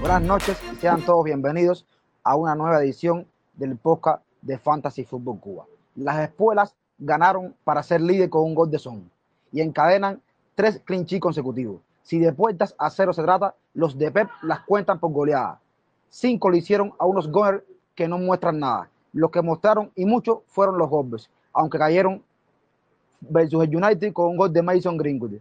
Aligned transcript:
Buenas 0.00 0.22
noches 0.22 0.62
y 0.72 0.76
sean 0.76 1.02
todos 1.02 1.24
bienvenidos 1.24 1.84
a 2.22 2.36
una 2.36 2.54
nueva 2.54 2.82
edición 2.82 3.26
del 3.54 3.76
podcast 3.76 4.22
de 4.42 4.58
Fantasy 4.58 5.04
Football 5.04 5.40
Cuba. 5.40 5.64
Las 5.96 6.20
espuelas 6.20 6.74
ganaron 6.98 7.54
para 7.64 7.82
ser 7.82 8.00
líder 8.00 8.30
con 8.30 8.44
un 8.44 8.54
gol 8.54 8.70
de 8.70 8.78
son 8.78 9.10
y 9.52 9.60
encadenan 9.60 10.22
tres 10.54 10.80
sheets 10.86 11.20
consecutivos. 11.20 11.80
Si 12.02 12.18
de 12.18 12.32
puertas 12.32 12.74
a 12.78 12.90
cero 12.90 13.12
se 13.12 13.22
trata, 13.22 13.54
los 13.74 13.98
de 13.98 14.10
Pep 14.12 14.28
las 14.42 14.60
cuentan 14.60 15.00
por 15.00 15.12
goleada. 15.12 15.60
Cinco 16.10 16.48
le 16.50 16.58
hicieron 16.58 16.94
a 16.98 17.06
unos 17.06 17.30
Gunners 17.30 17.64
que 17.94 18.06
no 18.08 18.18
muestran 18.18 18.60
nada. 18.60 18.90
Los 19.14 19.30
que 19.30 19.40
mostraron 19.40 19.90
y 19.94 20.04
mucho 20.04 20.42
fueron 20.48 20.76
los 20.76 20.90
Gobbers, 20.90 21.30
aunque 21.52 21.78
cayeron 21.78 22.22
versus 23.20 23.64
el 23.64 23.74
United 23.74 24.12
con 24.12 24.30
un 24.30 24.36
gol 24.36 24.52
de 24.52 24.60
Mason 24.60 24.96
Greenwood. 24.98 25.38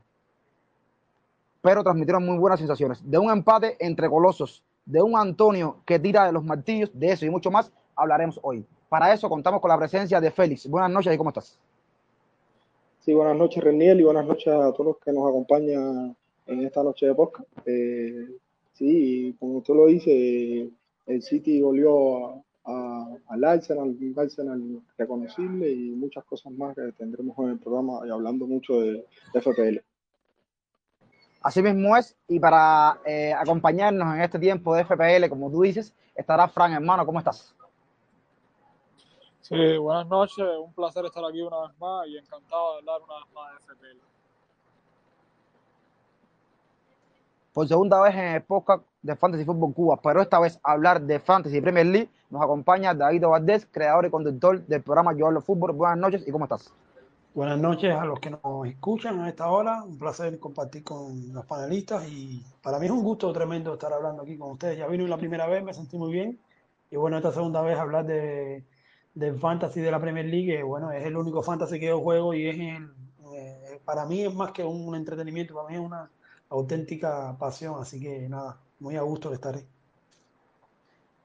Pero 1.62 1.84
transmitieron 1.84 2.26
muy 2.26 2.38
buenas 2.38 2.60
sensaciones. 2.60 3.02
De 3.04 3.18
un 3.18 3.32
empate 3.32 3.76
entre 3.80 4.10
colosos, 4.10 4.64
de 4.86 5.02
un 5.02 5.18
Antonio 5.18 5.78
que 5.86 6.00
tira 6.00 6.26
de 6.26 6.32
los 6.32 6.44
martillos, 6.44 6.92
de 6.94 7.12
eso 7.12 7.26
y 7.26 7.30
mucho 7.30 7.50
más 7.50 7.72
hablaremos 7.96 8.40
hoy. 8.44 8.66
Para 8.90 9.12
eso 9.12 9.28
contamos 9.28 9.60
con 9.60 9.70
la 9.70 9.78
presencia 9.78 10.22
de 10.22 10.30
Félix. 10.30 10.68
Buenas 10.68 10.92
noches 10.92 11.14
y 11.14 11.18
cómo 11.18 11.32
estás. 11.32 11.58
Sí, 13.00 13.14
buenas 13.14 13.36
noches 13.36 13.64
Reniel 13.64 14.00
y 14.00 14.04
buenas 14.04 14.26
noches 14.26 14.48
a 14.48 14.72
todos 14.72 14.86
los 14.86 14.98
que 15.00 15.12
nos 15.12 15.28
acompañan 15.28 16.16
en 16.46 16.64
esta 16.64 16.84
noche 16.84 17.08
de 17.08 17.16
podcast. 17.16 17.50
Eh, 17.66 18.28
sí, 18.74 19.36
como 19.40 19.58
usted 19.58 19.74
lo 19.74 19.88
dice, 19.88 20.70
el 21.08 21.22
City 21.22 21.62
volvió 21.62 22.28
a, 22.28 22.44
a, 22.66 23.08
al 23.28 23.44
Arsenal, 23.44 23.96
un 24.00 24.14
Arsenal 24.18 24.82
reconocible 24.98 25.70
y 25.70 25.92
muchas 25.92 26.24
cosas 26.26 26.52
más 26.54 26.76
que 26.76 26.92
tendremos 26.94 27.38
en 27.40 27.50
el 27.50 27.60
programa 27.60 28.06
y 28.06 28.10
hablando 28.10 28.48
mucho 28.48 28.80
de, 28.82 29.06
de 29.34 29.42
FPL. 29.42 29.84
Así 31.44 31.62
mismo 31.62 31.96
es, 31.98 32.16
y 32.30 32.40
para 32.40 33.00
eh, 33.06 33.34
acompañarnos 33.34 34.16
en 34.16 34.22
este 34.22 34.40
tiempo 34.40 34.74
de 34.74 34.86
FPL, 34.86 35.28
como 35.28 35.52
tú 35.52 35.62
dices, 35.62 35.94
estará 36.16 36.48
Fran, 36.48 36.72
hermano, 36.72 37.06
¿cómo 37.06 37.20
estás? 37.20 37.54
Sí, 39.42 39.78
buenas 39.78 40.08
noches, 40.08 40.46
un 40.64 40.74
placer 40.74 41.04
estar 41.04 41.24
aquí 41.26 41.42
una 41.42 41.68
vez 41.68 41.78
más 41.78 42.08
y 42.08 42.18
encantado 42.18 42.72
de 42.72 42.80
hablar 42.80 43.02
una 43.02 43.16
vez 43.16 43.34
más 43.34 43.52
de 43.52 43.74
FPL. 43.74 44.00
Por 47.52 47.68
segunda 47.68 48.02
vez 48.02 48.16
en 48.16 48.26
el 48.36 48.44
podcast 48.44 48.86
de 49.02 49.16
Fantasy 49.18 49.44
Football 49.44 49.74
Cuba, 49.74 50.00
pero 50.02 50.22
esta 50.22 50.40
vez 50.40 50.58
hablar 50.64 51.02
de 51.02 51.20
Fantasy 51.20 51.60
Premier 51.60 51.86
League, 51.86 52.10
nos 52.34 52.42
acompaña 52.42 52.96
David 52.96 53.28
Valdés, 53.28 53.68
creador 53.72 54.08
y 54.08 54.10
conductor 54.10 54.66
del 54.66 54.82
programa 54.82 55.16
Yo 55.16 55.28
Hablo 55.28 55.40
Fútbol. 55.40 55.72
Buenas 55.74 56.00
noches 56.00 56.28
y 56.28 56.32
¿cómo 56.32 56.46
estás? 56.46 56.74
Buenas 57.36 57.60
noches 57.60 57.94
a 57.94 58.06
los 58.06 58.20
que 58.20 58.32
nos 58.32 58.66
escuchan 58.66 59.20
a 59.20 59.30
esta 59.30 59.52
hora. 59.52 59.84
Un 59.84 60.00
placer 60.00 60.40
compartir 60.40 60.84
con 60.84 61.32
los 61.32 61.46
panelistas 61.46 62.10
y 62.10 62.44
para 62.64 62.80
mí 62.80 62.88
es 62.88 62.92
un 62.92 63.04
gusto 63.04 63.32
tremendo 63.32 63.74
estar 63.74 63.94
hablando 63.94 64.24
aquí 64.24 64.36
con 64.36 64.54
ustedes. 64.54 64.80
Ya 64.80 64.88
vino 64.88 65.06
la 65.06 65.18
primera 65.18 65.46
vez, 65.46 65.64
me 65.64 65.76
sentí 65.76 65.96
muy 65.96 66.12
bien. 66.12 66.40
Y 66.90 66.96
bueno, 66.96 67.18
esta 67.18 67.32
segunda 67.32 67.62
vez 67.62 67.78
hablar 67.78 68.08
de, 68.08 68.64
del 69.14 69.38
fantasy 69.38 69.82
de 69.82 69.92
la 69.92 70.00
Premier 70.00 70.26
League, 70.26 70.58
que 70.58 70.64
bueno, 70.64 70.92
es 70.92 71.06
el 71.06 71.16
único 71.16 71.44
fantasy 71.44 71.80
que 71.80 71.86
yo 71.90 72.02
juego 72.02 72.34
y 72.34 72.48
es 72.48 72.56
el, 72.56 72.92
eh, 73.36 73.80
para 73.86 74.08
mí 74.08 74.24
es 74.24 74.34
más 74.34 74.52
que 74.54 74.64
un 74.64 74.96
entretenimiento, 74.96 75.54
para 75.54 75.70
mí 75.70 75.76
es 75.76 75.82
una 75.82 76.10
auténtica 76.50 77.38
pasión. 77.38 77.76
Así 77.80 78.00
que 78.00 78.28
nada, 78.28 78.58
muy 78.80 78.96
a 78.96 79.04
gusto 79.04 79.30
de 79.30 79.36
estar 79.36 79.56
ahí. 79.56 79.68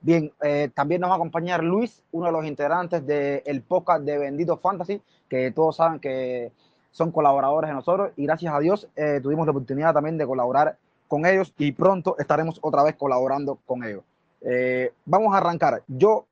Bien, 0.00 0.32
eh, 0.42 0.70
también 0.74 1.00
nos 1.00 1.10
va 1.10 1.14
a 1.14 1.16
acompañar 1.16 1.62
Luis, 1.62 2.02
uno 2.12 2.26
de 2.26 2.32
los 2.32 2.44
integrantes 2.44 3.04
del 3.04 3.62
podcast 3.62 4.04
de 4.04 4.16
Bendito 4.16 4.56
Fantasy, 4.56 5.02
que 5.28 5.50
todos 5.50 5.76
saben 5.76 5.98
que 5.98 6.52
son 6.92 7.10
colaboradores 7.10 7.68
de 7.68 7.74
nosotros 7.74 8.12
y 8.16 8.24
gracias 8.24 8.54
a 8.54 8.60
Dios 8.60 8.88
eh, 8.96 9.20
tuvimos 9.22 9.46
la 9.46 9.50
oportunidad 9.50 9.92
también 9.92 10.16
de 10.16 10.26
colaborar 10.26 10.78
con 11.08 11.26
ellos 11.26 11.52
y 11.58 11.72
pronto 11.72 12.16
estaremos 12.18 12.58
otra 12.62 12.82
vez 12.84 12.96
colaborando 12.96 13.58
con 13.66 13.82
ellos. 13.82 14.04
Eh, 14.40 14.92
vamos 15.04 15.34
a 15.34 15.38
arrancar. 15.38 15.82
Yo 15.88 16.26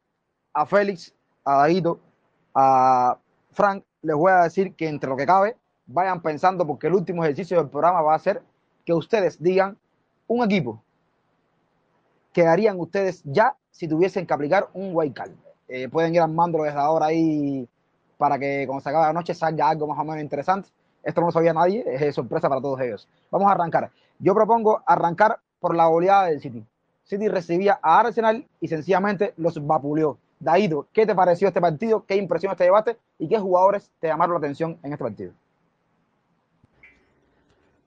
a 0.53 0.65
Félix, 0.65 1.13
a 1.45 1.59
Daguito, 1.59 1.99
a 2.55 3.19
Frank, 3.51 3.83
les 4.03 4.15
voy 4.15 4.31
a 4.31 4.43
decir 4.43 4.75
que 4.75 4.89
entre 4.89 5.11
lo 5.11 5.17
que 5.17 5.27
cabe, 5.27 5.57
vayan 5.87 6.21
pensando 6.23 6.67
porque 6.67 6.87
el 6.87 6.95
último 6.95 7.25
ejercicio 7.25 7.57
del 7.57 7.69
programa 7.69 8.01
va 8.03 8.15
a 8.15 8.19
ser 8.19 8.43
que 8.85 8.95
ustedes 8.95 9.43
digan 9.43 9.77
un 10.29 10.45
equipo 10.45 10.83
que 12.37 12.47
harían 12.47 12.79
ustedes 12.79 13.23
ya 13.25 13.57
si 13.71 13.89
tuviesen 13.89 14.27
que 14.27 14.35
aplicar 14.35 14.69
un 14.75 14.91
white 14.93 15.15
card. 15.15 15.31
Eh, 15.69 15.89
pueden 15.89 16.15
ir 16.15 16.21
armándolo 16.21 16.65
desde 16.65 16.79
ahora 16.79 17.07
ahí 17.07 17.67
para 18.19 18.39
que 18.39 18.65
cuando 18.67 18.83
se 18.83 18.91
acabe 18.91 19.07
la 19.07 19.15
noche 19.15 19.33
salga 19.33 19.71
algo 19.71 19.87
más 19.87 19.99
o 19.99 20.05
menos 20.05 20.21
interesante. 20.21 20.69
Esto 21.03 21.23
no 21.23 21.29
lo 21.29 21.33
sabía 21.33 21.55
nadie, 21.55 21.83
es 21.87 22.15
sorpresa 22.15 22.47
para 22.51 22.61
todos 22.61 22.79
ellos. 22.83 23.09
Vamos 23.31 23.49
a 23.49 23.53
arrancar. 23.53 23.91
Yo 24.19 24.35
propongo 24.35 24.83
arrancar 24.85 25.39
por 25.61 25.75
la 25.75 25.87
goleada 25.87 26.27
del 26.27 26.43
City. 26.43 26.63
City 27.05 27.27
recibía 27.29 27.79
a 27.81 28.01
Arsenal 28.01 28.47
y 28.61 28.69
sencillamente 28.69 29.33
los 29.39 29.67
vapuleó. 29.67 30.19
Daído, 30.39 30.89
¿qué 30.93 31.07
te 31.07 31.15
pareció 31.15 31.49
este 31.49 31.63
partido? 31.63 32.05
¿Qué 32.05 32.17
impresiones 32.17 32.59
te 32.59 32.65
llevaste? 32.65 32.99
¿Y 33.19 33.29
qué 33.29 33.39
jugadores 33.39 33.91
te 33.99 34.09
llamaron 34.09 34.35
la 34.35 34.41
atención 34.41 34.79
en 34.83 34.93
este 34.93 35.03
partido? 35.03 35.33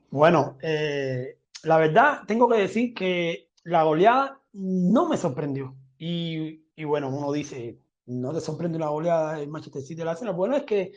Bueno, 0.09 0.55
eh, 0.63 1.37
la 1.61 1.77
verdad, 1.77 2.21
tengo 2.25 2.49
que 2.49 2.57
decir 2.57 2.95
que 2.95 3.48
la 3.69 3.83
goleada 3.83 4.41
no 4.53 5.07
me 5.07 5.17
sorprendió. 5.17 5.75
Y, 5.97 6.65
y, 6.75 6.83
bueno, 6.83 7.09
uno 7.09 7.31
dice, 7.31 7.79
no 8.07 8.33
te 8.33 8.41
sorprende 8.41 8.79
la 8.79 8.89
goleada 8.89 9.33
del 9.33 9.49
Manchester 9.49 9.81
City 9.81 9.95
del 9.95 10.07
Arsenal. 10.07 10.33
Bueno, 10.33 10.55
es 10.55 10.63
que 10.63 10.93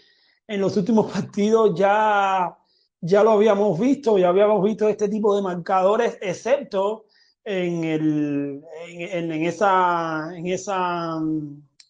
en 0.46 0.60
los 0.60 0.76
últimos 0.76 1.12
partidos 1.12 1.78
ya, 1.78 2.56
ya 3.00 3.22
lo 3.22 3.32
habíamos 3.32 3.78
visto, 3.78 4.18
ya 4.18 4.28
habíamos 4.28 4.64
visto 4.64 4.88
este 4.88 5.08
tipo 5.08 5.36
de 5.36 5.42
marcadores, 5.42 6.18
excepto 6.20 7.04
en, 7.44 7.84
el, 7.84 8.62
en, 8.88 9.32
en 9.32 9.44
esa, 9.44 10.30
en 10.34 10.46
esa, 10.46 11.20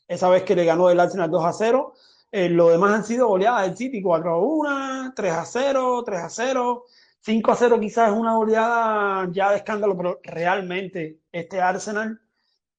esa 0.09 0.29
vez 0.31 0.43
que 0.43 0.57
le 0.57 0.65
ganó 0.65 0.91
el 0.91 0.99
Arsenal 0.99 1.31
2 1.31 1.45
a 1.45 1.53
0. 1.53 1.93
Eh, 2.33 2.49
lo 2.49 2.71
demás 2.71 2.93
han 2.93 3.05
sido 3.05 3.29
goleadas 3.29 3.67
del 3.67 3.77
City 3.77 4.03
4 4.03 4.31
a 4.31 4.39
1, 4.39 5.13
3 5.15 5.33
a 5.33 5.45
0, 5.45 6.03
3 6.05 6.21
a 6.21 6.31
0. 6.31 6.85
5 7.25 7.53
a 7.53 7.57
0 7.57 7.79
quizás 7.81 8.11
es 8.11 8.19
una 8.19 8.35
goleada 8.35 9.29
ya 9.31 9.51
de 9.51 9.59
escándalo, 9.59 9.97
pero 9.97 10.21
realmente 10.25 11.21
este 11.31 11.61
Arsenal 11.61 12.21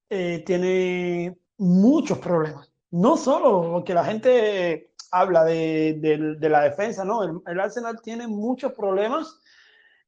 eh, 0.09 0.43
tiene 0.45 1.37
muchos 1.57 2.19
problemas. 2.19 2.69
No 2.91 3.15
solo 3.15 3.71
porque 3.71 3.93
la 3.93 4.03
gente 4.03 4.91
habla 5.11 5.45
de, 5.45 6.37
de, 6.37 6.49
la 6.49 6.61
defensa, 6.61 7.05
no, 7.05 7.41
el, 7.45 7.59
Arsenal 7.59 8.01
tiene 8.01 8.27
muchos 8.27 8.73
problemas 8.73 9.39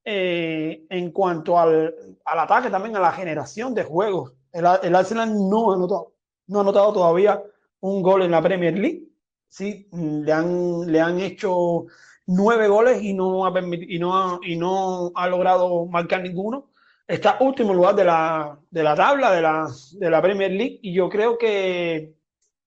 eh, 0.03 0.85
en 0.89 1.11
cuanto 1.11 1.57
al, 1.57 1.95
al, 2.25 2.39
ataque, 2.39 2.69
también 2.69 2.97
a 2.97 2.99
la 2.99 3.13
generación 3.13 3.73
de 3.73 3.83
juegos. 3.83 4.33
El, 4.51 4.65
el, 4.83 4.95
Arsenal 4.95 5.33
no 5.49 5.71
ha, 5.71 5.77
notado, 5.77 6.13
no 6.47 6.59
ha 6.59 6.63
notado 6.63 6.91
todavía 6.91 7.41
un 7.79 8.01
gol 8.01 8.23
en 8.23 8.31
la 8.31 8.41
Premier 8.41 8.77
League. 8.77 9.07
Sí, 9.47 9.87
le 9.93 10.33
han, 10.33 10.91
le 10.91 10.99
han 10.99 11.19
hecho 11.21 11.85
nueve 12.27 12.67
goles 12.67 13.01
y 13.01 13.13
no 13.13 13.45
ha, 13.45 13.53
y 13.59 13.99
no 13.99 14.15
ha, 14.17 14.39
y 14.43 14.55
no 14.55 15.11
ha 15.15 15.27
logrado 15.27 15.85
marcar 15.85 16.21
ninguno. 16.21 16.71
Está 17.07 17.37
último 17.39 17.73
lugar 17.73 17.95
de 17.95 18.05
la, 18.05 18.59
de 18.71 18.83
la 18.83 18.95
tabla 18.95 19.31
de 19.31 19.41
la, 19.41 19.67
de 19.93 20.09
la 20.09 20.21
Premier 20.21 20.51
League 20.51 20.79
y 20.81 20.93
yo 20.93 21.07
creo 21.07 21.37
que, 21.37 22.15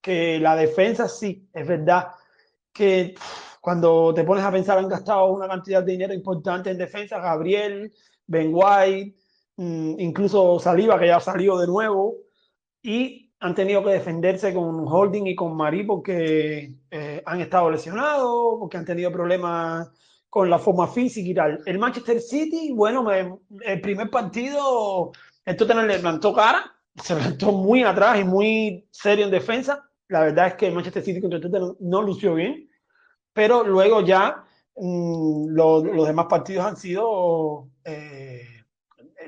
que 0.01 0.39
la 0.39 0.55
defensa 0.55 1.09
sí, 1.09 1.49
es 1.53 1.67
verdad 1.67 2.09
que 2.73 3.15
cuando 3.61 4.15
te 4.15 4.25
pones 4.25 4.45
a 4.45 4.53
pensar 4.53 4.79
han 4.79 4.89
gastado 4.89 5.27
una 5.27 5.49
cantidad 5.49 5.83
de 5.83 5.93
dinero 5.93 6.15
importante 6.15 6.71
en 6.71 6.79
defensa, 6.79 7.19
Gabriel, 7.19 7.93
Ben 8.27 8.51
White, 8.53 9.17
incluso 9.57 10.61
Saliba 10.61 10.99
que 10.99 11.09
ya 11.09 11.19
salió 11.19 11.59
de 11.59 11.67
nuevo 11.67 12.17
y 12.81 13.28
han 13.41 13.55
tenido 13.55 13.85
que 13.85 13.91
defenderse 13.91 14.53
con 14.53 14.87
Holding 14.87 15.27
y 15.29 15.35
con 15.37 15.57
Marí 15.57 15.85
porque 15.85 16.75
eh, 16.91 17.23
han 17.25 17.41
estado 17.41 17.71
lesionados, 17.71 18.57
porque 18.59 18.77
han 18.77 18.85
tenido 18.85 19.13
problemas 19.13 19.91
con 20.29 20.51
la 20.51 20.59
forma 20.59 20.89
física 20.89 21.29
y 21.29 21.35
tal. 21.35 21.61
El 21.65 21.79
Manchester 21.79 22.21
City, 22.21 22.73
bueno, 22.73 23.03
me, 23.03 23.33
el 23.65 23.81
primer 23.81 24.11
partido, 24.11 25.13
el 25.45 25.57
Tottenham 25.57 25.87
le 25.87 25.99
plantó 26.01 26.35
cara, 26.35 26.75
se 26.97 27.15
plantó 27.15 27.53
muy 27.53 27.85
atrás 27.85 28.21
y 28.21 28.25
muy 28.25 28.87
serio 28.91 29.25
en 29.25 29.31
defensa. 29.31 29.89
La 30.09 30.21
verdad 30.21 30.49
es 30.49 30.55
que 30.55 30.67
el 30.67 30.75
Manchester 30.75 31.03
City 31.03 31.21
contra 31.21 31.39
el 31.39 31.77
no 31.81 32.03
lució 32.03 32.35
bien, 32.35 32.69
pero 33.33 33.63
luego 33.63 34.01
ya 34.01 34.45
mmm, 34.77 35.49
lo, 35.51 35.85
los 35.85 36.07
demás 36.07 36.27
partidos 36.29 36.65
han 36.65 36.77
sido... 36.77 37.69
Eh, 37.85 38.58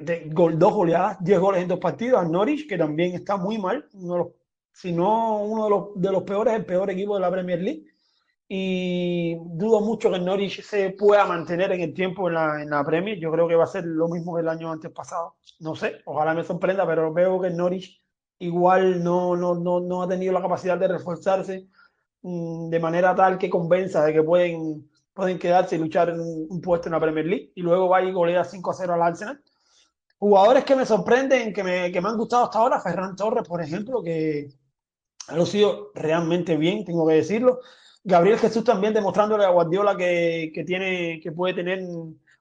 de 0.01 0.29
gol, 0.33 0.59
dos 0.59 0.73
goleadas, 0.75 1.19
10 1.21 1.41
goles 1.41 1.63
en 1.63 1.69
dos 1.69 1.79
partidos, 1.79 2.21
a 2.21 2.25
Norwich, 2.25 2.69
que 2.69 2.79
también 2.79 3.15
está 3.15 3.37
muy 3.37 3.59
mal, 3.59 3.87
uno 3.95 4.13
de 4.15 4.19
los, 4.21 4.29
si 4.73 4.93
no 4.93 5.43
uno 5.43 5.65
de 5.65 5.71
los, 5.71 5.89
de 5.97 6.13
los 6.13 6.23
peores, 6.23 6.55
el 6.55 6.65
peor 6.65 6.91
equipo 6.91 7.15
de 7.15 7.21
la 7.21 7.31
Premier 7.31 7.61
League. 7.61 7.85
Y 8.49 9.37
dudo 9.37 9.81
mucho 9.81 10.11
que 10.11 10.19
Norwich 10.19 10.63
se 10.63 10.91
pueda 10.91 11.25
mantener 11.25 11.71
en 11.73 11.83
el 11.83 11.95
tiempo 11.95 12.29
en 12.29 12.35
la, 12.35 12.61
en 12.63 12.71
la 12.71 12.85
Premier. 12.85 13.19
Yo 13.21 13.31
creo 13.31 13.47
que 13.47 13.55
va 13.55 13.65
a 13.65 13.67
ser 13.69 13.85
lo 13.85 14.09
mismo 14.09 14.35
que 14.35 14.41
el 14.43 14.49
año 14.49 14.73
antes 14.73 14.91
pasado. 14.91 15.37
No 15.61 15.77
sé, 15.77 16.01
ojalá 16.05 16.35
me 16.35 16.43
sorprenda, 16.43 16.85
pero 16.87 17.13
veo 17.13 17.41
que 17.41 17.51
Norwich 17.51 18.03
igual 18.41 19.05
no, 19.05 19.37
no, 19.37 19.55
no, 19.55 19.81
no 19.81 20.03
ha 20.03 20.09
tenido 20.09 20.33
la 20.33 20.43
capacidad 20.43 20.79
de 20.79 20.89
reforzarse 20.89 21.69
mm, 22.23 22.71
de 22.71 22.81
manera 22.81 23.15
tal 23.15 23.39
que 23.39 23.51
convenza 23.51 24.05
de 24.05 24.15
que 24.15 24.23
pueden, 24.23 24.91
pueden 25.15 25.39
quedarse 25.39 25.77
y 25.77 25.79
luchar 25.79 26.11
en 26.11 26.21
un 26.21 26.61
puesto 26.61 26.89
en 26.89 26.95
la 26.95 27.01
Premier 27.01 27.27
League. 27.27 27.53
Y 27.55 27.63
luego 27.63 27.89
va 27.89 28.03
y 28.03 28.11
golea 28.13 28.45
5 28.45 28.71
a 28.71 28.75
0 28.75 28.95
al 28.95 29.03
Arsenal. 29.03 29.41
Jugadores 30.21 30.67
que 30.67 30.77
me 30.77 30.85
sorprenden, 30.85 31.51
que 31.55 31.65
me, 31.65 31.91
que 31.91 31.99
me 31.99 32.11
han 32.11 32.19
gustado 32.19 32.45
hasta 32.45 32.59
ahora, 32.59 32.79
Ferran 32.79 33.17
Torres, 33.17 33.49
por 33.49 33.63
ejemplo, 33.63 34.03
que 34.03 34.49
ha 35.29 35.35
lucido 35.35 35.93
realmente 35.95 36.59
bien, 36.59 36.85
tengo 36.85 37.09
que 37.09 37.15
decirlo. 37.15 37.61
Gabriel 38.05 38.39
Jesús 38.39 38.63
también 38.63 38.93
demostrándole 38.93 39.47
a 39.47 39.49
Guardiola 39.49 39.97
que, 39.97 40.53
que, 40.55 40.63
tiene, 40.65 41.21
que 41.23 41.33
puede 41.33 41.55
tener 41.55 41.81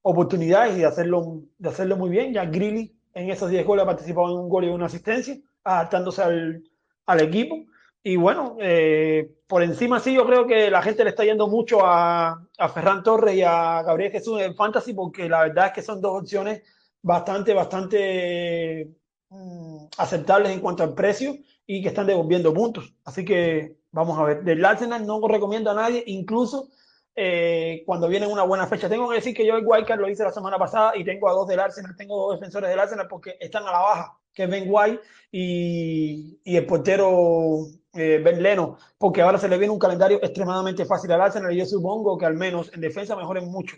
oportunidades 0.02 0.76
y 0.76 0.80
de 0.82 0.88
hacerlo, 0.88 1.44
de 1.58 1.70
hacerlo 1.70 1.96
muy 1.96 2.10
bien. 2.10 2.34
Ya 2.34 2.44
Grilly 2.44 2.94
en 3.14 3.30
esos 3.30 3.50
10 3.50 3.66
goles 3.66 3.84
ha 3.84 3.88
participado 3.88 4.28
en 4.28 4.40
un 4.40 4.50
gol 4.50 4.66
y 4.66 4.68
una 4.68 4.88
asistencia, 4.88 5.38
adaptándose 5.64 6.22
al, 6.22 6.62
al 7.06 7.22
equipo. 7.22 7.64
Y 8.04 8.18
bueno, 8.18 8.58
eh, 8.60 9.32
por 9.48 9.64
encima 9.64 10.02
sí, 10.02 10.14
yo 10.14 10.26
creo 10.26 10.46
que 10.46 10.70
la 10.70 10.82
gente 10.82 11.06
le 11.06 11.12
está 11.12 11.24
yendo 11.24 11.48
mucho 11.48 11.80
a, 11.86 12.46
a 12.58 12.68
Ferran 12.68 13.04
Torres 13.04 13.36
y 13.36 13.42
a 13.42 13.84
Gabriel 13.84 14.12
Jesús 14.12 14.42
en 14.42 14.54
Fantasy, 14.54 14.94
porque 14.94 15.30
la 15.30 15.44
verdad 15.44 15.68
es 15.68 15.72
que 15.72 15.82
son 15.82 16.02
dos 16.02 16.24
opciones 16.24 16.62
bastante, 17.02 17.54
bastante 17.54 18.96
mm, 19.30 19.86
aceptables 19.98 20.52
en 20.52 20.60
cuanto 20.60 20.84
al 20.84 20.94
precio 20.94 21.36
y 21.66 21.82
que 21.82 21.90
están 21.90 22.08
devolviendo 22.08 22.54
puntos. 22.54 22.94
Así 23.04 23.24
que 23.26 23.78
vamos 23.92 24.18
a 24.20 24.24
ver. 24.24 24.44
Del 24.44 24.64
Arsenal 24.66 25.06
no 25.06 25.26
recomiendo 25.28 25.72
a 25.72 25.76
nadie, 25.76 26.04
incluso 26.08 26.70
eh, 27.16 27.84
cuando 27.86 28.08
viene 28.08 28.28
una 28.28 28.44
buena 28.44 28.68
fecha. 28.68 28.90
Tengo 28.90 29.10
que 29.10 29.16
decir 29.16 29.36
que 29.36 29.46
yo 29.46 29.56
el 29.56 29.66
Wildcard 29.66 30.00
lo 30.00 30.10
hice 30.10 30.24
la 30.24 30.32
semana 30.32 30.58
pasada 30.58 30.96
y 30.96 31.04
tengo 31.04 31.30
a 31.30 31.34
dos 31.34 31.48
del 31.48 31.60
Arsenal, 31.60 31.96
tengo 31.98 32.18
dos 32.18 32.40
defensores 32.40 32.70
del 32.70 32.80
Arsenal 32.80 33.08
porque 33.10 33.36
están 33.40 33.68
a 33.68 33.72
la 33.72 33.80
baja, 33.80 34.20
que 34.34 34.44
es 34.44 34.50
Ben 34.50 34.66
White 34.68 35.02
y, 35.32 36.40
el 36.46 36.66
portero 36.66 37.66
eh, 37.94 38.22
Ben 38.24 38.42
Leno, 38.42 38.78
porque 38.98 39.22
ahora 39.22 39.38
se 39.38 39.50
le 39.50 39.58
viene 39.58 39.74
un 39.74 39.80
calendario 39.80 40.20
extremadamente 40.22 40.86
fácil 40.86 41.12
al 41.12 41.22
Arsenal 41.22 41.54
y 41.54 41.58
yo 41.58 41.66
supongo 41.66 42.18
que 42.18 42.26
al 42.26 42.36
menos 42.36 42.72
en 42.74 42.82
defensa 42.82 43.16
mejoren 43.16 43.50
mucho. 43.50 43.76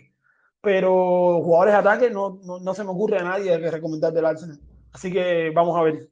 Pero 0.62 1.42
jugadores 1.42 1.74
de 1.74 1.80
ataque 1.80 2.10
no, 2.10 2.38
no, 2.44 2.60
no 2.60 2.74
se 2.74 2.84
me 2.84 2.90
ocurre 2.90 3.18
a 3.18 3.24
nadie 3.24 3.60
que 3.60 3.70
recomendar 3.70 4.12
del 4.12 4.26
Arsenal. 4.26 4.60
Así 4.92 5.12
que 5.12 5.50
vamos 5.54 5.76
a 5.76 5.82
ver. 5.82 6.08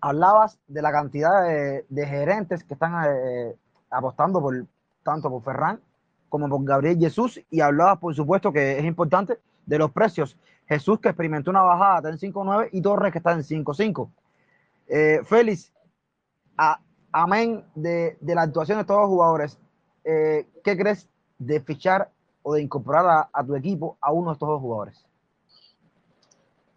Hablabas 0.00 0.60
de 0.66 0.82
la 0.82 0.92
cantidad 0.92 1.42
de, 1.88 2.06
gerentes 2.06 2.62
que 2.62 2.74
están 2.74 2.92
eh, 3.08 3.56
apostando 3.90 4.40
por, 4.40 4.66
tanto 5.02 5.30
por 5.30 5.42
Ferran 5.42 5.80
como 6.28 6.48
por 6.48 6.64
Gabriel 6.64 6.98
Jesús 6.98 7.40
y 7.48 7.60
hablabas, 7.60 7.98
por 7.98 8.14
supuesto, 8.14 8.52
que 8.52 8.78
es 8.78 8.84
importante 8.84 9.38
de 9.64 9.78
los 9.78 9.92
precios. 9.92 10.36
Jesús 10.66 10.98
que 10.98 11.08
experimentó 11.08 11.50
una 11.50 11.62
bajada 11.62 12.10
está 12.10 12.26
en 12.26 12.32
5.9 12.32 12.68
y 12.72 12.82
Torres 12.82 13.12
que 13.12 13.18
está 13.18 13.32
en 13.32 13.40
5.5. 13.40 14.10
Eh, 14.88 15.20
Félix, 15.24 15.72
amén 17.12 17.64
de, 17.74 18.18
de, 18.20 18.34
la 18.34 18.42
actuación 18.42 18.78
de 18.78 18.84
todos 18.84 19.02
los 19.02 19.08
jugadores, 19.08 19.58
eh, 20.04 20.46
¿qué 20.62 20.76
crees 20.76 21.08
de 21.38 21.60
fichar 21.60 22.10
o 22.44 22.54
de 22.54 22.62
incorporar 22.62 23.28
a, 23.32 23.46
tu 23.46 23.56
equipo 23.56 23.96
a 24.00 24.12
uno 24.12 24.28
de 24.28 24.32
estos 24.34 24.48
dos 24.48 24.60
jugadores? 24.60 25.04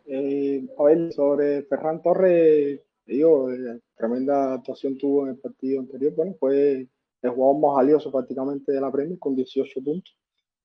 Eh, 0.06 0.66
a 0.78 0.84
ver, 0.84 1.12
sobre 1.12 1.64
Ferran 1.64 2.02
Torres, 2.02 2.80
digo, 3.06 3.52
eh, 3.52 3.82
tremenda 3.96 4.54
actuación 4.54 4.98
tuvo 4.98 5.24
en 5.24 5.32
el 5.32 5.38
partido 5.38 5.82
anterior. 5.82 6.14
Bueno, 6.16 6.36
fue 6.40 6.88
el 7.22 7.30
jugador 7.30 7.60
más 7.60 7.76
valioso 7.76 8.10
prácticamente 8.10 8.72
de 8.72 8.80
la 8.80 8.90
Premier 8.90 9.20
con 9.20 9.36
18 9.36 9.84
puntos, 9.84 10.18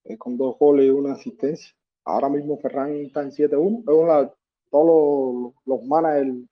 eh, 0.05 0.17
con 0.17 0.37
dos 0.37 0.57
goles 0.57 0.87
y 0.87 0.91
una 0.91 1.15
asistencia. 1.15 1.75
Ahora 2.05 2.29
mismo 2.29 2.57
Ferran 2.59 2.95
está 2.95 3.23
en 3.23 3.33
7-1. 3.33 3.83
Todos 4.71 4.87
los, 4.87 5.55
los 5.67 5.85
managers 5.85 6.47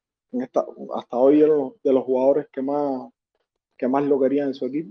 hasta 0.94 1.16
hoy 1.16 1.40
eran 1.40 1.72
de 1.84 1.92
los 1.92 2.04
jugadores 2.04 2.48
que 2.52 2.62
más, 2.62 3.12
que 3.78 3.86
más 3.86 4.04
lo 4.04 4.20
querían 4.20 4.48
en 4.48 4.54
su 4.54 4.66
equipo. 4.66 4.90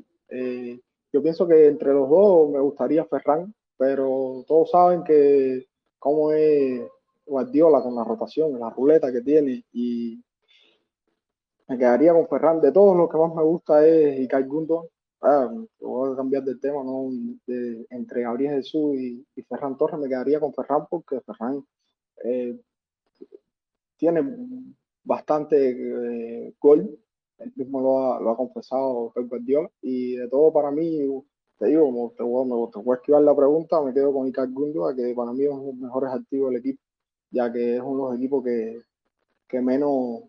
Yo 1.11 1.21
pienso 1.21 1.47
que 1.47 1.67
entre 1.67 1.94
los 1.94 2.09
dos 2.09 2.50
me 2.50 2.59
gustaría 2.59 3.06
Ferran, 3.06 3.53
pero 3.77 4.44
todos 4.47 4.71
saben 4.71 5.03
que 5.03 5.67
cómo 5.97 6.31
es 6.31 6.81
Guardiola 7.25 7.81
con 7.81 7.95
la 7.95 8.03
rotación, 8.03 8.59
la 8.59 8.69
ruleta 8.69 9.11
que 9.11 9.21
tiene 9.21 9.63
y 9.71 10.23
me 11.67 11.77
quedaría 11.77 12.13
con 12.13 12.27
Ferran. 12.27 12.61
De 12.61 12.71
todos 12.71 12.97
los 12.97 13.09
que 13.09 13.17
más 13.17 13.33
me 13.33 13.44
gusta 13.44 13.85
es 13.85 14.19
Ikai 14.19 14.44
Gundogan, 14.44 14.88
ah, 15.21 15.51
voy 15.79 16.13
a 16.13 16.15
cambiar 16.15 16.44
de 16.44 16.56
tema, 16.56 16.83
¿no? 16.83 17.09
Entre 17.89 18.21
Gabriel 18.23 18.55
Jesús 18.55 18.95
y, 18.95 19.25
y, 19.35 19.41
Ferran 19.44 19.77
Torres, 19.77 20.00
me 20.00 20.09
quedaría 20.09 20.39
con 20.39 20.53
Ferran 20.53 20.88
porque 20.89 21.21
Ferran 21.21 21.63
eh, 22.23 22.59
tiene 23.97 24.23
bastante 25.03 25.69
eh, 25.69 26.53
gol, 26.59 27.00
él 27.39 27.53
mismo 27.56 27.81
lo 27.81 28.13
ha, 28.13 28.19
lo 28.19 28.31
ha 28.31 28.38
confesado 28.38 29.12
Pep 29.13 29.30
Guardiola, 29.30 29.69
y 29.81 30.15
de 30.15 30.27
todo 30.27 30.51
para 30.53 30.71
mí, 30.71 31.00
te 31.57 31.68
digo, 31.68 31.86
como 31.86 32.12
te, 32.12 32.24
voy, 32.24 32.45
me, 32.45 32.71
te 32.71 32.80
voy 32.80 32.95
a 32.95 32.97
esquivar 32.97 33.21
la 33.21 33.36
pregunta, 33.36 33.81
me 33.81 33.94
quedo 33.94 34.13
con 34.13 34.27
Icar 34.27 34.50
Gundogan, 34.50 34.95
que 34.95 35.13
para 35.13 35.33
mí 35.33 35.44
es 35.44 35.50
uno 35.50 35.62
de 35.62 35.68
los 35.68 35.75
mejores 35.75 36.12
activos 36.12 36.51
del 36.51 36.59
equipo, 36.59 36.81
ya 37.31 37.51
que 37.51 37.75
es 37.75 37.81
uno 37.81 38.06
de 38.06 38.12
los 38.12 38.18
equipos 38.18 38.44
que, 38.44 38.81
que 39.47 39.62
menos 39.62 40.24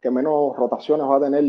que 0.00 0.10
menos 0.10 0.56
rotaciones 0.56 1.06
va 1.06 1.16
a 1.16 1.20
tener 1.20 1.44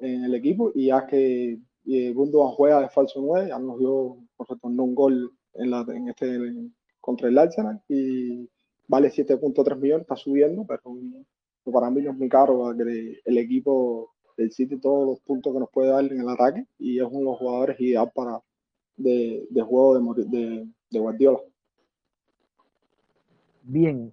en 0.00 0.24
el 0.24 0.34
equipo. 0.34 0.72
Y 0.74 0.86
ya 0.86 1.06
que 1.06 1.58
y 1.84 2.14
juega 2.14 2.82
de 2.82 2.88
falso 2.90 3.20
9, 3.22 3.48
ya 3.48 3.58
nos 3.58 3.78
dio, 3.78 4.18
retorno 4.46 4.84
un 4.84 4.94
gol 4.94 5.32
en, 5.54 5.70
la, 5.70 5.86
en 5.88 6.08
este 6.08 6.26
en, 6.34 6.74
contra 7.00 7.28
el 7.28 7.38
Arsenal 7.38 7.80
y 7.88 8.48
vale 8.86 9.08
7.3 9.08 9.76
millones, 9.76 10.02
está 10.02 10.16
subiendo, 10.16 10.66
pero 10.66 10.82
para 11.72 11.90
mí 11.90 12.02
no 12.02 12.10
es 12.10 12.16
muy 12.16 12.28
caro 12.28 12.70
el, 12.70 13.20
el 13.24 13.38
equipo 13.38 14.10
del 14.36 14.52
City 14.52 14.78
todos 14.78 15.06
los 15.06 15.20
puntos 15.20 15.52
que 15.52 15.60
nos 15.60 15.70
puede 15.70 15.90
dar 15.90 16.04
en 16.04 16.20
el 16.20 16.28
ataque 16.28 16.66
y 16.78 16.98
es 16.98 17.04
uno 17.04 17.18
de 17.18 17.24
los 17.24 17.38
jugadores 17.38 17.80
ideal 17.80 18.10
para 18.14 18.40
de, 18.96 19.46
de 19.50 19.62
juego 19.62 20.14
de, 20.14 20.66
Guardiola. 20.90 21.38
Bien, 23.62 24.12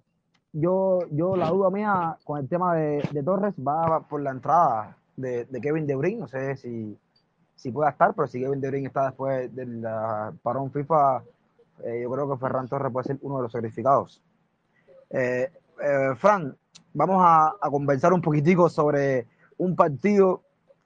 yo, 0.52 1.00
yo 1.10 1.36
la 1.36 1.48
duda 1.50 1.70
mía 1.70 2.18
con 2.24 2.38
el 2.38 2.48
tema 2.48 2.74
de, 2.74 3.22
Torres 3.24 3.54
va 3.54 4.06
por 4.06 4.20
la 4.20 4.30
entrada 4.30 4.96
de, 5.16 5.44
de 5.46 5.60
Kevin 5.60 5.86
De 5.86 5.96
Bruyne, 5.96 6.20
no 6.20 6.28
sé 6.28 6.56
si 6.56 6.96
si 7.56 7.72
pueda 7.72 7.90
estar, 7.90 8.14
pero 8.14 8.28
si 8.28 8.38
Kevin 8.38 8.60
De 8.60 8.68
Bruyne 8.68 8.86
está 8.86 9.06
después 9.06 9.52
del 9.54 9.82
parón 10.42 10.70
FIFA, 10.70 11.24
eh, 11.84 12.00
yo 12.02 12.10
creo 12.10 12.30
que 12.30 12.38
Ferran 12.38 12.68
Torres 12.68 12.92
puede 12.92 13.06
ser 13.06 13.18
uno 13.22 13.38
de 13.38 13.42
los 13.42 13.52
sacrificados. 13.52 14.22
Eh, 15.10 15.50
eh, 15.82 16.14
Fran, 16.16 16.56
vamos 16.96 17.16
a, 17.20 17.54
a, 17.60 17.70
conversar 17.70 18.12
un 18.12 18.22
poquitico 18.22 18.70
sobre 18.70 19.26
un 19.58 19.76
partido 19.76 20.42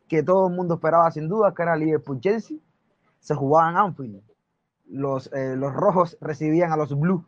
que 0.09 0.25
todo 0.25 0.49
el 0.49 0.55
mundo 0.55 0.75
esperaba 0.75 1.11
sin 1.13 1.29
duda, 1.29 1.55
que 1.55 1.63
era 1.63 1.77
Liverpool-Chelsea. 1.77 2.59
Se 3.21 3.35
jugaba 3.35 3.71
en 3.71 3.77
Anfield. 3.77 4.23
Los, 4.87 5.33
eh, 5.33 5.55
los 5.57 5.73
rojos 5.73 6.19
recibían 6.21 6.73
a 6.73 6.77
los 6.77 6.99
Blues. 6.99 7.23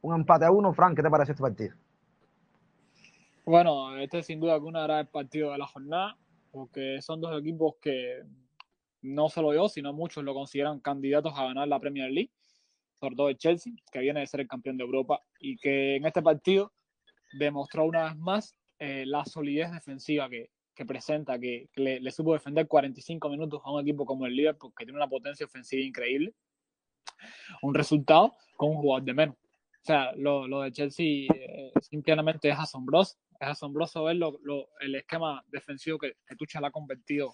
Un 0.00 0.16
empate 0.16 0.44
a 0.44 0.50
uno. 0.50 0.72
Fran, 0.72 0.96
¿qué 0.96 1.02
te 1.02 1.10
parece 1.10 1.32
este 1.32 1.42
partido? 1.42 1.74
Bueno, 3.46 3.96
este 3.98 4.22
sin 4.24 4.40
duda 4.40 4.54
alguna 4.54 4.84
era 4.84 5.00
el 5.00 5.06
partido 5.06 5.52
de 5.52 5.58
la 5.58 5.66
jornada, 5.66 6.16
porque 6.50 7.00
son 7.02 7.20
dos 7.20 7.38
equipos 7.40 7.74
que 7.80 8.24
no 9.02 9.28
solo 9.28 9.54
yo, 9.54 9.68
sino 9.68 9.92
muchos 9.92 10.24
lo 10.24 10.34
consideran 10.34 10.80
candidatos 10.80 11.34
a 11.36 11.44
ganar 11.44 11.68
la 11.68 11.78
Premier 11.78 12.10
League, 12.10 12.32
sobre 12.98 13.14
todo 13.14 13.28
el 13.28 13.38
Chelsea, 13.38 13.74
que 13.92 14.00
viene 14.00 14.20
de 14.20 14.26
ser 14.26 14.40
el 14.40 14.48
campeón 14.48 14.76
de 14.76 14.84
Europa 14.84 15.20
y 15.38 15.56
que 15.56 15.96
en 15.96 16.06
este 16.06 16.22
partido 16.22 16.72
demostró 17.38 17.84
una 17.84 18.04
vez 18.04 18.16
más 18.16 18.54
eh, 18.78 19.04
la 19.06 19.24
solidez 19.24 19.70
defensiva 19.72 20.28
que, 20.28 20.50
que 20.74 20.84
presenta, 20.84 21.38
que, 21.38 21.68
que 21.72 21.80
le, 21.80 22.00
le, 22.00 22.10
supo 22.10 22.32
defender 22.32 22.66
45 22.66 23.28
minutos 23.28 23.60
a 23.64 23.72
un 23.72 23.80
equipo 23.80 24.04
como 24.04 24.26
el 24.26 24.34
Liverpool, 24.34 24.72
que 24.76 24.84
tiene 24.84 24.98
una 24.98 25.08
potencia 25.08 25.46
ofensiva 25.46 25.82
increíble. 25.82 26.34
Un 27.62 27.74
resultado 27.74 28.34
con 28.56 28.70
un 28.70 28.76
jugador 28.76 29.04
de 29.04 29.14
menos. 29.14 29.36
O 29.36 29.86
sea, 29.86 30.12
lo, 30.16 30.48
lo 30.48 30.62
de 30.62 30.72
Chelsea 30.72 31.26
eh, 31.34 31.72
simplemente 31.80 32.48
es 32.48 32.58
asombroso. 32.58 33.16
Es 33.38 33.48
asombroso 33.48 34.04
ver 34.04 34.16
lo, 34.16 34.38
lo, 34.42 34.68
el 34.80 34.94
esquema 34.94 35.44
defensivo 35.48 35.98
que, 35.98 36.16
que 36.26 36.36
Tuchel 36.36 36.64
ha 36.64 36.70
convertido 36.70 37.32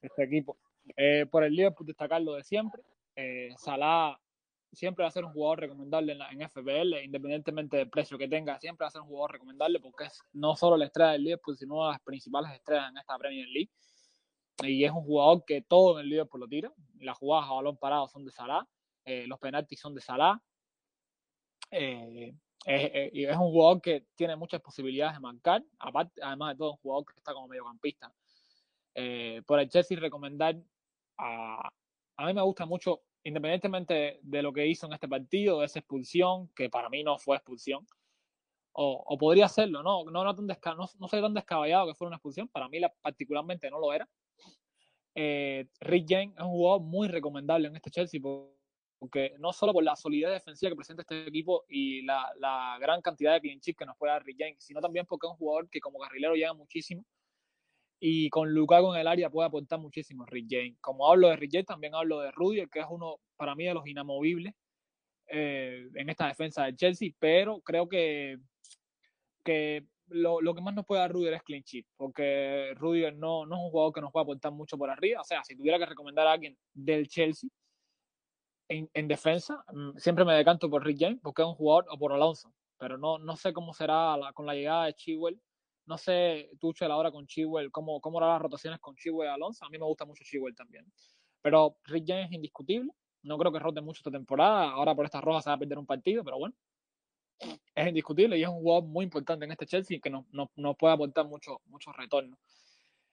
este 0.00 0.24
equipo. 0.24 0.58
Eh, 0.96 1.26
por 1.30 1.44
el 1.44 1.54
Liverpool 1.54 1.86
destacar 1.86 2.22
lo 2.22 2.34
de 2.34 2.44
siempre. 2.44 2.82
Eh, 3.14 3.50
Salah 3.58 4.18
siempre 4.72 5.02
va 5.02 5.08
a 5.08 5.12
ser 5.12 5.24
un 5.24 5.32
jugador 5.32 5.60
recomendable 5.60 6.12
en, 6.12 6.18
la, 6.18 6.30
en, 6.30 6.48
FBL, 6.48 7.04
independientemente 7.04 7.76
del 7.76 7.90
precio 7.90 8.16
que 8.16 8.28
tenga, 8.28 8.58
siempre 8.58 8.84
va 8.84 8.88
a 8.88 8.90
ser 8.90 9.02
un 9.02 9.08
jugador 9.08 9.32
recomendable 9.32 9.80
porque 9.80 10.04
es 10.04 10.20
no 10.32 10.56
solo 10.56 10.76
la 10.76 10.86
estrella 10.86 11.12
del 11.12 11.24
Liverpool, 11.24 11.56
sino 11.56 11.74
una 11.76 11.86
de 11.86 11.92
las 11.92 12.02
principales 12.02 12.52
estrellas 12.52 12.90
en 12.90 12.98
esta 12.98 13.18
Premier 13.18 13.48
League. 13.48 13.70
Y 14.62 14.84
es 14.84 14.90
un 14.90 15.02
jugador 15.02 15.44
que 15.44 15.62
todo 15.62 15.98
en 15.98 16.04
el 16.04 16.10
Liverpool 16.10 16.40
lo 16.40 16.48
tira. 16.48 16.72
Las 17.00 17.18
jugadas 17.18 17.50
a 17.50 17.54
balón 17.54 17.76
parado 17.76 18.08
son 18.08 18.24
de 18.24 18.32
Salah, 18.32 18.66
eh, 19.04 19.26
los 19.26 19.38
penaltis 19.38 19.80
son 19.80 19.94
de 19.94 20.00
Salah. 20.00 20.40
Eh, 21.70 22.34
es, 22.64 23.10
es, 23.12 23.36
un 23.36 23.50
jugador 23.50 23.80
que 23.80 24.06
tiene 24.14 24.36
muchas 24.36 24.60
posibilidades 24.60 25.14
de 25.14 25.20
marcar, 25.20 25.64
aparte, 25.78 26.20
además 26.22 26.54
de 26.54 26.58
todo, 26.58 26.72
un 26.72 26.76
jugador 26.78 27.06
que 27.06 27.14
está 27.16 27.34
como 27.34 27.48
mediocampista. 27.48 28.12
Eh, 28.94 29.42
por 29.46 29.58
el 29.58 29.68
Chelsea 29.68 29.98
recomendar 29.98 30.56
a, 31.18 31.68
a 32.16 32.26
mí 32.26 32.34
me 32.34 32.42
gusta 32.42 32.66
mucho, 32.66 33.02
independientemente 33.24 34.18
de 34.22 34.42
lo 34.42 34.52
que 34.52 34.66
hizo 34.66 34.86
en 34.86 34.92
este 34.94 35.08
partido, 35.08 35.62
esa 35.62 35.78
expulsión, 35.78 36.48
que 36.54 36.68
para 36.68 36.88
mí 36.88 37.02
no 37.02 37.18
fue 37.18 37.36
expulsión, 37.36 37.86
o, 38.74 39.18
podría 39.18 39.48
serlo, 39.48 39.82
¿no? 39.82 40.04
No, 40.04 40.24
no, 40.24 40.34
tan 40.34 40.46
no, 40.46 40.88
no 40.98 41.08
soy 41.08 41.20
tan 41.20 41.34
descabellado 41.34 41.86
que 41.86 41.94
fuera 41.94 42.08
una 42.08 42.16
expulsión, 42.16 42.48
para 42.48 42.68
mí 42.68 42.80
la, 42.80 42.92
particularmente 43.02 43.70
no 43.70 43.78
lo 43.78 43.92
era. 43.92 44.08
Eh, 45.14 45.68
Rick 45.80 46.06
James 46.08 46.34
es 46.36 46.42
un 46.42 46.50
jugador 46.50 46.80
muy 46.80 47.06
recomendable 47.06 47.68
en 47.68 47.76
este 47.76 47.90
Chelsea 47.90 48.18
porque 48.98 49.34
no 49.38 49.52
solo 49.52 49.74
por 49.74 49.84
la 49.84 49.94
solidez 49.94 50.30
defensiva 50.30 50.70
que 50.70 50.76
presenta 50.76 51.02
este 51.02 51.26
equipo 51.26 51.64
y 51.68 52.02
la, 52.02 52.32
la 52.38 52.78
gran 52.80 53.02
cantidad 53.02 53.34
de 53.34 53.40
clean 53.40 53.60
que 53.60 53.84
nos 53.84 53.96
puede 53.98 54.12
dar 54.12 54.24
Rick 54.24 54.38
James, 54.38 54.64
sino 54.64 54.80
también 54.80 55.04
porque 55.06 55.26
es 55.26 55.32
un 55.32 55.36
jugador 55.36 55.68
que 55.68 55.80
como 55.80 55.98
carrilero 55.98 56.34
llega 56.34 56.54
muchísimo 56.54 57.04
y 58.04 58.30
con 58.30 58.52
Lukaku 58.52 58.92
en 58.94 59.00
el 59.00 59.06
área 59.06 59.30
puede 59.30 59.46
aportar 59.46 59.78
muchísimo 59.78 60.26
Rick 60.26 60.48
James. 60.50 60.76
Como 60.80 61.08
hablo 61.08 61.28
de 61.28 61.36
Rick 61.36 61.52
James, 61.52 61.66
también 61.66 61.94
hablo 61.94 62.18
de 62.18 62.32
Rudy, 62.32 62.66
que 62.66 62.80
es 62.80 62.86
uno 62.90 63.20
para 63.36 63.54
mí 63.54 63.64
de 63.64 63.74
los 63.74 63.86
inamovibles 63.86 64.54
eh, 65.28 65.88
en 65.94 66.10
esta 66.10 66.26
defensa 66.26 66.64
de 66.64 66.74
Chelsea, 66.74 67.10
pero 67.20 67.60
creo 67.60 67.88
que, 67.88 68.38
que 69.44 69.86
lo, 70.08 70.40
lo, 70.40 70.52
que 70.52 70.60
más 70.62 70.74
nos 70.74 70.84
puede 70.84 71.00
dar 71.00 71.12
Rudiger 71.12 71.34
es 71.34 71.42
clean 71.44 71.62
sheet, 71.62 71.86
porque 71.96 72.74
Rudiger 72.74 73.14
no, 73.14 73.46
no 73.46 73.54
es 73.54 73.62
un 73.62 73.70
jugador 73.70 73.92
que 73.92 74.00
nos 74.00 74.10
pueda 74.10 74.24
aportar 74.24 74.50
mucho 74.50 74.76
por 74.76 74.90
arriba. 74.90 75.20
O 75.20 75.24
sea, 75.24 75.44
si 75.44 75.56
tuviera 75.56 75.78
que 75.78 75.86
recomendar 75.86 76.26
a 76.26 76.32
alguien 76.32 76.58
del 76.74 77.06
Chelsea 77.06 77.50
en, 78.66 78.90
en 78.94 79.06
defensa, 79.06 79.64
mm, 79.72 79.96
siempre 79.98 80.24
me 80.24 80.34
decanto 80.34 80.68
por 80.68 80.84
Rick 80.84 80.98
James, 80.98 81.20
porque 81.22 81.42
es 81.42 81.46
un 81.46 81.54
jugador, 81.54 81.86
o 81.88 81.96
por 81.96 82.12
Alonso, 82.12 82.52
pero 82.78 82.98
no, 82.98 83.20
no 83.20 83.36
sé 83.36 83.52
cómo 83.52 83.72
será 83.72 84.16
con 84.34 84.44
la 84.44 84.54
llegada 84.54 84.86
de 84.86 84.94
Chilwell. 84.94 85.40
No 85.86 85.98
sé, 85.98 86.50
Tuchel 86.60 86.90
ahora 86.90 87.10
con 87.10 87.26
Chilwell, 87.26 87.70
cómo, 87.70 88.00
cómo 88.00 88.20
las 88.20 88.40
rotaciones 88.40 88.80
con 88.80 88.94
Chilwell 88.96 89.28
y 89.28 89.32
Alonso. 89.32 89.64
A 89.64 89.70
mí 89.70 89.78
me 89.78 89.84
gusta 89.84 90.04
mucho 90.04 90.24
Chilwell 90.24 90.54
también. 90.54 90.84
Pero 91.40 91.76
Rick 91.84 92.04
James 92.06 92.26
es 92.26 92.32
indiscutible. 92.32 92.92
No 93.22 93.38
creo 93.38 93.52
que 93.52 93.58
rote 93.58 93.80
mucho 93.80 93.98
esta 94.00 94.10
temporada. 94.10 94.70
Ahora 94.70 94.94
por 94.94 95.04
estas 95.04 95.22
rojas 95.22 95.44
se 95.44 95.50
va 95.50 95.54
a 95.54 95.58
perder 95.58 95.78
un 95.78 95.86
partido, 95.86 96.24
pero 96.24 96.38
bueno 96.38 96.54
es 97.74 97.88
indiscutible 97.88 98.38
y 98.38 98.42
es 98.42 98.48
un 98.48 98.60
jugador 98.60 98.84
muy 98.84 99.04
importante 99.04 99.44
en 99.44 99.52
este 99.52 99.66
Chelsea 99.66 99.98
que 100.00 100.10
nos 100.10 100.24
no, 100.32 100.50
no 100.56 100.74
puede 100.74 100.94
aportar 100.94 101.26
mucho, 101.26 101.60
mucho 101.66 101.92
retorno. 101.92 102.38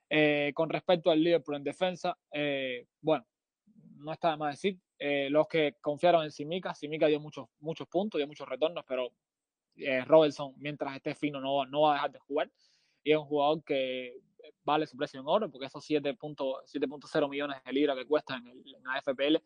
Eh, 0.10 0.52
con 0.56 0.70
respecto 0.70 1.12
al 1.12 1.24
Liverpool 1.24 1.56
en 1.56 1.64
defensa, 1.64 2.18
eh, 2.32 2.88
bueno, 3.02 3.26
no 3.98 4.12
está 4.12 4.32
de 4.32 4.38
más 4.38 4.56
decir, 4.56 4.80
eh, 4.98 5.30
los 5.30 5.48
que 5.48 5.76
confiaron 5.82 6.24
en 6.24 6.32
Simica, 6.32 6.74
Simica 6.74 7.08
dio 7.08 7.20
muchos, 7.20 7.48
muchos 7.60 7.88
puntos, 7.88 8.18
dio 8.18 8.28
muchos 8.28 8.48
retornos, 8.48 8.84
pero 8.88 9.14
Robertson, 10.06 10.54
mientras 10.58 10.96
esté 10.96 11.16
fino, 11.16 11.40
no, 11.40 11.66
no 11.66 11.82
va 11.82 11.92
a 11.92 11.94
dejar 11.96 12.12
de 12.12 12.20
jugar. 12.20 12.52
Y 13.04 13.12
es 13.12 13.18
un 13.18 13.26
jugador 13.26 13.64
que 13.64 14.20
vale 14.64 14.88
su 14.88 14.98
precio 14.98 15.20
en 15.20 15.28
oro, 15.28 15.50
porque 15.50 15.68
esos 15.68 15.88
7.0 15.88 17.30
millones 17.30 17.64
de 17.64 17.74
libras 17.74 17.98
que 17.98 18.06
cuesta 18.06 18.36
en, 18.36 18.48
en 18.48 18.84
la 18.84 19.02
FPL 19.02 19.38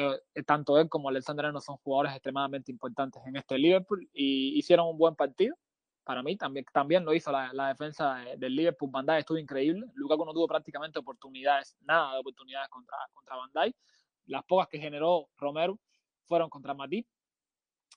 eh, 0.00 0.44
tanto 0.46 0.78
él 0.78 0.88
como 0.88 1.08
Alexander 1.08 1.46
Arnold 1.46 1.64
son 1.64 1.76
jugadores 1.78 2.12
extremadamente 2.12 2.70
importantes 2.70 3.20
en 3.26 3.34
este 3.34 3.58
Liverpool 3.58 4.08
y 4.12 4.56
hicieron 4.56 4.86
un 4.86 4.96
buen 4.96 5.16
partido. 5.16 5.56
Para 6.04 6.22
mí 6.22 6.36
también, 6.36 6.64
también 6.72 7.04
lo 7.04 7.12
hizo 7.12 7.32
la, 7.32 7.68
defensa 7.68 8.24
del 8.36 8.54
Liverpool. 8.54 8.90
Van 8.92 9.04
Dijk 9.04 9.18
estuvo 9.18 9.38
increíble. 9.38 9.86
Lukaku 9.94 10.24
no 10.24 10.32
tuvo 10.32 10.46
prácticamente 10.46 11.00
oportunidades, 11.00 11.76
nada 11.80 12.14
de 12.14 12.20
oportunidades 12.20 12.68
contra, 12.68 12.96
contra 13.12 13.36
Van. 13.36 13.74
Las 14.26 14.44
pocas 14.44 14.68
que 14.68 14.78
generó 14.78 15.28
Romero 15.36 15.80
fueron 16.26 16.48
contra 16.48 16.74
Matip. 16.74 17.06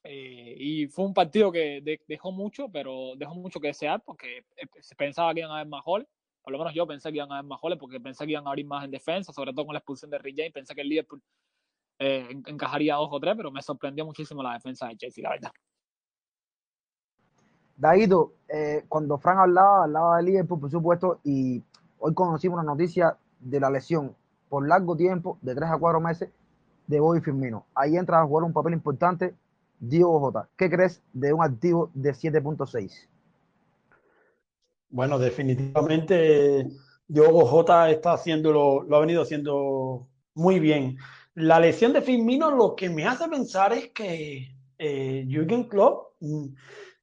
Eh, 0.03 0.55
y 0.57 0.87
fue 0.87 1.05
un 1.05 1.13
partido 1.13 1.51
que 1.51 1.99
dejó 2.07 2.31
mucho, 2.31 2.69
pero 2.69 3.15
dejó 3.17 3.35
mucho 3.35 3.59
que 3.59 3.67
desear 3.67 4.01
porque 4.03 4.39
eh, 4.57 4.67
se 4.81 4.95
pensaba 4.95 5.33
que 5.33 5.41
iban 5.41 5.51
a 5.51 5.55
haber 5.55 5.67
más 5.67 5.83
goles. 5.83 6.07
Por 6.41 6.51
lo 6.51 6.57
menos 6.57 6.73
yo 6.73 6.87
pensé 6.87 7.09
que 7.11 7.17
iban 7.17 7.31
a 7.31 7.37
haber 7.37 7.49
más 7.49 7.61
goles 7.61 7.77
porque 7.77 7.99
pensé 7.99 8.25
que 8.25 8.31
iban 8.31 8.47
a 8.47 8.49
abrir 8.49 8.65
más 8.65 8.83
en 8.83 8.91
defensa, 8.91 9.31
sobre 9.31 9.53
todo 9.53 9.65
con 9.65 9.73
la 9.73 9.79
expulsión 9.79 10.09
de 10.09 10.17
Rick 10.17 10.37
James. 10.37 10.53
Pensé 10.53 10.73
que 10.73 10.81
el 10.81 10.89
Liverpool 10.89 11.21
eh, 11.99 12.27
encajaría 12.47 12.95
dos 12.95 13.09
o 13.11 13.19
tres, 13.19 13.35
pero 13.37 13.51
me 13.51 13.61
sorprendió 13.61 14.05
muchísimo 14.05 14.41
la 14.41 14.53
defensa 14.53 14.87
de 14.87 14.97
Chelsea, 14.97 15.23
la 15.23 15.29
verdad. 15.29 15.51
Daído, 17.77 18.33
eh, 18.47 18.85
cuando 18.89 19.19
Frank 19.19 19.39
hablaba, 19.39 19.83
hablaba 19.83 20.17
de 20.17 20.23
Liverpool, 20.23 20.59
por 20.59 20.71
supuesto, 20.71 21.19
y 21.23 21.61
hoy 21.99 22.13
conocimos 22.15 22.59
una 22.59 22.71
noticia 22.71 23.17
de 23.39 23.59
la 23.59 23.69
lesión 23.69 24.15
por 24.49 24.67
largo 24.67 24.95
tiempo, 24.95 25.37
de 25.41 25.53
tres 25.53 25.69
a 25.69 25.77
cuatro 25.77 25.99
meses, 25.99 26.29
de 26.87 26.99
Bobby 26.99 27.21
Firmino. 27.21 27.65
Ahí 27.75 27.97
entra 27.97 28.19
a 28.19 28.25
jugar 28.25 28.45
un 28.45 28.53
papel 28.53 28.73
importante 28.73 29.35
Diego 29.81 30.19
J. 30.19 30.47
¿Qué 30.55 30.69
crees 30.69 31.01
de 31.11 31.33
un 31.33 31.43
activo 31.43 31.89
de 31.95 32.11
7.6? 32.11 33.07
Bueno, 34.89 35.17
definitivamente 35.17 36.69
Diego 37.07 37.45
J 37.45 37.89
está 37.89 38.13
haciéndolo, 38.13 38.83
lo 38.83 38.95
ha 38.95 38.99
venido 38.99 39.23
haciendo 39.23 40.07
muy 40.35 40.59
bien. 40.59 40.97
La 41.33 41.59
lesión 41.59 41.93
de 41.93 42.01
Firmino 42.01 42.51
lo 42.51 42.75
que 42.75 42.89
me 42.89 43.05
hace 43.05 43.27
pensar 43.27 43.73
es 43.73 43.89
que 43.89 44.55
eh, 44.77 45.25
Jürgen 45.27 45.63
Klopp 45.63 46.13
mm, 46.19 46.45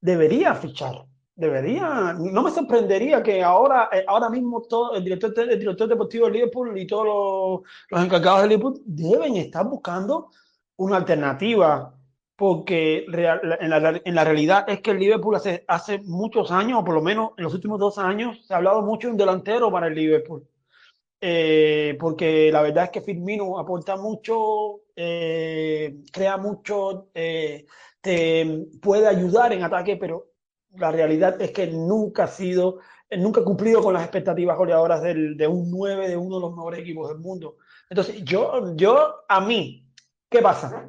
debería 0.00 0.54
fichar. 0.54 1.04
Debería, 1.35 2.14
no 2.18 2.42
me 2.42 2.50
sorprendería 2.50 3.23
que 3.23 3.42
ahora, 3.42 3.88
eh, 3.92 4.04
ahora 4.06 4.28
mismo 4.28 4.62
todo 4.62 4.94
el 4.94 5.04
director, 5.04 5.32
el 5.38 5.58
director 5.58 5.88
deportivo 5.88 6.26
de 6.26 6.32
Liverpool 6.32 6.78
y 6.78 6.87
todos 6.87 7.06
los, 7.06 7.70
los 7.90 8.04
encargados 8.04 8.42
de 8.42 8.49
Liverpool 8.49 8.82
deben 8.85 9.37
estar 9.37 9.66
buscando 9.66 10.30
una 10.76 10.97
alternativa 10.97 11.98
porque 12.38 13.04
en, 13.09 13.68
la, 13.68 14.00
en, 14.04 14.14
la, 14.14 14.23
realidad 14.23 14.64
es 14.68 14.80
que 14.80 14.92
el 14.92 15.00
Liverpool 15.00 15.35
hace, 15.35 15.64
hace 15.66 15.99
muchos 16.04 16.52
años, 16.52 16.78
o 16.78 16.85
por 16.85 16.95
lo 16.95 17.02
menos 17.02 17.33
en 17.37 17.42
los 17.42 17.52
últimos 17.52 17.80
dos 17.80 17.99
años, 17.99 18.47
se 18.47 18.54
ha 18.54 18.59
hablado 18.59 18.80
mucho 18.83 19.09
de 19.09 19.12
un 19.12 19.18
delantero 19.18 19.73
para 19.73 19.88
el 19.88 19.95
Liverpool. 19.97 20.47
Eh, 21.21 21.97
porque 21.99 22.52
la 22.52 22.62
verdad 22.62 22.85
es 22.85 22.90
que 22.90 23.00
Firmino 23.00 23.59
aporta 23.59 23.97
mucho, 23.97 24.83
eh, 24.95 25.97
crea 26.12 26.37
mucho, 26.37 27.09
eh, 27.12 27.66
te 28.00 28.68
puede 28.80 29.09
ayudar 29.09 29.52
en 29.52 29.64
ataque, 29.64 29.97
pero 29.97 30.28
la 30.76 30.92
realidad 30.92 31.42
es 31.42 31.50
que 31.50 31.66
nunca 31.66 32.23
ha 32.23 32.28
sido, 32.28 32.78
nunca 33.11 33.40
ha 33.40 33.45
cumplido 33.45 33.83
con 33.83 33.95
las 33.95 34.04
expectativas 34.04 34.57
goleadoras 34.57 35.02
del, 35.02 35.37
de 35.37 35.49
un 35.49 35.68
9 35.73 36.09
de 36.09 36.16
uno 36.16 36.37
de 36.37 36.42
los 36.42 36.52
mejores 36.52 36.78
equipos 36.78 37.09
del 37.09 37.18
mundo. 37.18 37.57
Entonces, 37.90 38.23
yo, 38.23 38.76
yo 38.76 39.25
a 39.28 39.40
mí, 39.40 39.88
¿qué 40.30 40.40
pasa? 40.40 40.88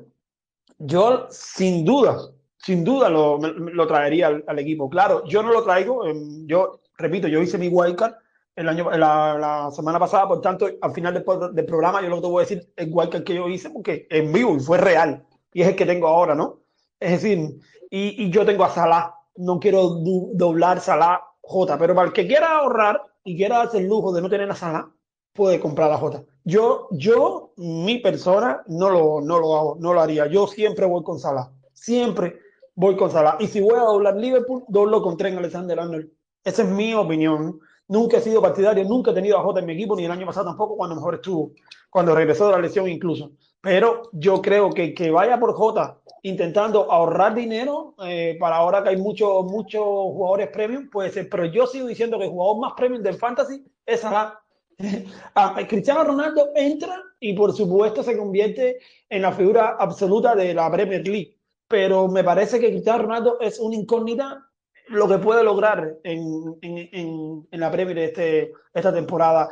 Yo 0.79 1.27
sin 1.29 1.83
duda, 1.83 2.17
sin 2.57 2.83
duda 2.83 3.09
lo, 3.09 3.37
lo 3.37 3.87
traería 3.87 4.27
al, 4.27 4.59
equipo. 4.59 4.89
Claro, 4.89 5.25
yo 5.25 5.43
no 5.43 5.51
lo 5.51 5.63
traigo, 5.63 6.05
em, 6.05 6.47
yo 6.47 6.79
repito, 6.97 7.27
yo 7.27 7.41
hice 7.41 7.57
mi 7.57 7.67
wildcard 7.67 8.13
el 8.55 8.67
año, 8.67 8.89
la, 8.91 9.69
semana 9.71 9.99
pasada, 9.99 10.27
por 10.27 10.41
tanto, 10.41 10.69
al 10.81 10.91
final 10.93 11.13
del, 11.13 11.65
programa, 11.65 12.01
yo 12.01 12.09
lo 12.09 12.15
que 12.15 12.21
te 12.21 12.27
voy 12.27 12.41
a 12.41 12.45
decir 12.45 12.73
es 12.75 12.87
igual 12.87 13.09
que 13.09 13.17
el 13.17 13.23
yo 13.23 13.47
hice, 13.47 13.69
porque 13.69 14.07
en 14.09 14.33
vivo 14.33 14.55
y 14.55 14.59
fue 14.59 14.77
real, 14.77 15.25
y 15.53 15.61
es 15.61 15.69
el 15.69 15.75
que 15.75 15.85
tengo 15.85 16.07
ahora, 16.07 16.35
¿no? 16.35 16.59
Es 16.99 17.11
decir, 17.11 17.57
y, 17.89 18.25
y 18.25 18.29
yo 18.31 18.45
tengo 18.45 18.65
a 18.65 18.69
Salah, 18.69 19.15
no 19.37 19.59
quiero 19.59 20.01
doblar 20.33 20.81
Salah 20.81 21.21
J, 21.41 21.77
pero 21.77 21.95
para 21.95 22.07
el 22.07 22.13
que 22.13 22.27
quiera 22.27 22.57
ahorrar 22.57 23.01
y 23.23 23.37
quiera 23.37 23.61
hacer 23.61 23.81
el 23.81 23.87
lujo 23.87 24.11
de 24.11 24.21
no 24.21 24.29
tener 24.29 24.51
a 24.51 24.55
Salah, 24.55 24.89
puede 25.33 25.59
comprar 25.59 25.89
la 25.89 25.97
J. 25.97 26.23
Yo, 26.43 26.87
yo, 26.91 27.53
mi 27.57 27.99
persona, 27.99 28.63
no 28.67 28.89
lo, 28.89 29.21
no 29.21 29.39
lo 29.39 29.55
hago, 29.55 29.77
no 29.79 29.93
lo 29.93 30.01
haría. 30.01 30.27
Yo 30.27 30.47
siempre 30.47 30.85
voy 30.85 31.03
con 31.03 31.19
Salah, 31.19 31.51
siempre 31.73 32.39
voy 32.75 32.95
con 32.95 33.11
Salah. 33.11 33.37
Y 33.39 33.47
si 33.47 33.61
voy 33.61 33.75
a 33.75 33.83
doblar 33.83 34.15
Liverpool, 34.15 34.63
doblo 34.67 35.01
con 35.01 35.17
Tren 35.17 35.37
Alexander 35.37 35.79
Arnold. 35.79 36.09
Esa 36.43 36.63
es 36.63 36.69
mi 36.69 36.93
opinión. 36.93 37.59
Nunca 37.87 38.17
he 38.17 38.21
sido 38.21 38.41
partidario, 38.41 38.83
nunca 38.85 39.11
he 39.11 39.13
tenido 39.13 39.37
a 39.37 39.41
Jota 39.43 39.59
en 39.59 39.65
mi 39.65 39.73
equipo, 39.73 39.95
ni 39.95 40.05
el 40.05 40.11
año 40.11 40.25
pasado 40.25 40.45
tampoco, 40.45 40.77
cuando 40.77 40.95
mejor 40.95 41.15
estuvo, 41.15 41.51
cuando 41.89 42.15
regresó 42.15 42.47
de 42.47 42.53
la 42.53 42.59
lesión 42.59 42.87
incluso. 42.87 43.31
Pero 43.61 44.03
yo 44.13 44.41
creo 44.41 44.69
que 44.69 44.93
que 44.93 45.11
vaya 45.11 45.39
por 45.39 45.53
Jota 45.53 45.99
intentando 46.21 46.91
ahorrar 46.91 47.35
dinero, 47.35 47.95
eh, 48.03 48.37
para 48.39 48.57
ahora 48.57 48.83
que 48.83 48.89
hay 48.89 48.97
muchos 48.97 49.45
muchos 49.45 49.83
jugadores 49.83 50.49
premium, 50.49 50.89
puede 50.89 51.11
ser. 51.11 51.29
Pero 51.29 51.45
yo 51.45 51.67
sigo 51.67 51.87
diciendo 51.87 52.17
que 52.17 52.25
el 52.25 52.31
jugador 52.31 52.59
más 52.59 52.73
premium 52.73 53.03
del 53.03 53.15
fantasy 53.15 53.65
es 53.85 54.01
Salah. 54.01 54.39
Cristiano 55.67 56.03
Ronaldo 56.03 56.49
entra 56.55 57.01
y 57.19 57.33
por 57.33 57.53
supuesto 57.53 58.01
se 58.03 58.17
convierte 58.17 58.79
en 59.09 59.21
la 59.21 59.31
figura 59.31 59.75
absoluta 59.79 60.35
de 60.35 60.53
la 60.53 60.71
Premier 60.71 61.05
League. 61.05 61.37
Pero 61.67 62.07
me 62.07 62.23
parece 62.23 62.59
que 62.59 62.69
Cristiano 62.69 63.03
Ronaldo 63.03 63.39
es 63.39 63.59
una 63.59 63.75
incógnita 63.75 64.45
lo 64.87 65.07
que 65.07 65.19
puede 65.19 65.43
lograr 65.43 65.97
en, 66.03 66.57
en, 66.61 67.47
en, 67.51 67.59
la 67.59 67.71
Premier 67.71 67.97
este, 67.99 68.53
esta 68.73 68.91
temporada. 68.91 69.49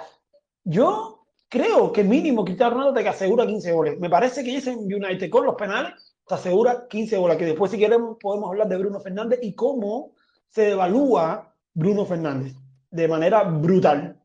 Yo 0.63 1.25
creo 1.47 1.91
que 1.91 2.03
mínimo 2.03 2.43
Cristiano 2.43 2.75
Ronaldo 2.75 2.93
te 2.99 3.07
asegura 3.07 3.45
15 3.45 3.71
goles. 3.71 3.99
Me 3.99 4.09
parece 4.09 4.43
que 4.43 4.55
ese 4.55 4.75
United 4.75 5.29
con 5.29 5.45
los 5.45 5.55
penales 5.55 6.15
te 6.25 6.33
asegura 6.33 6.87
15 6.87 7.17
goles. 7.17 7.37
Que 7.37 7.45
después, 7.45 7.69
si 7.69 7.77
queremos, 7.77 8.17
podemos 8.19 8.49
hablar 8.49 8.67
de 8.67 8.77
Bruno 8.77 8.99
Fernández 8.99 9.39
y 9.43 9.53
cómo 9.53 10.13
se 10.49 10.71
evalúa 10.71 11.53
Bruno 11.73 12.05
Fernández 12.05 12.55
de 12.89 13.07
manera 13.07 13.43
brutal 13.43 14.16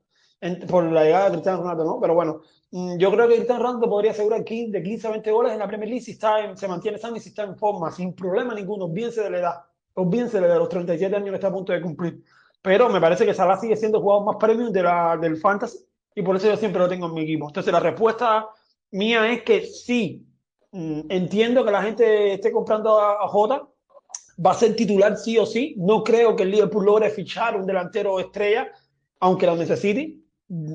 por 0.69 0.85
la 0.85 1.05
llegada 1.05 1.25
de 1.27 1.31
Cristiano 1.33 1.63
Ronaldo, 1.63 1.85
¿no? 1.85 2.01
Pero 2.01 2.15
bueno, 2.15 2.43
mm, 2.71 2.97
yo 2.99 3.11
creo 3.13 3.29
que 3.29 3.37
Cristiano 3.37 3.63
Ronaldo 3.63 3.89
podría 3.89 4.11
asegurar 4.11 4.45
15, 4.45 4.73
de 4.73 4.83
15 4.83 5.07
a 5.07 5.11
20 5.11 5.31
goles 5.31 5.53
en 5.53 5.59
la 5.59 5.69
Premier 5.69 5.89
League 5.89 6.05
si 6.05 6.13
está 6.13 6.55
se 6.57 6.69
mantiene 6.69 6.99
sano 6.99 7.17
y 7.17 7.21
si 7.21 7.29
está 7.31 7.45
en 7.45 7.57
forma, 7.57 7.91
sin 7.91 8.15
problema 8.15 8.55
ninguno, 8.55 8.89
bien 8.89 9.13
se 9.13 9.23
de 9.23 9.31
la 9.31 9.39
edad 9.39 9.55
se 9.95 10.41
le 10.41 10.49
de 10.49 10.59
los 10.59 10.69
37 10.69 11.15
años 11.15 11.29
que 11.29 11.35
está 11.35 11.49
a 11.49 11.53
punto 11.53 11.73
de 11.73 11.81
cumplir. 11.81 12.23
Pero 12.63 12.89
me 12.89 13.01
parece 13.01 13.27
que 13.27 13.35
Salah 13.35 13.59
sigue 13.59 13.77
siendo 13.77 13.99
el 13.99 14.03
jugador 14.03 14.25
más 14.25 14.37
premium 14.37 14.73
de 14.73 14.83
la, 14.83 15.17
del 15.17 15.37
fantasy 15.37 15.79
y 16.15 16.23
por 16.23 16.37
eso 16.37 16.49
yo 16.49 16.57
siempre 16.57 16.81
lo 16.81 16.89
tengo 16.89 17.07
en 17.07 17.15
mi 17.15 17.23
equipo. 17.23 17.49
Entonces 17.49 17.73
la 17.73 17.81
respuesta 17.81 18.49
mía 18.93 19.31
es 19.33 19.43
que 19.43 19.67
sí, 19.67 20.27
mm, 20.71 21.01
entiendo 21.09 21.65
que 21.65 21.71
la 21.71 21.83
gente 21.83 22.35
esté 22.35 22.53
comprando 22.53 23.01
a, 23.01 23.27
Jota. 23.29 23.69
va 24.45 24.53
a 24.53 24.55
ser 24.55 24.75
titular 24.77 25.17
sí 25.17 25.39
o 25.39 25.47
sí. 25.47 25.75
No 25.79 26.03
creo 26.03 26.37
que 26.37 26.45
el 26.45 26.51
Liverpool 26.51 26.87
logre 26.87 27.11
fichar 27.11 27.57
un 27.57 27.67
delantero 27.67 28.19
estrella, 28.21 28.71
aunque 29.21 29.47
lo 29.47 29.57
necesite. 29.57 30.19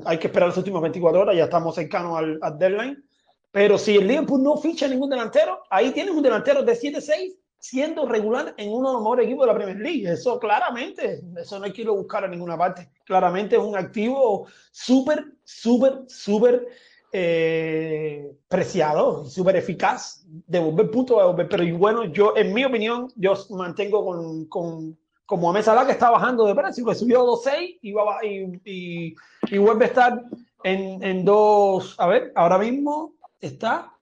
Hay 0.04 0.18
que 0.18 0.26
esperar 0.26 0.48
las 0.48 0.58
últimas 0.58 0.82
24 0.82 1.20
horas, 1.20 1.36
ya 1.36 1.44
estamos 1.44 1.74
cercanos 1.74 2.18
al, 2.18 2.38
al 2.42 2.58
deadline. 2.58 3.04
Pero 3.50 3.78
si 3.78 3.96
el 3.96 4.06
Liverpool 4.06 4.42
no 4.42 4.56
ficha 4.56 4.86
ningún 4.88 5.10
delantero, 5.10 5.62
ahí 5.70 5.90
tienes 5.92 6.14
un 6.14 6.22
delantero 6.22 6.62
de 6.62 6.72
7-6 6.74 7.36
siendo 7.58 8.06
regular 8.06 8.54
en 8.56 8.70
uno 8.70 8.88
de 8.88 8.94
los 8.94 9.02
mejores 9.02 9.26
equipos 9.26 9.46
de 9.46 9.52
la 9.52 9.58
Premier 9.58 9.78
League. 9.78 10.12
Eso 10.12 10.38
claramente, 10.38 11.22
eso 11.36 11.58
no 11.58 11.64
hay 11.64 11.72
que 11.72 11.82
irlo 11.82 11.94
a 11.94 11.96
buscar 11.96 12.24
a 12.24 12.28
ninguna 12.28 12.56
parte. 12.56 12.90
Claramente 13.04 13.56
es 13.56 13.62
un 13.62 13.76
activo 13.76 14.46
súper, 14.70 15.24
súper, 15.44 16.02
súper 16.06 16.68
eh, 17.12 18.30
preciado 18.48 19.24
y 19.26 19.30
súper 19.30 19.56
eficaz 19.56 20.24
de 20.26 20.58
volver 20.58 20.90
punto 20.90 21.18
de 21.18 21.26
volver. 21.26 21.48
Pero 21.48 21.62
y 21.62 21.72
bueno, 21.72 22.04
yo, 22.04 22.34
en 22.36 22.54
mi 22.54 22.64
opinión, 22.64 23.08
yo 23.16 23.34
mantengo 23.50 24.04
con, 24.04 24.46
con 24.46 24.98
como 25.28 25.54
a 25.54 25.62
Salah 25.62 25.84
que 25.84 25.92
está 25.92 26.08
bajando 26.08 26.46
de 26.46 26.54
precio, 26.54 26.86
que 26.86 26.94
subió 26.94 27.22
2.6 27.22 27.80
y, 27.82 27.92
va, 27.92 28.24
y, 28.24 28.60
y, 28.64 29.14
y 29.50 29.58
vuelve 29.58 29.84
a 29.84 29.88
estar 29.88 30.24
en, 30.64 31.02
en 31.04 31.22
dos, 31.22 31.94
a 31.98 32.06
ver, 32.06 32.32
ahora 32.34 32.56
mismo 32.56 33.12
está 33.38 33.92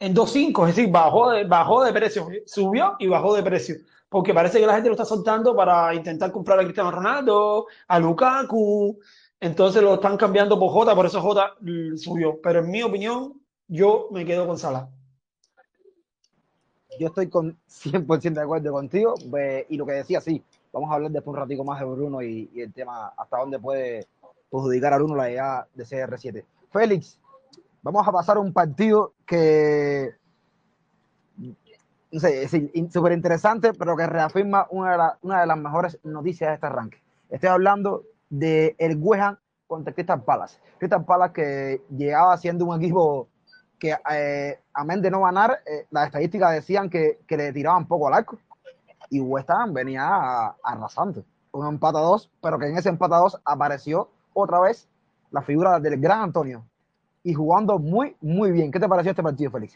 en 0.00 0.12
2.5, 0.16 0.68
es 0.68 0.74
decir, 0.74 0.90
bajó 0.90 1.30
de, 1.30 1.44
bajó 1.44 1.84
de 1.84 1.92
precio, 1.92 2.26
subió 2.44 2.96
y 2.98 3.06
bajó 3.06 3.36
de 3.36 3.44
precio, 3.44 3.76
porque 4.08 4.34
parece 4.34 4.58
que 4.58 4.66
la 4.66 4.74
gente 4.74 4.88
lo 4.88 4.96
está 4.96 5.04
soltando 5.04 5.54
para 5.54 5.94
intentar 5.94 6.32
comprar 6.32 6.58
a 6.58 6.64
Cristiano 6.64 6.90
Ronaldo, 6.90 7.68
a 7.86 8.00
Lukaku, 8.00 8.98
entonces 9.38 9.80
lo 9.80 9.94
están 9.94 10.16
cambiando 10.16 10.58
por 10.58 10.72
Jota, 10.72 10.96
por 10.96 11.06
eso 11.06 11.20
Jota 11.20 11.54
subió, 11.94 12.40
pero 12.42 12.64
en 12.64 12.70
mi 12.72 12.82
opinión, 12.82 13.40
yo 13.68 14.08
me 14.10 14.24
quedo 14.24 14.48
con 14.48 14.58
Salah. 14.58 14.88
Yo 16.98 17.08
estoy 17.08 17.28
con 17.28 17.56
100% 17.68 18.34
de 18.34 18.42
acuerdo 18.42 18.72
contigo, 18.72 19.14
y 19.68 19.76
lo 19.76 19.86
que 19.86 19.92
decía, 19.92 20.20
sí, 20.20 20.42
vamos 20.72 20.90
a 20.90 20.94
hablar 20.94 21.10
después 21.10 21.34
un 21.34 21.40
ratico 21.40 21.64
más 21.64 21.80
de 21.80 21.86
Bruno 21.86 22.22
y, 22.22 22.50
el 22.56 22.72
tema 22.72 23.12
hasta 23.16 23.38
dónde 23.38 23.58
puede 23.58 24.06
perjudicar 24.50 24.92
a 24.92 24.98
Bruno 24.98 25.16
la 25.16 25.30
idea 25.30 25.66
de 25.74 25.84
CR7. 25.84 26.44
Félix, 26.70 27.18
vamos 27.82 28.06
a 28.06 28.12
pasar 28.12 28.36
a 28.36 28.40
un 28.40 28.52
partido 28.52 29.14
que 29.26 30.14
no 32.12 32.20
sé, 32.20 32.42
es 32.42 32.50
súper 32.92 33.12
interesante, 33.12 33.72
pero 33.72 33.96
que 33.96 34.06
reafirma 34.06 34.66
una 34.70 34.92
de, 34.92 34.98
la, 34.98 35.18
una 35.22 35.40
de, 35.40 35.46
las 35.46 35.56
mejores 35.56 35.98
noticias 36.04 36.50
de 36.50 36.54
este 36.54 36.66
arranque. 36.66 37.02
Estoy 37.30 37.48
hablando 37.48 38.04
de 38.28 38.76
el 38.78 38.98
West 39.00 39.38
contra 39.66 39.94
Crystal 39.94 40.22
Palace. 40.22 40.58
Crystal 40.78 41.06
Palace 41.06 41.32
que 41.32 41.82
llegaba 41.96 42.36
siendo 42.36 42.66
un 42.66 42.78
equipo 42.78 43.28
que, 43.82 43.96
eh, 44.12 44.60
amén 44.74 45.02
de 45.02 45.10
no 45.10 45.22
ganar, 45.22 45.58
eh, 45.66 45.86
las 45.90 46.06
estadísticas 46.06 46.52
decían 46.52 46.88
que, 46.88 47.18
le 47.28 47.52
tiraban 47.52 47.88
poco 47.88 48.06
al 48.06 48.14
arco. 48.14 48.38
Y 49.10 49.18
West 49.18 49.50
Ham 49.50 49.74
venía 49.74 50.54
arrasando. 50.62 51.24
Un 51.50 51.66
empate 51.66 51.98
dos, 51.98 52.30
pero 52.40 52.60
que 52.60 52.66
en 52.66 52.78
ese 52.78 52.90
empate 52.90 53.16
dos 53.16 53.40
apareció 53.44 54.08
otra 54.34 54.60
vez 54.60 54.88
la 55.32 55.42
figura 55.42 55.80
del 55.80 56.00
gran 56.00 56.20
Antonio, 56.20 56.64
y 57.24 57.34
jugando 57.34 57.80
muy, 57.80 58.14
muy 58.20 58.52
bien. 58.52 58.70
¿Qué 58.70 58.78
te 58.78 58.88
pareció 58.88 59.10
este 59.10 59.22
partido, 59.22 59.50
Félix? 59.50 59.74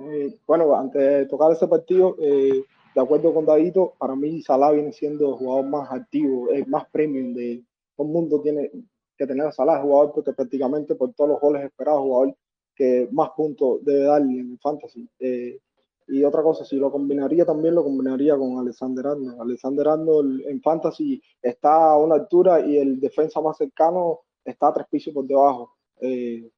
Eh, 0.00 0.34
bueno, 0.46 0.74
antes 0.74 1.02
de 1.02 1.26
tocar 1.26 1.52
ese 1.52 1.68
partido, 1.68 2.16
eh, 2.18 2.64
de 2.94 3.00
acuerdo 3.00 3.34
con 3.34 3.44
David, 3.44 3.76
para 3.98 4.16
mí 4.16 4.40
Salah 4.40 4.70
viene 4.70 4.92
siendo 4.92 5.28
el 5.28 5.34
jugador 5.34 5.66
más 5.66 5.92
activo, 5.92 6.50
el 6.50 6.66
más 6.66 6.86
premium 6.90 7.34
de 7.34 7.62
todo 7.94 8.06
el 8.06 8.12
mundo 8.14 8.40
tiene 8.40 8.70
que 9.18 9.26
tener 9.26 9.46
a 9.46 9.52
Salah, 9.52 9.82
jugador 9.82 10.12
porque 10.14 10.32
prácticamente 10.32 10.94
por 10.94 11.12
todos 11.12 11.28
los 11.28 11.40
goles 11.40 11.62
esperados, 11.62 12.00
jugador 12.00 12.34
que 12.74 13.08
más 13.12 13.30
puntos 13.36 13.84
debe 13.84 14.04
darle 14.04 14.40
en 14.40 14.52
el 14.52 14.58
fantasy. 14.58 15.08
Eh, 15.18 15.58
y 16.06 16.22
otra 16.22 16.42
cosa, 16.42 16.64
si 16.64 16.76
lo 16.76 16.92
combinaría 16.92 17.46
también, 17.46 17.74
lo 17.74 17.82
combinaría 17.82 18.36
con 18.36 18.58
Alexander 18.58 19.06
Arnold. 19.06 19.40
Alexander 19.40 19.88
Arnold 19.88 20.42
en 20.46 20.60
fantasy 20.60 21.22
está 21.40 21.92
a 21.92 21.98
una 21.98 22.16
altura 22.16 22.60
y 22.60 22.76
el 22.76 23.00
defensa 23.00 23.40
más 23.40 23.56
cercano 23.56 24.20
está 24.44 24.68
a 24.68 24.74
tres 24.74 24.86
pisos 24.90 25.14
por 25.14 25.26
debajo 25.26 25.74
eh, 26.00 26.50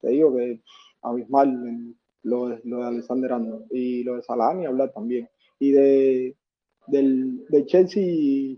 te 0.00 0.08
digo 0.08 0.34
que 0.36 0.62
abismal 1.02 1.94
lo 2.22 2.48
de, 2.48 2.60
lo 2.64 2.78
de 2.78 2.86
Alexander 2.86 3.32
Arnold 3.32 3.66
y 3.70 4.02
lo 4.04 4.16
de 4.16 4.22
Salah 4.22 4.54
ni 4.54 4.66
hablar 4.66 4.92
también. 4.92 5.28
Y 5.58 5.72
de, 5.72 6.36
del, 6.86 7.44
de 7.48 7.66
Chelsea, 7.66 8.56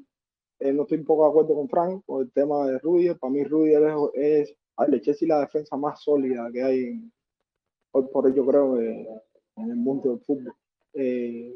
eh, 0.61 0.73
no 0.73 0.83
estoy 0.83 0.99
un 0.99 1.05
poco 1.05 1.25
de 1.25 1.31
acuerdo 1.31 1.55
con 1.55 1.69
Frank 1.69 2.03
con 2.07 2.23
el 2.23 2.33
tema 2.33 2.67
de 2.67 2.79
Rudiger. 2.79 3.19
Para 3.19 3.33
mí 3.33 3.45
Rudiger 3.45 3.83
es, 4.15 4.51
es 4.51 4.57
de 4.87 5.01
Chelsea 5.01 5.29
la 5.29 5.41
defensa 5.41 5.77
más 5.77 6.03
sólida 6.03 6.49
que 6.53 6.63
hay 6.63 6.85
en, 6.85 7.13
por, 7.91 8.11
por 8.11 8.35
yo 8.35 8.47
creo 8.47 8.81
en 8.81 9.71
el 9.71 9.77
mundo 9.77 10.11
del 10.11 10.21
fútbol. 10.21 10.55
Eh, 10.95 11.55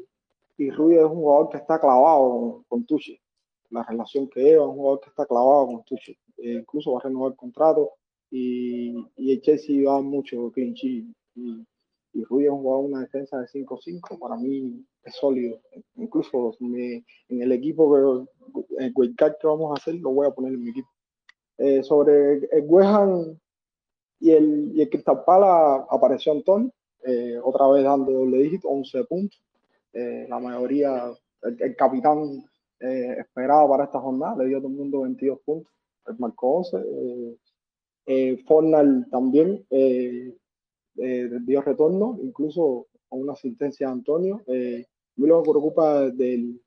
y 0.57 0.69
Rudiger 0.69 1.05
es 1.05 1.11
un 1.11 1.17
jugador 1.17 1.49
que 1.49 1.57
está 1.57 1.79
clavado 1.79 2.63
con, 2.67 2.85
con. 2.85 3.19
La 3.69 3.83
relación 3.83 4.29
que 4.29 4.41
lleva, 4.41 4.67
un 4.67 4.75
jugador 4.75 4.99
que 5.01 5.09
está 5.09 5.25
clavado 5.25 5.67
con 5.67 5.83
Tuchel. 5.83 6.17
Eh, 6.37 6.53
incluso 6.59 6.91
va 6.93 6.99
a 6.99 7.03
renovar 7.03 7.31
el 7.31 7.37
contrato 7.37 7.91
y, 8.29 8.93
y 9.17 9.31
el 9.31 9.41
Chelsea 9.41 9.89
va 9.89 10.01
mucho 10.01 10.51
sheet 10.55 11.05
y, 11.35 11.65
y 12.13 12.23
Rui 12.25 12.47
jugado 12.47 12.81
una 12.81 13.01
defensa 13.01 13.39
de 13.39 13.47
5-5, 13.47 14.19
para 14.19 14.35
mí 14.35 14.85
es 15.03 15.15
sólido. 15.15 15.59
Incluso 15.95 16.55
me, 16.59 17.03
en 17.29 17.41
el 17.41 17.51
equipo 17.51 18.27
que, 18.47 18.85
el 18.85 18.93
que 19.15 19.47
vamos 19.47 19.71
a 19.71 19.81
hacer, 19.81 19.95
lo 19.95 20.11
voy 20.11 20.27
a 20.27 20.31
poner 20.31 20.53
en 20.53 20.63
mi 20.63 20.69
equipo. 20.69 20.89
Eh, 21.57 21.83
sobre 21.83 22.33
el 22.51 22.63
West 22.65 23.39
y 24.19 24.31
el, 24.31 24.71
y 24.73 24.81
el 24.81 24.89
Crystal 24.89 25.23
Palace 25.25 25.85
apareció 25.89 26.31
Antonio, 26.31 26.71
eh, 27.03 27.37
otra 27.43 27.67
vez 27.67 27.83
dando 27.83 28.11
doble 28.11 28.37
dígito, 28.39 28.69
11 28.69 29.03
puntos. 29.05 29.41
Eh, 29.93 30.25
la 30.29 30.39
mayoría, 30.39 31.11
el, 31.43 31.61
el 31.61 31.75
capitán 31.75 32.43
eh, 32.79 33.17
esperaba 33.19 33.69
para 33.69 33.83
esta 33.85 33.99
jornada, 33.99 34.37
le 34.37 34.47
dio 34.47 34.57
a 34.57 34.61
todo 34.61 34.69
el 34.71 34.77
mundo 34.77 35.01
22 35.01 35.39
puntos, 35.45 35.71
el 36.07 36.17
marcó 36.19 36.57
11. 36.57 36.77
Eh, 36.77 37.37
eh, 38.05 38.43
Fornal 38.45 39.07
también 39.11 39.65
dio 40.95 41.61
retorno, 41.61 42.17
incluso 42.21 42.87
a 43.09 43.15
una 43.15 43.33
asistencia 43.33 43.87
de 43.87 43.93
Antonio. 43.93 44.41
Eh, 44.47 44.85
mí 45.15 45.27
lo 45.27 45.43
que 45.43 45.49
preocupa 45.51 46.09
del, 46.09 46.61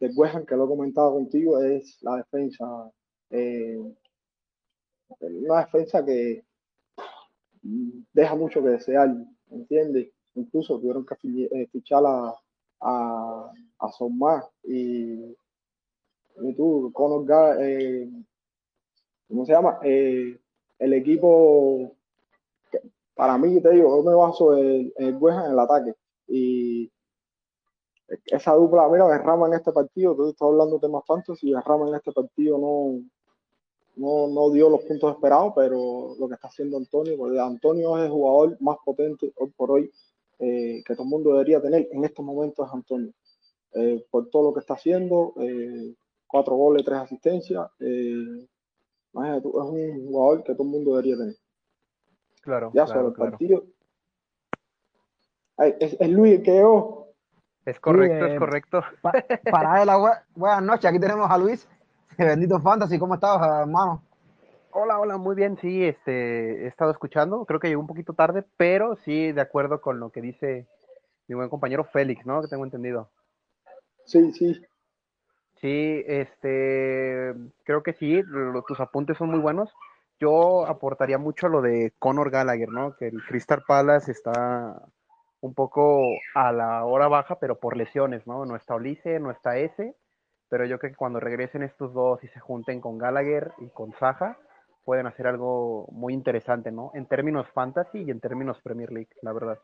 del 0.00 0.12
West 0.16 0.46
que 0.46 0.56
lo 0.56 0.64
he 0.64 0.68
comentado 0.68 1.12
contigo, 1.14 1.62
es 1.62 1.98
la 2.02 2.16
defensa. 2.16 2.90
Eh, 3.30 3.78
una 5.20 5.60
defensa 5.60 6.04
que 6.04 6.44
deja 8.12 8.34
mucho 8.34 8.62
que 8.62 8.70
desear, 8.70 9.14
¿entiendes? 9.50 10.10
Incluso 10.34 10.78
tuvieron 10.78 11.04
que 11.06 11.48
eh, 11.52 11.68
fichar 11.70 12.02
a, 12.06 12.34
a, 12.80 13.52
a 13.78 14.50
y, 14.64 15.36
y 16.40 16.54
tú, 16.56 16.90
Conor 16.92 17.26
eh, 17.60 18.08
¿cómo 19.28 19.44
se 19.46 19.52
llama? 19.52 19.78
Eh, 19.82 20.38
el 20.78 20.92
equipo, 20.94 21.94
para 23.14 23.38
mí, 23.38 23.60
te 23.60 23.70
digo, 23.70 23.96
yo 23.96 24.02
me 24.02 24.14
baso 24.14 24.56
el 24.56 25.16
West 25.20 25.38
en 25.44 25.52
el 25.52 25.58
ataque. 25.58 25.94
Y 26.26 26.90
esa 28.26 28.54
dupla, 28.54 28.88
mira, 28.88 29.18
Rama 29.18 29.46
en 29.46 29.54
este 29.54 29.72
partido, 29.72 30.14
tú 30.16 30.30
estás 30.30 30.46
hablando 30.46 30.76
de 30.76 30.80
temas 30.80 31.04
fantasy, 31.06 31.52
Rama 31.54 31.88
en 31.88 31.94
este 31.94 32.12
partido 32.12 32.58
no, 32.58 33.02
no, 33.96 34.28
no 34.28 34.50
dio 34.50 34.68
los 34.68 34.82
puntos 34.82 35.14
esperados, 35.14 35.52
pero 35.54 36.14
lo 36.18 36.28
que 36.28 36.34
está 36.34 36.48
haciendo 36.48 36.76
Antonio, 36.76 37.16
porque 37.16 37.38
Antonio 37.38 37.98
es 37.98 38.04
el 38.04 38.10
jugador 38.10 38.56
más 38.60 38.76
potente 38.84 39.32
hoy 39.36 39.50
por 39.56 39.70
hoy 39.70 39.90
eh, 40.38 40.82
que 40.84 40.94
todo 40.94 41.04
el 41.04 41.10
mundo 41.10 41.32
debería 41.32 41.60
tener 41.60 41.88
en 41.90 42.04
estos 42.04 42.24
momentos 42.24 42.66
es 42.66 42.74
Antonio. 42.74 43.12
Eh, 43.74 44.04
por 44.10 44.28
todo 44.28 44.48
lo 44.48 44.54
que 44.54 44.60
está 44.60 44.74
haciendo, 44.74 45.34
eh, 45.40 45.94
cuatro 46.26 46.56
goles, 46.56 46.84
tres 46.84 46.98
asistencias, 46.98 47.70
eh, 47.80 48.46
es 49.14 49.44
un 49.44 50.06
jugador 50.06 50.42
que 50.42 50.54
todo 50.54 50.64
el 50.64 50.70
mundo 50.70 50.90
debería 50.92 51.16
tener. 51.16 51.36
Claro. 52.42 52.70
Ya 52.74 52.84
claro, 52.84 52.92
sobre 52.92 53.08
el 53.08 53.14
claro. 53.14 53.30
partido. 53.30 53.64
Ay, 55.56 55.74
es, 55.78 55.96
es 56.00 56.08
Luis 56.10 56.34
el 56.34 56.42
que 56.42 56.52
llegó. 56.52 57.02
Es 57.64 57.78
correcto, 57.78 58.26
eh, 58.26 58.32
es 58.32 58.38
correcto. 58.38 58.82
Pa 59.00 59.12
para 59.50 59.82
él, 59.82 59.88
bu 59.88 60.08
buenas 60.34 60.62
noches. 60.62 60.86
Aquí 60.86 60.98
tenemos 60.98 61.30
a 61.30 61.38
Luis. 61.38 61.68
Bendito 62.18 62.60
Fantasy. 62.60 62.98
¿Cómo 62.98 63.14
estás, 63.14 63.40
hermano? 63.60 64.02
Hola, 64.72 64.98
hola, 65.00 65.16
muy 65.16 65.34
bien. 65.34 65.56
Sí, 65.60 65.84
este, 65.84 66.64
he 66.64 66.66
estado 66.66 66.90
escuchando. 66.90 67.44
Creo 67.44 67.60
que 67.60 67.68
llegó 67.68 67.80
un 67.80 67.86
poquito 67.86 68.12
tarde, 68.12 68.44
pero 68.56 68.96
sí, 68.96 69.32
de 69.32 69.40
acuerdo 69.40 69.80
con 69.80 69.98
lo 69.98 70.10
que 70.10 70.20
dice 70.20 70.66
mi 71.28 71.34
buen 71.34 71.48
compañero 71.48 71.84
Félix, 71.84 72.26
¿no? 72.26 72.42
Que 72.42 72.48
tengo 72.48 72.64
entendido. 72.64 73.08
Sí, 74.04 74.32
sí. 74.32 74.60
Sí, 75.60 76.02
este, 76.06 77.34
creo 77.64 77.82
que 77.82 77.92
sí, 77.94 78.22
lo, 78.26 78.62
tus 78.62 78.80
apuntes 78.80 79.16
son 79.16 79.30
muy 79.30 79.40
buenos. 79.40 79.72
Yo 80.18 80.66
aportaría 80.66 81.18
mucho 81.18 81.48
lo 81.48 81.62
de 81.62 81.92
Conor 81.98 82.30
Gallagher, 82.30 82.68
¿no? 82.68 82.96
Que 82.96 83.08
el 83.08 83.22
Crystal 83.24 83.62
Palace 83.66 84.10
está 84.10 84.82
un 85.40 85.54
poco 85.54 86.02
a 86.34 86.52
la 86.52 86.84
hora 86.84 87.08
baja, 87.08 87.38
pero 87.38 87.58
por 87.58 87.76
lesiones, 87.76 88.26
¿no? 88.26 88.44
No 88.44 88.56
está 88.56 88.74
Olise, 88.74 89.18
no 89.20 89.30
está 89.30 89.56
ese, 89.56 89.94
pero 90.52 90.66
yo 90.66 90.78
creo 90.78 90.92
que 90.92 90.98
cuando 90.98 91.18
regresen 91.18 91.62
estos 91.62 91.94
dos 91.94 92.22
y 92.22 92.28
se 92.28 92.38
junten 92.38 92.82
con 92.82 92.98
Gallagher 92.98 93.52
y 93.56 93.68
con 93.68 93.94
Saja, 93.98 94.36
pueden 94.84 95.06
hacer 95.06 95.26
algo 95.26 95.88
muy 95.92 96.12
interesante, 96.12 96.70
¿no? 96.70 96.90
En 96.92 97.06
términos 97.06 97.46
fantasy 97.54 98.02
y 98.02 98.10
en 98.10 98.20
términos 98.20 98.60
Premier 98.62 98.92
League, 98.92 99.08
la 99.22 99.32
verdad. 99.32 99.58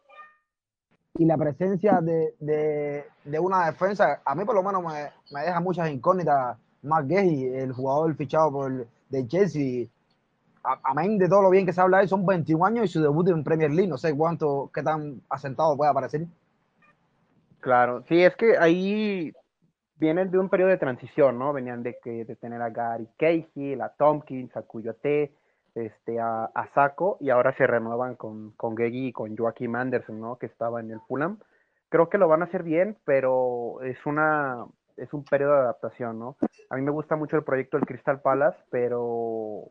y 1.19 1.27
la 1.27 1.37
presencia 1.37 2.01
de, 2.01 2.33
de, 2.41 3.05
de, 3.23 3.39
una 3.39 3.67
defensa, 3.67 4.23
a 4.25 4.35
mí 4.35 4.47
por 4.47 4.55
lo 4.55 4.63
menos 4.63 4.83
me, 4.83 5.11
me 5.31 5.43
deja 5.43 5.61
muchas 5.61 5.91
incógnitas. 5.91 6.57
Mark 6.81 7.07
Gehi, 7.07 7.45
el 7.55 7.75
jugador 7.75 8.17
fichado 8.17 8.51
por 8.51 8.87
de 9.11 9.29
Chelsea, 9.29 9.89
amén 10.85 11.19
de 11.19 11.29
todo 11.29 11.43
lo 11.43 11.51
bien 11.51 11.67
que 11.67 11.75
se 11.75 11.83
habla 11.83 11.99
de 11.99 12.05
él, 12.05 12.09
son 12.09 12.25
21 12.25 12.65
años 12.65 12.87
y 12.87 12.89
su 12.89 13.03
debut 13.03 13.29
en 13.29 13.45
Premier 13.45 13.73
League, 13.73 13.91
no 13.91 13.99
sé 13.99 14.17
cuánto, 14.17 14.71
qué 14.73 14.83
tan 14.83 15.21
asentado 15.29 15.77
puede 15.77 15.91
aparecer. 15.91 16.25
Claro, 17.61 18.05
sí, 18.09 18.23
es 18.23 18.35
que 18.37 18.57
ahí 18.57 19.35
vienen 19.99 20.31
de 20.31 20.39
un 20.39 20.49
periodo 20.49 20.71
de 20.71 20.79
transición, 20.79 21.39
¿no? 21.39 21.53
Venían 21.53 21.83
de, 21.83 21.99
que, 22.03 22.25
de 22.25 22.37
tener 22.37 22.63
a 22.63 22.71
Gary 22.71 23.09
Cahill, 23.19 23.81
a 23.81 23.91
Tompkins, 23.91 24.57
a 24.57 24.63
Cuyote, 24.63 25.33
este, 25.75 26.21
a, 26.21 26.51
Saco, 26.75 27.19
y 27.21 27.31
ahora 27.31 27.55
se 27.57 27.67
renuevan 27.67 28.17
con, 28.17 28.53
con 28.53 28.77
Gegi 28.77 29.09
y 29.09 29.13
con 29.13 29.37
Joaquim 29.37 29.75
Anderson, 29.75 30.21
¿no? 30.21 30.39
Que 30.39 30.47
estaba 30.47 30.81
en 30.81 30.91
el 30.91 31.01
Fulham. 31.07 31.39
Creo 31.89 32.09
que 32.09 32.19
lo 32.19 32.29
van 32.29 32.43
a 32.43 32.47
hacer 32.47 32.63
bien, 32.63 32.97
pero 33.05 33.81
es 33.83 34.05
una 34.07 34.67
es 34.99 35.13
un 35.13 35.25
periodo 35.25 35.53
de 35.53 35.61
adaptación, 35.61 36.19
¿no? 36.19 36.37
A 36.71 36.77
mí 36.77 36.83
me 36.83 36.91
gusta 36.91 37.17
mucho 37.17 37.37
el 37.37 37.45
proyecto 37.45 37.77
del 37.77 37.87
Crystal 37.87 38.21
Palace, 38.21 38.59
pero 38.71 39.71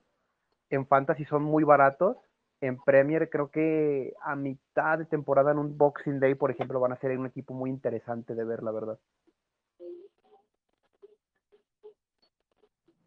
en 0.70 0.88
Fantasy 0.88 1.26
son 1.26 1.44
muy 1.44 1.64
baratos. 1.64 2.18
En 2.62 2.78
Premier 2.78 3.30
creo 3.30 3.52
que 3.52 4.14
a 4.24 4.36
mitad 4.36 4.98
de 4.98 5.06
temporada 5.06 5.52
en 5.52 5.60
un 5.60 5.78
Boxing 5.78 6.20
Day, 6.20 6.34
por 6.36 6.50
ejemplo, 6.50 6.80
van 6.80 6.94
a 6.94 7.00
ser 7.00 7.18
un 7.20 7.28
equipo 7.28 7.54
muy 7.54 7.70
interesante 7.70 8.34
de 8.34 8.46
ver, 8.46 8.64
la 8.64 8.72
verdad. 8.72 8.98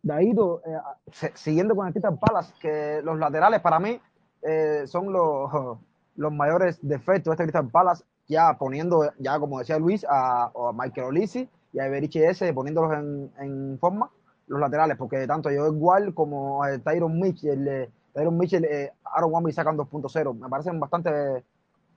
Daído, 0.02 0.62
eh, 0.66 1.30
siguiendo 1.34 1.74
con 1.76 1.86
el 1.86 1.92
Crystal 1.92 2.18
Palace, 2.18 2.52
que 2.60 3.00
los 3.02 3.18
laterales 3.18 3.60
para 3.60 3.78
mí 3.78 4.00
eh, 4.42 4.82
son 4.86 5.12
los, 5.12 5.50
los 6.16 6.32
mayores 6.32 6.78
defectos 6.82 7.30
de 7.30 7.32
este 7.32 7.44
Crystal 7.44 7.68
Palace, 7.68 8.04
ya 8.28 8.56
poniendo, 8.58 9.10
ya 9.18 9.38
como 9.38 9.58
decía 9.58 9.78
Luis, 9.78 10.04
a, 10.08 10.44
a 10.44 10.72
Michael 10.74 11.08
Olisi 11.08 11.48
y 11.72 11.80
a 11.80 11.86
Iberiche 11.86 12.28
S, 12.28 12.52
poniéndolos 12.52 12.92
en, 12.92 13.30
en 13.38 13.78
forma 13.78 14.10
los 14.50 14.60
laterales, 14.60 14.96
porque 14.98 15.26
tanto 15.26 15.50
yo 15.50 15.68
igual 15.68 16.12
como 16.12 16.66
eh, 16.66 16.80
Tyron 16.80 17.18
Mitchell, 17.18 17.68
eh, 17.68 17.90
Tyron 18.12 18.36
Mitchell, 18.36 18.64
eh, 18.64 18.92
Aaron 19.04 19.32
Wamby 19.32 19.52
sacan 19.52 19.76
2.0. 19.76 20.34
Me 20.34 20.48
parecen 20.48 20.80
bastante, 20.80 21.10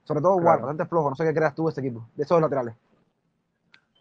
sobre 0.04 0.22
todo 0.22 0.40
igual, 0.40 0.60
bastante 0.60 0.86
flojos. 0.86 1.12
No 1.12 1.16
sé 1.16 1.26
qué 1.26 1.34
creas 1.34 1.56
tú 1.56 1.64
de 1.66 1.70
este 1.70 1.82
equipo, 1.82 2.08
de 2.16 2.24
esos 2.24 2.40
laterales. 2.40 2.76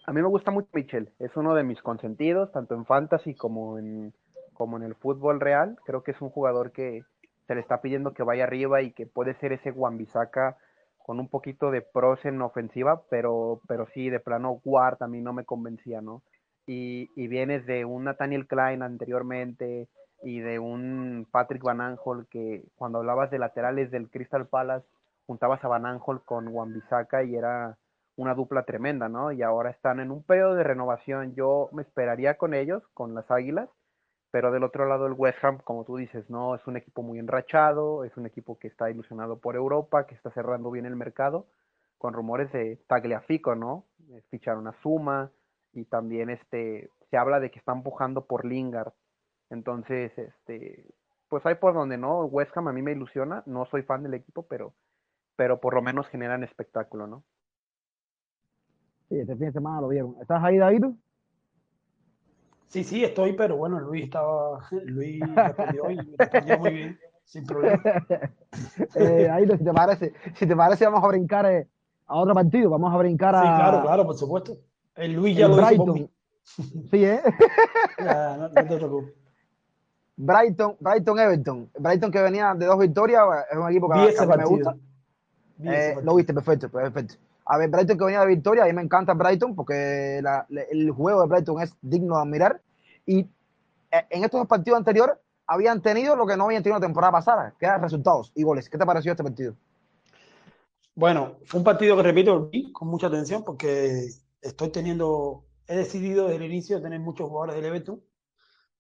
A 0.07 0.12
mí 0.12 0.21
me 0.21 0.29
gusta 0.29 0.51
mucho 0.51 0.69
Mitchell, 0.73 1.12
es 1.19 1.37
uno 1.37 1.55
de 1.55 1.62
mis 1.62 1.81
consentidos, 1.81 2.51
tanto 2.53 2.75
en 2.75 2.85
fantasy 2.85 3.35
como 3.35 3.79
en, 3.79 4.12
como 4.53 4.77
en 4.77 4.83
el 4.83 4.95
fútbol 4.95 5.41
real. 5.41 5.77
Creo 5.85 6.03
que 6.03 6.11
es 6.11 6.21
un 6.21 6.31
jugador 6.31 6.73
que 6.73 7.03
se 7.47 7.55
le 7.55 7.61
está 7.61 7.81
pidiendo 7.81 8.12
que 8.12 8.23
vaya 8.23 8.45
arriba 8.45 8.83
y 8.83 8.93
que 8.93 9.07
puede 9.07 9.35
ser 9.35 9.53
ese 9.53 9.71
Wambisaka 9.71 10.57
con 10.99 11.21
un 11.21 11.29
poquito 11.29 11.71
de 11.71 11.83
pros 11.83 12.25
en 12.25 12.41
ofensiva, 12.43 13.03
pero, 13.11 13.61
pero 13.67 13.87
sí, 13.95 14.11
de 14.11 14.21
plano, 14.21 14.61
Ward 14.65 15.03
a 15.03 15.09
mí 15.09 15.21
no 15.21 15.33
me 15.33 15.45
convencía, 15.45 16.01
¿no? 16.01 16.23
y, 16.67 17.11
y, 17.17 17.29
vienes 17.29 17.67
de 17.67 17.85
un 17.85 18.05
Nathaniel 18.05 18.47
Klein 18.47 18.83
anteriormente 18.83 19.88
y 20.23 20.41
de 20.41 20.59
un 20.59 21.27
Patrick 21.31 21.62
Van 21.62 21.81
Aanholt 21.81 22.29
que 22.29 22.65
cuando 22.77 22.99
hablabas 22.99 23.31
de 23.31 23.38
laterales 23.38 23.91
del 23.91 24.11
Crystal 24.11 24.47
Palace 24.47 24.87
juntabas 25.27 25.65
a 25.65 25.69
Van 25.69 25.87
Aanholt 25.87 26.25
con 26.25 26.49
Wan-Bissaka 26.49 27.25
y 27.25 27.35
era 27.35 27.77
una 28.22 28.35
dupla 28.35 28.64
tremenda, 28.64 29.08
¿no? 29.08 29.32
Y 29.32 29.42
ahora 29.42 29.70
están 29.70 30.00
en 30.00 30.11
un 30.11 30.22
periodo 30.22 30.54
de 30.54 30.64
renovación. 30.64 31.35
Yo 31.35 31.68
me 31.72 31.82
esperaría 31.82 32.37
con 32.38 32.54
ellos, 32.54 32.82
con 32.94 33.14
las 33.14 33.30
Águilas, 33.30 33.68
pero 34.30 34.50
del 34.50 34.64
otro 34.64 34.87
lado 34.87 35.06
el 35.06 35.14
West 35.14 35.44
Ham, 35.44 35.58
como 35.58 35.85
tú 35.85 35.96
dices, 35.96 36.28
no, 36.30 36.54
es 36.54 36.66
un 36.66 36.76
equipo 36.76 37.02
muy 37.02 37.18
enrachado, 37.18 38.04
es 38.04 38.16
un 38.16 38.26
equipo 38.26 38.58
que 38.58 38.68
está 38.68 38.90
ilusionado 38.90 39.38
por 39.40 39.56
Europa, 39.56 40.06
que 40.06 40.14
está 40.14 40.30
cerrando 40.30 40.70
bien 40.70 40.87
el 40.87 40.96
mercado, 40.96 41.46
con 41.98 42.14
rumores 42.14 42.50
de 42.52 42.76
Tagliafico, 42.87 43.54
¿no? 43.54 43.85
Ficharon 44.30 44.66
a 44.68 44.72
Suma, 44.82 45.30
y 45.72 45.85
también 45.85 46.30
este 46.30 46.90
se 47.11 47.16
habla 47.16 47.40
de 47.40 47.50
que 47.50 47.58
están 47.58 47.78
empujando 47.78 48.26
por 48.26 48.44
Lingard. 48.44 48.92
Entonces, 49.50 50.12
este 50.16 50.94
pues 51.28 51.44
hay 51.46 51.54
por 51.54 51.72
donde 51.74 51.96
no, 51.96 52.24
West 52.26 52.56
Ham 52.56 52.68
a 52.68 52.72
mí 52.72 52.82
me 52.82 52.92
ilusiona, 52.92 53.42
no 53.46 53.64
soy 53.66 53.82
fan 53.82 54.02
del 54.02 54.14
equipo, 54.14 54.46
pero 54.46 54.74
pero 55.37 55.61
por 55.61 55.74
lo 55.74 55.82
menos 55.82 56.08
generan 56.08 56.44
espectáculo, 56.44 57.06
¿no? 57.06 57.24
Sí, 59.12 59.20
este 59.20 59.37
fin 59.37 59.48
de 59.48 59.53
semana 59.53 59.79
lo 59.83 59.88
vieron. 59.88 60.16
¿Estás 60.22 60.42
ahí, 60.42 60.57
David? 60.57 60.87
Sí, 62.68 62.83
sí, 62.83 63.05
estoy, 63.05 63.35
pero 63.35 63.59
bueno, 63.59 63.79
Luis 63.79 64.05
estaba, 64.05 64.66
Luis 64.87 65.20
respondió 65.35 65.90
y 65.90 65.98
respondió 66.16 66.59
muy 66.59 66.70
bien, 66.70 66.98
sin 67.22 67.44
problema. 67.44 67.83
eh, 68.94 69.27
David, 69.29 69.53
si 69.59 69.64
te 69.64 69.72
parece, 69.75 70.12
si 70.35 70.46
te 70.46 70.57
parece, 70.57 70.87
vamos 70.87 71.05
a 71.05 71.09
brincar 71.09 71.44
eh, 71.44 71.68
a 72.07 72.16
otro 72.16 72.33
partido, 72.33 72.70
vamos 72.70 72.90
a 72.94 72.96
brincar 72.96 73.35
a... 73.35 73.42
Sí, 73.42 73.48
claro, 73.48 73.83
claro, 73.83 74.07
por 74.07 74.16
supuesto. 74.16 74.57
El 74.94 75.12
Luis 75.12 75.37
ya 75.37 75.44
el 75.44 75.51
lo 75.51 75.57
Brighton. 75.59 75.96
hizo 75.98 76.11
Sí, 76.90 77.05
¿eh? 77.05 77.20
ya, 77.98 78.37
no, 78.38 78.48
no, 78.48 78.55
te 78.55 78.62
preocupes. 78.64 79.14
Brighton, 80.16 80.77
Brighton 80.81 81.18
Everton. 81.18 81.70
Brighton 81.79 82.11
que 82.11 82.22
venía 82.22 82.55
de 82.55 82.64
dos 82.64 82.79
victorias, 82.79 83.22
es 83.51 83.59
un 83.59 83.68
equipo 83.68 83.90
que, 83.90 84.09
ese 84.09 84.27
que 84.27 84.37
me 84.38 84.44
gusta. 84.46 84.75
Eh, 85.64 85.96
lo 86.03 86.14
viste, 86.14 86.33
perfecto, 86.33 86.70
perfecto. 86.70 87.16
A 87.44 87.59
ver, 87.59 87.68
Brighton 87.70 87.98
que 87.98 88.05
venía 88.05 88.20
de 88.20 88.26
victoria, 88.26 88.64
a 88.64 88.66
mí 88.66 88.72
me 88.72 88.83
encanta 88.83 89.14
Brighton 89.14 89.55
porque 89.55 90.20
la- 90.22 90.46
el 90.70 90.90
juego 90.90 91.22
de 91.22 91.26
Brighton 91.26 91.61
es 91.61 91.74
digno 91.81 92.16
de 92.16 92.22
admirar. 92.22 92.61
Y 93.07 93.20
eh, 93.90 94.07
en 94.11 94.24
estos 94.24 94.40
dos 94.40 94.48
partidos 94.48 94.78
anteriores 94.78 95.16
habían 95.46 95.83
tenido 95.83 96.16
lo 96.16 96.26
que 96.26 96.37
no 96.37 96.44
habían 96.44 96.62
tenido 96.62 96.78
la 96.78 96.87
temporada 96.87 97.12
pasada, 97.12 97.55
que 97.59 97.66
eran 97.66 97.83
resultados 97.83 98.33
y 98.35 98.42
goles. 98.42 98.70
¿Qué 98.70 98.78
te 98.78 98.87
pareció 98.87 99.12
este 99.12 99.24
partido? 99.24 99.55
Bueno, 100.94 101.37
fue 101.46 101.59
un 101.59 101.64
partido 101.64 101.96
que 101.96 102.02
repito, 102.02 102.48
vi 102.50 102.70
con 102.72 102.88
mucha 102.88 103.07
atención 103.07 103.44
porque 103.44 104.07
estoy 104.40 104.68
teniendo, 104.68 105.44
he 105.66 105.76
decidido 105.76 106.28
desde 106.28 106.44
el 106.44 106.50
inicio 106.52 106.83
tener 106.83 107.00
muchos 107.00 107.28
jugadores 107.28 107.57
del 107.57 107.64
Everton 107.64 108.00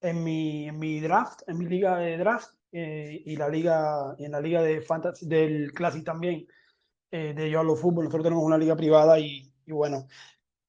en 0.00 0.22
mi, 0.22 0.68
en 0.68 0.78
mi 0.78 1.00
draft, 1.00 1.42
en 1.46 1.58
mi 1.58 1.66
liga 1.66 1.96
de 1.98 2.18
draft 2.18 2.50
eh, 2.72 3.22
y 3.24 3.36
la 3.36 3.48
liga, 3.48 4.14
en 4.18 4.32
la 4.32 4.40
liga 4.40 4.62
de 4.62 4.80
fantasy 4.82 5.26
del 5.26 5.72
Classic 5.72 6.04
también 6.04 6.46
eh, 7.12 7.34
de 7.34 7.50
Yo 7.50 7.60
Hablo 7.60 7.76
Fútbol. 7.76 8.04
Nosotros 8.04 8.24
tenemos 8.24 8.44
una 8.44 8.58
liga 8.58 8.74
privada 8.74 9.20
y, 9.20 9.52
bueno, 9.68 10.08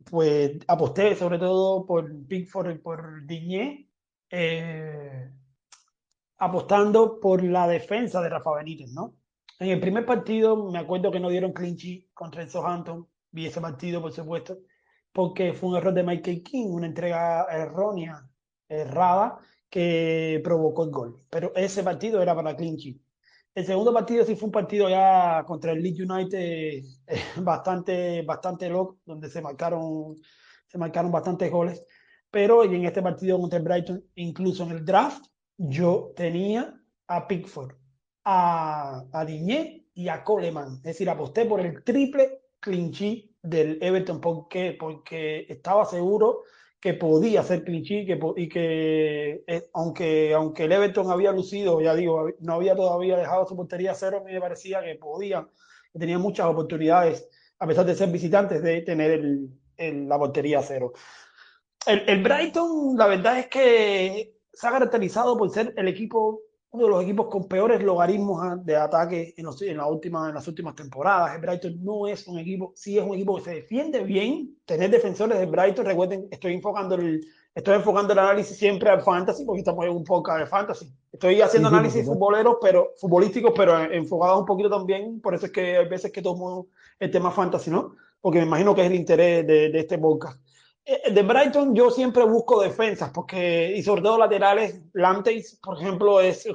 pues 0.03 0.59
aposté 0.67 1.15
sobre 1.15 1.39
todo 1.39 1.85
por 1.85 2.27
Pickford 2.27 2.71
y 2.71 2.77
por 2.79 3.25
Diñé, 3.25 3.89
eh, 4.29 5.31
apostando 6.37 7.19
por 7.19 7.43
la 7.43 7.67
defensa 7.67 8.21
de 8.21 8.29
Rafa 8.29 8.53
Benítez, 8.55 8.91
¿no? 8.91 9.15
En 9.59 9.69
el 9.69 9.79
primer 9.79 10.05
partido 10.05 10.69
me 10.69 10.79
acuerdo 10.79 11.11
que 11.11 11.19
no 11.19 11.29
dieron 11.29 11.53
sheet 11.53 12.09
contra 12.13 12.41
el 12.43 12.49
Southampton, 12.49 13.07
vi 13.31 13.45
ese 13.45 13.61
partido 13.61 14.01
por 14.01 14.11
supuesto, 14.11 14.57
porque 15.13 15.53
fue 15.53 15.69
un 15.69 15.75
error 15.77 15.93
de 15.93 16.03
Michael 16.03 16.43
King, 16.43 16.67
una 16.67 16.87
entrega 16.87 17.45
errónea, 17.49 18.29
errada, 18.67 19.39
que 19.69 20.41
provocó 20.43 20.83
el 20.83 20.91
gol. 20.91 21.23
Pero 21.29 21.53
ese 21.55 21.83
partido 21.83 22.21
era 22.21 22.35
para 22.35 22.53
sheet. 22.53 22.99
El 23.55 23.65
segundo 23.65 23.93
partido 23.93 24.25
sí 24.25 24.35
fue 24.35 24.47
un 24.47 24.51
partido 24.51 24.89
ya 24.89 25.43
contra 25.45 25.71
el 25.71 25.83
Leeds 25.83 26.09
United 26.09 26.39
eh, 26.39 26.83
bastante, 27.37 28.23
bastante 28.23 28.69
loco, 28.69 28.99
donde 29.05 29.29
se 29.29 29.41
marcaron, 29.41 30.15
se 30.67 30.77
marcaron 30.77 31.11
bastantes 31.11 31.51
goles. 31.51 31.83
Pero 32.31 32.63
en 32.63 32.85
este 32.85 33.03
partido 33.03 33.39
contra 33.39 33.59
el 33.59 33.65
Brighton, 33.65 34.03
incluso 34.15 34.63
en 34.63 34.71
el 34.71 34.85
draft, 34.85 35.25
yo 35.57 36.13
tenía 36.15 36.73
a 37.07 37.27
Pickford, 37.27 37.75
a, 38.23 39.03
a 39.11 39.25
Diñé 39.25 39.85
y 39.93 40.07
a 40.07 40.23
Coleman. 40.23 40.77
Es 40.77 40.83
decir, 40.83 41.09
aposté 41.09 41.45
por 41.45 41.61
el 41.61 41.83
triple 41.83 42.41
sheet 42.65 43.29
del 43.43 43.77
Everton 43.81 44.19
porque, 44.19 44.75
porque 44.79 45.45
estaba 45.49 45.85
seguro 45.85 46.43
que 46.83 46.93
podía 46.95 47.39
hacer 47.39 47.63
sheet 47.63 48.05
que, 48.05 48.19
y 48.35 48.49
que 48.49 49.43
eh, 49.47 49.69
aunque, 49.71 50.33
aunque 50.33 50.65
el 50.65 50.73
Everton 50.73 51.09
había 51.09 51.31
lucido, 51.31 51.79
ya 51.79 51.95
digo, 51.95 52.27
no 52.41 52.55
había 52.55 52.75
todavía 52.75 53.15
dejado 53.15 53.45
su 53.45 53.55
portería 53.55 53.93
cero, 53.95 54.17
a 54.19 54.25
mí 54.25 54.33
me 54.33 54.41
parecía 54.41 54.83
que 54.83 54.95
podía, 54.95 55.47
que 55.93 55.99
tenía 55.99 56.19
muchas 56.19 56.45
oportunidades, 56.45 57.25
a 57.59 57.67
pesar 57.67 57.85
de 57.85 57.95
ser 57.95 58.09
visitantes, 58.09 58.61
de 58.61 58.81
tener 58.81 59.11
el, 59.77 60.09
la 60.09 60.19
portería 60.19 60.61
cero. 60.61 60.91
El, 61.87 62.03
el 62.05 62.21
Brighton, 62.21 62.97
la 62.97 63.07
verdad 63.07 63.39
es 63.39 63.47
que 63.47 64.35
se 64.51 64.67
ha 64.67 64.71
caracterizado 64.71 65.37
por 65.37 65.49
ser 65.51 65.73
el 65.77 65.87
equipo, 65.87 66.41
uno 66.73 66.85
de 66.85 66.89
los 66.89 67.03
equipos 67.03 67.27
con 67.27 67.47
peores 67.47 67.81
logaritmos 67.83 68.39
ah, 68.43 68.57
de 68.61 68.75
ataque 68.75 69.33
en, 69.37 69.45
los- 69.45 69.61
en, 69.61 69.77
la 69.77 69.85
última, 69.87 70.29
en 70.29 70.35
las 70.35 70.47
últimas 70.47 70.75
temporadas. 70.75 71.35
El 71.35 71.41
Brighton 71.41 71.75
no 71.83 72.07
es 72.07 72.27
un 72.27 72.39
equipo, 72.39 72.73
sí 72.75 72.97
es 72.97 73.03
un 73.05 73.13
equipo 73.13 73.35
que 73.37 73.41
se 73.43 73.51
defiende 73.51 74.03
bien. 74.03 74.57
Tener 74.65 74.89
defensores 74.89 75.37
del 75.39 75.49
Brighton, 75.49 75.85
recuerden, 75.85 76.27
estoy 76.31 76.53
enfocando 76.53 76.95
el, 76.95 77.25
estoy 77.53 77.75
enfocando 77.75 78.13
el 78.13 78.19
análisis 78.19 78.57
siempre 78.57 78.89
al 78.89 79.01
fantasy, 79.01 79.45
porque 79.45 79.59
estamos 79.59 79.85
en 79.85 79.91
un 79.91 80.03
podcast 80.03 80.39
de 80.39 80.45
fantasy. 80.47 80.91
Estoy 81.11 81.41
haciendo 81.41 81.69
Sí, 81.69 81.73
sí, 81.73 81.77
análisis 81.77 82.01
supuesto. 82.01 82.13
futboleros, 82.13 82.57
pero 82.61 82.89
futbolísticos, 82.97 83.53
pero 83.55 83.79
enfocados 83.79 84.39
un 84.39 84.45
poquito 84.45 84.69
también. 84.69 85.21
Por 85.21 85.35
eso 85.35 85.45
es 85.45 85.51
que 85.51 85.77
hay 85.77 85.87
veces 85.87 86.11
que 86.11 86.21
tomo 86.23 86.67
el 86.99 87.11
tema 87.11 87.29
fantasy, 87.31 87.69
¿no? 87.69 87.95
Porque 88.19 88.39
me 88.39 88.45
imagino 88.47 88.73
que 88.73 88.81
es 88.81 88.87
el 88.87 88.95
interés 88.95 89.45
de, 89.45 89.69
de 89.69 89.79
este 89.79 89.97
podcast. 89.99 90.39
Eh, 90.85 91.13
de 91.13 91.23
Brighton 91.23 91.73
yo 91.73 91.89
siempre 91.89 92.25
busco 92.25 92.61
defensas, 92.61 93.09
porque, 93.11 93.73
y 93.75 93.83
sobre 93.83 94.01
todo 94.01 94.17
laterales, 94.17 94.81
Lantes, 94.93 95.57
por 95.63 95.77
ejemplo, 95.79 96.19
es, 96.19 96.45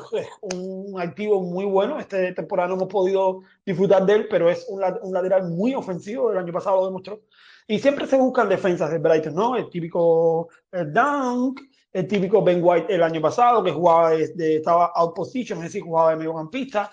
un 0.42 1.00
activo 1.00 1.42
muy 1.42 1.64
bueno. 1.64 1.98
Esta 1.98 2.34
temporada 2.34 2.68
no 2.68 2.74
hemos 2.74 2.88
podido 2.88 3.40
disfrutar 3.64 4.04
de 4.04 4.14
él, 4.14 4.26
pero 4.28 4.50
es 4.50 4.66
un, 4.68 4.82
un, 5.02 5.14
lateral 5.14 5.48
muy 5.50 5.74
ofensivo, 5.74 6.30
el 6.30 6.38
año 6.38 6.52
pasado 6.52 6.76
lo 6.76 6.86
demostró. 6.86 7.22
Y 7.66 7.78
siempre 7.78 8.06
se 8.06 8.18
buscan 8.18 8.48
defensas 8.48 8.90
de 8.90 8.98
Brighton, 8.98 9.34
¿no? 9.34 9.56
El 9.56 9.70
típico 9.70 10.48
el 10.72 10.92
Dunk, 10.92 11.60
el 11.92 12.06
típico 12.06 12.42
Ben 12.42 12.60
White 12.62 12.94
el 12.94 13.02
año 13.02 13.20
pasado, 13.20 13.62
que 13.64 13.72
jugaba 13.72 14.10
de, 14.10 14.56
estaba 14.56 14.92
out 14.94 15.14
position, 15.14 15.58
es 15.60 15.66
decir, 15.66 15.82
jugaba 15.82 16.10
de 16.10 16.16
mediocampista 16.16 16.90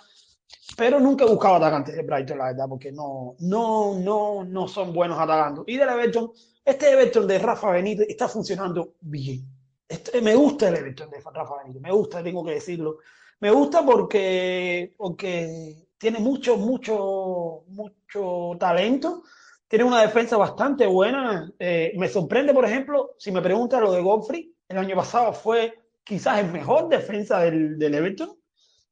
pero 0.77 0.99
nunca 0.99 1.25
he 1.25 1.29
buscado 1.29 1.55
atacantes 1.55 1.95
de 1.95 2.03
Brighton, 2.03 2.37
la 2.37 2.45
verdad, 2.45 2.65
porque 2.67 2.91
no, 2.91 3.35
no, 3.39 3.97
no, 3.97 4.43
no 4.43 4.67
son 4.67 4.93
buenos 4.93 5.17
atacando. 5.19 5.63
Y 5.67 5.77
del 5.77 5.89
Everton, 5.89 6.31
este 6.65 6.91
Everton 6.91 7.27
de 7.27 7.39
Rafa 7.39 7.71
Benítez 7.71 8.07
está 8.09 8.27
funcionando 8.27 8.95
bien. 9.01 9.45
Este, 9.87 10.21
me 10.21 10.35
gusta 10.35 10.69
el 10.69 10.75
Everton 10.75 11.09
de 11.09 11.21
Rafa 11.21 11.57
Benítez, 11.61 11.81
me 11.81 11.91
gusta, 11.91 12.23
tengo 12.23 12.43
que 12.43 12.53
decirlo. 12.53 12.97
Me 13.39 13.51
gusta 13.51 13.85
porque, 13.85 14.93
porque 14.97 15.87
tiene 15.97 16.19
mucho, 16.19 16.57
mucho, 16.57 17.63
mucho 17.67 18.57
talento. 18.59 19.23
Tiene 19.67 19.85
una 19.85 20.01
defensa 20.01 20.37
bastante 20.37 20.85
buena. 20.87 21.51
Eh, 21.59 21.93
me 21.97 22.07
sorprende, 22.09 22.53
por 22.53 22.65
ejemplo, 22.65 23.11
si 23.17 23.31
me 23.31 23.41
pregunta 23.41 23.79
lo 23.79 23.91
de 23.91 24.01
Godfrey, 24.01 24.53
el 24.67 24.77
año 24.77 24.95
pasado 24.95 25.33
fue 25.33 25.73
quizás 26.03 26.39
el 26.39 26.51
mejor 26.51 26.89
defensa 26.89 27.39
del, 27.39 27.77
del 27.77 27.95
Everton 27.95 28.35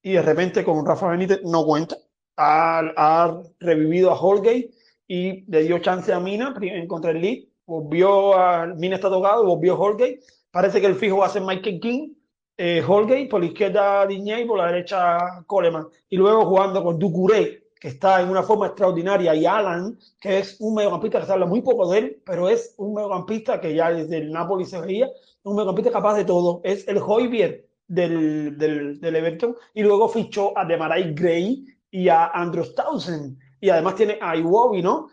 y 0.03 0.13
de 0.13 0.21
repente 0.21 0.63
con 0.63 0.85
Rafa 0.85 1.07
Benítez 1.07 1.41
no 1.43 1.65
cuenta. 1.65 1.97
Ha, 2.35 3.41
revivido 3.59 4.11
a 4.11 4.19
Holgate 4.19 4.71
y 5.07 5.45
le 5.49 5.63
dio 5.63 5.79
chance 5.79 6.11
a 6.11 6.19
Mina 6.19 6.53
en 6.61 6.87
contra 6.87 7.11
el 7.11 7.21
League. 7.21 7.49
Volvió 7.65 8.35
a. 8.35 8.67
Mina 8.67 8.95
está 8.95 9.09
tocado, 9.09 9.45
volvió 9.45 9.79
Holgate. 9.79 10.19
Parece 10.51 10.81
que 10.81 10.87
el 10.87 10.95
fijo 10.95 11.17
va 11.17 11.27
a 11.27 11.29
ser 11.29 11.41
Michael 11.41 11.79
King. 11.79 12.13
Eh, 12.57 12.83
Holgate 12.87 13.27
por 13.27 13.39
la 13.41 13.47
izquierda 13.47 14.05
Diñé 14.05 14.41
y 14.41 14.45
por 14.45 14.57
la 14.57 14.67
derecha 14.67 15.17
Coleman. 15.47 15.87
Y 16.09 16.17
luego 16.17 16.45
jugando 16.45 16.83
con 16.83 16.99
Ducuré, 16.99 17.69
que 17.79 17.87
está 17.87 18.21
en 18.21 18.29
una 18.29 18.43
forma 18.43 18.67
extraordinaria, 18.67 19.33
y 19.33 19.45
Alan, 19.45 19.97
que 20.19 20.39
es 20.39 20.57
un 20.59 20.75
mediocampista 20.75 21.19
que 21.19 21.25
se 21.25 21.31
habla 21.31 21.45
muy 21.45 21.61
poco 21.61 21.89
de 21.89 21.99
él, 21.99 22.21
pero 22.25 22.47
es 22.47 22.75
un 22.77 22.93
mediocampista 22.93 23.59
que 23.59 23.73
ya 23.73 23.91
desde 23.91 24.17
el 24.17 24.31
Napoli 24.31 24.65
se 24.65 24.79
veía, 24.79 25.09
un 25.43 25.55
mediocampista 25.55 25.91
capaz 25.91 26.15
de 26.15 26.25
todo. 26.25 26.61
Es 26.63 26.87
el 26.87 26.97
Hoybier 26.97 27.67
del, 27.87 28.57
del, 28.57 28.99
del 28.99 29.15
Everton 29.15 29.55
y 29.73 29.83
luego 29.83 30.07
fichó 30.07 30.57
a 30.57 30.65
Demarai 30.65 31.13
Gray 31.13 31.65
y 31.91 32.09
a 32.09 32.27
Andrew 32.27 32.65
Townsend 32.75 33.37
y 33.63 33.69
además 33.69 33.95
tiene 33.95 34.17
a 34.21 34.35
Iwobi, 34.35 34.81
¿no? 34.81 35.09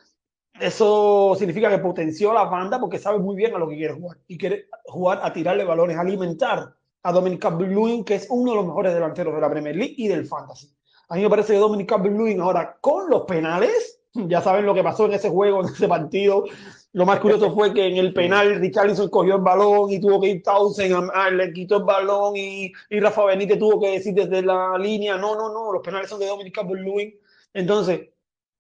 Eso 0.61 1.35
significa 1.39 1.71
que 1.71 1.79
potenció 1.79 2.33
la 2.35 2.45
banda 2.45 2.79
porque 2.79 2.99
sabe 2.99 3.19
muy 3.19 3.35
bien 3.35 3.55
a 3.55 3.59
lo 3.59 3.69
que 3.69 3.77
quiere 3.77 3.95
jugar 3.95 4.19
y 4.29 4.37
quiere 4.37 4.67
jugar 4.85 5.21
a 5.23 5.33
tirarle 5.33 5.65
balones, 5.65 5.97
alimentar 5.97 6.75
a 7.03 7.13
Dominic 7.13 7.41
calvert 7.41 8.07
que 8.07 8.17
es 8.17 8.27
uno 8.29 8.51
de 8.51 8.57
los 8.59 8.67
mejores 8.67 8.93
delanteros 8.93 9.35
de 9.35 9.41
la 9.41 9.51
Premier 9.51 9.75
League 9.75 9.95
y 9.97 10.09
del 10.09 10.27
Fantasy. 10.27 10.71
A 11.09 11.17
mí 11.17 11.23
me 11.23 11.31
parece 11.31 11.55
que 11.55 11.59
Dominic 11.59 11.89
calvert 11.89 12.39
ahora 12.41 12.77
con 12.81 13.09
los 13.09 13.23
penales, 13.23 14.03
ya 14.13 14.43
saben 14.43 14.67
lo 14.67 14.75
que 14.75 14.83
pasó 14.83 15.07
en 15.07 15.15
ese 15.15 15.31
juego, 15.31 15.61
en 15.61 15.73
ese 15.73 15.89
partido, 15.89 16.45
lo 16.93 17.07
más 17.07 17.21
curioso 17.21 17.55
fue 17.55 17.73
que 17.73 17.87
en 17.87 17.97
el 17.97 18.13
penal 18.13 18.57
Richarlison 18.57 19.09
cogió 19.09 19.37
el 19.37 19.43
balón 19.43 19.93
y 19.93 20.01
tuvo 20.01 20.21
que 20.21 20.29
ir 20.29 20.43
Townsend, 20.43 21.11
a, 21.15 21.31
le 21.31 21.53
quitó 21.53 21.77
el 21.79 21.85
balón 21.85 22.37
y, 22.37 22.73
y, 22.91 23.01
Rafa 23.01 23.25
Benítez 23.27 23.59
tuvo 23.61 23.81
que 23.81 23.93
decir 23.93 24.13
desde 24.13 24.43
la 24.43 24.77
línea, 24.77 25.17
no, 25.17 25.37
no, 25.37 25.53
no, 25.53 25.73
los 25.73 25.83
penales 25.83 26.11
son 26.11 26.19
de 26.19 26.27
Dominic 26.27 26.55
Calvert-Lewin. 26.57 27.15
Entonces, 27.55 28.09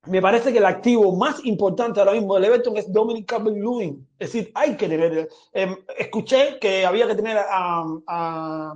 me 0.07 0.23
parece 0.23 0.53
que 0.53 0.59
el 0.59 0.65
activo 0.65 1.15
más 1.15 1.45
importante 1.45 2.01
ahora 2.01 2.13
mismo 2.13 2.35
del 2.35 2.47
Everton 2.47 2.77
es 2.77 2.91
Dominic 2.91 3.27
Calvert-Lewin. 3.27 4.07
Es 4.19 4.33
decir, 4.33 4.51
hay 4.55 4.77
que 4.77 4.89
tener, 4.89 5.29
eh, 5.53 5.77
escuché 5.99 6.59
que 6.59 6.87
había 6.87 7.07
que 7.07 7.15
tener 7.15 7.39
a, 7.39 8.75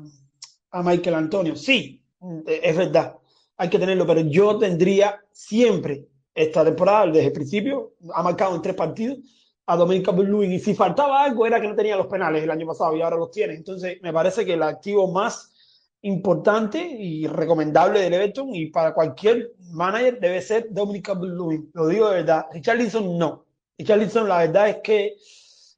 Michael 0.82 1.14
Antonio. 1.14 1.54
Sí, 1.54 2.02
es 2.46 2.76
verdad, 2.76 3.16
hay 3.56 3.70
que 3.70 3.78
tenerlo, 3.78 4.06
pero 4.06 4.20
yo 4.22 4.58
tendría 4.58 5.20
siempre 5.30 6.08
esta 6.34 6.64
temporada, 6.64 7.06
desde 7.06 7.26
el 7.26 7.32
principio, 7.32 7.92
ha 8.12 8.22
marcado 8.22 8.56
en 8.56 8.62
tres 8.62 8.74
partidos, 8.74 9.18
a 9.66 9.76
Dominic 9.76 10.04
Calvert-Lewin 10.06 10.52
y 10.52 10.58
si 10.58 10.74
faltaba 10.74 11.22
algo 11.22 11.46
era 11.46 11.60
que 11.60 11.68
no 11.68 11.74
tenía 11.74 11.96
los 11.96 12.08
penales 12.08 12.42
el 12.42 12.50
año 12.50 12.66
pasado 12.66 12.94
y 12.96 13.02
ahora 13.02 13.16
los 13.16 13.30
tiene. 13.30 13.54
Entonces 13.54 13.98
me 14.02 14.12
parece 14.12 14.44
que 14.44 14.54
el 14.54 14.62
activo 14.62 15.10
más 15.10 15.53
importante 16.04 16.78
y 16.78 17.26
recomendable 17.26 18.00
del 18.00 18.14
Everton 18.14 18.54
y 18.54 18.66
para 18.66 18.94
cualquier 18.94 19.52
manager 19.72 20.18
debe 20.20 20.40
ser 20.40 20.68
Dominic 20.70 21.06
Calvert-Lewin. 21.06 21.70
Lo 21.74 21.88
digo 21.88 22.08
de 22.08 22.16
verdad. 22.16 22.46
Richarlison 22.52 23.18
no. 23.18 23.44
Richarlison 23.78 24.28
la 24.28 24.38
verdad 24.38 24.68
es 24.68 24.76
que 24.82 25.16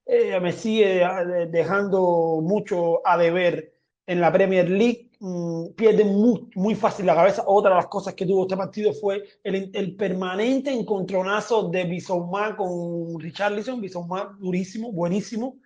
eh, 0.06 0.38
me 0.40 0.52
sigue 0.52 1.06
dejando 1.50 2.40
mucho 2.42 3.06
a 3.06 3.16
deber 3.16 3.72
en 4.06 4.20
la 4.20 4.32
Premier 4.32 4.68
League 4.68 5.06
Mm, 5.18 5.68
pierde 5.74 6.04
muy, 6.04 6.50
muy, 6.54 6.74
fácil 6.74 7.06
la 7.06 7.14
cabeza. 7.14 7.42
Otra 7.46 7.70
de 7.70 7.76
las 7.76 7.86
cosas 7.86 8.14
que 8.14 8.26
tuvo 8.26 8.42
este 8.42 8.56
partido 8.56 8.92
fue 8.92 9.24
el, 9.42 9.70
el 9.72 9.96
permanente 9.96 10.70
encontronazo 10.70 11.68
de 11.68 11.84
Bissouma 11.84 12.54
con 12.56 13.18
Richarlison. 13.18 13.80
Bissouma 13.80 14.36
durísimo, 14.38 14.92
buenísimo. 14.92 15.56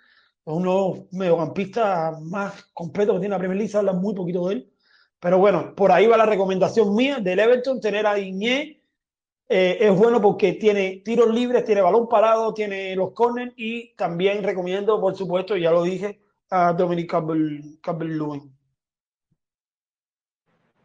Uno 0.53 1.07
mediocampista 1.13 2.19
más 2.23 2.65
completo 2.73 3.15
que 3.15 3.21
tiene 3.21 3.35
la 3.35 3.39
Premier 3.39 3.57
League, 3.57 3.71
se 3.71 3.79
habla 3.79 3.93
muy 3.93 4.15
poquito 4.15 4.49
de 4.49 4.55
él. 4.55 4.73
Pero 5.21 5.39
bueno, 5.39 5.75
por 5.75 5.93
ahí 5.93 6.07
va 6.07 6.17
la 6.17 6.27
recomendación 6.27 6.95
mía 6.95 7.19
del 7.21 7.39
Everton, 7.39 7.81
tener 7.81 8.07
a 8.07 8.19
Iñé. 8.19 8.83
Eh, 9.49 9.79
es 9.81 9.99
bueno 9.99 10.21
porque 10.21 10.53
tiene 10.55 11.03
tiros 11.05 11.29
libres, 11.35 11.65
tiene 11.65 11.83
balón 11.83 12.09
parado, 12.09 12.55
tiene 12.55 12.95
los 12.95 13.13
corners 13.13 13.53
y 13.57 13.95
también 13.97 14.43
recomiendo, 14.45 15.01
por 15.01 15.17
supuesto, 15.17 15.57
ya 15.57 15.73
lo 15.73 15.83
dije, 15.83 16.21
a 16.51 16.73
Dominic 16.73 17.11
Campbell-Lewin. 17.11 18.57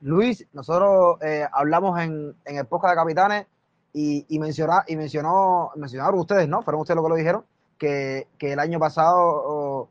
Luis, 0.01 0.47
nosotros 0.51 1.17
eh, 1.21 1.45
hablamos 1.51 1.99
en, 1.99 2.35
en 2.45 2.57
el 2.57 2.65
podcast 2.67 2.91
de 2.91 2.95
capitanes 2.95 3.47
y, 3.93 4.25
y, 4.27 4.39
menciona, 4.39 4.83
y 4.87 4.95
mencionó, 4.95 5.71
mencionaron 5.75 6.19
ustedes, 6.19 6.49
¿no? 6.49 6.61
Fueron 6.61 6.81
ustedes 6.81 6.95
los 6.95 7.05
que 7.05 7.09
lo 7.09 7.15
dijeron, 7.15 7.45
que, 7.77 8.27
que 8.37 8.53
el 8.53 8.59
año 8.59 8.79
pasado 8.79 9.89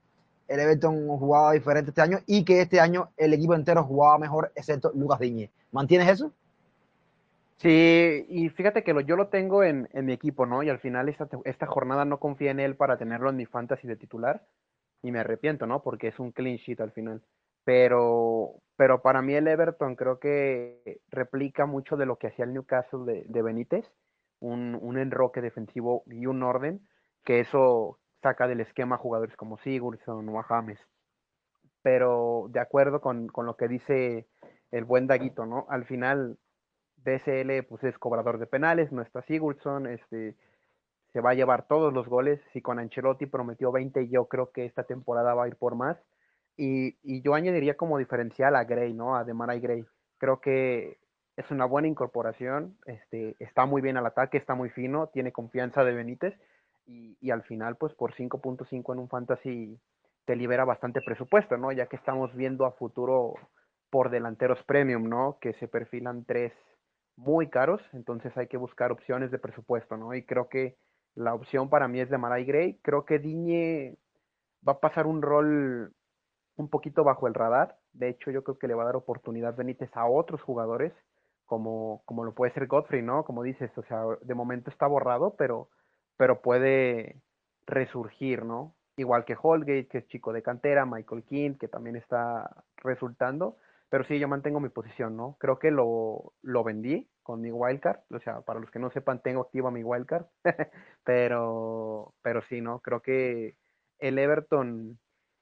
el 0.48 0.60
Everton 0.60 1.08
jugaba 1.18 1.52
diferente 1.52 1.90
este 1.90 2.02
año 2.02 2.18
y 2.26 2.44
que 2.44 2.60
este 2.60 2.80
año 2.80 3.10
el 3.16 3.32
equipo 3.32 3.54
entero 3.54 3.84
jugaba 3.84 4.18
mejor, 4.18 4.52
excepto 4.54 4.92
Lucas 4.94 5.18
Diñe. 5.20 5.50
¿Mantienes 5.72 6.08
eso? 6.08 6.32
Sí, 7.56 8.26
y 8.28 8.48
fíjate 8.50 8.82
que 8.82 8.92
lo, 8.92 9.00
yo 9.00 9.16
lo 9.16 9.28
tengo 9.28 9.62
en, 9.62 9.88
en, 9.92 10.06
mi 10.06 10.12
equipo, 10.12 10.44
¿no? 10.44 10.62
Y 10.62 10.68
al 10.68 10.80
final 10.80 11.08
esta, 11.08 11.28
esta 11.44 11.66
jornada 11.66 12.04
no 12.04 12.18
confié 12.18 12.50
en 12.50 12.60
él 12.60 12.76
para 12.76 12.98
tenerlo 12.98 13.30
en 13.30 13.36
mi 13.36 13.46
fantasy 13.46 13.86
de 13.86 13.96
titular 13.96 14.42
y 15.02 15.12
me 15.12 15.20
arrepiento, 15.20 15.66
¿no? 15.66 15.82
Porque 15.82 16.08
es 16.08 16.18
un 16.18 16.32
clean 16.32 16.56
sheet 16.56 16.80
al 16.80 16.92
final. 16.92 17.22
Pero, 17.64 18.56
pero 18.76 19.00
para 19.00 19.22
mí 19.22 19.34
el 19.34 19.48
Everton 19.48 19.96
creo 19.96 20.18
que 20.18 21.00
replica 21.10 21.64
mucho 21.64 21.96
de 21.96 22.06
lo 22.06 22.16
que 22.16 22.26
hacía 22.26 22.44
el 22.44 22.52
Newcastle 22.52 23.04
de, 23.06 23.24
de 23.26 23.42
Benítez, 23.42 23.90
un, 24.40 24.78
un, 24.80 24.98
enroque 24.98 25.40
defensivo 25.40 26.02
y 26.06 26.26
un 26.26 26.42
orden, 26.42 26.86
que 27.24 27.40
eso 27.40 27.98
saca 28.22 28.46
del 28.46 28.60
esquema 28.60 28.96
jugadores 28.96 29.36
como 29.36 29.58
Sigurdsson 29.58 30.28
o 30.28 30.42
James. 30.42 30.78
Pero 31.82 32.46
de 32.50 32.60
acuerdo 32.60 33.00
con, 33.00 33.28
con, 33.28 33.46
lo 33.46 33.56
que 33.56 33.68
dice 33.68 34.26
el 34.70 34.84
buen 34.84 35.06
Daguito, 35.06 35.44
¿no? 35.44 35.66
Al 35.68 35.84
final, 35.84 36.38
DSL 36.96 37.62
pues 37.68 37.84
es 37.84 37.98
cobrador 37.98 38.38
de 38.38 38.46
penales, 38.46 38.92
no 38.92 39.02
está 39.02 39.22
Sigurdsson, 39.22 39.86
este, 39.86 40.36
se 41.12 41.20
va 41.20 41.30
a 41.30 41.34
llevar 41.34 41.66
todos 41.68 41.92
los 41.92 42.08
goles. 42.08 42.40
Si 42.52 42.62
con 42.62 42.78
Ancelotti 42.78 43.26
prometió 43.26 43.72
20, 43.72 44.08
yo 44.08 44.26
creo 44.26 44.50
que 44.52 44.64
esta 44.64 44.84
temporada 44.84 45.34
va 45.34 45.44
a 45.44 45.48
ir 45.48 45.56
por 45.56 45.74
más. 45.74 45.98
Y, 46.56 46.96
y, 47.02 47.20
yo 47.22 47.34
añadiría 47.34 47.76
como 47.76 47.98
diferencial 47.98 48.54
a 48.56 48.64
Gray, 48.64 48.94
¿no? 48.94 49.16
A 49.16 49.24
Demarai 49.24 49.60
Gray. 49.60 49.84
Creo 50.18 50.40
que 50.40 50.98
es 51.36 51.50
una 51.50 51.64
buena 51.64 51.88
incorporación, 51.88 52.78
este, 52.86 53.34
está 53.40 53.66
muy 53.66 53.82
bien 53.82 53.96
al 53.96 54.06
ataque, 54.06 54.38
está 54.38 54.54
muy 54.54 54.70
fino, 54.70 55.08
tiene 55.08 55.32
confianza 55.32 55.84
de 55.84 55.92
Benítez 55.92 56.34
y, 56.86 57.16
y 57.20 57.30
al 57.30 57.42
final, 57.42 57.76
pues 57.76 57.94
por 57.94 58.14
5.5 58.14 58.92
en 58.92 58.98
un 58.98 59.08
fantasy 59.08 59.78
te 60.24 60.36
libera 60.36 60.64
bastante 60.64 61.00
presupuesto, 61.02 61.56
¿no? 61.56 61.72
Ya 61.72 61.86
que 61.86 61.96
estamos 61.96 62.34
viendo 62.34 62.64
a 62.64 62.72
futuro 62.72 63.34
por 63.90 64.10
delanteros 64.10 64.62
premium, 64.64 65.08
¿no? 65.08 65.38
Que 65.40 65.52
se 65.54 65.68
perfilan 65.68 66.24
tres 66.24 66.52
muy 67.16 67.48
caros, 67.48 67.80
entonces 67.92 68.36
hay 68.36 68.48
que 68.48 68.56
buscar 68.56 68.90
opciones 68.90 69.30
de 69.30 69.38
presupuesto, 69.38 69.96
¿no? 69.96 70.14
Y 70.14 70.24
creo 70.24 70.48
que 70.48 70.76
la 71.14 71.34
opción 71.34 71.70
para 71.70 71.86
mí 71.88 72.00
es 72.00 72.10
de 72.10 72.18
Marai 72.18 72.44
Gray. 72.44 72.80
Creo 72.82 73.04
que 73.04 73.18
Diñe 73.18 73.96
va 74.66 74.72
a 74.72 74.80
pasar 74.80 75.06
un 75.06 75.22
rol 75.22 75.92
un 76.56 76.68
poquito 76.68 77.04
bajo 77.04 77.28
el 77.28 77.34
radar. 77.34 77.76
De 77.92 78.08
hecho, 78.08 78.30
yo 78.30 78.42
creo 78.42 78.58
que 78.58 78.68
le 78.68 78.74
va 78.74 78.82
a 78.82 78.86
dar 78.86 78.96
oportunidad 78.96 79.54
Benítez 79.54 79.90
a 79.94 80.06
otros 80.06 80.42
jugadores, 80.42 80.92
como, 81.46 82.02
como 82.04 82.24
lo 82.24 82.34
puede 82.34 82.52
ser 82.52 82.66
Godfrey, 82.66 83.02
¿no? 83.02 83.24
Como 83.24 83.42
dices, 83.42 83.70
o 83.76 83.82
sea, 83.84 84.04
de 84.22 84.34
momento 84.34 84.70
está 84.70 84.86
borrado, 84.86 85.34
pero, 85.36 85.68
pero 86.16 86.42
puede 86.42 87.20
resurgir, 87.66 88.44
¿no? 88.44 88.74
Igual 88.96 89.24
que 89.24 89.36
Holgate, 89.40 89.88
que 89.88 89.98
es 89.98 90.06
chico 90.08 90.32
de 90.32 90.42
cantera, 90.42 90.86
Michael 90.86 91.24
King, 91.24 91.54
que 91.54 91.68
también 91.68 91.96
está 91.96 92.64
resultando. 92.76 93.56
Pero 93.88 94.04
sí, 94.04 94.18
yo 94.18 94.28
mantengo 94.28 94.60
mi 94.60 94.68
posición, 94.68 95.16
¿no? 95.16 95.36
Creo 95.38 95.58
que 95.58 95.70
lo, 95.70 96.32
lo 96.42 96.64
vendí 96.64 97.08
con 97.22 97.40
mi 97.40 97.50
wildcard. 97.50 98.00
O 98.10 98.20
sea, 98.20 98.40
para 98.42 98.60
los 98.60 98.70
que 98.70 98.78
no 98.78 98.90
sepan, 98.90 99.20
tengo 99.22 99.42
activa 99.42 99.70
mi 99.70 99.82
wildcard. 99.82 100.26
pero, 101.04 102.14
pero 102.22 102.42
sí, 102.48 102.60
¿no? 102.60 102.80
Creo 102.80 103.02
que 103.02 103.56
el 103.98 104.18
Everton 104.18 104.98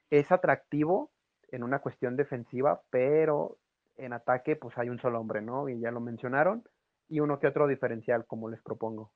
es 0.09 0.31
atractivo 0.31 1.11
en 1.49 1.63
una 1.63 1.79
cuestión 1.79 2.15
defensiva, 2.15 2.81
pero 2.89 3.57
en 3.95 4.13
ataque 4.13 4.55
pues 4.55 4.77
hay 4.77 4.89
un 4.89 4.99
solo 4.99 5.19
hombre, 5.19 5.41
¿no? 5.41 5.69
Y 5.69 5.79
ya 5.79 5.91
lo 5.91 5.99
mencionaron, 6.01 6.63
y 7.07 7.19
uno 7.19 7.39
que 7.39 7.47
otro 7.47 7.67
diferencial, 7.67 8.25
como 8.25 8.49
les 8.49 8.61
propongo. 8.61 9.11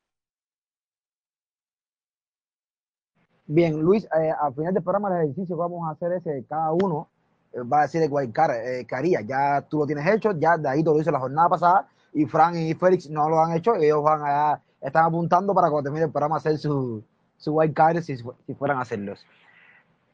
Bien, 3.50 3.80
Luis, 3.80 4.04
eh, 4.06 4.34
al 4.42 4.54
final 4.54 4.74
del 4.74 4.84
programa 4.84 5.08
el 5.10 5.24
ejercicio 5.24 5.56
vamos 5.56 5.88
a 5.88 5.92
hacer 5.92 6.12
es 6.12 6.24
que 6.24 6.44
cada 6.50 6.74
uno 6.74 7.08
eh, 7.54 7.62
va 7.62 7.80
a 7.80 7.82
decir 7.84 8.02
de 8.02 8.10
Guaycar, 8.10 8.52
eh. 8.52 8.86
Ya 9.26 9.62
tú 9.62 9.80
lo 9.80 9.86
tienes 9.86 10.06
hecho, 10.06 10.34
ya 10.38 10.58
ahí 10.68 10.84
lo 10.84 11.00
hizo 11.00 11.12
la 11.12 11.20
jornada 11.20 11.48
pasada, 11.48 11.88
y 12.12 12.26
Frank 12.26 12.56
y 12.56 12.74
Félix 12.74 13.10
no 13.10 13.30
lo 13.30 13.40
han 13.40 13.54
hecho, 13.54 13.76
ellos 13.76 14.04
van 14.04 14.22
a, 14.26 14.62
están 14.82 15.06
apuntando 15.06 15.54
para 15.54 15.70
cuando 15.70 15.88
termine 15.88 16.06
el 16.06 16.12
programa 16.12 16.36
hacer 16.38 16.58
su, 16.58 17.02
su 17.38 17.54
wildcard 17.54 18.02
si, 18.02 18.18
si 18.18 18.54
fueran 18.54 18.80
a 18.80 18.82
hacerlos. 18.82 19.26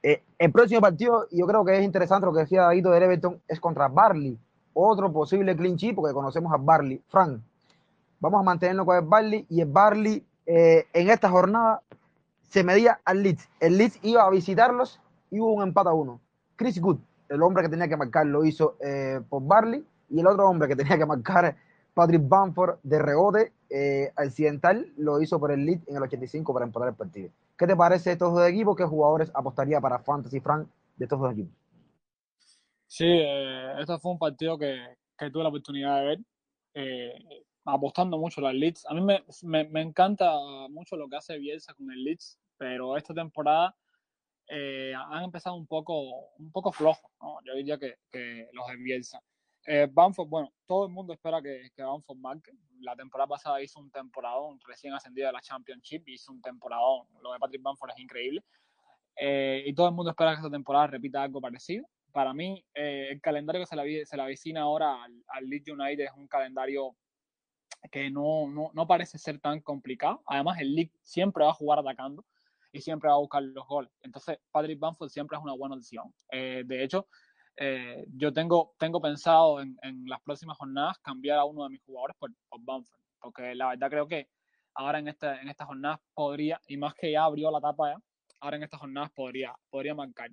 Eh, 0.03 0.21
el 0.37 0.51
próximo 0.51 0.81
partido, 0.81 1.27
yo 1.31 1.47
creo 1.47 1.65
que 1.65 1.75
es 1.75 1.83
interesante 1.83 2.27
lo 2.27 2.33
que 2.33 2.41
decía 2.41 2.63
David 2.63 2.83
de 2.83 2.97
Everton, 2.97 3.41
es 3.47 3.59
contra 3.59 3.87
Barley, 3.87 4.37
otro 4.73 5.11
posible 5.11 5.55
sheet, 5.55 5.95
porque 5.95 6.13
conocemos 6.13 6.53
a 6.53 6.57
Barley. 6.57 7.01
Frank, 7.07 7.39
vamos 8.19 8.41
a 8.41 8.43
mantenernos 8.43 8.85
con 8.85 8.95
el 8.95 9.05
Barley, 9.05 9.45
y 9.49 9.61
el 9.61 9.71
Barley 9.71 10.23
eh, 10.45 10.85
en 10.93 11.09
esta 11.09 11.29
jornada 11.29 11.81
se 12.53 12.63
medía 12.63 12.99
al 13.03 13.23
Leeds. 13.23 13.49
El 13.59 13.79
Leeds 13.79 13.97
iba 14.03 14.21
a 14.21 14.29
visitarlos 14.29 14.99
y 15.31 15.39
hubo 15.39 15.53
un 15.53 15.63
empate 15.63 15.89
a 15.89 15.93
uno. 15.93 16.21
Chris 16.55 16.79
Good, 16.79 16.99
el 17.29 17.41
hombre 17.41 17.63
que 17.63 17.69
tenía 17.69 17.87
que 17.87 17.97
marcar, 17.97 18.27
lo 18.27 18.45
hizo 18.45 18.77
eh, 18.79 19.21
por 19.27 19.41
Barley, 19.43 19.83
y 20.11 20.19
el 20.19 20.27
otro 20.27 20.47
hombre 20.47 20.67
que 20.67 20.75
tenía 20.75 20.95
que 20.95 21.05
marcar, 21.07 21.57
Patrick 21.95 22.21
Bamford, 22.29 22.77
de 22.83 22.99
rebote 22.99 23.53
eh, 23.71 24.11
accidental, 24.15 24.85
lo 24.97 25.19
hizo 25.19 25.39
por 25.39 25.51
el 25.51 25.65
Leeds 25.65 25.87
en 25.87 25.95
el 25.95 26.03
85 26.03 26.53
para 26.53 26.67
empatar 26.67 26.89
el 26.89 26.95
partido. 26.95 27.31
¿Qué 27.57 27.65
te 27.65 27.75
parece 27.75 28.11
estos 28.11 28.31
dos 28.31 28.47
equipos? 28.47 28.77
¿Qué 28.77 28.83
jugadores 28.83 29.31
apostaría 29.33 29.81
para 29.81 29.97
Fantasy 29.97 30.39
Frank 30.39 30.67
de 30.95 31.05
estos 31.05 31.19
dos 31.19 31.31
equipos? 31.31 31.53
Sí, 32.85 33.07
eh, 33.07 33.73
este 33.79 33.97
fue 33.97 34.11
un 34.11 34.19
partido 34.19 34.59
que, 34.59 34.95
tuve 35.31 35.41
la 35.41 35.49
oportunidad 35.49 36.01
de 36.01 36.05
ver, 36.05 36.19
eh, 36.75 37.13
apostando 37.65 38.19
mucho 38.19 38.41
a 38.41 38.51
los 38.51 38.53
Leeds. 38.53 38.85
A 38.87 38.93
mí 38.93 39.01
me, 39.01 39.81
encanta 39.81 40.31
mucho 40.69 40.95
lo 40.95 41.09
que 41.09 41.15
hace 41.15 41.39
Bielsa 41.39 41.73
con 41.73 41.89
el 41.91 42.03
Leeds, 42.03 42.37
pero 42.63 42.95
esta 42.95 43.13
temporada 43.13 43.75
eh, 44.47 44.93
han 44.95 45.25
empezado 45.25 45.57
un 45.57 45.67
poco, 45.67 46.29
un 46.37 46.49
poco 46.49 46.71
flojo, 46.71 47.11
¿no? 47.21 47.39
yo 47.43 47.55
diría 47.55 47.77
que, 47.77 47.95
que 48.09 48.47
los 48.53 48.65
de. 48.67 49.19
Eh, 49.65 49.89
Banford, 49.91 50.29
bueno, 50.29 50.53
todo 50.65 50.85
el 50.85 50.93
mundo 50.93 51.11
espera 51.11 51.41
que, 51.41 51.71
que 51.75 51.83
Banford 51.83 52.17
marque. 52.17 52.53
La 52.79 52.95
temporada 52.95 53.27
pasada 53.27 53.61
hizo 53.61 53.81
un 53.81 53.91
temporadón, 53.91 54.61
recién 54.65 54.93
ascendido 54.93 55.27
de 55.27 55.33
la 55.33 55.41
Championship, 55.41 56.07
hizo 56.07 56.31
un 56.31 56.41
temporadón. 56.41 57.05
Lo 57.21 57.33
de 57.33 57.39
Patrick 57.39 57.61
Banford 57.61 57.91
es 57.91 57.99
increíble. 57.99 58.41
Eh, 59.17 59.63
y 59.65 59.73
todo 59.73 59.89
el 59.89 59.93
mundo 59.93 60.11
espera 60.11 60.31
que 60.31 60.37
esta 60.37 60.49
temporada 60.49 60.87
repita 60.87 61.21
algo 61.21 61.41
parecido. 61.41 61.85
Para 62.13 62.33
mí, 62.33 62.63
eh, 62.75 63.09
el 63.11 63.19
calendario 63.19 63.61
que 63.61 63.67
se 63.67 63.75
le, 63.75 64.05
se 64.05 64.15
le 64.15 64.23
avicina 64.23 64.61
ahora 64.61 65.03
al, 65.03 65.21
al 65.27 65.49
Leeds 65.49 65.67
United 65.67 66.05
es 66.05 66.13
un 66.15 66.29
calendario 66.29 66.95
que 67.91 68.09
no, 68.09 68.47
no, 68.47 68.71
no, 68.73 68.87
parece 68.87 69.17
ser 69.17 69.39
tan 69.39 69.59
complicado. 69.59 70.21
Además, 70.27 70.59
el 70.61 70.73
League 70.73 70.93
siempre 71.01 71.43
va 71.43 71.49
a 71.49 71.55
jugar 71.55 71.79
atacando 71.79 72.23
y 72.73 72.81
siempre 72.81 73.07
va 73.07 73.15
a 73.15 73.19
buscar 73.19 73.43
los 73.43 73.65
goles. 73.67 73.91
Entonces, 74.01 74.39
Patrick 74.51 74.79
Banford 74.79 75.09
siempre 75.09 75.37
es 75.37 75.43
una 75.43 75.53
buena 75.53 75.75
opción. 75.75 76.13
Eh, 76.31 76.63
de 76.65 76.83
hecho, 76.83 77.07
eh, 77.55 78.05
yo 78.15 78.33
tengo, 78.33 78.73
tengo 78.79 78.99
pensado 78.99 79.61
en, 79.61 79.77
en, 79.83 80.05
las 80.07 80.19
próximas 80.23 80.57
jornadas 80.57 80.97
cambiar 80.99 81.37
a 81.37 81.45
uno 81.45 81.63
de 81.63 81.69
mis 81.69 81.83
jugadores 81.83 82.15
por, 82.17 82.31
por 82.49 82.83
porque 83.21 83.53
la 83.53 83.69
verdad 83.69 83.89
creo 83.89 84.07
que 84.07 84.27
ahora 84.73 84.97
en, 84.97 85.07
este, 85.07 85.27
en 85.27 85.47
estas 85.49 85.67
jornadas 85.67 85.99
podría, 86.15 86.59
y 86.67 86.77
más 86.77 86.95
que 86.95 87.11
ya 87.11 87.23
abrió 87.23 87.51
la 87.51 87.61
tapa 87.61 87.93
ya, 87.93 87.97
ahora 88.39 88.57
en 88.57 88.63
estas 88.63 88.79
jornadas 88.79 89.11
podría, 89.11 89.55
podría 89.69 89.93
marcar. 89.93 90.31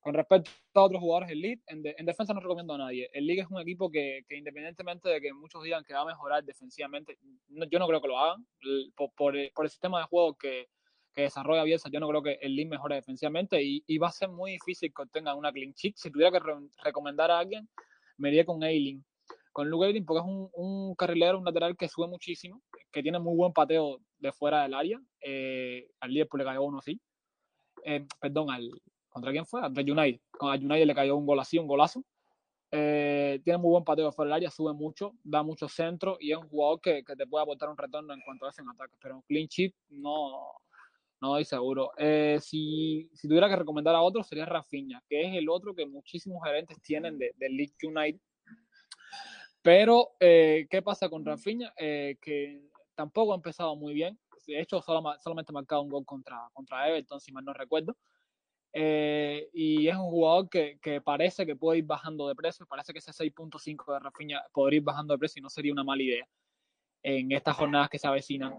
Con 0.00 0.14
respecto 0.14 0.50
a 0.74 0.84
otros 0.84 1.00
jugadores 1.00 1.28
del 1.28 1.40
League, 1.40 1.60
en, 1.66 1.82
de, 1.82 1.94
en, 1.98 2.06
defensa 2.06 2.32
no 2.32 2.40
recomiendo 2.40 2.72
a 2.72 2.78
nadie. 2.78 3.10
El 3.12 3.26
League 3.26 3.42
es 3.42 3.50
un 3.50 3.60
equipo 3.60 3.90
que, 3.90 4.22
que, 4.26 4.36
independientemente 4.38 5.10
de 5.10 5.20
que 5.20 5.32
muchos 5.34 5.62
digan 5.62 5.84
que 5.84 5.92
va 5.92 6.02
a 6.02 6.06
mejorar 6.06 6.42
defensivamente, 6.44 7.18
no, 7.48 7.66
yo 7.66 7.78
no 7.80 7.86
creo 7.86 8.00
que 8.00 8.08
lo 8.08 8.18
hagan, 8.18 8.46
por, 8.94 9.12
por, 9.12 9.34
por 9.52 9.64
el 9.64 9.70
sistema 9.70 9.98
de 9.98 10.06
juego 10.06 10.36
que, 10.36 10.68
que 11.14 11.22
desarrolla 11.22 11.64
Bielsa, 11.64 11.90
yo 11.90 12.00
no 12.00 12.08
creo 12.08 12.22
que 12.22 12.38
el 12.40 12.54
Leeds 12.54 12.70
mejore 12.70 12.96
defensivamente 12.96 13.62
y, 13.62 13.82
y, 13.86 13.98
va 13.98 14.08
a 14.08 14.12
ser 14.12 14.28
muy 14.28 14.52
difícil 14.52 14.92
que 14.94 15.02
obtengan 15.02 15.36
una 15.36 15.52
clean 15.52 15.72
sheet. 15.72 15.94
Si 15.96 16.10
tuviera 16.10 16.30
que 16.30 16.38
re 16.38 16.54
recomendar 16.82 17.30
a 17.30 17.38
alguien, 17.38 17.68
me 18.16 18.28
iría 18.28 18.44
con 18.44 18.62
Eiling. 18.62 19.04
Con 19.52 19.68
Luke 19.68 19.86
Eiling 19.86 20.04
porque 20.04 20.20
es 20.20 20.26
un, 20.26 20.48
un, 20.52 20.94
carrilero, 20.94 21.38
un 21.38 21.44
lateral 21.44 21.76
que 21.76 21.88
sube 21.88 22.06
muchísimo, 22.06 22.62
que 22.92 23.02
tiene 23.02 23.18
muy 23.18 23.36
buen 23.36 23.52
pateo 23.52 24.00
de 24.18 24.32
fuera 24.32 24.62
del 24.62 24.74
área. 24.74 25.00
Eh, 25.20 25.88
al 26.00 26.12
Liverpool 26.12 26.38
le 26.38 26.44
cayó 26.44 26.62
uno 26.62 26.78
así. 26.78 27.00
Eh, 27.84 28.06
perdón, 28.20 28.50
al, 28.50 28.70
¿contra 29.08 29.32
quién 29.32 29.46
fue? 29.46 29.60
Al 29.62 29.72
United. 29.72 30.20
Con 30.30 30.54
el 30.54 30.64
United 30.64 30.86
le 30.86 30.94
cayó 30.94 31.16
un 31.16 31.26
gol 31.26 31.40
así, 31.40 31.58
un 31.58 31.66
golazo. 31.66 32.04
Eh, 32.72 33.40
tiene 33.42 33.58
muy 33.58 33.70
buen 33.70 33.84
pateo 33.84 34.06
de 34.06 34.12
fuera 34.12 34.28
del 34.28 34.34
área, 34.34 34.50
sube 34.50 34.72
mucho, 34.72 35.12
da 35.24 35.42
mucho 35.42 35.68
centro 35.68 36.16
y 36.20 36.30
es 36.30 36.38
un 36.38 36.48
jugador 36.48 36.80
que, 36.80 37.02
que 37.02 37.16
te 37.16 37.26
puede 37.26 37.42
aportar 37.42 37.68
un 37.68 37.76
retorno 37.76 38.14
en 38.14 38.20
cuanto 38.20 38.46
a 38.46 38.50
ese 38.50 38.62
ataque. 38.62 38.94
Pero 39.02 39.16
un 39.16 39.22
clean 39.22 39.48
sheet 39.48 39.74
no, 39.88 40.52
no 41.20 41.36
estoy 41.36 41.58
seguro. 41.58 41.92
Eh, 41.96 42.38
si, 42.40 43.10
si, 43.12 43.28
tuviera 43.28 43.48
que 43.48 43.56
recomendar 43.56 43.94
a 43.94 44.02
otro, 44.02 44.22
sería 44.22 44.46
Rafinha, 44.46 45.02
que 45.08 45.20
es 45.22 45.36
el 45.36 45.48
otro 45.48 45.74
que 45.74 45.86
muchísimos 45.86 46.42
gerentes 46.44 46.80
tienen 46.82 47.18
del 47.18 47.32
de 47.36 47.48
League 47.50 47.74
United. 47.82 48.20
Pero, 49.62 50.12
eh, 50.18 50.66
¿qué 50.70 50.80
pasa 50.80 51.08
con 51.08 51.24
Rafinha? 51.24 51.72
Eh, 51.76 52.16
que 52.20 52.62
tampoco 52.94 53.32
ha 53.32 53.36
empezado 53.36 53.76
muy 53.76 53.92
bien. 53.92 54.18
De 54.46 54.60
hecho, 54.60 54.80
solo, 54.80 55.02
solamente 55.22 55.52
ha 55.52 55.54
marcado 55.54 55.82
un 55.82 55.90
gol 55.90 56.04
contra, 56.06 56.48
contra 56.54 56.88
Everton, 56.88 57.20
si 57.20 57.30
mal 57.32 57.44
no 57.44 57.52
recuerdo. 57.52 57.96
Eh, 58.72 59.48
y 59.52 59.88
es 59.88 59.96
un 59.96 60.08
jugador 60.10 60.48
que, 60.48 60.78
que, 60.80 61.00
parece 61.00 61.44
que 61.44 61.56
puede 61.56 61.78
ir 61.78 61.84
bajando 61.84 62.26
de 62.28 62.34
precio. 62.34 62.66
Parece 62.66 62.92
que 62.92 63.00
ese 63.00 63.12
6.5 63.12 63.92
de 63.92 63.98
Rafinha 63.98 64.42
podría 64.52 64.78
ir 64.78 64.84
bajando 64.84 65.12
de 65.12 65.18
precio 65.18 65.40
y 65.40 65.42
no 65.42 65.50
sería 65.50 65.72
una 65.72 65.84
mala 65.84 66.02
idea 66.02 66.26
en 67.02 67.32
estas 67.32 67.56
jornadas 67.56 67.88
que 67.88 67.98
se 67.98 68.06
avecinan 68.06 68.54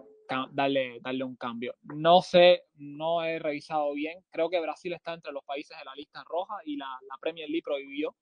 darle, 0.52 1.00
darle 1.02 1.24
un 1.24 1.36
cambio. 1.36 1.76
No 1.82 2.22
sé, 2.22 2.63
no 2.76 3.24
he 3.24 3.39
revisado 3.39 3.94
bien. 3.94 4.24
Creo 4.30 4.50
que 4.50 4.60
Brasil 4.60 4.94
está 4.94 5.13
entre 5.13 5.32
los 5.32 5.44
países 5.44 5.78
de 5.78 5.86
la 5.86 5.96
lista 5.96 6.24
roja 6.26 6.56
y 6.65 6.78
la, 6.78 6.88
la 7.08 7.17
Premier 7.20 7.50
League 7.50 7.63
prohibió 7.63 8.15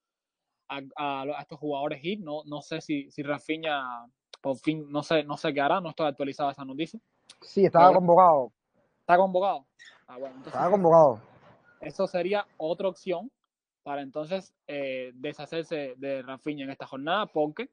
a, 0.68 0.82
a, 0.96 1.22
a, 1.22 1.42
estos 1.42 1.60
jugadores 1.60 2.04
ir. 2.04 2.20
No, 2.22 2.44
no 2.46 2.62
sé 2.62 2.82
si, 2.82 3.10
si 3.12 3.24
Rafinha 3.24 4.08
por 4.42 4.58
fin, 4.58 4.90
no 4.90 5.04
sé, 5.04 5.24
no 5.24 5.38
sé 5.38 5.54
qué 5.54 5.62
hará, 5.62 5.82
no 5.82 5.90
estoy 5.90 6.08
actualizada 6.08 6.52
esa 6.52 6.66
noticia. 6.66 7.00
Sí, 7.42 7.66
estaba 7.66 7.88
Pero, 7.90 8.00
convocado. 8.00 8.52
¿Está 9.00 9.18
convocado? 9.18 9.66
Ah, 10.08 10.18
bueno, 10.18 10.36
entonces, 10.36 10.54
estaba 10.54 10.72
convocado. 10.72 11.20
Eso 11.82 12.08
sería 12.08 12.46
otra 12.58 12.88
opción 12.88 13.32
para 13.84 14.02
entonces 14.02 14.54
eh, 14.68 15.12
deshacerse 15.16 15.96
de 15.98 16.22
Rafinha 16.22 16.64
en 16.66 16.72
esta 16.72 16.86
jornada, 16.86 17.26
porque 17.28 17.70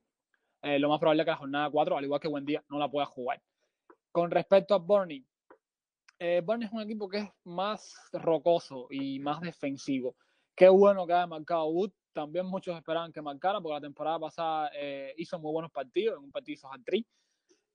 eh, 0.62 0.78
lo 0.78 0.88
más 0.88 0.98
probable 0.98 1.22
es 1.22 1.26
que 1.26 1.30
la 1.30 1.36
jornada 1.36 1.70
4, 1.70 1.96
al 1.96 2.04
igual 2.04 2.20
que 2.20 2.28
Buen 2.28 2.44
Día, 2.44 2.64
no 2.68 2.78
la 2.78 2.90
pueda 2.90 3.06
jugar. 3.06 3.40
Con 4.16 4.30
respecto 4.30 4.74
a 4.74 4.78
Burnley, 4.78 5.22
eh, 6.18 6.42
es 6.42 6.72
un 6.72 6.80
equipo 6.80 7.06
que 7.06 7.18
es 7.18 7.28
más 7.44 7.94
rocoso 8.14 8.86
y 8.88 9.18
más 9.18 9.42
defensivo. 9.42 10.16
Qué 10.54 10.70
bueno 10.70 11.06
que 11.06 11.12
haya 11.12 11.26
marcado 11.26 11.66
Wood. 11.66 11.92
También 12.14 12.46
muchos 12.46 12.74
esperaban 12.74 13.12
que 13.12 13.20
marcara, 13.20 13.60
porque 13.60 13.74
la 13.74 13.80
temporada 13.82 14.18
pasada 14.18 14.70
eh, 14.74 15.12
hizo 15.18 15.38
muy 15.38 15.52
buenos 15.52 15.70
partidos. 15.70 16.16
En 16.16 16.24
un 16.24 16.30
partido 16.30 16.54
hizo 16.54 16.72
hat-trick. 16.72 17.06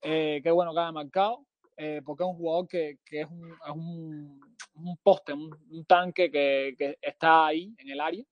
Eh, 0.01 0.41
qué 0.41 0.49
bueno 0.49 0.73
que 0.73 0.80
haya 0.80 0.91
marcado, 0.91 1.45
eh, 1.77 2.01
porque 2.04 2.23
es 2.23 2.30
un 2.32 2.38
jugador 2.38 2.67
que, 2.67 2.97
que 3.06 3.21
es 3.21 3.27
un, 3.30 3.51
es 3.51 3.75
un, 3.75 4.41
un 4.73 4.97
poste, 5.04 5.34
un, 5.34 5.56
un 5.69 5.86
tanque 5.86 6.32
que, 6.32 6.73
que, 6.75 6.97
está 7.04 7.45
ahí 7.45 7.75
en 7.77 7.88
el 7.88 7.99
área. 7.99 8.25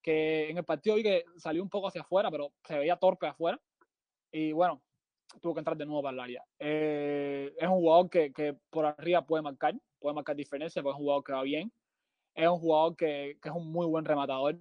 Que 0.00 0.50
en 0.50 0.58
el 0.58 0.64
partido 0.64 0.94
vi 0.94 1.02
que 1.02 1.24
salió 1.36 1.64
un 1.64 1.68
poco 1.68 1.88
hacia 1.88 2.02
afuera, 2.02 2.30
pero 2.30 2.52
se 2.62 2.78
veía 2.78 2.94
torpe 2.94 3.26
afuera. 3.26 3.60
Y 4.30 4.52
bueno, 4.52 4.80
tuvo 5.40 5.54
que 5.54 5.60
entrar 5.60 5.76
de 5.76 5.86
nuevo 5.86 6.02
para 6.02 6.14
el 6.14 6.20
área. 6.20 6.44
Eh, 6.58 7.52
es 7.56 7.68
un 7.68 7.76
jugador 7.76 8.10
que, 8.10 8.32
que, 8.32 8.56
por 8.70 8.86
arriba 8.86 9.24
puede 9.26 9.42
marcar, 9.42 9.74
puede 9.98 10.14
marcar 10.14 10.36
diferencia, 10.36 10.82
porque 10.82 10.96
es 10.96 10.98
un 10.98 11.04
jugador 11.04 11.24
que 11.24 11.32
va 11.32 11.42
bien. 11.42 11.72
Es 12.34 12.48
un 12.48 12.58
jugador 12.58 12.96
que, 12.96 13.38
que 13.42 13.48
es 13.48 13.54
un 13.54 13.70
muy 13.70 13.86
buen 13.86 14.04
rematador. 14.04 14.56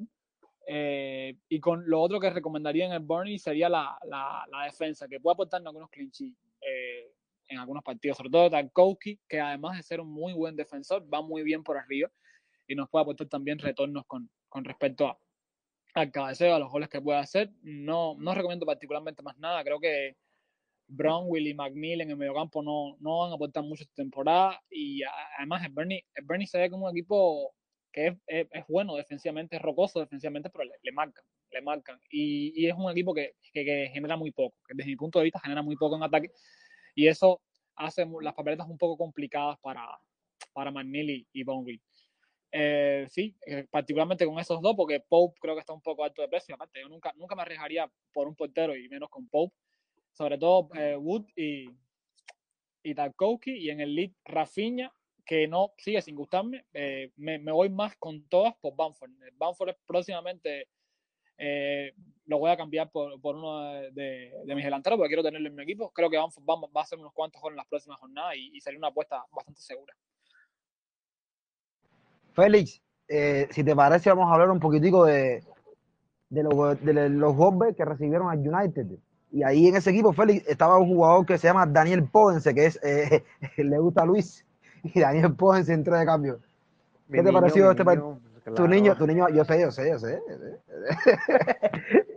Eh, 0.67 1.37
y 1.47 1.59
con 1.59 1.89
lo 1.89 2.01
otro 2.01 2.19
que 2.19 2.29
recomendaría 2.29 2.85
en 2.85 2.91
el 2.91 2.99
Burnley 2.99 3.39
sería 3.39 3.69
la, 3.69 3.97
la, 4.05 4.45
la 4.51 4.63
defensa, 4.65 5.07
que 5.07 5.19
puede 5.19 5.33
aportar 5.33 5.61
en 5.61 5.67
algunos 5.67 5.89
clean 5.89 6.11
eh, 6.61 7.13
en 7.47 7.59
algunos 7.59 7.83
partidos, 7.83 8.17
sobre 8.17 8.29
todo 8.29 8.49
Tarkovsky, 8.49 9.21
que 9.27 9.39
además 9.39 9.77
de 9.77 9.83
ser 9.83 10.01
un 10.01 10.11
muy 10.11 10.33
buen 10.33 10.57
defensor, 10.57 11.07
va 11.11 11.21
muy 11.21 11.43
bien 11.43 11.63
por 11.63 11.77
arriba 11.77 12.09
y 12.67 12.75
nos 12.75 12.89
puede 12.89 13.03
aportar 13.03 13.27
también 13.27 13.59
retornos 13.59 14.05
con, 14.05 14.29
con 14.49 14.65
respecto 14.65 15.07
a, 15.07 15.17
al 15.93 16.11
cabeceo, 16.11 16.55
a 16.55 16.59
los 16.59 16.69
goles 16.69 16.89
que 16.89 17.01
puede 17.01 17.19
hacer. 17.19 17.51
No, 17.61 18.15
no 18.19 18.33
recomiendo 18.33 18.65
particularmente 18.65 19.23
más 19.23 19.37
nada, 19.37 19.63
creo 19.63 19.79
que 19.79 20.17
Brownwill 20.87 21.47
y 21.47 21.53
McNeil 21.53 22.01
en 22.01 22.11
el 22.11 22.17
mediocampo 22.17 22.63
no, 22.63 22.97
no 22.99 23.19
van 23.19 23.31
a 23.31 23.35
aportar 23.35 23.63
mucho 23.63 23.83
esta 23.83 23.95
temporada 23.95 24.61
y 24.69 25.01
además 25.37 25.65
el 25.65 25.73
Bernie, 25.73 26.05
el 26.15 26.25
Bernie 26.25 26.47
se 26.47 26.57
ve 26.57 26.69
como 26.69 26.85
un 26.85 26.91
equipo 26.91 27.53
que 27.91 28.17
es, 28.27 28.47
bueno 28.67 28.95
defensivamente, 28.95 29.55
es 29.55 29.61
rocoso 29.61 29.99
defensivamente, 29.99 30.49
pero 30.49 30.65
le, 30.65 30.75
le 30.81 30.91
marcan, 30.91 31.23
le 31.51 31.61
marcan 31.61 31.99
y, 32.11 32.67
es 32.67 32.75
un 32.75 32.91
equipo 32.91 33.13
que, 33.13 33.33
que, 33.53 33.65
que, 33.65 33.89
genera 33.91 34.15
muy 34.15 34.31
poco, 34.31 34.55
que 34.67 34.75
desde 34.75 34.89
mi 34.89 34.95
punto 34.95 35.19
de 35.19 35.25
vista 35.25 35.39
genera 35.39 35.61
muy 35.61 35.75
poco 35.75 35.95
en 35.95 36.03
ataque 36.03 36.31
y 36.95 37.07
eso 37.07 37.41
hace 37.75 38.05
las 38.21 38.33
papeletas 38.33 38.67
un 38.67 38.77
poco 38.77 38.97
complicadas 38.97 39.57
para, 39.59 39.87
para 40.51 40.71
McNeil 40.71 41.27
y, 41.31 41.43
Brownwill. 41.43 41.81
Eh, 42.51 43.05
sí, 43.09 43.35
eh, 43.45 43.67
particularmente 43.69 44.25
con 44.25 44.39
esos 44.39 44.61
dos, 44.61 44.75
porque 44.75 44.99
Pope 45.07 45.37
creo 45.39 45.53
que 45.53 45.59
está 45.59 45.73
un 45.73 45.81
poco 45.81 46.03
alto 46.03 46.21
de 46.21 46.27
precio. 46.27 46.55
Aparte, 46.55 46.81
yo 46.81 46.89
nunca, 46.89 47.13
nunca 47.15 47.35
me 47.35 47.43
arriesgaría 47.43 47.89
por 48.11 48.27
un 48.27 48.35
portero 48.35 48.75
y 48.75 48.89
menos 48.89 49.09
con 49.09 49.27
Pope. 49.27 49.55
Sobre 50.17 50.39
todo 50.39 50.69
eh, 50.73 50.97
Wood 50.97 51.25
y, 51.35 51.69
y 52.81 52.95
Tarkovsky. 52.95 53.51
Y 53.51 53.69
en 53.69 53.81
el 53.81 53.93
lead, 53.93 54.11
Rafinha, 54.25 54.91
que 55.23 55.47
no 55.47 55.73
sigue 55.77 56.01
sin 56.01 56.15
gustarme. 56.15 56.65
Eh, 56.73 57.11
me, 57.17 57.37
voy 57.51 57.69
más 57.69 57.95
con 57.97 58.23
todas 58.27 58.55
por 58.55 58.75
Bamford. 58.75 59.11
Bamford 59.37 59.75
próximamente 59.85 60.69
eh, 61.37 61.93
lo 62.25 62.39
voy 62.39 62.49
a 62.49 62.57
cambiar 62.57 62.89
por, 62.89 63.21
por 63.21 63.35
uno 63.35 63.73
de, 63.91 64.33
de, 64.43 64.55
mis 64.55 64.65
delanteros 64.65 64.97
porque 64.97 65.09
quiero 65.09 65.21
tenerlo 65.21 65.49
en 65.49 65.55
mi 65.55 65.61
equipo. 65.61 65.91
Creo 65.91 66.09
que 66.09 66.17
Bamford 66.17 66.43
va, 66.49 66.55
va 66.55 66.81
a 66.81 66.83
hacer 66.83 66.97
unos 66.97 67.13
cuantos 67.13 67.39
goles 67.39 67.53
en 67.53 67.57
las 67.57 67.67
próximas 67.67 67.99
jornadas 67.99 68.35
y, 68.37 68.57
y 68.57 68.59
sería 68.59 68.79
una 68.79 68.87
apuesta 68.87 69.23
bastante 69.31 69.61
segura. 69.61 69.93
Félix, 72.33 72.81
eh, 73.07 73.47
si 73.51 73.63
te 73.63 73.75
parece, 73.75 74.09
vamos 74.09 74.29
a 74.29 74.33
hablar 74.33 74.49
un 74.49 74.59
poquitico 74.59 75.05
de, 75.05 75.43
de, 76.29 76.43
los, 76.43 76.83
de 76.83 77.09
los 77.09 77.35
golpes 77.35 77.75
que 77.75 77.85
recibieron 77.85 78.29
al 78.29 78.39
United. 78.39 78.87
Y 79.31 79.43
ahí 79.43 79.67
en 79.67 79.75
ese 79.75 79.89
equipo, 79.89 80.13
Félix, 80.13 80.47
estaba 80.47 80.77
un 80.77 80.87
jugador 80.87 81.25
que 81.25 81.37
se 81.37 81.47
llama 81.47 81.65
Daniel 81.65 82.03
Podense, 82.05 82.53
que 82.53 82.65
es 82.67 82.79
eh, 82.83 83.23
le 83.57 83.77
gusta 83.77 84.03
a 84.03 84.05
Luis, 84.05 84.45
y 84.83 84.99
Daniel 84.99 85.35
Podense 85.35 85.73
entró 85.73 85.97
de 85.97 86.05
cambio. 86.05 86.39
¿Qué 87.09 87.17
te 87.17 87.23
niño, 87.23 87.33
pareció 87.33 87.71
este 87.71 87.85
partido? 87.85 88.19
Claro. 88.43 88.55
Tu 88.55 88.67
niño, 88.67 88.95
tu 88.95 89.05
niño, 89.05 89.27
yo 89.29 89.43
sé, 89.43 89.59
yo 89.59 89.71
sé, 89.71 89.89
yo 89.89 89.99
sé. 89.99 90.21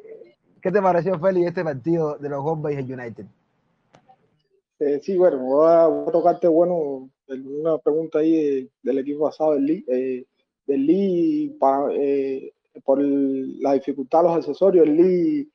¿Qué 0.62 0.70
te 0.70 0.82
pareció, 0.82 1.18
Félix, 1.18 1.48
este 1.48 1.64
partido 1.64 2.16
de 2.16 2.28
los 2.28 2.44
y 2.70 2.74
el 2.74 2.92
United? 2.92 3.26
Eh, 4.78 5.00
sí, 5.02 5.16
bueno, 5.16 5.38
voy 5.38 5.68
a, 5.68 5.86
voy 5.86 6.08
a, 6.08 6.12
tocarte, 6.12 6.48
bueno, 6.48 7.10
una 7.28 7.78
pregunta 7.78 8.20
ahí 8.20 8.32
de, 8.32 8.68
del 8.82 8.98
equipo 8.98 9.24
pasado 9.24 9.54
del 9.54 9.66
Lee. 9.66 9.84
Eh, 9.88 10.26
del 10.66 10.86
Lee, 10.86 11.56
para, 11.58 11.92
eh, 11.92 12.52
por 12.84 13.00
el, 13.00 13.60
la 13.60 13.72
dificultad 13.74 14.20
de 14.20 14.24
los 14.28 14.36
accesorios, 14.36 14.86
el 14.86 14.96
Lee 14.96 15.50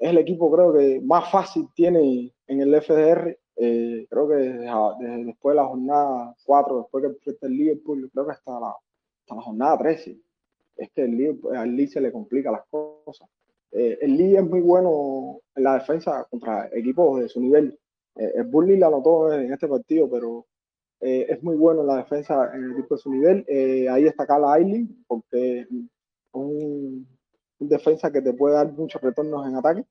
es 0.00 0.10
el 0.10 0.18
equipo, 0.18 0.50
creo 0.50 0.72
que 0.72 1.00
más 1.02 1.30
fácil 1.30 1.68
tiene 1.74 2.32
en 2.48 2.60
el 2.60 2.74
FDR. 2.82 3.38
Eh, 3.56 4.06
creo 4.08 4.28
que 4.28 4.34
desde, 4.34 4.66
desde, 5.00 5.24
después 5.26 5.54
de 5.54 5.62
la 5.62 5.68
jornada 5.68 6.34
4, 6.44 6.78
después 6.78 7.02
que 7.02 7.08
enfrenta 7.08 7.46
el 7.46 7.52
Liverpool, 7.52 8.10
creo 8.12 8.26
que 8.26 8.32
hasta 8.32 8.58
la, 8.58 8.74
hasta 9.20 9.34
la 9.36 9.42
jornada 9.42 9.78
13. 9.78 10.18
Es 10.76 10.90
que 10.92 11.02
el 11.02 11.16
Lee, 11.16 11.40
al 11.54 11.76
Lee 11.76 11.86
se 11.86 12.00
le 12.00 12.10
complica 12.10 12.50
las 12.50 12.66
cosas. 12.70 13.28
el 13.70 14.16
Lee 14.16 14.36
es 14.36 14.44
muy 14.44 14.60
bueno 14.60 15.40
en 15.54 15.62
la 15.62 15.74
defensa 15.74 16.26
contra 16.30 16.68
equipos 16.72 17.20
de 17.20 17.28
su 17.28 17.40
nivel 17.40 17.78
eh, 18.16 18.32
el 18.34 18.44
Burnley 18.44 18.76
la 18.76 18.88
anotó 18.88 19.32
en 19.32 19.52
este 19.52 19.68
partido, 19.68 20.10
pero 20.10 20.46
eh, 21.00 21.26
es 21.28 21.42
muy 21.42 21.56
bueno 21.56 21.82
en 21.82 21.86
la 21.86 21.96
defensa 21.96 22.50
en 22.54 22.64
el 22.64 22.72
equipo 22.72 22.96
de 22.96 23.00
su 23.00 23.10
nivel. 23.10 23.44
Eh, 23.48 23.88
ahí 23.88 24.06
está 24.06 24.26
Carla 24.26 24.54
Ailing, 24.54 25.04
porque 25.06 25.66
un, 26.32 27.06
un, 27.60 27.68
defensa 27.68 28.10
que 28.10 28.22
te 28.22 28.32
puede 28.32 28.54
dar 28.54 28.72
muchos 28.72 29.00
retornos 29.00 29.46
en 29.46 29.56
ataque. 29.56 29.84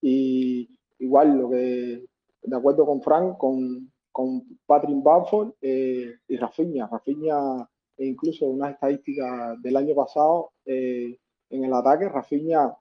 Y 0.00 0.68
igual, 0.98 1.38
lo 1.38 1.50
que, 1.50 2.04
de 2.42 2.56
acuerdo 2.56 2.86
con 2.86 3.02
Frank, 3.02 3.38
con, 3.38 3.92
con 4.12 4.42
Patrick 4.66 5.02
Bamford 5.02 5.54
y 5.60 6.36
Rafinha. 6.36 6.86
Rafinha, 6.86 7.68
incluso 7.98 8.46
unas 8.46 8.74
estadísticas 8.74 9.60
del 9.62 9.76
año 9.76 9.94
pasado 9.94 10.52
en 10.66 11.16
el 11.50 11.72
ataque, 11.72 12.08
Rafinha 12.08 12.76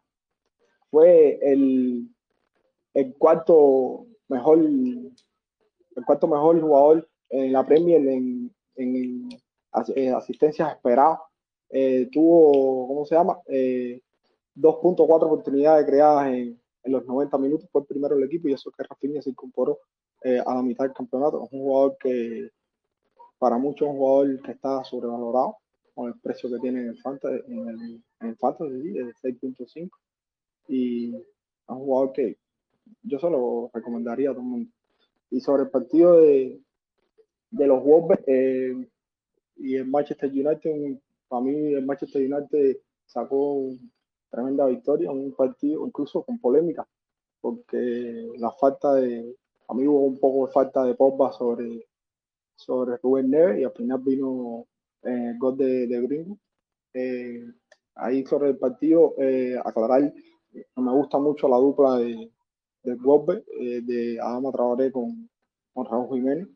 fue 0.90 1.40
el, 1.42 2.08
el 2.94 3.16
cuarto 3.16 4.06
mejor, 4.28 4.60
el 4.60 6.06
cuarto 6.06 6.28
mejor 6.28 6.62
jugador 6.62 7.10
en 7.30 7.52
la 7.52 7.66
Premier 7.66 8.08
en, 8.08 8.54
en, 8.76 9.30
en 9.96 10.14
asistencias 10.14 10.76
esperadas. 10.76 11.20
Eh, 11.70 12.10
tuvo, 12.12 12.88
¿cómo 12.88 13.06
se 13.06 13.16
llama? 13.16 13.40
Eh, 13.48 14.02
2.4 14.56 15.26
oportunidades 15.26 15.86
creadas 15.86 16.28
en, 16.34 16.60
los 16.86 17.06
90 17.06 17.38
minutos 17.38 17.70
por 17.72 17.86
primero 17.86 18.18
el 18.18 18.26
equipo 18.26 18.50
y 18.50 18.54
eso 18.54 18.70
que 18.72 18.84
Rafinha 18.84 19.22
se 19.22 19.30
incorporó 19.30 19.80
eh, 20.22 20.42
a 20.46 20.54
la 20.54 20.62
mitad 20.62 20.84
del 20.84 20.94
campeonato. 20.94 21.42
Es 21.46 21.54
un 21.54 21.62
jugador 21.62 21.98
que 21.98 22.50
para 23.38 23.58
muchos 23.58 23.88
es 23.88 23.94
un 23.94 24.00
jugador 24.00 24.42
que 24.42 24.52
está 24.52 24.84
sobrevalorado 24.84 25.58
con 25.96 26.10
el 26.10 26.20
precio 26.20 26.50
que 26.50 26.60
tiene 26.60 26.82
en 26.82 26.88
el 26.90 26.98
Fantasy, 26.98 27.42
en 27.48 27.70
el, 27.70 28.04
en 28.20 28.28
el 28.28 28.36
de 28.36 29.14
6.5 29.14 29.90
y 30.68 31.16
es 31.16 31.24
un 31.68 31.80
jugador 31.80 32.12
que 32.14 32.38
yo 33.04 33.20
se 33.20 33.30
lo 33.30 33.70
recomendaría 33.74 34.30
a 34.30 34.34
todo 34.34 34.42
el 34.42 34.50
mundo. 34.50 34.72
Y 35.30 35.40
sobre 35.40 35.64
el 35.64 35.70
partido 35.70 36.20
de, 36.20 36.60
de 37.50 37.68
los 37.68 37.84
Wolves 37.84 38.20
eh, 38.28 38.88
y 39.58 39.76
el 39.76 39.88
Manchester 39.88 40.30
United, 40.30 41.00
para 41.28 41.42
mí 41.44 41.74
el 41.74 41.86
Manchester 41.86 42.22
United 42.22 42.78
sacó 43.06 43.70
tremenda 44.34 44.66
victoria, 44.66 45.12
un 45.12 45.32
partido 45.34 45.86
incluso 45.86 46.24
con 46.24 46.40
polémica, 46.40 46.88
porque 47.40 48.32
la 48.38 48.52
falta 48.52 48.96
de, 48.96 49.36
a 49.68 49.74
mí 49.76 49.88
hubo 49.88 50.06
un 50.06 50.20
poco 50.20 50.48
de 50.48 50.54
falta 50.54 50.84
de 50.84 50.96
Pogba 50.96 51.32
sobre, 51.32 51.88
sobre 52.56 52.98
Rubén 52.98 53.30
Neves 53.30 53.60
y 53.60 53.64
al 53.64 53.74
final 53.74 54.00
vino 54.00 54.66
eh, 55.04 55.30
el 55.32 55.38
gol 55.38 55.56
de, 55.56 55.86
de 55.86 56.02
Gringo. 56.02 56.38
Eh, 56.96 57.46
ahí 57.96 58.26
sobre 58.26 58.50
el 58.50 58.58
partido, 58.58 59.14
eh, 59.20 59.56
aclarar, 59.64 60.12
me 60.78 60.92
gusta 60.92 61.20
mucho 61.20 61.48
la 61.48 61.58
dupla 61.58 61.98
de, 61.98 62.32
golpe 62.96 63.44
eh, 63.60 63.82
de 63.82 64.20
Adama 64.20 64.52
Traoré 64.52 64.92
con, 64.92 65.30
con 65.74 65.86
Raúl 65.86 66.16
Jiménez. 66.16 66.48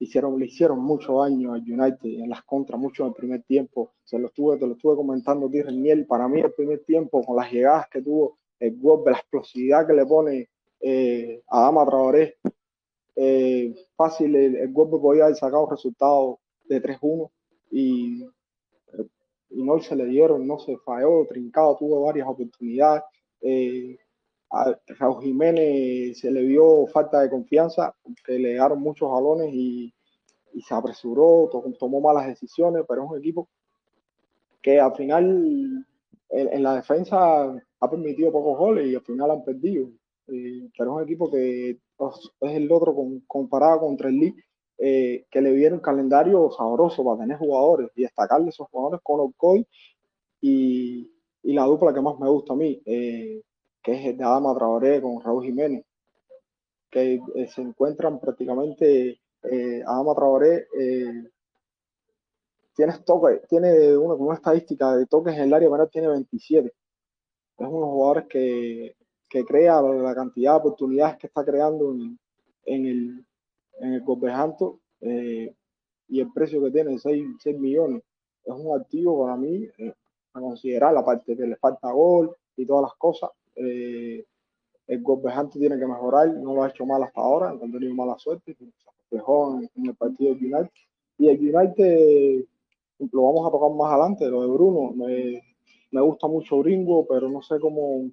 Hicieron, 0.00 0.38
le 0.38 0.46
hicieron 0.46 0.80
mucho 0.80 1.20
daño 1.20 1.52
al 1.52 1.60
United 1.60 2.08
en 2.22 2.28
las 2.28 2.42
contras, 2.42 2.80
mucho 2.80 3.04
en 3.04 3.10
el 3.10 3.14
primer 3.14 3.42
tiempo. 3.42 3.92
Se 4.02 4.18
lo 4.18 4.26
estuve, 4.28 4.56
te 4.56 4.66
lo 4.66 4.72
estuve 4.72 4.96
comentando 4.96 5.46
aquí, 5.46 5.62
Reniel. 5.62 6.06
Para 6.06 6.26
mí, 6.26 6.40
el 6.40 6.52
primer 6.52 6.80
tiempo, 6.84 7.22
con 7.22 7.36
las 7.36 7.52
llegadas 7.52 7.86
que 7.88 8.02
tuvo 8.02 8.38
el 8.58 8.80
golpe, 8.80 9.10
la 9.10 9.18
explosividad 9.18 9.86
que 9.86 9.92
le 9.92 10.06
pone 10.06 10.48
eh, 10.80 11.42
Adama 11.48 11.84
Traoré, 11.84 12.38
eh, 13.14 13.74
fácil, 13.94 14.34
el, 14.34 14.56
el 14.56 14.72
golpe 14.72 14.98
podía 14.98 15.24
haber 15.24 15.36
sacado 15.36 15.68
resultados 15.70 16.38
de 16.64 16.82
3-1 16.82 17.30
y, 17.70 18.24
y 19.50 19.62
no 19.62 19.80
se 19.80 19.96
le 19.96 20.06
dieron, 20.06 20.46
no 20.46 20.58
se 20.58 20.76
falló, 20.78 21.26
trincado, 21.26 21.76
tuvo 21.76 22.04
varias 22.04 22.26
oportunidades. 22.26 23.02
Eh, 23.42 23.98
a 24.50 24.76
Raúl 24.98 25.22
Jiménez 25.22 26.18
se 26.18 26.30
le 26.30 26.42
vio 26.42 26.86
falta 26.88 27.20
de 27.20 27.30
confianza, 27.30 27.94
que 28.24 28.32
le 28.32 28.50
dieron 28.50 28.80
muchos 28.80 29.10
jalones 29.10 29.50
y, 29.52 29.92
se 30.66 30.74
apresuró, 30.74 31.48
to, 31.50 31.64
tomó 31.78 32.00
malas 32.00 32.26
decisiones, 32.26 32.84
pero 32.88 33.04
es 33.04 33.10
un 33.10 33.18
equipo 33.18 33.48
que 34.60 34.80
al 34.80 34.94
final 34.94 35.86
en, 36.28 36.62
la 36.62 36.74
defensa 36.74 37.44
ha 37.80 37.90
permitido 37.90 38.32
pocos 38.32 38.58
goles 38.58 38.88
y 38.88 38.94
al 38.94 39.02
final 39.02 39.30
han 39.30 39.44
perdido. 39.44 39.88
Eh, 40.28 40.68
pero 40.76 40.90
es 40.90 40.96
un 40.96 41.02
equipo 41.02 41.30
que 41.30 41.70
es 41.70 41.80
el 42.40 42.70
otro 42.70 42.94
comparado 43.26 43.80
contra 43.80 44.08
el 44.08 44.18
Leeds, 44.18 44.44
eh, 44.78 45.26
que 45.30 45.40
le 45.40 45.52
dieron 45.52 45.78
un 45.78 45.82
calendario 45.82 46.50
sabroso 46.50 47.04
para 47.04 47.20
tener 47.20 47.38
jugadores 47.38 47.90
y 47.94 48.02
destacarle 48.02 48.48
esos 48.48 48.68
jugadores 48.68 49.00
con 49.02 49.20
Orcoy 49.20 49.66
y, 50.40 51.10
y 51.42 51.52
la 51.52 51.64
dupla 51.64 51.92
que 51.92 52.00
más 52.00 52.18
me 52.18 52.28
gusta 52.28 52.54
a 52.54 52.56
mí. 52.56 52.80
Eh, 52.84 53.42
que 53.82 53.92
es 53.92 54.16
de 54.16 54.24
Adama 54.24 54.54
Traoré 54.54 55.00
con 55.00 55.22
Raúl 55.22 55.44
Jiménez, 55.44 55.84
que 56.90 57.20
se 57.48 57.62
encuentran 57.62 58.18
prácticamente, 58.20 59.20
eh, 59.42 59.82
Adama 59.86 60.14
Traoré 60.14 60.66
eh, 60.78 61.30
tiene, 62.74 62.98
toque, 63.04 63.42
tiene 63.48 63.96
una, 63.96 64.14
una, 64.14 64.34
estadística 64.34 64.96
de 64.96 65.06
toques 65.06 65.34
en 65.34 65.42
el 65.42 65.54
área 65.54 65.70
penal, 65.70 65.90
tiene 65.90 66.08
27. 66.08 66.68
Es 66.68 66.74
uno 67.58 67.72
de 67.72 67.80
los 67.80 67.90
jugadores 67.90 68.26
que, 68.28 68.96
que 69.28 69.44
crea 69.44 69.80
la 69.80 70.14
cantidad 70.14 70.54
de 70.54 70.58
oportunidades 70.58 71.16
que 71.18 71.28
está 71.28 71.44
creando 71.44 71.92
en, 71.92 72.18
en 72.64 72.86
el, 72.86 73.26
en 73.80 73.94
el 73.94 74.02
Golpejanto 74.02 74.80
eh, 75.00 75.54
y 76.08 76.20
el 76.20 76.32
precio 76.32 76.62
que 76.62 76.72
tiene, 76.72 76.98
6, 76.98 77.24
6 77.38 77.58
millones. 77.58 78.02
Es 78.44 78.54
un 78.54 78.78
activo 78.78 79.24
para 79.24 79.36
mí 79.36 79.68
eh, 79.78 79.94
a 80.34 80.40
considerar, 80.40 80.92
la 80.92 81.04
parte 81.04 81.36
que 81.36 81.46
le 81.46 81.56
falta 81.56 81.92
gol 81.92 82.34
y 82.56 82.66
todas 82.66 82.82
las 82.82 82.94
cosas, 82.94 83.30
eh, 83.60 84.24
el 84.86 85.02
golpejante 85.02 85.58
tiene 85.58 85.78
que 85.78 85.86
mejorar, 85.86 86.28
no 86.34 86.54
lo 86.54 86.62
ha 86.62 86.68
hecho 86.68 86.84
mal 86.84 87.02
hasta 87.02 87.20
ahora, 87.20 87.52
no 87.52 87.64
ha 87.64 87.70
tenido 87.70 87.94
mala 87.94 88.18
suerte, 88.18 88.54
se 88.54 88.66
reflejó 89.02 89.58
en, 89.58 89.70
en, 89.76 89.86
el 89.86 89.94
partido 89.94 90.34
del 90.34 90.52
United. 90.52 90.70
Y 91.18 91.28
el 91.28 91.38
United 91.38 92.44
lo 93.12 93.22
vamos 93.22 93.46
a 93.46 93.50
tocar 93.50 93.70
más 93.70 93.92
adelante, 93.92 94.28
lo 94.28 94.42
de 94.42 94.48
Bruno. 94.48 94.92
Me, 94.94 96.00
gusta 96.00 96.26
mucho 96.26 96.58
Gringo, 96.58 97.06
pero 97.06 97.28
no 97.28 97.42
sé 97.42 97.58
cómo, 97.60 98.10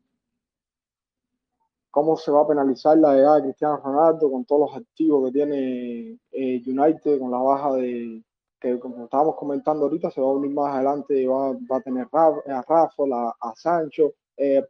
cómo 1.92 2.18
se 2.18 2.32
va 2.32 2.42
a 2.42 2.48
penalizar 2.48 2.98
la 2.98 3.18
edad 3.18 3.36
de 3.38 3.44
Cristiano 3.44 3.78
Ronaldo 3.78 4.32
con 4.32 4.46
todos 4.46 4.70
los 4.72 4.82
activos 4.82 5.26
que 5.26 5.32
tiene 5.34 6.18
eh, 6.32 6.62
United, 6.66 7.20
con 7.20 7.32
la 7.32 7.38
baja 7.38 7.74
de 7.74 8.24
que 8.60 8.80
como 8.80 9.04
estábamos 9.04 9.36
comentando 9.36 9.86
ahorita, 9.86 10.10
se 10.10 10.20
va 10.20 10.28
a 10.28 10.32
unir 10.32 10.52
más 10.52 10.74
adelante, 10.74 11.28
va, 11.28 11.54
va 11.54 11.78
a 11.78 11.82
tener 11.82 12.08
a 12.12 12.64
Rafa, 12.68 13.04
a 13.40 13.56
Sancho, 13.56 14.14
eh, 14.38 14.64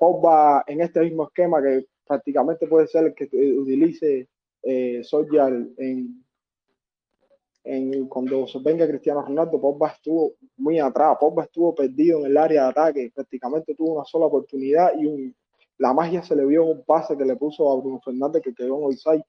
en 0.68 0.82
este 0.82 1.02
mismo 1.02 1.26
esquema 1.26 1.62
que 1.62 1.86
prácticamente 2.06 2.68
puede 2.68 2.88
ser 2.88 3.06
el 3.06 3.14
que 3.14 3.26
utilice 3.26 4.30
eh, 4.64 5.02
en, 7.64 8.08
cuando 8.08 8.48
se 8.48 8.60
venga 8.60 8.88
Cristiano 8.88 9.22
Ronaldo, 9.22 9.60
Pogba 9.60 9.90
estuvo 9.90 10.34
muy 10.56 10.80
atrás, 10.80 11.18
Pogba 11.20 11.44
estuvo 11.44 11.76
perdido 11.76 12.20
en 12.22 12.28
el 12.28 12.38
área 12.38 12.64
de 12.64 12.70
ataque, 12.70 13.12
prácticamente 13.14 13.76
tuvo 13.76 13.96
una 13.96 14.06
sola 14.06 14.28
oportunidad 14.28 14.94
y 14.98 15.36
la 15.78 15.94
magia 15.94 16.24
se 16.24 16.36
le 16.36 16.46
vio 16.46 16.64
un 16.64 16.84
pase 16.86 17.18
que 17.18 17.26
le 17.26 17.36
puso 17.36 17.70
a 17.70 17.76
Bruno 17.76 18.00
Fernández 18.00 18.42
que 18.42 18.54
quedó 18.54 18.78
en 18.78 18.86
Oisai, 18.86 19.24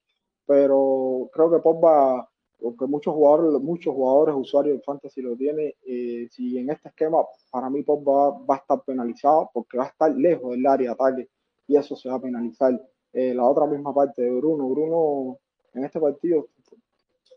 pero 0.47 1.29
creo 1.33 1.51
que 1.51 1.59
Pogba, 1.59 2.31
porque 2.61 2.87
muchos 2.87 3.15
jugadores, 3.15 3.63
muchos 3.63 3.95
jugadores 3.95 4.35
usuarios 4.37 4.75
del 4.77 4.83
Fantasy 4.83 5.23
lo 5.23 5.37
tienen, 5.37 5.73
eh, 5.87 6.29
si 6.31 6.59
en 6.59 6.71
este 6.71 6.89
esquema, 6.89 7.25
para 7.51 7.71
mí 7.71 7.83
Pogba 7.83 8.39
va, 8.45 8.55
a 8.57 8.59
estar 8.59 8.83
penalizado 8.83 9.51
porque 9.53 9.79
va 9.79 9.85
a 9.85 9.89
estar 9.89 10.15
lejos 10.15 10.53
del 10.53 10.67
área 10.67 10.91
de 10.91 10.95
ataque 10.95 11.29
y 11.67 11.77
eso 11.77 11.97
se 11.97 12.09
va 12.09 12.17
a 12.17 12.21
penalizar. 12.21 12.81
Eh, 13.13 13.35
la 13.35 13.45
otra 13.45 13.67
misma 13.67 13.95
parte 13.95 14.23
de 14.23 14.31
Bruno, 14.31 14.69
Bruno 14.69 15.39
en 15.73 15.85
este 15.85 15.99
partido 16.01 16.49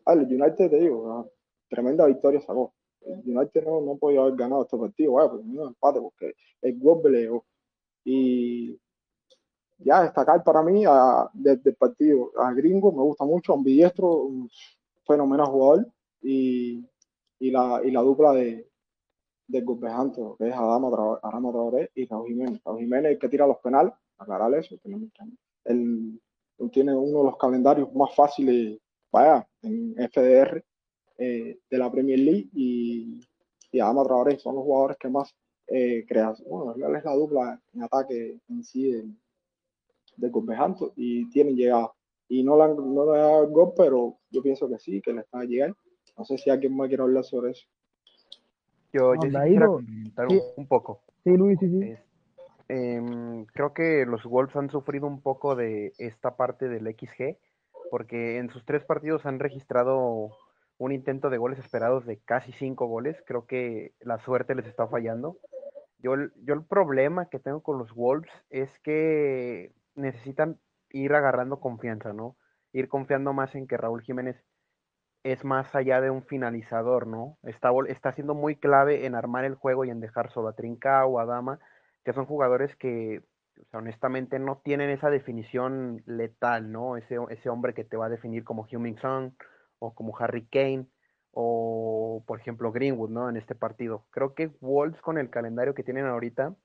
Ah, 0.06 0.14
el 0.14 0.22
United, 0.22 0.70
te 0.70 0.80
digo, 0.80 1.32
tremenda 1.70 2.06
victoria 2.06 2.42
sacó. 2.42 2.74
El 3.02 3.38
United 3.38 3.66
no, 3.66 3.82
no 3.82 3.98
podía 3.98 4.22
haber 4.22 4.36
ganado 4.36 4.64
este 4.64 4.78
partido, 4.78 5.14
vaya, 5.14 5.30
porque 5.30 5.46
un 5.46 5.68
empate, 5.68 6.02
porque 6.02 6.34
el 6.62 6.80
gol 6.80 7.02
peleó. 7.02 7.46
Y 8.04 8.80
ya 9.78 10.04
destacar 10.04 10.44
para 10.44 10.64
mí 10.64 10.84
desde 11.34 11.70
el 11.72 11.76
partido 11.76 12.32
a 12.38 12.54
Gringo, 12.54 12.92
me 12.92 13.02
gusta 13.04 13.26
mucho, 13.26 13.54
un 13.54 13.64
fenomenal 15.12 15.47
jugador, 15.47 15.88
y, 16.22 16.86
y, 17.39 17.51
la, 17.51 17.82
y 17.84 17.91
la 17.91 18.01
dupla 18.01 18.34
de, 18.34 18.70
de 19.47 19.62
golpejantes, 19.62 20.24
que 20.38 20.47
es 20.49 20.53
Adama, 20.53 20.88
Adama 21.22 21.51
Traoré 21.51 21.91
y 21.95 22.05
Raúl 22.05 22.28
Jiménez. 22.28 22.62
Raúl 22.64 22.80
Jiménez 22.80 23.20
que 23.20 23.30
tira 23.30 23.47
los 23.47 23.57
penales, 23.57 23.93
aclarar 24.18 24.53
eso, 24.55 24.76
él 25.66 26.20
tiene 26.72 26.95
uno 26.95 27.20
de 27.20 27.26
los 27.26 27.38
calendarios 27.38 27.93
más 27.93 28.14
fáciles 28.16 28.80
vaya, 29.12 29.47
en 29.62 29.95
FDR 30.09 30.64
eh, 31.18 31.59
de 31.70 31.78
la 31.78 31.91
Premier 31.91 32.20
League 32.20 32.49
y, 32.53 33.22
y 33.72 33.80
Adama 33.80 34.03
Traoré 34.03 34.39
son 34.39 34.55
los 34.55 34.64
jugadores 34.64 34.97
que 34.97 35.09
más 35.09 35.36
eh, 35.68 36.05
crean. 36.07 36.36
Bueno, 36.47 36.74
es 36.95 37.03
la 37.03 37.14
dupla 37.14 37.62
en 37.74 37.84
ataque 37.84 38.39
en 38.49 38.64
sí 38.64 38.91
de, 38.91 39.03
de 40.18 40.32
y 40.95 41.30
tienen 41.30 41.55
llegada. 41.55 41.91
Y 42.34 42.44
no, 42.44 42.56
la, 42.56 42.70
no 42.70 43.12
le 43.12 43.20
da 43.20 43.42
gol, 43.42 43.74
pero 43.76 44.18
yo 44.30 44.42
pienso 44.42 44.70
que 44.70 44.80
sí, 44.80 45.02
que 45.02 45.12
le 45.12 45.20
está 45.20 45.42
a 45.42 45.44
llegar. 45.44 45.76
No 46.18 46.24
sé 46.24 46.38
si 46.38 46.50
alguien 46.50 46.74
más 46.78 46.88
quiere 46.88 47.04
hablar 47.04 47.26
sobre 47.26 47.52
eso. 47.52 47.68
Yo, 48.94 49.16
yo 49.16 49.20
quisiera 49.20 49.68
comentar 49.68 50.28
un, 50.56 50.66
poco. 50.66 51.02
Sí, 51.26 51.36
Luis, 51.36 51.60
sí, 51.60 51.70
sí. 51.70 51.94
Em, 52.70 53.44
creo 53.48 53.74
que 53.74 54.06
los 54.06 54.24
Wolves 54.24 54.56
han 54.56 54.70
sufrido 54.70 55.08
un 55.08 55.20
poco 55.20 55.58
de 55.58 55.92
esta 55.98 56.38
parte 56.38 56.70
del 56.70 56.86
XG 56.86 57.38
porque 57.90 58.38
en 58.38 58.50
sus 58.50 58.64
tres 58.64 58.86
partidos 58.86 59.26
han 59.26 59.40
registrado 59.40 60.30
un 60.78 60.94
intento 60.94 61.30
de 61.30 61.38
goles 61.38 61.60
esperados 61.60 62.06
de 62.06 62.16
casi 62.16 62.54
cinco 62.54 62.86
goles. 62.88 63.22
Creo 63.28 63.46
que 63.46 63.92
la 64.00 64.20
suerte 64.20 64.56
les 64.56 64.68
está 64.68 64.88
fallando. 64.88 65.38
Yo, 66.00 66.16
yo 66.46 66.54
el 66.54 66.64
problema 66.64 67.28
que 67.28 67.40
tengo 67.40 67.60
con 67.60 67.78
los 67.78 67.94
Wolves 67.94 68.32
es 68.50 68.80
que 68.80 69.74
necesitan 69.96 70.58
ir 70.94 71.14
agarrando 71.14 71.60
confianza, 71.60 72.14
¿no? 72.14 72.38
Ir 72.74 72.88
confiando 72.88 73.34
más 73.34 73.56
en 73.56 73.68
que 73.68 73.78
Raúl 73.78 74.02
Jiménez 74.02 74.44
es 75.24 75.44
más 75.46 75.76
allá 75.76 76.02
de 76.02 76.10
un 76.10 76.24
finalizador, 76.24 77.08
¿no? 77.08 77.38
Está, 77.44 77.72
está 77.88 78.12
siendo 78.12 78.34
muy 78.34 78.56
clave 78.56 79.06
en 79.06 79.16
armar 79.16 79.46
el 79.46 79.56
juego 79.56 79.86
y 79.86 79.89
en 79.89 80.00
dejar 80.00 80.32
solo 80.32 80.50
a 80.50 80.56
Trincao, 80.56 81.20
a 81.20 81.26
Dama, 81.26 81.60
que 82.04 82.14
son 82.14 82.26
jugadores 82.26 82.76
que 82.76 83.24
o 83.60 83.66
sea, 83.70 83.80
honestamente 83.80 84.39
no 84.39 84.62
tienen 84.64 84.89
esa 84.89 85.10
definición 85.10 86.04
letal, 86.06 86.72
¿no? 86.72 86.98
Ese, 86.98 87.50
hombre 87.50 87.74
que 87.74 87.84
te 87.84 87.98
va 87.98 88.08
a 88.08 88.10
definir 88.10 88.44
como 88.44 88.66
Heung-Min 88.66 88.98
Son 89.00 89.36
o 89.80 89.94
como 89.94 90.18
Harry 90.18 90.46
Kane 90.48 90.88
o, 91.32 92.24
por 92.26 92.39
ejemplo, 92.39 92.72
Greenwood, 92.72 93.10
¿no? 93.10 93.30
En 93.30 93.38
este 93.38 93.56
partido. 93.56 94.06
Creo 94.12 94.34
que 94.34 94.48
Wolves 94.62 95.02
con 95.02 95.18
el 95.18 95.30
calendario 95.30 95.74
que 95.74 95.84
tienen 95.84 96.06
ahorita 96.06 96.56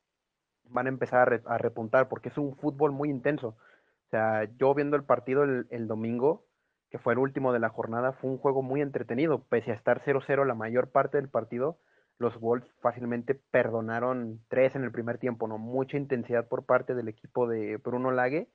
van 0.68 0.86
a 0.86 0.88
empezar 0.88 1.42
a, 1.44 1.58
repuntar 1.58 2.08
porque 2.08 2.28
es 2.30 2.38
un 2.38 2.56
fútbol 2.56 2.92
muy 2.92 3.10
intenso. 3.10 3.56
O 4.06 4.10
sea, 4.10 4.44
yo 4.56 4.74
viendo 4.74 4.96
el 4.96 5.04
partido 5.04 5.44
el, 5.44 5.86
domingo, 5.88 6.46
que 6.90 6.98
fue 6.98 7.12
el 7.12 7.18
último 7.18 7.52
de 7.52 7.58
la 7.58 7.68
jornada, 7.68 8.12
fue 8.12 8.30
un 8.30 8.38
juego 8.38 8.62
muy 8.62 8.80
entretenido, 8.80 9.44
pese 9.44 9.72
a 9.72 9.74
estar 9.74 10.02
0-0 10.04 10.44
la 10.46 10.54
mayor 10.54 10.90
parte 10.90 11.18
del 11.18 11.28
partido 11.28 11.80
los 12.18 12.38
Wolves 12.40 12.68
fácilmente 12.80 13.34
perdonaron 13.34 14.40
tres 14.48 14.74
en 14.74 14.84
el 14.84 14.92
primer 14.92 15.18
tiempo, 15.18 15.48
¿no? 15.48 15.58
Mucha 15.58 15.96
intensidad 15.96 16.48
por 16.48 16.64
parte 16.64 16.94
del 16.94 17.08
equipo 17.08 17.46
de 17.46 17.76
Bruno 17.76 18.10
Lague. 18.10 18.48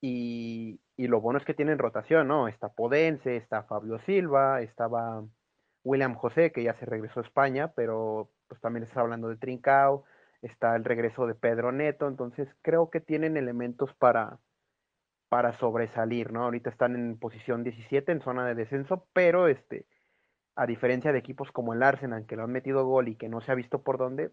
Y, 0.00 0.80
lo 0.96 1.20
bueno 1.20 1.38
es 1.38 1.44
que 1.44 1.54
tienen 1.54 1.78
rotación, 1.78 2.28
¿no? 2.28 2.46
Está 2.46 2.68
Podense, 2.72 3.36
está 3.36 3.64
Fabio 3.64 3.98
Silva, 4.06 4.60
estaba 4.62 5.24
William 5.82 6.14
José, 6.14 6.52
que 6.52 6.62
ya 6.62 6.78
se 6.78 6.86
regresó 6.86 7.20
a 7.20 7.24
España, 7.24 7.72
pero 7.74 8.30
pues 8.48 8.60
también 8.60 8.84
está 8.84 9.00
hablando 9.00 9.28
de 9.28 9.36
Trincao, 9.36 10.04
está 10.42 10.76
el 10.76 10.84
regreso 10.84 11.26
de 11.26 11.34
Pedro 11.34 11.72
Neto, 11.72 12.06
entonces 12.06 12.48
creo 12.62 12.90
que 12.90 13.00
tienen 13.00 13.36
elementos 13.36 13.92
para, 13.94 14.38
para 15.30 15.56
sobresalir, 15.58 16.32
¿no? 16.32 16.42
Ahorita 16.42 16.70
están 16.70 16.96
en 16.96 17.16
posición 17.16 17.62
17 17.62 18.10
en 18.10 18.20
zona 18.20 18.44
de 18.44 18.56
descenso, 18.56 19.06
pero 19.12 19.46
este, 19.46 19.86
a 20.56 20.66
diferencia 20.66 21.12
de 21.12 21.20
equipos 21.20 21.52
como 21.52 21.72
el 21.72 21.84
Arsenal, 21.84 22.26
que 22.26 22.34
lo 22.34 22.42
han 22.42 22.50
metido 22.50 22.84
gol 22.84 23.06
y 23.06 23.14
que 23.14 23.28
no 23.28 23.40
se 23.40 23.52
ha 23.52 23.54
visto 23.54 23.82
por 23.82 23.96
dónde, 23.96 24.32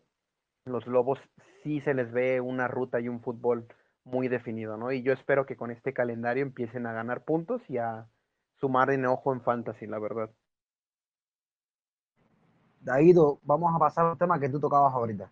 los 0.65 0.87
Lobos 0.87 1.19
sí 1.63 1.81
se 1.81 1.93
les 1.93 2.11
ve 2.11 2.41
una 2.41 2.67
ruta 2.67 2.99
y 2.99 3.09
un 3.09 3.21
fútbol 3.21 3.67
muy 4.05 4.27
definido, 4.27 4.75
¿no? 4.75 4.91
Y 4.91 5.03
yo 5.03 5.13
espero 5.13 5.45
que 5.45 5.55
con 5.55 5.69
este 5.69 5.93
calendario 5.93 6.41
empiecen 6.41 6.87
a 6.87 6.93
ganar 6.93 7.23
puntos 7.23 7.61
y 7.69 7.77
a 7.77 8.07
sumar 8.59 8.89
enojo 8.89 9.33
en 9.33 9.41
fantasy, 9.41 9.85
la 9.85 9.99
verdad. 9.99 10.31
Daído, 12.79 13.39
vamos 13.43 13.71
a 13.75 13.77
pasar 13.77 14.07
al 14.07 14.17
tema 14.17 14.39
que 14.39 14.49
tú 14.49 14.59
tocabas 14.59 14.95
ahorita. 14.95 15.29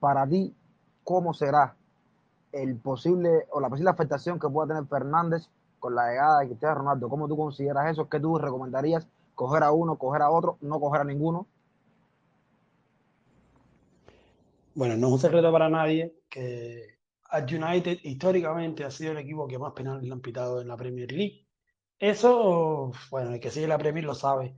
Para 0.00 0.26
ti, 0.26 0.56
¿cómo 1.04 1.32
será 1.34 1.77
el 2.52 2.76
posible 2.76 3.46
o 3.50 3.60
la 3.60 3.68
posible 3.68 3.90
afectación 3.90 4.38
que 4.38 4.48
pueda 4.48 4.68
tener 4.68 4.86
Fernández 4.86 5.48
con 5.78 5.94
la 5.94 6.10
llegada 6.10 6.40
de 6.40 6.46
Cristiano 6.46 6.74
Ronaldo? 6.76 7.08
¿Cómo 7.08 7.28
tú 7.28 7.36
consideras 7.36 7.90
eso? 7.90 8.08
¿Qué 8.08 8.20
tú 8.20 8.38
recomendarías 8.38 9.06
coger 9.38 9.62
a 9.62 9.70
uno, 9.70 9.96
coger 9.96 10.22
a 10.22 10.30
otro, 10.30 10.58
no 10.62 10.80
coger 10.80 11.02
a 11.02 11.04
ninguno. 11.04 11.46
Bueno, 14.74 14.96
no 14.96 15.06
es 15.06 15.12
un 15.12 15.18
secreto 15.20 15.52
para 15.52 15.68
nadie 15.68 16.12
que 16.28 16.98
United 17.32 17.98
históricamente 18.02 18.84
ha 18.84 18.90
sido 18.90 19.12
el 19.12 19.18
equipo 19.18 19.46
que 19.46 19.58
más 19.60 19.72
penales 19.74 20.02
le 20.02 20.12
han 20.12 20.20
pitado 20.20 20.60
en 20.60 20.66
la 20.66 20.76
Premier 20.76 21.12
League. 21.12 21.46
Eso, 22.00 22.90
bueno, 23.12 23.32
el 23.32 23.40
que 23.40 23.52
sigue 23.52 23.68
la 23.68 23.78
Premier 23.78 24.04
lo 24.04 24.14
sabe. 24.16 24.56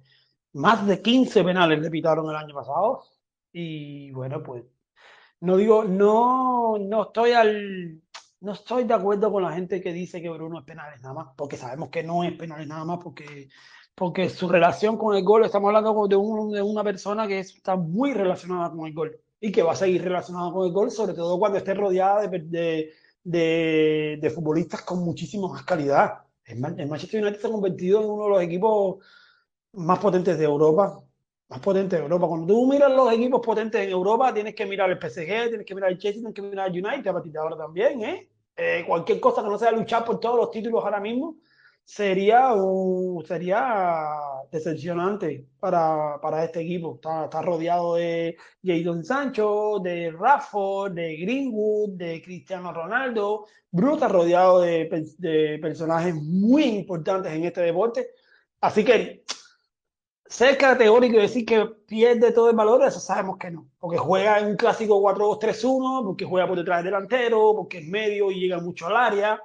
Más 0.55 0.87
de 0.87 1.03
15 1.03 1.45
penales 1.45 1.79
le 1.79 1.91
pitaron 1.91 2.31
el 2.31 2.37
año 2.37 2.55
pasado. 2.55 3.03
Y 3.53 4.11
bueno, 4.13 4.43
pues 4.43 4.65
no 5.41 5.57
digo, 5.57 5.85
no, 5.85 6.79
no 6.79 7.03
estoy 7.05 7.33
al, 7.33 8.01
no 8.41 8.53
estoy 8.53 8.85
de 8.85 8.95
acuerdo 8.95 9.33
con 9.33 9.43
la 9.43 9.53
gente 9.53 9.81
que 9.81 9.93
dice 9.93 10.21
que 10.21 10.31
Bruno 10.31 10.61
es 10.61 10.65
penales 10.65 11.01
nada 11.03 11.15
más, 11.15 11.29
porque 11.37 11.57
sabemos 11.57 11.91
que 11.91 12.03
no 12.03 12.25
es 12.25 12.33
penales 12.33 12.67
nada 12.67 12.85
más, 12.85 12.99
porque 13.03 13.49
porque 14.01 14.31
su 14.31 14.49
relación 14.49 14.97
con 14.97 15.15
el 15.15 15.23
gol, 15.23 15.45
estamos 15.45 15.69
hablando 15.69 16.09
de, 16.09 16.57
de 16.57 16.63
una 16.63 16.83
persona 16.83 17.29
que 17.29 17.41
está 17.41 17.77
muy 17.77 18.15
relacionada 18.15 18.71
con 18.71 18.87
el 18.87 18.95
gol 18.95 19.15
y 19.39 19.53
que 19.53 19.63
va 19.63 19.73
a 19.73 19.77
seguir 19.77 20.03
relacionada 20.03 20.51
con 20.53 20.67
el 20.67 20.73
gol, 20.73 20.91
sobre 20.91 21.13
todo 21.13 21.39
cuando 21.39 21.59
esté 21.59 21.75
rodeada 21.75 22.27
de, 22.27 22.95
de, 23.23 24.19
de, 24.19 24.31
futbolistas 24.31 24.81
con 24.83 25.01
muchísima 25.01 25.49
más 25.49 25.65
calidad. 25.65 26.21
El 26.45 26.61
Manchester 26.89 27.23
United 27.23 27.41
se 27.41 27.47
ha 27.47 27.51
convertido 27.51 28.01
en 28.01 28.09
uno 28.09 28.25
de 28.25 28.31
los 28.31 28.43
equipos 28.43 29.05
más 29.75 29.99
potentes 29.99 30.39
de 30.39 30.45
Europa. 30.45 31.03
Más 31.51 31.59
potentes 31.59 31.99
de 31.99 32.05
Europa. 32.05 32.29
Cuando 32.29 32.47
tú 32.47 32.65
miras 32.69 32.93
los 32.93 33.13
equipos 33.13 33.41
potentes 33.45 33.81
en 33.81 33.91
Europa, 33.91 34.33
tienes 34.33 34.55
que 34.55 34.67
mirar 34.67 34.89
el 34.89 34.99
PSG, 34.99 35.49
tienes 35.49 35.67
que 35.67 35.75
mirar 35.75 35.91
el 35.91 35.99
Chelsea, 35.99 36.21
tienes 36.21 36.35
que 36.35 36.43
mirar 36.43 36.69
el 36.69 36.85
United 36.85 37.09
a 37.09 37.13
partir 37.13 37.33
de 37.33 37.39
ahora 37.41 37.57
también. 37.57 38.05
¿eh? 38.05 38.29
Eh, 38.57 38.85
cualquier 38.87 39.19
cosa 39.19 39.43
que 39.43 39.49
no 39.49 39.59
sea 39.59 39.73
luchar 39.73 40.05
por 40.05 40.21
todos 40.21 40.37
los 40.37 40.53
títulos 40.53 40.85
ahora 40.85 41.01
mismo, 41.01 41.39
sería, 41.83 42.53
sería 43.27 43.99
decepcionante 44.53 45.45
para, 45.59 46.21
para 46.23 46.45
este 46.45 46.61
equipo. 46.61 46.95
Está, 46.95 47.25
está, 47.25 47.43
rodeado 47.43 47.97
de 47.97 48.37
Jadon 48.63 49.05
Sancho, 49.05 49.81
de 49.83 50.13
Rafford, 50.13 50.93
de 50.93 51.17
Greenwood, 51.17 51.97
de 51.97 52.23
Cristiano 52.23 52.73
Ronaldo. 52.73 53.47
Está 53.73 54.07
rodeado 54.07 54.61
de, 54.61 54.89
de 55.19 55.59
personajes 55.61 56.15
muy 56.15 56.63
importantes 56.63 57.33
en 57.33 57.45
este 57.45 57.63
deporte. 57.63 58.11
Así 58.61 58.85
que 58.85 59.25
ser 60.31 60.57
categórico 60.57 61.19
y 61.19 61.21
decir 61.21 61.45
que 61.45 61.67
pierde 61.87 62.33
todo 62.33 62.49
el 62.49 62.57
valor, 62.57 62.83
eso 62.85 63.01
sabemos 63.01 63.37
que 63.37 63.51
no. 63.51 63.69
Porque 63.79 63.99
juega 63.99 64.39
en 64.39 64.47
un 64.47 64.57
clásico 64.57 65.03
4-2-3-1, 65.03 66.05
porque 66.07 66.25
juega 66.25 66.49
por 66.49 66.57
detrás 66.57 66.79
del 66.79 66.93
delantero, 66.93 67.53
porque 67.55 67.81
es 67.81 67.87
medio 67.87 68.31
y 68.31 68.41
llega 68.41 68.59
mucho 68.61 68.87
al 68.87 68.97
área 68.97 69.43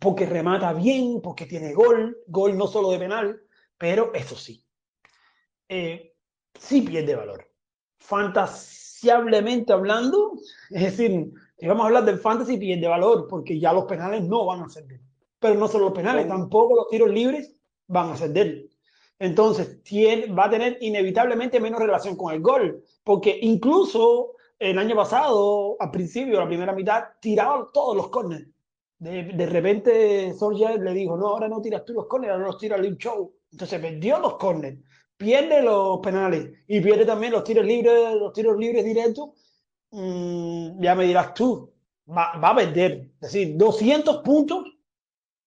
porque 0.00 0.26
remata 0.26 0.72
bien, 0.72 1.20
porque 1.22 1.46
tiene 1.46 1.72
gol, 1.72 2.16
gol 2.26 2.56
no 2.56 2.66
solo 2.66 2.90
de 2.90 2.98
penal, 2.98 3.40
pero 3.76 4.12
eso 4.14 4.36
sí, 4.36 4.64
eh, 5.68 6.14
sí 6.58 6.82
pierde 6.82 7.14
valor. 7.14 7.48
Fantasiablemente 7.98 9.72
hablando, 9.72 10.32
es 10.70 10.82
decir, 10.82 11.32
si 11.56 11.66
vamos 11.66 11.84
a 11.84 11.86
hablar 11.86 12.04
del 12.04 12.18
fantasy, 12.18 12.56
pierde 12.56 12.88
valor, 12.88 13.26
porque 13.28 13.58
ya 13.58 13.72
los 13.72 13.84
penales 13.84 14.24
no 14.24 14.46
van 14.46 14.62
a 14.62 14.68
ser 14.68 14.86
de 14.86 14.96
él. 14.96 15.00
Pero 15.38 15.54
no 15.54 15.68
solo 15.68 15.86
los 15.86 15.94
penales, 15.94 16.28
tampoco 16.28 16.76
los 16.76 16.88
tiros 16.88 17.10
libres 17.10 17.54
van 17.86 18.10
a 18.10 18.16
ser 18.16 18.30
de 18.30 18.40
él. 18.40 18.70
Entonces, 19.22 19.80
tiene, 19.84 20.26
va 20.34 20.46
a 20.46 20.50
tener 20.50 20.78
inevitablemente 20.80 21.60
menos 21.60 21.78
relación 21.78 22.16
con 22.16 22.34
el 22.34 22.40
gol, 22.40 22.82
porque 23.04 23.38
incluso 23.40 24.32
el 24.58 24.76
año 24.78 24.96
pasado, 24.96 25.76
al 25.78 25.92
principio, 25.92 26.40
la 26.40 26.48
primera 26.48 26.72
mitad, 26.72 27.04
tiraba 27.20 27.68
todos 27.72 27.96
los 27.96 28.08
corners. 28.08 28.48
De, 28.98 29.22
de 29.22 29.46
repente, 29.46 30.34
Solskjaer 30.34 30.80
le 30.80 30.92
dijo, 30.92 31.16
no, 31.16 31.28
ahora 31.28 31.46
no 31.46 31.62
tiras 31.62 31.84
tú 31.84 31.92
los 31.92 32.08
corners, 32.08 32.32
ahora 32.32 32.46
los 32.46 32.58
tira 32.58 32.76
Link 32.76 32.98
Show. 32.98 33.32
Entonces 33.52 33.80
perdió 33.80 34.18
los 34.18 34.38
corners, 34.38 34.80
pierde 35.16 35.62
los 35.62 36.00
penales 36.00 36.50
y 36.66 36.80
pierde 36.80 37.04
también 37.06 37.30
los 37.32 37.44
tiros 37.44 37.64
libres, 37.64 38.14
los 38.14 38.32
tiros 38.32 38.58
libres 38.58 38.84
directos. 38.84 39.30
Mm, 39.92 40.82
ya 40.82 40.96
me 40.96 41.04
dirás 41.04 41.32
tú, 41.32 41.72
va, 42.08 42.36
va, 42.38 42.50
a 42.50 42.56
perder. 42.56 43.12
Es 43.20 43.32
decir, 43.32 43.56
200 43.56 44.16
puntos 44.24 44.64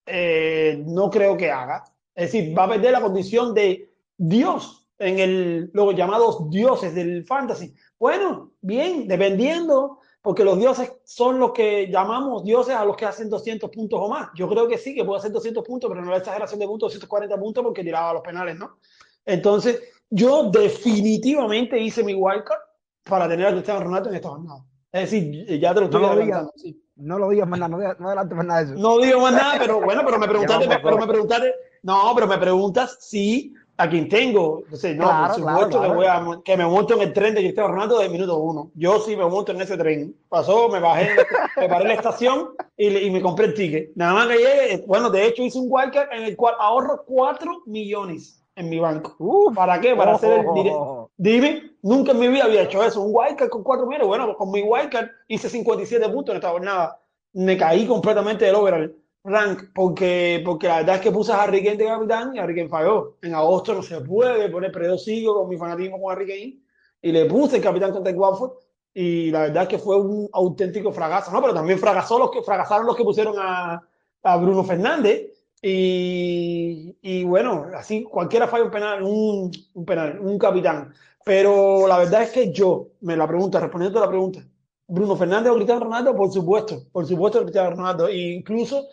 eh, 0.06 0.82
no 0.86 1.10
creo 1.10 1.36
que 1.36 1.50
haga. 1.50 1.84
Es 2.16 2.32
decir, 2.32 2.58
va 2.58 2.64
a 2.64 2.68
perder 2.70 2.92
la 2.92 3.00
condición 3.02 3.54
de 3.54 3.92
Dios 4.16 4.88
en 4.98 5.18
el, 5.18 5.70
los 5.74 5.94
llamados 5.94 6.48
dioses 6.50 6.94
del 6.94 7.24
fantasy. 7.26 7.74
Bueno, 7.98 8.52
bien, 8.62 9.06
dependiendo, 9.06 9.98
porque 10.22 10.42
los 10.42 10.58
dioses 10.58 10.90
son 11.04 11.38
los 11.38 11.52
que 11.52 11.88
llamamos 11.90 12.42
dioses 12.42 12.74
a 12.74 12.84
los 12.86 12.96
que 12.96 13.04
hacen 13.04 13.28
200 13.28 13.70
puntos 13.70 14.00
o 14.02 14.08
más. 14.08 14.30
Yo 14.34 14.48
creo 14.48 14.66
que 14.66 14.78
sí, 14.78 14.94
que 14.94 15.04
puede 15.04 15.18
hacer 15.18 15.30
200 15.30 15.62
puntos, 15.62 15.88
pero 15.90 16.02
no 16.02 16.10
la 16.10 16.16
exageración 16.16 16.58
de 16.58 16.66
puntos, 16.66 16.88
240 16.94 17.38
puntos 17.38 17.62
porque 17.62 17.84
tiraba 17.84 18.14
los 18.14 18.22
penales, 18.22 18.56
¿no? 18.58 18.78
Entonces, 19.26 19.82
yo 20.08 20.50
definitivamente 20.50 21.78
hice 21.78 22.02
mi 22.02 22.14
wildcard 22.14 22.60
para 23.04 23.28
tener 23.28 23.46
a 23.46 23.52
Cristiano 23.52 23.80
Ronaldo 23.80 24.08
en 24.08 24.14
esta 24.16 24.30
jornada. 24.30 24.64
Es 24.90 25.10
decir, 25.10 25.60
ya 25.60 25.74
te 25.74 25.80
lo 25.80 25.86
estoy 25.86 26.00
No 26.00 26.14
lo 26.14 26.50
sí. 26.56 26.82
No 26.96 27.18
lo 27.18 27.28
digas 27.28 27.46
más 27.46 27.58
nada, 27.58 27.68
no, 27.68 27.78
digas- 27.78 27.98
no 28.00 28.06
adelante 28.06 28.34
más 28.34 28.46
nada 28.46 28.60
de 28.64 28.72
eso. 28.72 28.82
No 28.82 28.98
digo 28.98 29.20
más 29.20 29.32
nada, 29.34 29.56
pero 29.58 29.82
bueno, 29.82 30.02
pero 30.06 30.18
me 30.18 30.26
preguntaste, 30.28 30.66
pero 30.82 30.98
me 30.98 31.06
preguntaste, 31.06 31.54
no, 31.86 32.12
pero 32.14 32.26
me 32.26 32.38
preguntas 32.38 32.98
si 33.00 33.54
a 33.78 33.88
quien 33.90 34.08
tengo. 34.08 34.60
Entonces, 34.64 34.96
no, 34.96 35.04
Claro, 35.04 35.34
por 35.34 35.42
claro, 35.42 35.52
supuesto 35.58 35.78
claro. 35.78 35.92
que 35.92 35.96
voy 35.96 36.06
a 36.06 36.40
que 36.44 36.56
me 36.56 36.66
monto 36.66 36.94
en 36.94 37.02
el 37.02 37.12
tren 37.12 37.34
de 37.34 37.40
Cristiano 37.42 37.68
Ronaldo 37.68 37.98
de 37.98 38.08
minuto 38.08 38.38
uno. 38.38 38.70
Yo 38.74 39.00
sí 39.00 39.14
me 39.16 39.26
monto 39.26 39.52
en 39.52 39.60
ese 39.60 39.76
tren. 39.76 40.16
Pasó, 40.28 40.68
me 40.70 40.80
bajé, 40.80 41.10
me 41.58 41.68
paré 41.68 41.82
en 41.82 41.88
la 41.88 41.94
estación 41.94 42.50
y, 42.76 42.88
y 42.88 43.10
me 43.10 43.20
compré 43.20 43.46
el 43.46 43.54
ticket. 43.54 43.90
Nada 43.94 44.14
más 44.14 44.28
que 44.28 44.36
llegue, 44.38 44.84
bueno, 44.86 45.10
de 45.10 45.26
hecho 45.26 45.42
hice 45.42 45.58
un 45.58 45.66
wildcard 45.68 46.10
en 46.12 46.24
el 46.24 46.36
cual 46.36 46.54
ahorro 46.58 47.04
4 47.06 47.62
millones 47.66 48.42
en 48.56 48.70
mi 48.70 48.78
banco. 48.78 49.14
Uf. 49.18 49.54
¿Para 49.54 49.78
qué? 49.80 49.94
Para 49.94 50.14
hacer 50.14 50.40
el 50.40 50.46
Oh, 50.48 50.54
dire- 50.54 50.72
oh, 50.74 50.80
oh. 51.02 51.10
Dime, 51.18 51.72
nunca 51.82 52.12
en 52.12 52.18
mi 52.18 52.28
vida 52.28 52.44
había 52.44 52.62
hecho 52.62 52.82
eso. 52.82 53.02
Un 53.02 53.10
wildcard 53.14 53.50
con 53.50 53.62
4 53.62 53.86
millones. 53.86 54.08
Bueno, 54.08 54.34
con 54.38 54.50
mi 54.50 54.62
wildcard 54.62 55.08
hice 55.28 55.50
57 55.50 56.08
puntos 56.08 56.32
en 56.32 56.36
esta 56.36 56.50
jornada. 56.50 56.98
Me 57.34 57.58
caí 57.58 57.86
completamente 57.86 58.46
del 58.46 58.54
overall 58.54 58.96
rank 59.26 59.70
porque, 59.74 60.42
porque 60.44 60.68
la 60.68 60.76
verdad 60.78 60.96
es 60.96 61.00
que 61.02 61.10
puse 61.10 61.32
a 61.32 61.42
Harry 61.42 61.62
Kane 61.62 61.76
de 61.76 61.86
capitán 61.86 62.34
y 62.34 62.38
Harry 62.38 62.54
Kane 62.54 62.68
falló. 62.68 63.16
En 63.22 63.34
agosto 63.34 63.74
no 63.74 63.82
se 63.82 64.00
puede 64.00 64.48
poner, 64.48 64.72
pero 64.72 64.86
yo 64.86 64.98
sigo 64.98 65.34
con 65.34 65.48
mi 65.48 65.56
fanatismo 65.56 66.00
con 66.00 66.12
Harry 66.12 66.26
Kane 66.26 66.58
y 67.02 67.12
le 67.12 67.26
puse 67.26 67.56
el 67.56 67.62
capitán 67.62 67.92
contra 67.92 68.10
el 68.12 68.18
Watford 68.18 68.52
y 68.94 69.30
la 69.30 69.42
verdad 69.42 69.64
es 69.64 69.68
que 69.68 69.78
fue 69.78 70.00
un 70.00 70.28
auténtico 70.32 70.90
fracaso, 70.90 71.30
¿no? 71.30 71.42
Pero 71.42 71.52
también 71.52 71.78
fracasó 71.78 72.18
los 72.18 72.30
que, 72.30 72.42
fracasaron 72.42 72.86
los 72.86 72.96
que 72.96 73.04
pusieron 73.04 73.34
a, 73.38 73.82
a 74.22 74.36
Bruno 74.38 74.64
Fernández 74.64 75.32
y, 75.60 76.96
y 77.02 77.24
bueno, 77.24 77.66
así 77.74 78.04
cualquiera 78.04 78.48
falla 78.48 78.64
un 78.64 78.70
penal, 78.70 79.02
un, 79.02 79.50
penal, 79.86 80.18
un 80.20 80.38
capitán. 80.38 80.94
Pero 81.24 81.86
la 81.86 81.98
verdad 81.98 82.22
es 82.22 82.30
que 82.30 82.52
yo, 82.52 82.88
me 83.00 83.16
la 83.16 83.26
pregunta, 83.26 83.60
respondiendo 83.60 83.98
a 83.98 84.02
la 84.02 84.08
pregunta, 84.08 84.46
Bruno 84.86 85.16
Fernández 85.16 85.50
o 85.50 85.56
Cristiano 85.56 85.84
Ronaldo, 85.84 86.14
por 86.14 86.32
supuesto, 86.32 86.84
por 86.92 87.04
supuesto 87.04 87.42
Cristiano 87.42 87.70
Ronaldo. 87.70 88.08
E 88.08 88.16
incluso 88.16 88.86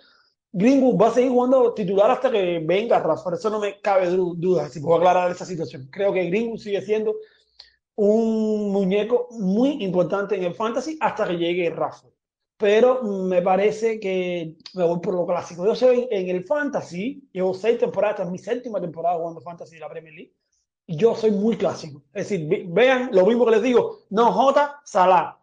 Greenwood 0.55 1.01
va 1.01 1.07
a 1.07 1.11
seguir 1.11 1.31
jugando 1.31 1.73
titular 1.73 2.11
hasta 2.11 2.29
que 2.31 2.59
venga 2.63 2.99
Rafa, 2.99 3.33
eso 3.33 3.49
no 3.49 3.59
me 3.59 3.81
cabe 3.81 4.07
du- 4.09 4.35
duda 4.35 4.69
si 4.69 4.79
puedo 4.79 4.97
aclarar 4.97 5.31
esa 5.31 5.45
situación. 5.45 5.87
Creo 5.91 6.13
que 6.13 6.25
Greenwood 6.25 6.59
sigue 6.59 6.81
siendo 6.81 7.15
un 7.95 8.71
muñeco 8.71 9.27
muy 9.31 9.83
importante 9.83 10.35
en 10.35 10.43
el 10.43 10.53
fantasy 10.55 10.97
hasta 10.99 11.27
que 11.27 11.37
llegue 11.37 11.69
Rafa. 11.69 12.07
Pero 12.57 13.01
me 13.03 13.41
parece 13.41 13.99
que 13.99 14.55
me 14.75 14.83
voy 14.85 14.99
por 14.99 15.15
lo 15.15 15.25
clásico. 15.25 15.65
Yo 15.65 15.75
soy 15.75 16.07
en 16.11 16.29
el 16.29 16.43
fantasy, 16.43 17.27
llevo 17.33 17.53
seis 17.53 17.77
temporadas, 17.79 18.13
esta 18.15 18.23
es 18.25 18.31
mi 18.31 18.37
séptima 18.37 18.79
temporada 18.79 19.17
jugando 19.17 19.41
fantasy 19.41 19.75
de 19.75 19.81
la 19.81 19.89
Premier 19.89 20.13
League. 20.13 20.33
Y 20.85 20.95
yo 20.97 21.15
soy 21.15 21.31
muy 21.31 21.57
clásico. 21.57 22.03
Es 22.13 22.29
decir, 22.29 22.47
ve- 22.47 22.65
vean 22.67 23.09
lo 23.11 23.25
mismo 23.25 23.45
que 23.45 23.51
les 23.51 23.61
digo, 23.63 23.99
no 24.11 24.31
J, 24.31 24.81
Salah, 24.85 25.39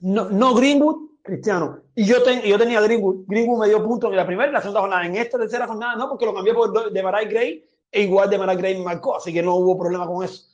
no, 0.00 0.28
no 0.30 0.54
Greenwood, 0.54 1.09
Cristiano. 1.22 1.82
Y 1.94 2.04
yo, 2.06 2.22
ten- 2.22 2.42
yo 2.42 2.58
tenía 2.58 2.80
Greenwood. 2.80 3.24
Greenwood 3.26 3.60
me 3.60 3.68
dio 3.68 3.82
puntos 3.84 4.10
en 4.10 4.16
la 4.16 4.26
primera 4.26 4.48
y 4.50 4.52
la 4.52 4.60
segunda 4.60 4.80
jornada. 4.80 5.06
En 5.06 5.16
esta 5.16 5.38
tercera 5.38 5.66
jornada 5.66 5.96
no, 5.96 6.08
porque 6.08 6.26
lo 6.26 6.34
cambié 6.34 6.54
por 6.54 6.92
de 6.92 7.02
Marai 7.02 7.26
Gray 7.26 7.64
e 7.92 8.02
igual 8.02 8.30
de 8.30 8.38
Marai 8.38 8.56
Gray 8.56 8.78
me 8.78 8.84
marcó. 8.84 9.16
Así 9.16 9.32
que 9.32 9.42
no 9.42 9.54
hubo 9.56 9.78
problema 9.78 10.06
con 10.06 10.24
eso. 10.24 10.44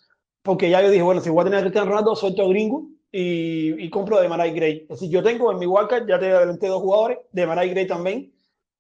Porque 0.42 0.70
ya 0.70 0.82
yo 0.82 0.90
dije, 0.90 1.02
bueno, 1.02 1.20
si 1.20 1.30
voy 1.30 1.42
a 1.42 1.44
tener 1.44 1.58
a 1.58 1.62
Cristiano 1.62 1.88
Ronaldo, 1.90 2.14
suelto 2.16 2.42
a 2.42 2.48
Greenwood 2.48 2.84
y, 3.12 3.84
y 3.84 3.90
compro 3.90 4.20
de 4.20 4.28
Marai 4.28 4.52
Gray. 4.52 4.82
Es 4.82 4.88
decir, 5.00 5.10
yo 5.10 5.22
tengo 5.22 5.50
en 5.52 5.58
mi 5.58 5.66
wildcard, 5.66 6.06
ya 6.08 6.18
te 6.18 6.32
adelanté 6.32 6.66
dos 6.68 6.82
jugadores, 6.82 7.18
de 7.32 7.46
Marai 7.46 7.70
Gray 7.70 7.86
también. 7.86 8.32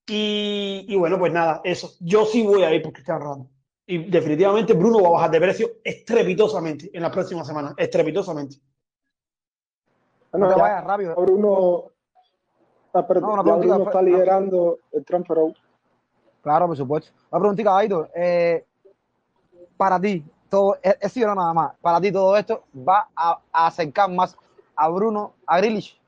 Y, 0.08 0.84
y 0.88 0.96
bueno, 0.96 1.18
pues 1.18 1.32
nada, 1.32 1.60
eso. 1.64 1.92
Yo 2.00 2.24
sí 2.26 2.42
voy 2.42 2.62
a 2.62 2.72
ir 2.74 2.82
por 2.82 2.92
Cristiano 2.92 3.20
Ronaldo. 3.20 3.50
Y 3.86 3.98
definitivamente 4.10 4.72
Bruno 4.74 5.00
va 5.00 5.08
a 5.08 5.12
bajar 5.12 5.30
de 5.30 5.40
precio 5.40 5.70
estrepitosamente 5.84 6.90
en 6.92 7.02
las 7.02 7.10
próximas 7.12 7.46
semanas. 7.46 7.74
Estrepitosamente. 7.76 8.56
No 10.32 10.38
Bueno, 10.40 10.48
te 10.54 10.56
ya 10.56 10.62
vayas 10.62 10.84
rápido. 10.84 11.14
Bruno, 11.16 11.84
ah, 12.94 13.06
No, 13.20 13.42
Bruno 13.44 13.74
fue- 13.76 13.82
está 13.84 14.02
liderando 14.02 14.78
el 14.92 15.04
transfer 15.04 15.38
out. 15.38 15.56
Claro, 16.42 16.66
por 16.68 16.76
supuesto. 16.76 17.12
Una 17.30 17.40
preguntita, 17.40 17.76
Aito. 17.76 18.08
Eh, 18.14 18.64
para 19.76 20.00
ti, 20.00 20.24
todo, 20.48 20.76
es, 20.82 20.96
es 21.00 21.12
sí 21.12 21.22
o 21.24 21.26
no 21.28 21.34
nada 21.34 21.52
más, 21.52 21.74
para 21.80 22.00
ti 22.00 22.12
todo 22.12 22.36
esto 22.36 22.64
va 22.76 23.08
a, 23.16 23.38
a 23.52 23.66
acercar 23.66 24.10
más 24.10 24.36
a 24.76 24.88
Bruno, 24.88 25.32
a 25.46 25.58
Grealish. 25.58 25.98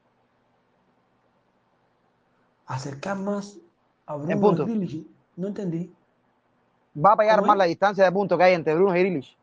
acercar 2.66 3.16
más 3.16 3.56
a 4.06 4.16
Bruno 4.16 4.40
punto. 4.40 4.64
Grealish. 4.64 5.06
No 5.36 5.48
entendí. 5.48 5.92
Va 6.96 7.12
a 7.12 7.16
pegar 7.16 7.36
¿Cómo 7.36 7.46
más 7.48 7.54
es? 7.54 7.58
la 7.58 7.64
distancia 7.64 8.04
de 8.04 8.12
puntos 8.12 8.36
que 8.38 8.44
hay 8.44 8.54
entre 8.54 8.74
Bruno 8.74 8.94
y 8.96 9.00
Grealish. 9.00 9.36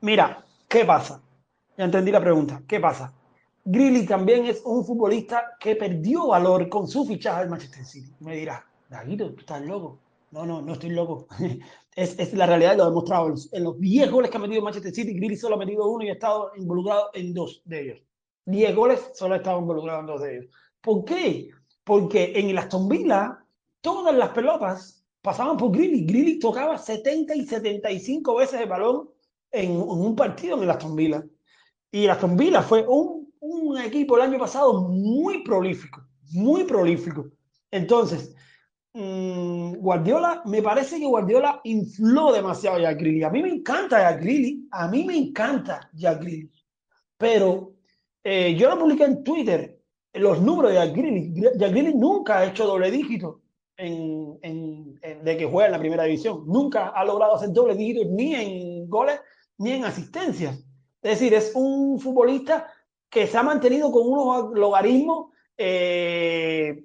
Mira, 0.00 0.44
¿qué 0.68 0.84
pasa? 0.84 1.20
Ya 1.76 1.84
entendí 1.84 2.10
la 2.10 2.20
pregunta. 2.20 2.60
¿Qué 2.66 2.80
pasa? 2.80 3.12
Grealish 3.68 4.06
también 4.06 4.46
es 4.46 4.62
un 4.64 4.84
futbolista 4.84 5.56
que 5.58 5.74
perdió 5.74 6.28
valor 6.28 6.68
con 6.68 6.86
su 6.86 7.04
fichaje 7.04 7.42
al 7.42 7.50
Manchester 7.50 7.84
City. 7.84 8.14
Me 8.20 8.36
dirás, 8.36 8.62
Daguito, 8.88 9.34
tú 9.34 9.40
estás 9.40 9.60
loco. 9.62 9.98
No, 10.30 10.46
no, 10.46 10.62
no 10.62 10.74
estoy 10.74 10.90
loco. 10.90 11.26
es, 11.96 12.16
es 12.16 12.32
la 12.34 12.46
realidad 12.46 12.76
lo 12.76 12.84
he 12.84 12.86
demostrado. 12.86 13.26
En 13.26 13.30
los, 13.32 13.52
en 13.52 13.64
los 13.64 13.80
10 13.80 14.10
goles 14.12 14.30
que 14.30 14.36
ha 14.36 14.40
metido 14.40 14.62
Manchester 14.62 14.94
City, 14.94 15.14
Grealish 15.14 15.40
solo 15.40 15.56
ha 15.56 15.58
metido 15.58 15.90
uno 15.90 16.04
y 16.04 16.10
ha 16.10 16.12
estado 16.12 16.52
involucrado 16.56 17.10
en 17.14 17.34
dos 17.34 17.60
de 17.64 17.80
ellos. 17.80 18.02
10 18.44 18.76
goles, 18.76 19.10
solo 19.14 19.34
ha 19.34 19.38
estado 19.38 19.58
involucrado 19.58 19.98
en 19.98 20.06
dos 20.06 20.22
de 20.22 20.36
ellos. 20.36 20.54
¿Por 20.80 21.04
qué? 21.04 21.50
Porque 21.82 22.34
en 22.36 22.50
el 22.50 22.58
Aston 22.58 22.88
Villa 22.88 23.44
todas 23.80 24.14
las 24.14 24.28
pelotas 24.28 25.04
pasaban 25.22 25.56
por 25.56 25.72
Grealish. 25.72 26.06
Grealish 26.06 26.38
tocaba 26.38 26.78
70 26.78 27.34
y 27.34 27.44
75 27.44 28.36
veces 28.36 28.60
el 28.60 28.68
balón 28.68 29.10
en, 29.50 29.72
en 29.72 29.80
un 29.80 30.14
partido 30.14 30.56
en 30.56 30.62
el 30.62 30.70
Aston 30.70 30.94
Villa. 30.94 31.24
Y 31.90 32.04
el 32.04 32.10
Aston 32.10 32.36
Villa 32.36 32.62
fue 32.62 32.86
un, 32.86 33.25
un 33.40 33.78
equipo 33.78 34.16
el 34.16 34.22
año 34.22 34.38
pasado 34.38 34.82
muy 34.88 35.42
prolífico, 35.44 36.02
muy 36.32 36.64
prolífico. 36.64 37.26
Entonces, 37.70 38.34
mm, 38.94 39.74
Guardiola, 39.76 40.42
me 40.46 40.62
parece 40.62 40.98
que 40.98 41.06
Guardiola 41.06 41.60
infló 41.64 42.32
demasiado 42.32 42.76
a 42.76 42.80
Jack. 42.80 43.00
A 43.24 43.30
mí 43.30 43.42
me 43.42 43.48
encanta 43.50 43.98
Jack 44.00 44.22
a 44.70 44.88
mí 44.88 45.04
me 45.04 45.16
encanta 45.16 45.90
Jack. 45.94 46.24
Pero 47.18 47.74
eh, 48.24 48.54
yo 48.56 48.68
lo 48.68 48.78
publiqué 48.78 49.04
en 49.04 49.22
Twitter, 49.24 49.80
los 50.14 50.40
números 50.42 50.72
de 50.72 50.76
Jack 50.78 50.94
Grealish. 50.96 51.34
Jack 51.58 51.94
nunca 51.94 52.38
ha 52.38 52.46
hecho 52.46 52.66
doble 52.66 52.90
dígito 52.90 53.42
en, 53.76 54.38
en- 54.42 54.98
en- 55.02 55.24
de 55.24 55.36
que 55.36 55.46
juega 55.46 55.66
en 55.66 55.72
la 55.72 55.78
primera 55.78 56.04
división. 56.04 56.44
Nunca 56.46 56.88
ha 56.88 57.04
logrado 57.04 57.34
hacer 57.36 57.52
doble 57.52 57.74
dígito 57.74 58.04
ni 58.10 58.34
en 58.34 58.88
goles 58.88 59.20
ni 59.58 59.72
en 59.72 59.84
asistencias. 59.84 60.56
Es 61.02 61.20
decir, 61.20 61.34
es 61.34 61.52
un 61.54 62.00
futbolista 62.00 62.66
que 63.10 63.26
se 63.26 63.38
ha 63.38 63.42
mantenido 63.42 63.90
con 63.92 64.08
unos 64.08 64.52
logaritmos, 64.54 65.30
eh, 65.56 66.84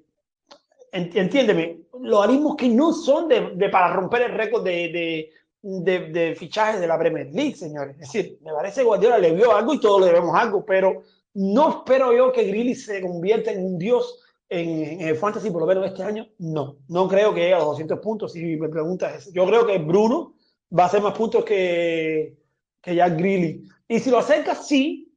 en- 0.91 1.09
entiéndeme, 1.17 1.82
logaritmos 2.01 2.55
que 2.55 2.69
no 2.69 2.93
son 2.93 3.28
de, 3.28 3.51
de 3.55 3.69
para 3.69 3.93
romper 3.93 4.24
el 4.24 4.34
récord 4.34 4.63
de, 4.63 5.30
de, 5.61 5.99
de, 6.11 6.36
fichajes 6.36 6.80
de 6.82 6.88
la 6.88 6.97
Premier 6.97 7.28
League, 7.32 7.55
señores. 7.55 7.95
Es 7.99 8.11
decir, 8.11 8.39
me 8.41 8.51
parece 8.51 8.82
que 8.82 8.86
Guardiola 8.88 9.17
le 9.17 9.34
vio 9.34 9.55
algo 9.55 9.74
y 9.74 9.80
todos 9.80 10.01
le 10.01 10.07
debemos 10.07 10.36
algo, 10.36 10.65
pero 10.65 11.03
no 11.34 11.69
espero 11.69 12.13
yo 12.15 12.32
que 12.32 12.43
Grealish 12.43 12.86
se 12.86 13.01
convierta 13.01 13.51
en 13.51 13.65
un 13.65 13.78
dios 13.78 14.19
en, 14.49 15.01
en 15.01 15.07
el 15.07 15.15
fantasy, 15.15 15.49
por 15.49 15.61
lo 15.61 15.67
menos 15.67 15.86
este 15.86 16.03
año. 16.03 16.28
No, 16.39 16.78
no 16.89 17.07
creo 17.07 17.34
que 17.34 17.41
llegue 17.41 17.53
a 17.53 17.59
los 17.59 17.67
200 17.67 17.99
puntos, 17.99 18.34
si 18.34 18.57
me 18.57 18.67
preguntas 18.69 19.15
eso. 19.15 19.32
Yo 19.34 19.45
creo 19.45 19.65
que 19.65 19.78
Bruno 19.78 20.34
va 20.78 20.84
a 20.84 20.86
hacer 20.88 21.01
más 21.01 21.13
puntos 21.17 21.45
que, 21.45 22.38
que 22.82 22.95
Jack 22.95 23.17
Grealish. 23.17 23.61
Y 23.88 23.99
si 23.99 24.09
lo 24.09 24.17
acercas, 24.17 24.67
sí, 24.67 25.11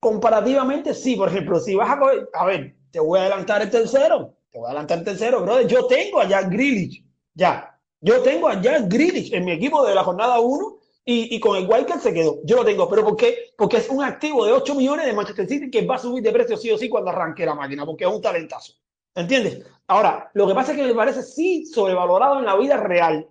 comparativamente 0.00 0.94
sí. 0.94 1.14
Por 1.14 1.28
ejemplo, 1.28 1.60
si 1.60 1.74
vas 1.74 1.90
a 1.90 1.98
coger, 1.98 2.28
a 2.32 2.46
ver, 2.46 2.74
te 2.90 2.98
voy 2.98 3.18
a 3.18 3.22
adelantar 3.22 3.62
el 3.62 3.70
tercero, 3.70 4.34
te 4.50 4.58
voy 4.58 4.66
a 4.66 4.70
adelantar 4.70 4.98
el 4.98 5.04
tercero, 5.04 5.42
brother. 5.42 5.66
Yo 5.66 5.86
tengo 5.86 6.20
a 6.20 6.26
Jack 6.26 6.50
Grealish, 6.50 7.04
ya. 7.34 7.78
Yo 8.00 8.22
tengo 8.22 8.48
a 8.48 8.60
Jack 8.60 8.88
Grealish 8.88 9.32
en 9.32 9.44
mi 9.44 9.52
equipo 9.52 9.86
de 9.86 9.94
la 9.94 10.02
jornada 10.02 10.40
1 10.40 10.78
y, 11.04 11.34
y, 11.36 11.40
con 11.40 11.56
el 11.56 11.66
Walker 11.66 11.98
se 11.98 12.14
quedó. 12.14 12.38
Yo 12.44 12.56
lo 12.56 12.64
tengo. 12.64 12.88
¿Pero 12.88 13.04
por 13.04 13.16
qué? 13.16 13.52
Porque 13.56 13.76
es 13.76 13.88
un 13.90 14.02
activo 14.02 14.44
de 14.44 14.52
8 14.52 14.74
millones 14.74 15.06
de 15.06 15.12
Manchester 15.12 15.46
City 15.46 15.70
que 15.70 15.84
va 15.84 15.96
a 15.96 15.98
subir 15.98 16.22
de 16.22 16.32
precio 16.32 16.56
sí 16.56 16.70
o 16.70 16.78
sí 16.78 16.88
cuando 16.88 17.10
arranque 17.10 17.44
la 17.44 17.54
máquina, 17.54 17.84
porque 17.84 18.04
es 18.04 18.10
un 18.10 18.22
talentazo. 18.22 18.74
¿Entiendes? 19.14 19.64
Ahora, 19.86 20.30
lo 20.34 20.46
que 20.46 20.54
pasa 20.54 20.72
es 20.72 20.78
que 20.78 20.86
me 20.86 20.94
parece 20.94 21.22
sí 21.22 21.66
sobrevalorado 21.66 22.38
en 22.38 22.46
la 22.46 22.56
vida 22.56 22.76
real. 22.76 23.28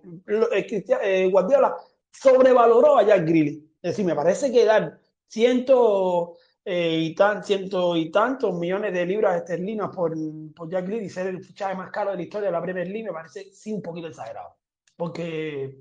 Eh, 0.52 0.84
eh, 1.02 1.28
Guardiola 1.30 1.74
sobrevaloró 2.12 2.98
a 2.98 3.02
Jack 3.02 3.24
Grealish. 3.24 3.64
Es 3.82 3.92
decir, 3.92 4.04
me 4.04 4.14
parece 4.14 4.52
que 4.52 4.64
dar 4.64 5.00
ciento 5.26 6.36
eh, 6.64 6.98
y, 7.00 7.14
tan, 7.14 7.42
ciento 7.42 7.96
y 7.96 8.10
tantos 8.10 8.54
millones 8.54 8.92
de 8.92 9.06
libras 9.06 9.36
esterlinas 9.36 9.94
por, 9.94 10.14
por 10.54 10.70
Jack 10.70 10.86
Grealish 10.86 11.12
ser 11.12 11.28
el 11.28 11.42
fichaje 11.42 11.74
más 11.74 11.90
caro 11.90 12.10
de 12.10 12.16
la 12.16 12.22
historia 12.22 12.46
de 12.46 12.52
la 12.52 12.62
Premier 12.62 12.86
League 12.86 13.06
me 13.06 13.12
parece 13.12 13.50
sí 13.52 13.72
un 13.72 13.82
poquito 13.82 14.08
exagerado. 14.08 14.56
Porque 14.96 15.78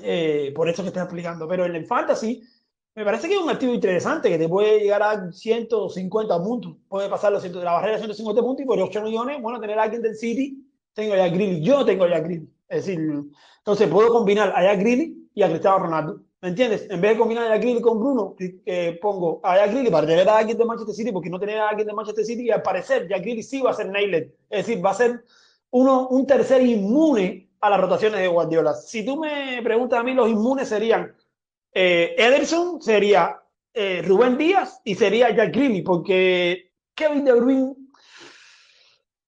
eh, 0.00 0.52
por 0.54 0.68
eso 0.68 0.82
que 0.82 0.88
estoy 0.88 1.02
explicando. 1.02 1.48
Pero 1.48 1.64
en 1.64 1.74
el 1.74 1.86
fantasy, 1.86 2.42
me 2.94 3.04
parece 3.04 3.28
que 3.28 3.34
es 3.34 3.40
un 3.40 3.50
activo 3.50 3.74
interesante 3.74 4.28
que 4.28 4.38
te 4.38 4.48
puede 4.48 4.80
llegar 4.80 5.02
a 5.02 5.32
150 5.32 6.42
puntos. 6.42 6.76
Puede 6.88 7.08
pasar 7.08 7.32
los 7.32 7.42
de 7.42 7.50
la 7.50 7.72
barrera 7.72 7.94
de 7.94 7.98
150 7.98 8.42
puntos 8.42 8.62
y 8.62 8.66
por 8.66 8.80
8 8.80 9.02
millones, 9.02 9.42
bueno, 9.42 9.60
tener 9.60 9.78
a 9.78 9.82
alguien 9.82 10.02
del 10.02 10.16
City, 10.16 10.64
tengo 10.92 11.16
ya 11.16 11.28
Grilly. 11.28 11.62
Yo 11.62 11.84
tengo 11.84 12.06
ya 12.06 12.20
Grilly. 12.20 12.48
Es 12.68 12.86
decir, 12.86 13.00
entonces 13.58 13.88
puedo 13.88 14.10
combinar 14.10 14.52
a 14.54 14.62
Jack 14.62 14.80
Grilly 14.80 15.28
y 15.34 15.42
a 15.42 15.48
Cristiano 15.48 15.78
Ronaldo. 15.80 16.20
¿Me 16.44 16.50
entiendes? 16.50 16.86
En 16.90 17.00
vez 17.00 17.12
de 17.12 17.18
combinar 17.18 17.46
a 17.46 17.54
Jack 17.54 17.62
Grilly 17.62 17.80
con 17.80 17.98
Bruno, 17.98 18.36
eh, 18.38 18.98
pongo 19.00 19.40
a 19.42 19.56
Jack 19.56 19.90
para 19.90 20.06
tener 20.06 20.28
a 20.28 20.36
alguien 20.36 20.58
de 20.58 20.66
Manchester 20.66 20.94
City, 20.94 21.10
porque 21.10 21.30
no 21.30 21.40
tener 21.40 21.56
a 21.56 21.70
alguien 21.70 21.86
de 21.86 21.94
Manchester 21.94 22.22
City 22.22 22.42
y 22.42 22.50
al 22.50 22.60
parecer 22.60 23.08
Jack 23.08 23.24
sí 23.40 23.62
va 23.62 23.70
a 23.70 23.72
ser 23.72 23.88
nailed. 23.88 24.28
Es 24.50 24.66
decir, 24.66 24.84
va 24.84 24.90
a 24.90 24.94
ser 24.94 25.24
uno, 25.70 26.06
un 26.08 26.26
tercer 26.26 26.60
inmune 26.60 27.48
a 27.62 27.70
las 27.70 27.80
rotaciones 27.80 28.20
de 28.20 28.28
Guardiola. 28.28 28.74
Si 28.74 29.06
tú 29.06 29.16
me 29.16 29.62
preguntas 29.62 29.98
a 29.98 30.02
mí, 30.02 30.12
los 30.12 30.28
inmunes 30.28 30.68
serían 30.68 31.14
eh, 31.72 32.14
Ederson, 32.18 32.82
sería 32.82 33.40
eh, 33.72 34.02
Rubén 34.04 34.36
Díaz 34.36 34.82
y 34.84 34.96
sería 34.96 35.34
Jack 35.34 35.50
Greeley, 35.50 35.80
porque 35.80 36.72
Kevin 36.94 37.24
De 37.24 37.32
Bruyne, 37.32 37.74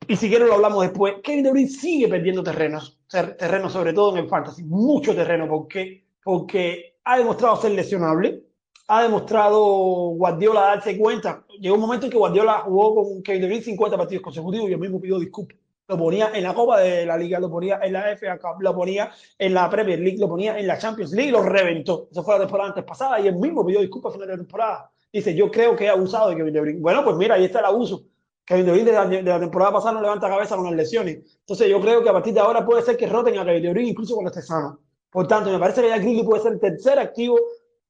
y 0.06 0.16
si 0.16 0.28
quiero 0.28 0.44
lo 0.44 0.52
hablamos 0.52 0.82
después, 0.82 1.14
Kevin 1.22 1.44
De 1.44 1.50
Bruyne 1.50 1.70
sigue 1.70 2.08
perdiendo 2.08 2.42
terrenos, 2.42 2.98
terreno 3.08 3.70
sobre 3.70 3.94
todo 3.94 4.14
en 4.14 4.24
el 4.24 4.28
fantasy, 4.28 4.64
mucho 4.64 5.14
terreno, 5.14 5.48
porque, 5.48 6.04
porque 6.22 6.95
ha 7.06 7.18
demostrado 7.18 7.56
ser 7.56 7.72
lesionable, 7.72 8.42
ha 8.88 9.02
demostrado 9.02 9.64
Guardiola 10.10 10.60
darse 10.60 10.98
cuenta. 10.98 11.46
Llegó 11.60 11.76
un 11.76 11.80
momento 11.80 12.06
en 12.06 12.12
que 12.12 12.18
Guardiola 12.18 12.60
jugó 12.64 12.94
con 12.96 13.22
Kevin 13.22 13.40
De 13.40 13.46
Bruyne 13.46 13.64
50 13.64 13.96
partidos 13.96 14.22
consecutivos 14.22 14.68
y 14.68 14.74
el 14.74 14.78
mismo 14.78 15.00
pidió 15.00 15.18
disculpas 15.18 15.56
lo 15.88 15.96
ponía 15.96 16.30
en 16.34 16.42
la 16.42 16.54
Copa 16.54 16.80
de 16.80 17.06
la 17.06 17.16
Liga, 17.16 17.38
lo 17.38 17.50
ponía 17.50 17.78
en 17.82 17.92
la 17.92 18.16
FA 18.16 18.38
Cup, 18.38 18.60
lo 18.60 18.74
ponía 18.74 19.10
en 19.38 19.54
la 19.54 19.70
Premier 19.70 19.98
League, 20.00 20.18
lo 20.18 20.28
ponía 20.28 20.58
en 20.58 20.66
la 20.66 20.78
Champions 20.78 21.12
League 21.12 21.28
y 21.28 21.32
lo 21.32 21.42
reventó. 21.42 22.08
Eso 22.10 22.24
fue 22.24 22.34
la 22.34 22.40
temporada 22.40 22.70
antes 22.70 22.84
pasada 22.84 23.20
y 23.20 23.28
él 23.28 23.36
mismo 23.36 23.64
pidió 23.64 23.80
disculpas 23.80 24.10
a 24.10 24.14
final 24.14 24.28
de 24.28 24.36
temporada. 24.38 24.90
Dice, 25.12 25.34
yo 25.34 25.50
creo 25.50 25.76
que 25.76 25.84
he 25.84 25.88
abusado 25.88 26.30
de 26.30 26.36
Kevin 26.36 26.52
De 26.52 26.60
Bruyne. 26.60 26.80
Bueno, 26.80 27.04
pues 27.04 27.16
mira, 27.16 27.36
ahí 27.36 27.44
está 27.44 27.60
el 27.60 27.66
abuso. 27.66 28.02
Kevin 28.44 28.66
De 28.66 28.72
Bruyne 28.72 28.90
de 28.90 29.22
la, 29.22 29.40
temporada 29.40 29.72
pasada 29.72 29.92
no 29.94 30.02
levanta 30.02 30.28
cabeza 30.28 30.56
con 30.56 30.64
las 30.64 30.74
lesiones. 30.74 31.38
Entonces 31.40 31.68
yo 31.68 31.80
creo 31.80 32.02
que 32.02 32.08
a 32.08 32.12
partir 32.12 32.34
de 32.34 32.40
ahora 32.40 32.66
puede 32.66 32.82
ser 32.82 32.96
que 32.96 33.06
roten 33.06 33.38
a 33.38 33.44
Kevin 33.44 33.62
De 33.62 33.70
Bruyne 33.70 33.90
incluso 33.90 34.14
cuando 34.14 34.30
esté 34.30 34.42
sano. 34.42 34.80
Por 35.16 35.26
tanto, 35.26 35.50
me 35.50 35.58
parece 35.58 35.80
que 35.80 35.88
ya 35.88 35.96
Grilly 35.96 36.24
puede 36.24 36.42
ser 36.42 36.52
el 36.52 36.60
tercer 36.60 36.98
activo 36.98 37.38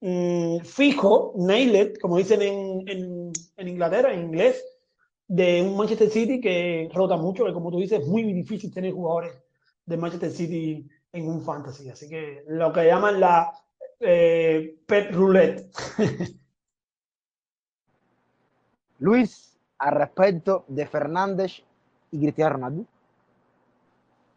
mmm, 0.01 0.59
fijo, 0.61 1.35
nailed, 1.37 1.97
como 2.01 2.19
dicen 2.19 2.41
en, 2.41 2.89
en, 2.89 3.33
en 3.57 3.69
Inglaterra, 3.69 4.15
en 4.15 4.27
inglés, 4.27 4.65
de 5.27 5.61
un 5.61 5.77
Manchester 5.77 6.09
City 6.09 6.41
que 6.41 6.89
rota 6.95 7.17
mucho, 7.17 7.45
que 7.45 7.53
como 7.53 7.73
tú 7.73 7.81
dices, 7.81 8.03
es 8.03 8.07
muy 8.07 8.33
difícil 8.33 8.73
tener 8.73 8.93
jugadores 8.93 9.33
de 9.87 9.97
Manchester 9.97 10.31
City 10.31 10.89
en 11.11 11.29
un 11.29 11.43
fantasy. 11.43 11.91
Así 11.91 12.09
que 12.09 12.45
lo 12.47 12.73
que 12.73 12.87
llaman 12.87 13.19
la 13.19 13.51
eh, 13.99 14.77
pet 14.87 15.13
roulette. 15.13 15.69
Luis, 19.01 19.59
al 19.79 19.97
respecto 19.97 20.65
de 20.69 20.87
Fernández 20.87 21.61
y 22.13 22.21
Cristiano 22.21 22.53
Ronaldo. 22.53 22.85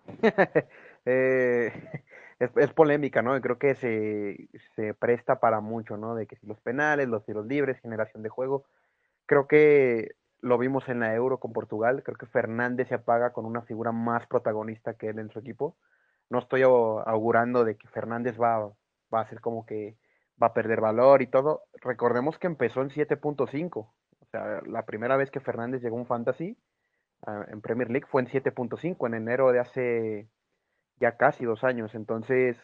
eh, 1.05 1.71
es, 2.39 2.51
es, 2.55 2.73
polémica, 2.73 3.21
¿no? 3.21 3.39
Creo 3.41 3.59
que 3.59 3.75
se, 3.75 4.49
se 4.75 4.93
presta 4.93 5.39
para 5.39 5.59
mucho, 5.59 5.97
¿no? 5.97 6.15
De 6.15 6.25
que 6.27 6.35
si 6.37 6.47
los 6.47 6.59
penales, 6.61 7.07
los 7.07 7.25
tiros 7.25 7.45
libres, 7.45 7.79
generación 7.81 8.23
de 8.23 8.29
juego. 8.29 8.65
Creo 9.25 9.47
que 9.47 10.15
lo 10.41 10.57
vimos 10.57 10.87
en 10.89 11.01
la 11.01 11.13
Euro 11.13 11.39
con 11.39 11.53
Portugal. 11.53 12.01
Creo 12.03 12.17
que 12.17 12.25
Fernández 12.25 12.87
se 12.87 12.95
apaga 12.95 13.33
con 13.33 13.45
una 13.45 13.61
figura 13.61 13.91
más 13.91 14.25
protagonista 14.27 14.93
que 14.93 15.09
él 15.09 15.19
en 15.19 15.29
su 15.29 15.39
equipo. 15.39 15.75
No 16.29 16.39
estoy 16.39 16.61
augurando 16.63 17.65
de 17.65 17.75
que 17.75 17.87
Fernández 17.87 18.39
va, 18.39 18.71
va 19.13 19.21
a 19.21 19.29
ser 19.29 19.41
como 19.41 19.65
que 19.65 19.97
va 20.41 20.47
a 20.47 20.53
perder 20.53 20.81
valor 20.81 21.21
y 21.21 21.27
todo. 21.27 21.63
Recordemos 21.81 22.37
que 22.39 22.47
empezó 22.47 22.81
en 22.81 22.89
7.5. 22.89 23.77
O 23.77 23.93
sea, 24.31 24.61
la 24.65 24.85
primera 24.85 25.17
vez 25.17 25.31
que 25.31 25.39
Fernández 25.39 25.81
llegó 25.81 25.97
a 25.97 25.99
un 25.99 26.05
fantasy 26.05 26.57
uh, 27.27 27.51
en 27.51 27.61
Premier 27.61 27.89
League 27.89 28.07
fue 28.09 28.21
en 28.21 28.27
7.5, 28.27 29.07
en 29.07 29.13
enero 29.15 29.51
de 29.51 29.59
hace 29.59 30.29
ya 30.99 31.17
casi 31.17 31.45
dos 31.45 31.63
años. 31.63 31.95
Entonces, 31.95 32.57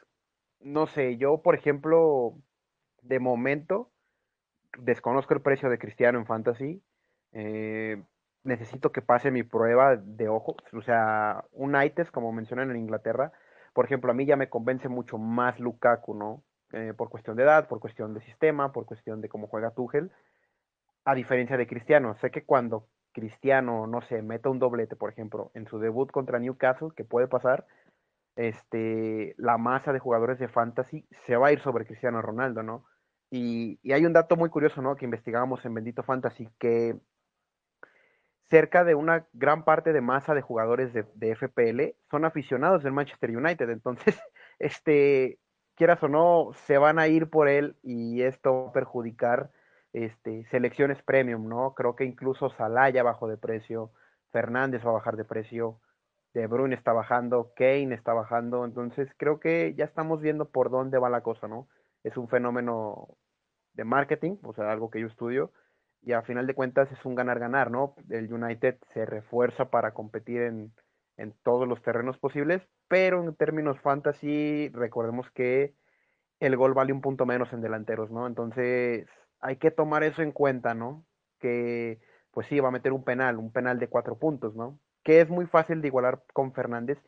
no 0.59 0.87
sé, 0.87 1.17
yo 1.17 1.41
por 1.41 1.55
ejemplo, 1.55 2.33
de 3.01 3.19
momento, 3.19 3.91
desconozco 4.79 5.33
el 5.33 5.41
precio 5.41 5.69
de 5.69 5.79
Cristiano 5.79 6.19
en 6.19 6.25
fantasy 6.25 6.83
eh, 7.35 8.01
necesito 8.43 8.91
que 8.91 9.01
pase 9.01 9.29
mi 9.29 9.43
prueba 9.43 9.97
de 9.97 10.29
ojo, 10.29 10.55
o 10.71 10.81
sea, 10.81 11.43
un 11.51 11.75
ITES, 11.75 12.11
como 12.11 12.31
mencionan 12.31 12.71
en 12.71 12.77
Inglaterra, 12.77 13.33
por 13.73 13.85
ejemplo, 13.85 14.11
a 14.11 14.13
mí 14.13 14.25
ya 14.25 14.37
me 14.37 14.49
convence 14.49 14.87
mucho 14.87 15.17
más 15.17 15.59
Lukaku, 15.59 16.15
¿no? 16.15 16.43
Eh, 16.71 16.93
por 16.95 17.09
cuestión 17.09 17.35
de 17.35 17.43
edad, 17.43 17.67
por 17.67 17.79
cuestión 17.81 18.13
de 18.13 18.21
sistema, 18.21 18.71
por 18.71 18.85
cuestión 18.85 19.19
de 19.19 19.27
cómo 19.27 19.47
juega 19.47 19.71
Tuchel, 19.71 20.11
a 21.03 21.13
diferencia 21.13 21.57
de 21.57 21.67
Cristiano. 21.67 22.15
Sé 22.21 22.31
que 22.31 22.45
cuando 22.45 22.87
Cristiano, 23.11 23.85
no 23.85 24.01
sé, 24.01 24.21
meta 24.21 24.49
un 24.49 24.59
doblete, 24.59 24.95
por 24.95 25.11
ejemplo, 25.11 25.51
en 25.53 25.67
su 25.67 25.79
debut 25.79 26.09
contra 26.09 26.39
Newcastle, 26.39 26.89
que 26.95 27.03
puede 27.03 27.27
pasar, 27.27 27.65
este, 28.35 29.35
la 29.37 29.57
masa 29.57 29.93
de 29.93 29.99
jugadores 29.99 30.39
de 30.39 30.47
fantasy 30.47 31.07
se 31.25 31.37
va 31.37 31.47
a 31.47 31.51
ir 31.51 31.61
sobre 31.61 31.85
Cristiano 31.85 32.21
Ronaldo, 32.21 32.63
¿no? 32.63 32.85
Y, 33.31 33.79
hay 33.91 34.05
un 34.05 34.13
dato 34.13 34.35
muy 34.35 34.49
curioso, 34.49 34.81
¿no? 34.81 34.95
Que 34.95 35.05
investigamos 35.05 35.65
en 35.65 35.73
Bendito 35.73 36.03
Fantasy, 36.03 36.49
que 36.59 36.97
cerca 38.49 38.83
de 38.83 38.95
una 38.95 39.25
gran 39.33 39.65
parte 39.65 39.93
de 39.93 40.01
masa 40.01 40.33
de 40.33 40.41
jugadores 40.41 40.93
de, 40.93 41.35
FPL 41.35 41.95
son 42.11 42.25
aficionados 42.25 42.83
del 42.83 42.93
Manchester 42.93 43.35
United. 43.35 43.69
Entonces, 43.69 44.19
este, 44.59 45.39
quieras 45.75 46.01
o 46.03 46.07
no, 46.07 46.51
se 46.65 46.77
van 46.77 46.99
a 46.99 47.07
ir 47.07 47.29
por 47.29 47.47
él 47.47 47.77
y 47.83 48.21
esto 48.21 48.63
va 48.65 48.69
a 48.69 48.73
perjudicar 48.73 49.51
este, 49.93 50.45
selecciones 50.45 51.01
premium, 51.01 51.47
¿no? 51.47 51.73
Creo 51.73 51.95
que 51.95 52.05
incluso 52.05 52.49
Salah 52.51 52.89
ya 52.89 53.03
bajó 53.03 53.27
de 53.27 53.37
precio, 53.37 53.91
Fernández 54.31 54.85
va 54.85 54.91
a 54.91 54.93
bajar 54.95 55.15
de 55.15 55.25
precio, 55.25 55.79
De 56.35 56.47
Bruyne 56.47 56.75
está 56.75 56.91
bajando, 56.91 57.53
Kane 57.55 57.95
está 57.95 58.11
bajando, 58.11 58.65
entonces 58.65 59.07
creo 59.15 59.39
que 59.39 59.73
ya 59.77 59.85
estamos 59.85 60.19
viendo 60.19 60.49
por 60.49 60.69
dónde 60.69 60.97
va 60.97 61.09
la 61.09 61.21
cosa, 61.21 61.47
¿no? 61.47 61.69
Es 62.03 62.17
un 62.17 62.27
fenómeno 62.27 63.07
de 63.71 63.85
marketing, 63.85 64.35
o 64.43 64.53
sea, 64.53 64.69
algo 64.69 64.89
que 64.89 64.99
yo 64.99 65.07
estudio, 65.07 65.53
y 66.01 66.11
a 66.11 66.23
final 66.23 66.45
de 66.45 66.53
cuentas 66.53 66.91
es 66.91 67.05
un 67.05 67.15
ganar-ganar, 67.15 67.71
¿no? 67.71 67.95
El 68.09 68.31
United 68.33 68.77
se 68.93 69.05
refuerza 69.05 69.69
para 69.69 69.93
competir 69.93 70.41
en, 70.41 70.73
en, 71.15 71.33
todos 71.41 71.69
los 71.69 71.81
terrenos 71.81 72.17
posibles, 72.17 72.61
pero 72.89 73.23
en 73.23 73.33
términos 73.35 73.79
fantasy, 73.79 74.69
recordemos 74.73 75.31
que 75.31 75.73
el 76.41 76.57
gol 76.57 76.73
vale 76.73 76.91
un 76.91 76.99
punto 76.99 77.25
menos 77.25 77.53
en 77.53 77.61
delanteros, 77.61 78.11
¿no? 78.11 78.27
Entonces 78.27 79.07
hay 79.39 79.55
que 79.55 79.71
tomar 79.71 80.03
eso 80.03 80.21
en 80.21 80.33
cuenta, 80.33 80.73
¿no? 80.73 81.05
Que 81.39 82.01
pues 82.31 82.47
sí, 82.47 82.59
va 82.59 82.67
a 82.67 82.71
meter 82.71 82.91
un 82.91 83.05
penal, 83.05 83.37
un 83.37 83.53
penal 83.53 83.79
de 83.79 83.87
cuatro 83.87 84.19
puntos, 84.19 84.53
¿no? 84.53 84.81
Que 85.05 85.21
es 85.21 85.29
muy 85.29 85.45
fácil 85.45 85.81
de 85.81 85.87
igualar 85.87 86.23
con 86.33 86.51
Fernández 86.51 86.99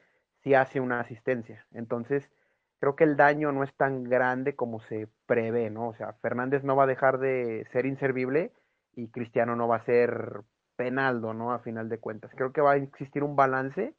si 0.43 0.53
hace 0.53 0.79
una 0.79 1.01
asistencia. 1.01 1.67
Entonces, 1.73 2.31
creo 2.79 2.95
que 2.95 3.03
el 3.03 3.17
daño 3.17 3.51
no 3.51 3.63
es 3.63 3.75
tan 3.75 4.05
grande 4.05 4.55
como 4.55 4.79
se 4.79 5.09
prevé, 5.25 5.69
¿no? 5.69 5.89
O 5.89 5.95
sea, 5.95 6.13
Fernández 6.21 6.63
no 6.63 6.77
va 6.77 6.83
a 6.83 6.87
dejar 6.87 7.19
de 7.19 7.67
ser 7.73 7.85
inservible 7.85 8.53
y 8.93 9.09
Cristiano 9.09 9.57
no 9.57 9.67
va 9.67 9.77
a 9.77 9.85
ser 9.85 10.43
penaldo, 10.77 11.33
¿no? 11.33 11.51
A 11.51 11.59
final 11.59 11.89
de 11.89 11.99
cuentas. 11.99 12.31
Creo 12.35 12.53
que 12.53 12.61
va 12.61 12.73
a 12.73 12.77
existir 12.77 13.23
un 13.23 13.35
balance 13.35 13.93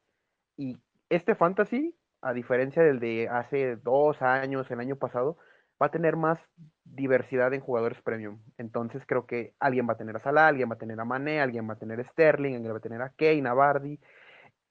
y 0.57 0.77
este 1.09 1.35
fantasy, 1.35 1.95
a 2.21 2.33
diferencia 2.33 2.81
del 2.81 2.99
de 2.99 3.29
hace 3.29 3.75
dos 3.75 4.21
años, 4.21 4.71
el 4.71 4.79
año 4.79 4.95
pasado, 4.95 5.37
va 5.81 5.87
a 5.87 5.91
tener 5.91 6.15
más 6.17 6.39
diversidad 6.83 7.53
en 7.53 7.61
jugadores 7.61 8.01
premium. 8.01 8.39
Entonces 8.57 9.03
creo 9.05 9.25
que 9.25 9.53
alguien 9.59 9.87
va 9.87 9.93
a 9.93 9.97
tener 9.97 10.15
a 10.15 10.19
Salah, 10.19 10.47
alguien 10.47 10.69
va 10.69 10.75
a 10.75 10.79
tener 10.79 10.99
a 10.99 11.05
Mané, 11.05 11.41
alguien 11.41 11.67
va 11.69 11.73
a 11.73 11.79
tener 11.79 11.99
a 11.99 12.03
Sterling, 12.03 12.55
alguien 12.55 12.73
va 12.73 12.77
a 12.77 12.81
tener 12.81 13.01
a 13.01 13.09
Kane, 13.09 13.47
a 13.47 13.53
Bardi. 13.53 13.99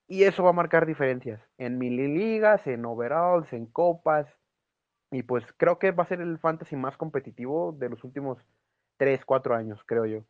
Y 0.08 0.24
eso 0.24 0.42
va 0.42 0.50
a 0.50 0.54
marcar 0.54 0.86
diferencias 0.86 1.40
en 1.58 1.78
mini 1.78 2.08
ligas, 2.08 2.66
en 2.66 2.84
overalls, 2.84 3.52
en 3.52 3.66
copas. 3.66 4.26
Y 5.10 5.22
pues 5.22 5.44
creo 5.56 5.78
que 5.78 5.92
va 5.92 6.04
a 6.04 6.06
ser 6.06 6.20
el 6.20 6.38
fantasy 6.38 6.76
más 6.76 6.96
competitivo 6.96 7.72
de 7.72 7.90
los 7.90 8.04
últimos 8.04 8.38
tres, 8.98 9.24
cuatro 9.24 9.54
años, 9.54 9.80
creo 9.86 10.06
yo. 10.06 10.24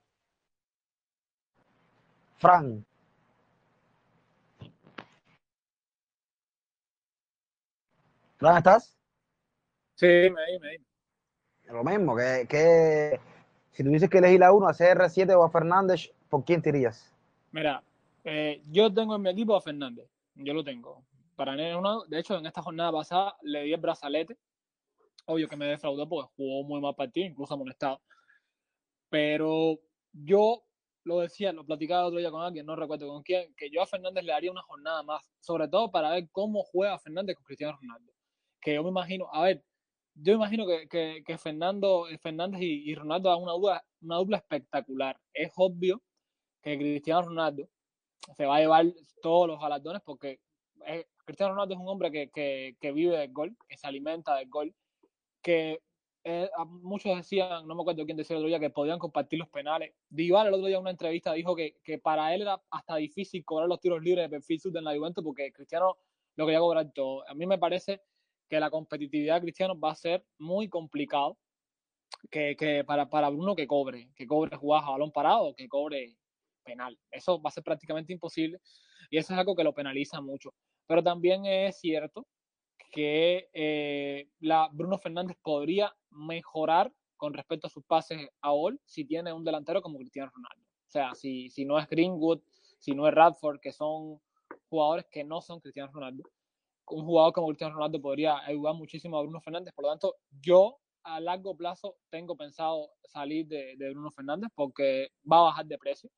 Fran. 2.39 2.85
¿Dónde 8.41 8.59
estás? 8.59 8.98
Sí, 9.99 10.07
me 10.07 10.47
di, 10.47 10.59
me 10.61 10.69
di. 10.71 10.85
Lo 11.65 11.83
mismo, 11.83 12.15
que, 12.15 12.47
que 12.49 13.21
si 13.73 13.83
tuvieses 13.83 14.09
que 14.09 14.19
elegir 14.19 14.45
a 14.45 14.53
uno, 14.53 14.69
a 14.69 14.73
CR7 14.73 15.37
o 15.37 15.43
a 15.43 15.51
Fernández, 15.51 16.13
¿por 16.29 16.45
quién 16.45 16.63
te 16.63 16.69
irías? 16.69 17.13
Mira, 17.51 17.83
eh, 18.23 18.63
yo 18.71 18.95
tengo 18.95 19.17
en 19.17 19.23
mi 19.23 19.31
equipo 19.31 19.57
a 19.57 19.61
Fernández. 19.61 20.09
Yo 20.37 20.55
lo 20.55 20.63
tengo. 20.63 21.03
Para 21.35 21.57
mí, 21.57 21.73
uno, 21.73 22.05
de 22.05 22.21
hecho, 22.21 22.39
en 22.39 22.47
esta 22.47 22.63
jornada 22.63 22.93
pasada 22.93 23.37
le 23.43 23.65
di 23.65 23.73
el 23.73 23.81
brazalete. 23.81 24.39
Obvio 25.27 25.49
que 25.49 25.57
me 25.57 25.67
defraudó 25.67 26.09
porque 26.09 26.31
jugó 26.37 26.63
muy 26.63 26.81
mal 26.81 26.95
partido, 26.95 27.27
incluso 27.27 27.55
amonestado. 27.55 28.01
Pero 29.11 29.81
yo 30.13 30.63
lo 31.03 31.19
decía, 31.19 31.53
lo 31.53 31.67
platicaba 31.67 32.07
otro 32.07 32.21
día 32.21 32.31
con 32.31 32.43
alguien, 32.43 32.67
no 32.67 32.77
recuerdo 32.77 33.09
con 33.09 33.25
quién, 33.25 33.53
que 33.57 33.69
yo 33.69 33.83
a 33.83 33.87
Fernández 33.87 34.23
le 34.23 34.31
daría 34.31 34.53
una 34.53 34.63
jornada 34.63 35.03
más, 35.03 35.29
sobre 35.41 35.67
todo 35.67 35.91
para 35.91 36.11
ver 36.11 36.29
cómo 36.31 36.63
juega 36.63 37.01
Fernández 37.01 37.35
con 37.35 37.47
Cristiano 37.47 37.77
Ronaldo. 37.81 38.13
Que 38.61 38.75
yo 38.75 38.85
me 38.85 38.91
imagino, 38.91 39.27
a 39.33 39.43
ver, 39.43 39.65
yo 40.21 40.35
imagino 40.35 40.66
que, 40.66 40.89
que, 40.89 41.23
que 41.25 41.39
Fernando, 41.39 42.07
Fernández 42.21 42.61
y, 42.61 42.91
y 42.91 42.95
Ronaldo 42.95 43.31
hagan 43.31 43.43
una 43.43 43.53
dupla, 43.53 43.85
una 44.03 44.16
dupla 44.16 44.37
espectacular. 44.39 45.19
Es 45.33 45.53
obvio 45.57 46.03
que 46.62 46.77
Cristiano 46.77 47.23
Ronaldo 47.23 47.69
se 48.37 48.47
va 48.47 48.57
a 48.57 48.61
llevar 48.61 48.87
todos 49.23 49.49
los 49.49 49.61
galardones 49.61 50.03
porque 50.05 50.41
es, 50.87 51.07
Cristiano 51.25 51.53
Ronaldo 51.53 51.75
es 51.75 51.81
un 51.81 51.89
hombre 51.89 52.11
que, 52.11 52.31
que, 52.31 52.77
que, 52.81 52.93
vive 52.93 53.16
del 53.16 53.33
gol, 53.33 53.57
que 53.69 53.77
se 53.77 53.87
alimenta 53.87 54.35
del 54.37 54.49
gol, 54.49 54.75
que 55.43 55.81
eh, 56.25 56.51
muchos 56.66 57.16
decían, 57.16 57.66
no 57.66 57.75
me 57.75 57.83
acuerdo 57.83 58.05
quién 58.05 58.16
decía 58.16 58.35
el 58.35 58.41
otro 58.43 58.49
día, 58.49 58.59
que 58.59 58.71
podían 58.71 58.99
compartir 58.99 59.39
los 59.39 59.49
penales. 59.49 59.95
Dival 60.09 60.49
el 60.49 60.55
otro 60.55 60.66
día 60.66 60.77
en 60.77 60.83
una 60.83 60.91
entrevista 60.91 61.33
dijo 61.33 61.55
que, 61.55 61.77
que 61.85 61.99
para 61.99 62.35
él 62.35 62.43
era 62.43 62.61
hasta 62.71 62.97
difícil 62.97 63.45
cobrar 63.45 63.69
los 63.69 63.81
tiros 63.81 64.03
libres 64.03 64.25
de 64.25 64.31
perfil 64.31 64.61
sur 64.61 64.77
en 64.77 64.85
la 64.85 64.97
Juventus 64.97 65.25
porque 65.25 65.53
Cristiano 65.53 65.97
lo 66.37 66.47
quería 66.47 66.61
cobrar 66.61 66.93
todo. 66.93 67.29
A 67.29 67.35
mí 67.35 67.47
me 67.47 67.59
parece 67.59 68.03
que 68.49 68.61
la 68.61 68.71
competitividad 68.71 69.37
de 69.37 69.43
Cristiano 69.43 69.79
va 69.79 69.93
a 69.93 69.97
ser 69.97 70.25
muy 70.39 70.69
complicado 70.69 71.39
que, 72.31 72.57
que 72.57 72.85
para, 72.85 73.09
para 73.09 73.29
Bruno 73.31 73.55
que 73.55 73.67
cobre, 73.67 74.11
que 74.17 74.27
cobre 74.27 74.57
jugadas 74.57 74.87
a 74.87 74.93
balón 74.93 75.13
parado, 75.13 75.55
que 75.55 75.69
cobre 75.69 76.17
penal. 76.65 76.99
Eso 77.11 77.41
va 77.41 77.49
a 77.49 77.53
ser 77.53 77.65
prácticamente 77.65 78.13
imposible 78.13 78.61
y 79.11 79.19
eso 79.19 79.33
es 79.33 79.39
algo 79.39 79.55
que 79.55 79.65
lo 79.65 79.75
penaliza 79.75 80.21
mucho. 80.21 80.55
Pero 80.87 81.03
también 81.03 81.45
es 81.47 81.79
cierto 81.79 82.27
que 82.91 83.49
eh, 83.53 84.29
la 84.41 84.69
Bruno 84.73 84.99
Fernández 84.99 85.37
podría 85.43 85.95
mejorar 86.11 86.93
con 87.17 87.35
respecto 87.35 87.67
a 87.67 87.71
sus 87.71 87.85
pases 87.85 88.29
a 88.41 88.51
gol 88.51 88.81
si 88.87 89.05
tiene 89.05 89.33
un 89.33 89.45
delantero 89.45 89.83
como 89.83 89.99
Cristiano 89.99 90.31
Ronaldo. 90.35 90.65
O 90.87 90.91
sea, 90.91 91.15
si, 91.15 91.51
si 91.51 91.65
no 91.65 91.79
es 91.79 91.89
Greenwood, 91.89 92.41
si 92.79 92.93
no 92.93 93.07
es 93.07 93.15
Radford, 93.15 93.61
que 93.61 93.73
son 93.73 94.21
jugadores 94.71 95.07
que 95.11 95.25
no 95.25 95.43
son 95.43 95.61
Cristiano 95.61 95.91
Ronaldo, 95.93 96.25
un 96.91 97.05
jugador 97.05 97.32
como 97.32 97.49
Cristiano 97.49 97.74
Ronaldo 97.74 98.01
podría 98.01 98.39
ayudar 98.39 98.74
muchísimo 98.74 99.18
a 99.18 99.22
Bruno 99.22 99.41
Fernández. 99.41 99.72
Por 99.74 99.84
lo 99.84 99.91
tanto, 99.91 100.16
yo 100.43 100.78
a 101.05 101.20
largo 101.20 101.57
plazo 101.57 101.97
tengo 102.11 102.36
pensado 102.36 102.91
salir 103.05 103.47
de, 103.47 103.76
de 103.76 103.91
Bruno 103.91 104.11
Fernández 104.11 104.51
porque 104.55 105.12
va 105.30 105.39
a 105.39 105.43
bajar 105.45 105.66
de 105.66 105.78
precio. 105.78 106.11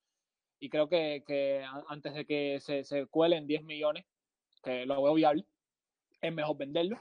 Y 0.58 0.68
creo 0.68 0.88
que, 0.88 1.24
que 1.26 1.64
antes 1.88 2.14
de 2.14 2.26
que 2.26 2.58
se, 2.60 2.84
se 2.84 3.06
cuelen 3.06 3.46
10 3.46 3.64
millones, 3.64 4.04
que 4.62 4.84
lo 4.84 5.02
veo 5.02 5.14
viable, 5.14 5.46
es 6.20 6.34
mejor 6.34 6.56
venderlo. 6.56 6.98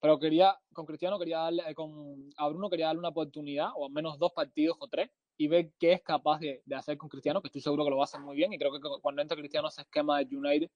Pero 0.00 0.18
quería, 0.18 0.58
con 0.72 0.86
Cristiano 0.86 1.18
quería 1.18 1.38
darle, 1.38 1.62
eh, 1.68 1.74
con 1.74 2.30
a 2.36 2.48
Bruno 2.48 2.70
quería 2.70 2.86
darle 2.86 3.00
una 3.00 3.10
oportunidad, 3.10 3.68
o 3.76 3.86
al 3.86 3.92
menos 3.92 4.18
dos 4.18 4.32
partidos 4.32 4.76
o 4.80 4.88
tres, 4.88 5.10
y 5.36 5.46
ver 5.46 5.72
qué 5.78 5.92
es 5.92 6.02
capaz 6.02 6.40
de, 6.40 6.62
de, 6.64 6.74
hacer 6.74 6.96
con 6.96 7.08
Cristiano, 7.08 7.40
que 7.40 7.48
estoy 7.48 7.60
seguro 7.60 7.84
que 7.84 7.90
lo 7.90 7.96
va 7.98 8.04
a 8.04 8.04
hacer 8.04 8.20
muy 8.20 8.34
bien. 8.34 8.52
Y 8.52 8.58
creo 8.58 8.72
que 8.72 8.80
cuando 9.00 9.22
entre 9.22 9.36
Cristiano 9.36 9.68
ese 9.68 9.82
esquema 9.82 10.18
de 10.18 10.36
United, 10.36 10.70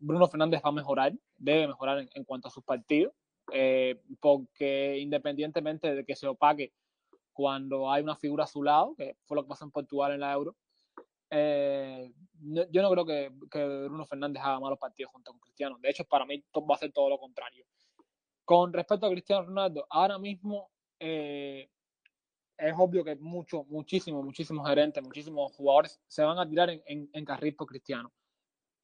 Bruno 0.00 0.26
Fernández 0.26 0.60
va 0.64 0.70
a 0.70 0.72
mejorar, 0.72 1.12
debe 1.36 1.68
mejorar 1.68 2.08
en, 2.12 2.24
cuanto 2.24 2.48
a 2.48 2.50
sus 2.50 2.64
partidos, 2.64 3.12
eh, 3.52 4.00
porque 4.20 4.98
independientemente 4.98 5.94
de 5.94 6.04
que 6.04 6.16
se 6.16 6.26
opaque 6.26 6.72
cuando 7.32 7.90
hay 7.90 8.02
una 8.02 8.16
figura 8.16 8.44
a 8.44 8.48
su 8.48 8.62
lado, 8.62 8.94
que 8.96 9.16
fue 9.26 9.36
lo 9.36 9.42
que 9.42 9.48
pasó 9.48 9.64
en 9.64 9.70
Portugal 9.70 10.12
en 10.12 10.20
la 10.20 10.32
Euro, 10.32 10.56
eh, 11.30 12.12
yo 12.70 12.82
no 12.82 12.90
creo 12.90 13.04
que, 13.06 13.32
que, 13.50 13.64
Bruno 13.84 14.04
Fernández 14.04 14.42
haga 14.42 14.58
malos 14.58 14.78
partidos 14.78 15.12
junto 15.12 15.30
con 15.30 15.40
Cristiano. 15.40 15.78
De 15.78 15.90
hecho, 15.90 16.04
para 16.04 16.24
mí 16.24 16.42
va 16.68 16.74
a 16.74 16.78
ser 16.78 16.92
todo 16.92 17.08
lo 17.08 17.18
contrario. 17.18 17.64
Con 18.44 18.72
respecto 18.72 19.06
a 19.06 19.10
Cristiano 19.10 19.46
Ronaldo, 19.46 19.86
ahora 19.90 20.18
mismo 20.18 20.70
eh, 20.98 21.70
es 22.56 22.74
obvio 22.76 23.04
que 23.04 23.14
muchos, 23.16 23.66
muchísimos, 23.68 24.24
muchísimos 24.24 24.66
gerentes, 24.68 25.02
muchísimos 25.04 25.52
jugadores 25.54 26.00
se 26.08 26.22
van 26.24 26.38
a 26.38 26.48
tirar 26.48 26.70
en, 26.70 26.82
en, 26.86 27.10
en 27.12 27.24
carril 27.24 27.54
por 27.54 27.68
Cristiano. 27.68 28.10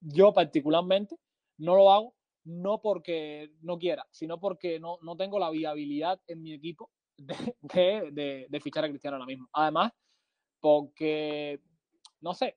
Yo 0.01 0.33
particularmente 0.33 1.17
no 1.59 1.77
lo 1.77 1.91
hago, 1.93 2.15
no 2.45 2.81
porque 2.81 3.51
no 3.61 3.79
quiera, 3.79 4.07
sino 4.11 4.39
porque 4.39 4.79
no, 4.79 4.99
no 5.03 5.17
tengo 5.17 5.39
la 5.39 5.51
viabilidad 5.51 6.21
en 6.27 6.43
mi 6.43 6.53
equipo 6.53 6.91
de, 7.19 8.47
de, 8.49 8.61
fichar 8.61 8.85
a 8.85 8.89
Cristiano 8.89 9.17
ahora 9.17 9.27
mismo. 9.27 9.49
Además, 9.53 9.93
porque 10.61 11.61
no 12.21 12.35
sé, 12.35 12.57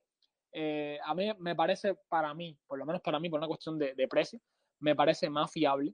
eh, 0.51 0.99
a 1.03 1.13
mí 1.13 1.31
me 1.39 1.55
parece, 1.55 1.95
para 2.07 2.33
mí, 2.33 2.57
por 2.67 2.77
lo 2.79 2.85
menos 2.85 3.01
para 3.01 3.19
mí, 3.19 3.29
por 3.29 3.39
una 3.39 3.47
cuestión 3.47 3.77
de, 3.77 3.93
de, 3.95 4.07
precio, 4.07 4.39
me 4.79 4.95
parece 4.95 5.29
más 5.29 5.51
fiable, 5.51 5.93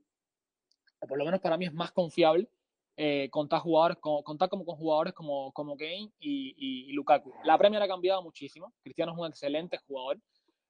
o 1.00 1.06
por 1.06 1.18
lo 1.18 1.24
menos 1.24 1.40
para 1.40 1.56
mí 1.56 1.66
es 1.66 1.72
más 1.72 1.92
confiable 1.92 2.48
eh, 2.96 3.28
contar, 3.30 3.60
jugadores, 3.60 3.98
con, 3.98 4.22
contar 4.22 4.48
como 4.48 4.64
con 4.64 4.76
jugadores 4.76 5.12
como, 5.12 5.52
como 5.52 5.76
Kane 5.76 6.10
y, 6.18 6.54
y, 6.56 6.90
y, 6.90 6.92
Lukaku. 6.92 7.32
La 7.44 7.58
Premier 7.58 7.82
ha 7.82 7.88
cambiado 7.88 8.22
muchísimo, 8.22 8.72
Cristiano 8.82 9.12
es 9.12 9.18
un 9.18 9.26
excelente 9.26 9.76
jugador, 9.86 10.18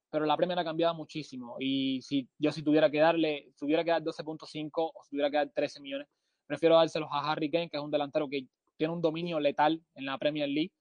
pero 0.09 0.25
la 0.25 0.37
Premier 0.37 0.57
ha 0.59 0.63
cambiado 0.63 0.93
muchísimo 0.95 1.57
y 1.59 2.01
si 2.01 2.27
yo 2.37 2.51
si 2.51 2.63
tuviera 2.63 2.89
que 2.89 2.99
darle, 2.99 3.45
si 3.51 3.57
tuviera 3.57 3.83
que 3.83 3.91
dar 3.91 4.03
12.5 4.03 4.71
o 4.75 5.03
si 5.03 5.09
tuviera 5.11 5.29
que 5.29 5.37
dar 5.37 5.49
13 5.49 5.81
millones, 5.81 6.07
prefiero 6.45 6.75
dárselos 6.75 7.09
a 7.11 7.31
Harry 7.31 7.49
Kane, 7.49 7.69
que 7.69 7.77
es 7.77 7.83
un 7.83 7.91
delantero 7.91 8.27
que 8.29 8.47
tiene 8.77 8.93
un 8.93 9.01
dominio 9.01 9.39
letal 9.39 9.81
en 9.95 10.05
la 10.05 10.17
Premier 10.17 10.47
League, 10.47 10.71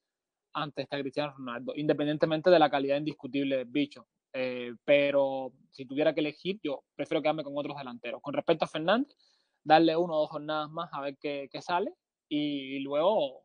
antes 0.53 0.85
está 0.85 0.99
Cristiano 1.01 1.35
Ronaldo, 1.37 1.73
independientemente 1.77 2.51
de 2.51 2.59
la 2.59 2.71
calidad 2.71 2.97
indiscutible 2.97 3.59
del 3.59 3.67
bicho. 3.67 4.07
Eh, 4.33 4.75
pero 4.85 5.53
si 5.71 5.87
tuviera 5.87 6.15
que 6.15 6.21
elegir, 6.21 6.59
yo 6.63 6.83
prefiero 6.95 7.23
quedarme 7.23 7.45
con 7.45 7.55
otros 7.57 7.77
delanteros. 7.77 8.21
Con 8.23 8.35
respecto 8.35 8.65
a 8.65 8.69
Fernández, 8.69 9.17
darle 9.65 9.97
uno 9.97 10.15
o 10.15 10.21
dos 10.21 10.31
jornadas 10.31 10.71
más 10.71 10.89
a 10.93 11.01
ver 11.01 11.17
qué, 11.19 11.49
qué 11.51 11.63
sale 11.63 11.93
y, 12.29 12.77
y, 12.77 12.81
luego 12.81 13.43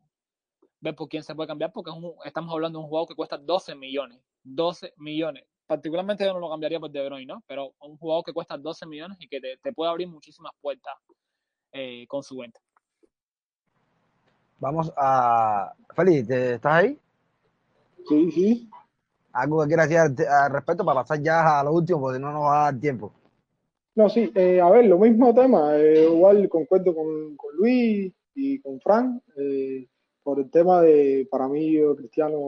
ver 0.80 0.94
por 0.94 1.08
quién 1.08 1.22
se 1.22 1.34
puede 1.34 1.46
cambiar, 1.46 1.72
porque 1.72 1.90
es 1.90 1.96
un, 1.96 2.14
estamos 2.24 2.52
hablando 2.52 2.78
de 2.78 2.84
un 2.84 2.88
jugador 2.88 3.08
que 3.08 3.14
cuesta 3.14 3.38
12 3.38 3.74
millones. 3.74 4.20
12 4.42 4.94
millones. 4.96 5.44
Particularmente 5.66 6.24
yo 6.24 6.34
no 6.34 6.40
lo 6.40 6.50
cambiaría 6.50 6.80
por 6.80 6.90
De 6.90 7.04
Bruyne, 7.04 7.26
¿no? 7.26 7.42
Pero 7.46 7.72
un 7.80 7.96
jugador 7.96 8.24
que 8.24 8.32
cuesta 8.32 8.56
12 8.56 8.86
millones 8.86 9.16
y 9.20 9.28
que 9.28 9.40
te, 9.40 9.56
te 9.58 9.72
puede 9.72 9.90
abrir 9.90 10.08
muchísimas 10.08 10.52
puertas 10.60 10.94
eh, 11.72 12.06
con 12.08 12.22
su 12.22 12.36
venta. 12.36 12.60
Vamos 14.58 14.92
a. 14.96 15.72
Félix, 15.94 16.30
¿estás 16.30 16.72
ahí? 16.72 16.98
Sí, 18.08 18.30
sí. 18.30 18.70
¿Algo 19.32 19.62
que 19.62 19.68
quieras 19.68 19.88
decir 19.88 20.30
al 20.30 20.52
respecto 20.52 20.84
para 20.84 21.00
pasar 21.00 21.20
ya 21.22 21.58
a 21.58 21.64
lo 21.64 21.72
último, 21.72 22.00
porque 22.00 22.18
no 22.18 22.32
nos 22.32 22.42
va 22.42 22.68
a 22.68 22.72
dar 22.72 22.80
tiempo? 22.80 23.12
No, 23.94 24.08
sí, 24.08 24.30
eh, 24.34 24.60
a 24.60 24.70
ver, 24.70 24.86
lo 24.86 24.98
mismo 24.98 25.34
tema. 25.34 25.76
Eh, 25.76 26.04
igual 26.04 26.48
concuerdo 26.48 26.94
con, 26.94 27.36
con, 27.36 27.56
Luis 27.56 28.12
y 28.34 28.58
con 28.60 28.80
Frank 28.80 29.22
eh, 29.36 29.86
por 30.22 30.38
el 30.38 30.50
tema 30.50 30.80
de, 30.80 31.26
para 31.30 31.48
mí, 31.48 31.72
yo, 31.72 31.96
Cristiano, 31.96 32.38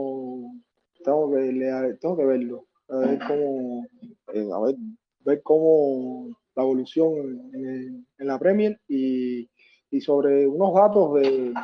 tengo 1.02 1.32
que, 1.32 1.52
le, 1.52 1.94
tengo 1.94 2.16
que 2.16 2.24
verlo. 2.24 2.66
A 2.89 2.97
ver 2.99 3.18
cómo, 3.26 3.87
eh, 4.35 4.49
a 4.53 4.61
ver, 4.61 4.76
ver 5.20 5.43
cómo 5.43 6.28
la 6.55 6.62
evolución 6.62 7.51
en, 7.55 8.07
la 8.18 8.39
Premier 8.39 8.78
y, 8.89 9.49
y 9.91 10.01
sobre 10.01 10.47
unos 10.47 10.74
datos 10.74 11.14
de 11.14 11.55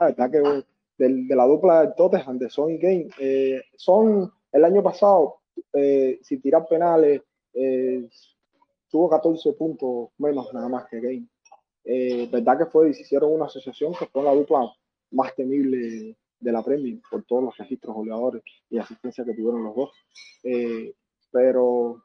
la 0.00 0.06
verdad 0.06 0.30
que 0.30 0.38
de, 0.98 1.24
de, 1.26 1.36
la 1.36 1.46
dupla 1.46 1.94
Tottenham, 1.94 2.38
de 2.38 2.50
Son 2.50 2.70
y 2.70 2.78
Kane, 2.78 3.08
eh, 3.18 3.62
Son 3.76 4.30
el 4.52 4.64
año 4.64 4.82
pasado, 4.82 5.40
eh, 5.72 6.18
sin 6.22 6.40
tirar 6.40 6.66
penales, 6.68 7.22
eh, 7.52 8.08
tuvo 8.90 9.08
14 9.08 9.52
puntos 9.54 10.10
menos 10.18 10.52
nada 10.52 10.68
más 10.68 10.86
que 10.86 11.00
Kane. 11.00 12.28
verdad 12.30 12.58
que 12.58 12.66
fue, 12.66 12.90
hicieron 12.90 13.32
una 13.32 13.46
asociación 13.46 13.92
que 13.94 14.06
fue 14.06 14.22
la 14.22 14.34
dupla 14.34 14.72
más 15.10 15.34
temible 15.34 16.16
de 16.44 16.52
la 16.52 16.62
Premier 16.62 17.00
por 17.10 17.24
todos 17.24 17.44
los 17.44 17.56
registros 17.56 17.94
goleadores 17.94 18.42
y 18.70 18.78
asistencia 18.78 19.24
que 19.24 19.34
tuvieron 19.34 19.64
los 19.64 19.74
dos. 19.74 19.90
pero 21.32 22.02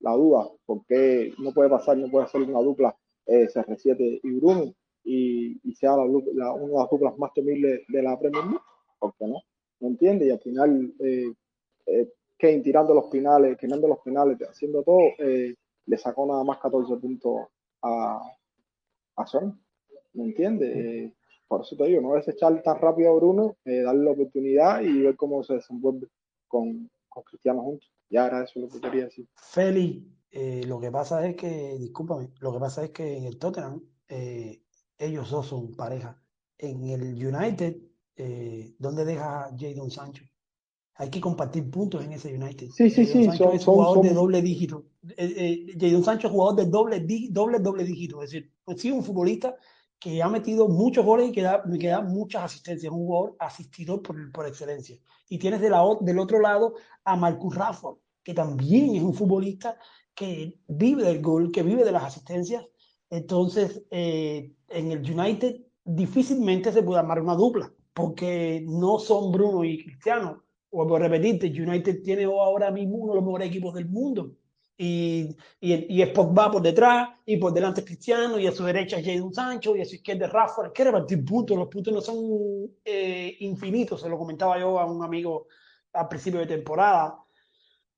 la 0.00 0.12
duda, 0.12 0.50
¿por 0.66 0.84
qué 0.86 1.32
no 1.38 1.52
puede 1.52 1.70
pasar, 1.70 1.96
no 1.96 2.10
puede 2.10 2.26
ser 2.28 2.42
una 2.42 2.60
dupla 2.60 2.96
CR7 3.26 4.20
y 4.22 4.30
Bruno? 4.32 4.74
y, 5.04 5.60
y 5.68 5.74
sea 5.74 5.96
la, 5.96 6.04
la, 6.34 6.52
una 6.52 6.72
de 6.72 6.78
las 6.78 6.90
duplas 6.90 7.18
más 7.18 7.32
temibles 7.32 7.82
de 7.88 8.02
la 8.02 8.18
Premier 8.18 8.44
League, 8.44 8.60
¿por 8.98 9.14
qué 9.16 9.26
no? 9.26 9.42
¿Me 9.80 9.88
entiende? 9.88 10.26
Y 10.26 10.30
al 10.30 10.40
final, 10.40 10.92
eh, 11.00 11.32
eh, 11.86 12.12
Kane 12.38 12.60
tirando 12.60 12.94
los 12.94 13.06
penales, 13.06 13.56
quemando 13.58 13.88
los 13.88 13.98
penales, 14.00 14.38
haciendo 14.48 14.82
todo, 14.82 15.00
eh, 15.18 15.54
le 15.86 15.96
sacó 15.96 16.26
nada 16.26 16.44
más 16.44 16.58
14 16.58 16.96
puntos 16.96 17.48
a, 17.82 18.20
a 19.16 19.26
Son, 19.26 19.58
¿me 20.12 20.24
entiende? 20.24 21.14
Por 21.50 21.62
eso 21.62 21.74
te 21.76 21.84
digo, 21.86 22.00
no 22.00 22.14
desechar 22.14 22.62
tan 22.62 22.78
rápido 22.78 23.10
a 23.10 23.16
Bruno, 23.16 23.56
darle 23.64 24.04
la 24.04 24.12
oportunidad 24.12 24.82
y 24.82 25.02
ver 25.02 25.16
cómo 25.16 25.42
se 25.42 25.54
desenvuelve 25.54 26.06
con, 26.46 26.88
con 27.08 27.24
Cristiano 27.24 27.60
juntos. 27.62 27.90
Ya 28.08 28.28
era 28.28 28.44
eso 28.44 28.60
lo 28.60 28.68
que 28.68 28.80
quería 28.80 29.04
decir. 29.06 29.26
Feli, 29.34 30.06
Eh, 30.32 30.62
lo 30.68 30.78
que 30.78 30.92
pasa 30.92 31.26
es 31.26 31.34
que, 31.34 31.76
discúlpame, 31.76 32.28
lo 32.38 32.52
que 32.52 32.60
pasa 32.60 32.84
es 32.84 32.90
que 32.90 33.16
en 33.16 33.24
el 33.24 33.36
Tottenham 33.36 33.82
eh, 34.08 34.62
ellos 34.96 35.28
dos 35.28 35.46
son 35.48 35.74
pareja. 35.74 36.22
En 36.56 36.84
el 36.84 37.02
United, 37.34 37.76
eh, 38.14 38.72
¿dónde 38.78 39.04
deja 39.04 39.50
Jadon 39.58 39.90
Sancho? 39.90 40.22
Hay 40.94 41.10
que 41.10 41.20
compartir 41.20 41.68
puntos 41.68 42.04
en 42.04 42.12
ese 42.12 42.32
United. 42.32 42.68
Sí, 42.68 42.90
sí, 42.90 43.04
Jadon 43.06 43.22
sí, 43.22 43.24
Sancho 43.24 43.44
son- 43.44 43.54
es 43.56 43.62
son- 43.64 43.74
jugador 43.74 44.02
de 44.02 44.08
son- 44.10 44.16
doble 44.18 44.40
dígito. 44.40 44.84
Eh, 45.16 45.34
eh, 45.66 45.66
Jadon 45.80 46.04
Sancho 46.04 46.28
es 46.28 46.32
jugador 46.32 46.54
de 46.60 46.66
doble, 46.66 47.04
doble, 47.30 47.58
doble 47.58 47.82
dígito. 47.82 48.22
Es 48.22 48.30
decir, 48.30 48.52
ha 48.66 48.74
sido 48.76 48.94
un 48.94 49.02
futbolista 49.02 49.56
que 50.00 50.22
ha 50.22 50.28
metido 50.28 50.66
muchos 50.66 51.04
goles 51.04 51.28
y 51.28 51.32
que 51.32 51.42
da, 51.42 51.62
que 51.78 51.88
da 51.88 52.00
muchas 52.00 52.44
asistencias. 52.44 52.90
Un 52.90 53.06
jugador 53.06 53.36
asistidor 53.38 54.02
por, 54.02 54.32
por 54.32 54.46
excelencia. 54.46 54.96
Y 55.28 55.38
tienes 55.38 55.60
de 55.60 55.70
la, 55.70 55.84
del 56.00 56.18
otro 56.18 56.40
lado 56.40 56.74
a 57.04 57.16
Marcus 57.16 57.54
Rashford, 57.54 57.98
que 58.24 58.32
también 58.32 58.96
es 58.96 59.02
un 59.02 59.14
futbolista 59.14 59.78
que 60.14 60.58
vive 60.66 61.04
del 61.04 61.20
gol, 61.20 61.52
que 61.52 61.62
vive 61.62 61.84
de 61.84 61.92
las 61.92 62.04
asistencias. 62.04 62.64
Entonces, 63.10 63.82
eh, 63.90 64.52
en 64.68 64.90
el 64.90 64.98
United 64.98 65.56
difícilmente 65.84 66.72
se 66.72 66.82
puede 66.82 67.00
armar 67.00 67.20
una 67.20 67.34
dupla, 67.34 67.72
porque 67.92 68.64
no 68.66 68.98
son 68.98 69.30
Bruno 69.32 69.64
y 69.64 69.82
Cristiano. 69.84 70.44
Vuelvo 70.72 70.96
a 70.96 71.00
repetirte, 71.00 71.46
United 71.46 72.02
tiene 72.02 72.24
ahora 72.24 72.70
mismo 72.70 72.96
uno 72.96 73.12
de 73.12 73.16
los 73.16 73.24
mejores 73.24 73.48
equipos 73.48 73.74
del 73.74 73.88
mundo. 73.88 74.32
Y, 74.82 75.36
y, 75.60 75.94
y 75.94 76.00
es 76.00 76.08
Pogba 76.08 76.50
por 76.50 76.62
detrás, 76.62 77.10
y 77.26 77.36
por 77.36 77.52
delante 77.52 77.84
Cristiano, 77.84 78.38
y 78.38 78.46
a 78.46 78.52
su 78.52 78.64
derecha 78.64 78.96
es 78.98 79.04
Jadon 79.04 79.34
Sancho, 79.34 79.76
y 79.76 79.82
a 79.82 79.84
su 79.84 79.96
izquierda 79.96 80.24
es 80.24 80.32
Rafa. 80.32 80.64
Hay 80.64 80.72
que 80.72 80.84
repartir 80.84 81.22
puntos, 81.22 81.54
los 81.58 81.68
puntos 81.68 81.92
no 81.92 82.00
son 82.00 82.16
eh, 82.82 83.36
infinitos, 83.40 84.00
se 84.00 84.08
lo 84.08 84.16
comentaba 84.16 84.58
yo 84.58 84.78
a 84.80 84.86
un 84.86 85.04
amigo 85.04 85.48
al 85.92 86.08
principio 86.08 86.40
de 86.40 86.46
temporada. 86.46 87.18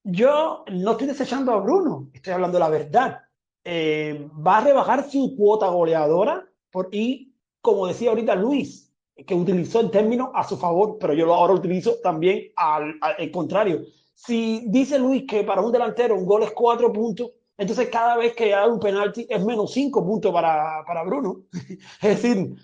Yo 0.03 0.65
no 0.73 0.91
estoy 0.93 1.07
desechando 1.07 1.53
a 1.53 1.61
Bruno, 1.61 2.11
estoy 2.13 2.33
hablando 2.33 2.59
la 2.59 2.69
verdad. 2.69 3.21
Eh, 3.65 4.29
va 4.45 4.59
a 4.59 4.65
rebajar 4.65 5.09
su 5.09 5.37
cuota 5.37 5.69
goleadora 5.69 6.45
por, 6.73 6.89
y, 6.93 7.33
como 7.61 7.87
decía 7.87 8.11
ahorita 8.11 8.35
Luis, 8.35 8.93
que 9.25 9.35
utilizó 9.37 9.79
el 9.81 9.91
término 9.93 10.33
a 10.35 10.43
su 10.43 10.57
favor, 10.57 10.97
pero 10.99 11.15
yo 11.15 11.33
ahora 11.33 11.55
utilizo 11.55 11.95
también 12.03 12.51
al- 12.57 12.97
al 13.01 13.31
contrario. 13.31 13.83
Si 14.15 14.65
dice 14.69 14.99
Luis 14.99 15.25
que 15.29 15.43
para 15.45 15.61
un 15.63 15.73
delantero 15.73 16.15
un 16.17 16.27
gol 16.27 16.43
es 16.43 16.53
cuatro 16.53 16.93
puntos, 16.93 17.31
entonces 17.57 17.89
cada 17.91 18.17
vez 18.17 18.35
que 18.35 18.55
hay 18.55 18.69
un 18.69 18.81
penalti 18.81 19.27
es 19.29 19.45
menos 19.45 19.73
cinco 19.73 20.05
puntos 20.05 20.33
para, 20.33 20.85
para 20.87 21.03
Bruno. 21.05 21.43
Es 22.03 22.23
decir, 22.23 22.55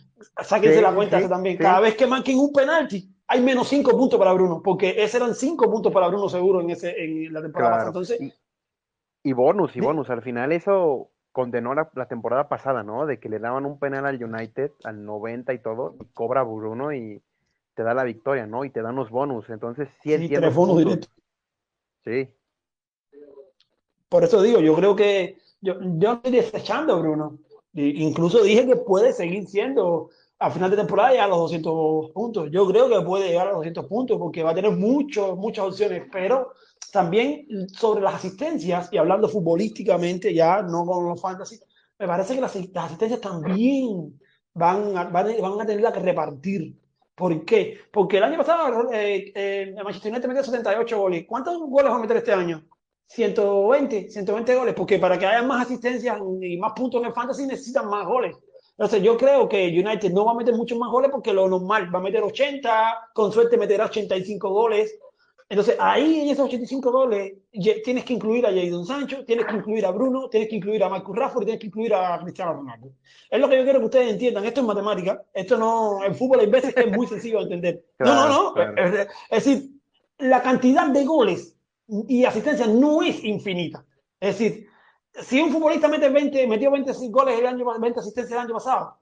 sáquense 0.42 0.76
Sí, 0.76 0.82
la 0.82 0.94
cuenta 0.94 1.20
sí, 1.20 1.28
también. 1.28 1.56
sí. 1.56 1.62
Cada 1.62 1.80
vez 1.80 1.96
que 1.96 2.06
marquen 2.06 2.38
un 2.38 2.52
penalti, 2.52 3.08
hay 3.26 3.40
menos 3.42 3.68
cinco 3.68 3.92
puntos 3.92 4.18
para 4.18 4.32
Bruno, 4.32 4.62
porque 4.62 4.94
ese 5.02 5.18
eran 5.18 5.34
cinco 5.34 5.70
puntos 5.70 5.92
para 5.92 6.08
Bruno 6.08 6.28
seguro 6.28 6.60
en, 6.60 6.70
ese, 6.70 6.94
en 7.02 7.32
la 7.32 7.42
temporada 7.42 7.70
pasada. 7.70 7.92
Claro. 7.92 8.00
Entonces, 8.00 8.20
Y, 8.20 8.32
y 9.22 9.32
bonus, 9.32 9.76
y 9.76 9.80
bonus. 9.80 10.10
Al 10.10 10.22
final 10.22 10.52
eso 10.52 11.10
condenó 11.32 11.74
la, 11.74 11.90
la 11.94 12.06
temporada 12.08 12.48
pasada, 12.48 12.82
¿no? 12.82 13.06
De 13.06 13.20
que 13.20 13.28
le 13.28 13.38
daban 13.38 13.66
un 13.66 13.78
penal 13.78 14.06
al 14.06 14.22
United 14.22 14.72
al 14.84 15.04
90 15.04 15.52
y 15.52 15.58
todo, 15.60 15.96
y 16.00 16.06
cobra 16.14 16.42
Bruno 16.42 16.92
y 16.92 17.22
te 17.74 17.82
da 17.82 17.94
la 17.94 18.04
victoria, 18.04 18.46
¿no? 18.46 18.64
Y 18.64 18.70
te 18.70 18.82
dan 18.82 18.96
los 18.96 19.10
bonus. 19.10 19.48
Entonces 19.50 19.88
sí 20.02 20.12
sí, 20.18 20.28
tres 20.28 20.54
punto. 20.54 20.76
directos. 20.76 21.10
Por 24.08 24.24
eso 24.24 24.42
digo, 24.42 24.60
yo 24.60 24.74
creo 24.74 24.96
que 24.96 25.38
yo, 25.60 25.74
yo 25.80 26.14
estoy 26.14 26.32
desechando 26.32 26.98
Bruno. 27.00 27.38
Incluso 27.74 28.42
dije 28.42 28.66
que 28.66 28.76
puede 28.76 29.12
seguir 29.12 29.46
siendo 29.46 30.10
a 30.38 30.50
final 30.50 30.70
de 30.70 30.76
temporada 30.76 31.10
llegar 31.10 31.26
a 31.26 31.30
los 31.30 31.38
200 31.38 32.10
puntos. 32.12 32.48
Yo 32.50 32.66
creo 32.66 32.88
que 32.88 33.04
puede 33.04 33.28
llegar 33.28 33.48
a 33.48 33.50
los 33.50 33.58
200 33.58 33.86
puntos 33.86 34.18
porque 34.18 34.42
va 34.42 34.50
a 34.50 34.54
tener 34.54 34.72
muchos, 34.72 35.36
muchas 35.36 35.66
opciones, 35.66 36.04
pero 36.12 36.52
también 36.92 37.46
sobre 37.68 38.00
las 38.00 38.14
asistencias 38.14 38.88
y 38.92 38.98
hablando 38.98 39.28
futbolísticamente, 39.28 40.32
ya 40.32 40.62
no 40.62 40.86
con 40.86 41.06
los 41.06 41.20
fantasy, 41.20 41.58
me 41.98 42.06
parece 42.06 42.34
que 42.34 42.40
las, 42.40 42.54
las 42.54 42.84
asistencias 42.84 43.20
también 43.20 44.18
van 44.54 44.96
a, 44.96 45.04
van, 45.04 45.26
a, 45.60 45.66
tenerla 45.66 45.92
que 45.92 46.00
repartir. 46.00 46.76
¿Por 47.18 47.44
qué? 47.44 47.80
Porque 47.92 48.18
el 48.18 48.22
año 48.22 48.38
pasado 48.38 48.92
eh, 48.92 49.32
eh, 49.34 49.74
el 49.76 49.84
Manchester 49.84 50.12
United 50.12 50.28
metió 50.28 50.44
78 50.44 50.98
goles. 50.98 51.24
¿Cuántos 51.26 51.58
goles 51.58 51.90
va 51.90 51.96
a 51.96 51.98
meter 51.98 52.18
este 52.18 52.32
año? 52.32 52.64
120, 53.08 54.08
120 54.10 54.54
goles, 54.54 54.74
porque 54.74 54.98
para 55.00 55.18
que 55.18 55.26
haya 55.26 55.42
más 55.42 55.66
asistencias 55.66 56.16
y 56.40 56.56
más 56.58 56.72
puntos 56.76 57.00
en 57.00 57.08
el 57.08 57.12
fantasy 57.12 57.46
necesitan 57.46 57.88
más 57.88 58.06
goles. 58.06 58.36
Entonces 58.70 59.02
yo 59.02 59.16
creo 59.16 59.48
que 59.48 59.66
United 59.66 60.12
no 60.12 60.26
va 60.26 60.32
a 60.32 60.36
meter 60.36 60.54
muchos 60.54 60.78
más 60.78 60.90
goles 60.92 61.10
porque 61.10 61.32
lo 61.32 61.48
normal 61.48 61.92
va 61.92 61.98
a 61.98 62.02
meter 62.02 62.22
80, 62.22 63.10
con 63.12 63.32
suerte 63.32 63.56
meterá 63.56 63.86
85 63.86 64.50
goles. 64.50 64.96
Entonces 65.50 65.76
ahí 65.80 66.20
en 66.20 66.28
esos 66.28 66.44
85 66.44 66.92
goles 66.92 67.32
tienes 67.82 68.04
que 68.04 68.12
incluir 68.12 68.44
a 68.46 68.50
Jadon 68.52 68.84
Sancho, 68.84 69.24
tienes 69.24 69.46
que 69.46 69.56
incluir 69.56 69.86
a 69.86 69.90
Bruno, 69.90 70.28
tienes 70.28 70.50
que 70.50 70.56
incluir 70.56 70.84
a 70.84 70.90
Marcus 70.90 71.16
Rashford 71.16 71.42
y 71.42 71.46
tienes 71.46 71.60
que 71.60 71.66
incluir 71.68 71.94
a 71.94 72.20
Cristiano 72.22 72.52
Ronaldo. 72.52 72.92
Es 73.30 73.40
lo 73.40 73.48
que 73.48 73.56
yo 73.56 73.64
quiero 73.64 73.78
que 73.78 73.86
ustedes 73.86 74.12
entiendan. 74.12 74.44
Esto 74.44 74.60
es 74.60 74.66
matemática. 74.66 75.24
Esto 75.32 75.56
no, 75.56 76.04
en 76.04 76.14
fútbol 76.14 76.40
hay 76.40 76.48
veces 76.48 76.74
que 76.74 76.82
es 76.82 76.90
muy 76.94 77.06
sencillo 77.06 77.38
de 77.38 77.44
entender. 77.44 77.84
no, 77.98 78.14
no, 78.14 78.14
Claro, 78.14 78.42
no. 78.42 78.52
claro. 78.52 78.74
Es, 78.76 79.08
es 79.30 79.44
decir, 79.44 79.70
la 80.18 80.42
cantidad 80.42 80.88
de 80.88 81.04
goles 81.04 81.56
y 82.08 82.24
asistencia 82.24 82.66
no 82.66 83.02
es 83.02 83.24
infinita. 83.24 83.84
Es 84.20 84.38
decir, 84.38 84.68
si 85.22 85.40
un 85.40 85.50
futbolista 85.50 85.88
mete 85.88 86.08
20, 86.08 86.46
metió 86.46 86.70
20 86.70 86.92
goles 87.08 87.38
el 87.38 87.46
año, 87.46 87.64
20 87.78 88.00
asistencias 88.00 88.32
el 88.38 88.46
año 88.46 88.54
pasado, 88.54 88.98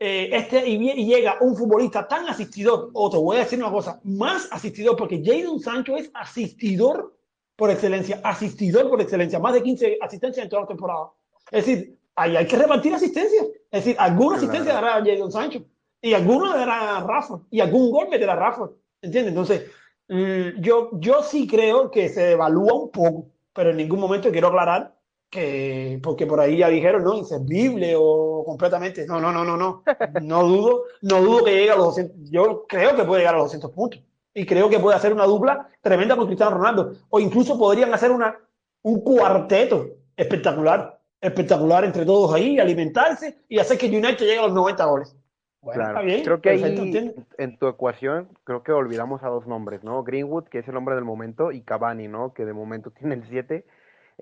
eh, 0.00 0.30
este, 0.32 0.68
y, 0.68 0.90
y 0.90 1.06
llega 1.06 1.36
un 1.40 1.54
futbolista 1.54 2.08
tan 2.08 2.28
asistidor, 2.28 2.90
o 2.92 3.10
te 3.10 3.18
voy 3.18 3.36
a 3.36 3.40
decir 3.40 3.58
una 3.58 3.70
cosa, 3.70 4.00
más 4.02 4.48
asistidor, 4.50 4.96
porque 4.96 5.22
Jadon 5.24 5.60
Sancho 5.60 5.96
es 5.96 6.10
asistidor 6.14 7.14
por 7.54 7.70
excelencia, 7.70 8.20
asistidor 8.24 8.88
por 8.88 9.00
excelencia, 9.00 9.38
más 9.38 9.54
de 9.54 9.62
15 9.62 9.98
asistencias 10.00 10.44
en 10.44 10.50
toda 10.50 10.62
la 10.62 10.68
temporada. 10.68 11.10
Es 11.50 11.66
decir, 11.66 11.98
ahí 12.16 12.34
hay 12.34 12.46
que 12.46 12.56
repartir 12.56 12.94
asistencias. 12.94 13.46
Es 13.70 13.84
decir, 13.84 13.96
alguna 13.98 14.38
asistencia 14.38 14.72
dará 14.72 15.04
Jadon 15.04 15.30
Sancho, 15.30 15.64
y 16.02 16.14
alguna 16.14 16.56
dará 16.56 17.00
Rafa, 17.00 17.40
y 17.50 17.60
algún 17.60 17.92
gol 17.92 18.08
meterá 18.08 18.34
Rafa. 18.34 18.70
¿Entiendes? 19.02 19.30
Entonces, 19.30 19.70
Mm, 20.10 20.60
yo, 20.60 20.90
yo 20.94 21.22
sí 21.22 21.46
creo 21.46 21.88
que 21.92 22.08
se 22.08 22.32
evalúa 22.32 22.74
un 22.74 22.90
poco, 22.90 23.30
pero 23.52 23.70
en 23.70 23.76
ningún 23.76 24.00
momento 24.00 24.32
quiero 24.32 24.48
aclarar 24.48 24.96
que, 25.30 26.00
porque 26.02 26.26
por 26.26 26.40
ahí 26.40 26.58
ya 26.58 26.68
dijeron, 26.68 27.04
¿no? 27.04 27.14
Inservible 27.14 27.94
o 27.96 28.42
completamente. 28.44 29.06
No, 29.06 29.20
no, 29.20 29.30
no, 29.32 29.44
no, 29.44 29.56
no. 29.56 29.82
No 30.20 30.42
dudo, 30.42 30.82
no 31.02 31.22
dudo 31.22 31.44
que 31.44 31.52
llegue 31.52 31.70
a 31.70 31.76
los 31.76 31.86
200. 31.86 32.30
Yo 32.30 32.66
creo 32.68 32.96
que 32.96 33.04
puede 33.04 33.20
llegar 33.20 33.36
a 33.36 33.38
los 33.38 33.46
200 33.46 33.70
puntos. 33.70 34.02
Y 34.34 34.44
creo 34.44 34.68
que 34.68 34.78
puede 34.78 34.96
hacer 34.96 35.12
una 35.12 35.24
dupla 35.24 35.68
tremenda 35.80 36.16
con 36.16 36.26
Cristiano 36.26 36.56
Ronaldo. 36.56 36.94
O 37.08 37.20
incluso 37.20 37.58
podrían 37.58 37.94
hacer 37.94 38.10
una, 38.10 38.36
un 38.82 39.00
cuarteto 39.00 39.88
espectacular, 40.16 41.00
espectacular 41.20 41.84
entre 41.84 42.04
todos 42.04 42.34
ahí, 42.34 42.58
alimentarse 42.58 43.38
y 43.48 43.58
hacer 43.58 43.78
que 43.78 43.86
United 43.86 44.18
llegue 44.18 44.38
a 44.38 44.46
los 44.46 44.52
90 44.52 44.84
goles. 44.84 45.16
Bueno, 45.62 45.82
Claro, 45.82 45.98
está 45.98 46.06
bien, 46.06 46.24
creo 46.24 46.40
que 46.40 46.50
perfecto, 46.50 46.82
ahí 46.82 47.14
en 47.36 47.58
tu 47.58 47.68
ecuación 47.68 48.30
creo 48.44 48.62
que 48.62 48.72
olvidamos 48.72 49.22
a 49.22 49.28
dos 49.28 49.46
nombres, 49.46 49.84
¿no? 49.84 50.02
Greenwood, 50.02 50.44
que 50.44 50.60
es 50.60 50.68
el 50.68 50.76
hombre 50.76 50.94
del 50.94 51.04
momento, 51.04 51.52
y 51.52 51.60
Cavani, 51.60 52.08
¿no? 52.08 52.32
Que 52.32 52.46
de 52.46 52.54
momento 52.54 52.90
tiene 52.98 53.14
el 53.14 53.24
7. 53.28 53.66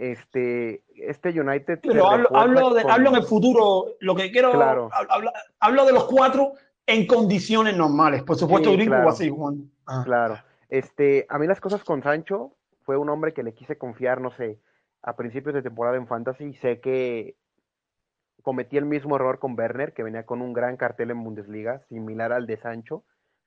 Este, 0.00 0.84
este 0.94 1.30
United 1.40 1.80
Pero 1.82 2.06
hablo, 2.08 2.28
hablo, 2.36 2.72
de- 2.74 2.82
con- 2.82 2.90
hablo 2.92 3.08
en 3.10 3.16
el 3.16 3.24
futuro, 3.24 3.96
lo 3.98 4.14
que 4.14 4.30
quiero, 4.30 4.52
Claro. 4.52 4.90
hablo, 5.10 5.32
hablo 5.58 5.84
de 5.86 5.92
los 5.92 6.04
cuatro 6.04 6.52
en 6.86 7.04
condiciones 7.06 7.76
normales. 7.76 8.22
Por 8.22 8.36
supuesto, 8.36 8.70
Sí, 8.70 8.86
claro. 8.86 9.06
va 9.06 9.10
a 9.10 9.14
seguir 9.16 9.32
jugando. 9.32 9.64
Ah. 9.86 10.02
Claro. 10.04 10.38
Este, 10.68 11.26
a 11.28 11.38
mí 11.40 11.48
las 11.48 11.60
cosas 11.60 11.82
con 11.82 12.02
Sancho 12.04 12.52
fue 12.84 12.96
un 12.96 13.08
hombre 13.08 13.32
que 13.32 13.42
le 13.42 13.54
quise 13.54 13.76
confiar, 13.76 14.20
no 14.20 14.30
sé, 14.30 14.60
a 15.02 15.16
principios 15.16 15.54
de 15.54 15.62
temporada 15.62 15.96
en 15.96 16.06
Fantasy 16.06 16.54
sé 16.54 16.78
que 16.80 17.34
cometí 18.42 18.76
el 18.76 18.84
mismo 18.84 19.16
error 19.16 19.40
con 19.40 19.58
Werner, 19.58 19.92
que 19.94 20.04
venía 20.04 20.24
con 20.26 20.42
un 20.42 20.52
gran 20.52 20.76
cartel 20.76 21.10
en 21.10 21.24
Bundesliga, 21.24 21.80
similar 21.88 22.32
al 22.32 22.46
de 22.46 22.56
Sancho, 22.58 23.02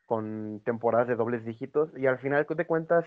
con 0.05 0.61
temporadas 0.65 1.07
de 1.07 1.15
dobles 1.15 1.45
dígitos 1.45 1.89
y 1.97 2.07
al 2.07 2.19
final 2.19 2.45
de 2.49 2.65
cuentas 2.67 3.05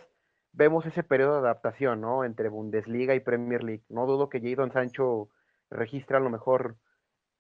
vemos 0.55 0.87
ese 0.87 1.03
periodo 1.03 1.35
de 1.35 1.49
adaptación, 1.49 2.01
¿no? 2.01 2.25
Entre 2.25 2.49
Bundesliga 2.49 3.15
y 3.15 3.21
Premier 3.21 3.63
League. 3.63 3.85
No 3.89 4.07
dudo 4.07 4.29
que 4.29 4.41
Jadon 4.41 4.73
Sancho 4.73 5.29
registre 5.71 6.17
a 6.17 6.21
lo 6.21 6.31
mejor 6.31 6.77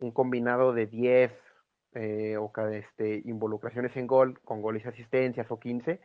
un 0.01 0.13
combinado 0.13 0.73
de 0.73 0.87
10 0.87 1.33
eh, 1.95 2.37
o 2.37 2.53
este, 2.73 3.23
involucraciones 3.25 3.97
en 3.97 4.07
gol, 4.07 4.41
con 4.41 4.61
goles 4.61 4.85
y 4.85 4.89
asistencias 4.89 5.51
o 5.51 5.61
15, 5.61 6.01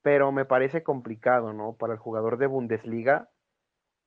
pero 0.00 0.32
me 0.32 0.44
parece 0.44 0.82
complicado, 0.82 1.52
¿no? 1.52 1.76
Para 1.76 1.94
el 1.94 1.98
jugador 1.98 2.38
de 2.38 2.46
Bundesliga 2.46 3.28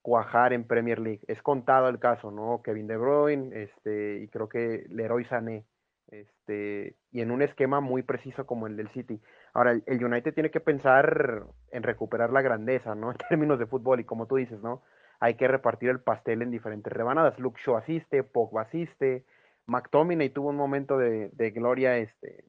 cuajar 0.02 0.54
en 0.54 0.68
Premier 0.68 1.00
League. 1.00 1.22
Es 1.28 1.42
contado 1.42 1.90
el 1.90 2.00
caso, 2.00 2.32
¿no? 2.32 2.62
Kevin 2.64 2.88
De 2.88 2.96
Bruyne, 2.96 3.64
este, 3.64 4.20
y 4.22 4.28
creo 4.28 4.48
que 4.48 4.86
Leroy 4.90 5.26
Sané, 5.26 5.66
este, 6.08 6.96
y 7.12 7.22
en 7.22 7.32
un 7.32 7.42
esquema 7.42 7.82
muy 7.82 8.04
preciso 8.04 8.46
como 8.46 8.68
el 8.68 8.78
del 8.78 8.90
City. 8.90 9.20
Ahora, 9.56 9.72
el, 9.72 10.04
United 10.04 10.34
tiene 10.34 10.52
que 10.52 10.60
pensar 10.60 11.46
en 11.72 11.84
recuperar 11.84 12.30
la 12.34 12.42
grandeza, 12.42 12.94
¿no? 12.94 13.12
En 13.12 13.18
términos 13.30 13.58
de 13.58 13.66
fútbol, 13.66 14.02
y 14.02 14.04
como 14.04 14.28
tú 14.28 14.36
dices, 14.36 14.62
¿no? 14.62 14.84
Hay 15.22 15.36
que 15.36 15.48
repartir 15.48 15.90
el 15.90 16.02
pastel 16.02 16.42
en 16.42 16.52
diferentes 16.52 16.92
rebanadas. 16.92 17.40
Luke 17.40 17.62
Shaw 17.66 17.78
asiste, 17.78 18.24
Pogba 18.24 18.64
asiste, 18.64 19.26
McTominay 19.66 20.30
tuvo 20.30 20.50
un 20.50 20.58
momento 20.58 20.98
de, 20.98 21.32
gloria 21.56 21.98
este, 21.98 22.44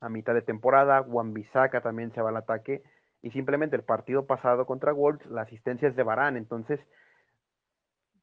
a 0.00 0.08
mitad 0.08 0.34
de 0.34 0.42
temporada, 0.42 1.02
Wan-Bissaka 1.02 1.82
también 1.82 2.12
se 2.12 2.20
va 2.20 2.30
al 2.30 2.36
ataque, 2.36 2.82
y 3.22 3.30
simplemente 3.30 3.76
el 3.76 3.84
partido 3.84 4.26
pasado 4.26 4.66
contra 4.66 4.92
Wolves, 4.92 5.24
la 5.26 5.42
asistencia 5.42 5.86
es 5.86 5.94
de 5.94 6.02
Varane, 6.02 6.38
entonces 6.38 6.80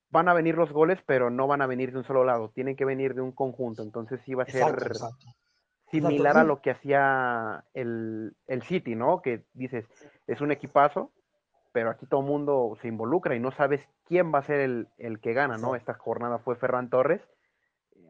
van 0.10 0.28
a 0.28 0.34
venir 0.34 0.56
los 0.56 0.74
goles, 0.74 1.00
pero 1.06 1.30
no 1.30 1.48
van 1.48 1.62
a 1.62 1.68
venir 1.68 1.94
de 1.94 2.00
un 2.00 2.04
solo 2.04 2.26
lado, 2.26 2.50
tienen 2.50 2.76
que 2.76 2.84
venir 2.84 3.16
de 3.16 3.22
un 3.22 3.32
conjunto. 3.32 3.82
Entonces 3.82 4.20
sí 4.26 4.34
va 4.34 4.44
a 4.44 4.48
ser. 4.48 4.76
Similar 5.92 6.38
a 6.38 6.44
lo 6.44 6.62
que 6.62 6.72
hacía 6.72 7.66
el, 7.74 8.36
el 8.48 8.62
City, 8.64 8.96
¿no? 8.96 9.22
Que 9.22 9.44
dices, 9.54 9.86
es 10.28 10.42
un 10.42 10.52
equipazo, 10.52 11.12
pero 11.72 11.90
aquí 11.90 12.06
todo 12.06 12.22
el 12.22 12.28
mundo 12.28 12.78
se 12.82 12.88
involucra 12.88 13.36
y 13.36 13.40
no 13.40 13.52
sabes 13.52 13.82
quién 14.06 14.34
va 14.34 14.40
a 14.40 14.46
ser 14.46 14.62
el, 14.62 14.88
el 14.98 15.20
que 15.20 15.34
gana, 15.34 15.58
¿no? 15.58 15.76
Esta 15.76 15.94
jornada 15.94 16.40
fue 16.40 16.56
Ferran 16.56 16.90
Torres, 16.90 17.22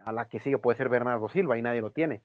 a 0.06 0.12
la 0.12 0.28
que 0.28 0.40
sigue 0.40 0.58
puede 0.58 0.78
ser 0.78 0.90
Bernardo 0.90 1.30
Silva 1.30 1.58
y 1.58 1.62
nadie 1.62 1.82
lo 1.82 1.92
tiene. 1.92 2.22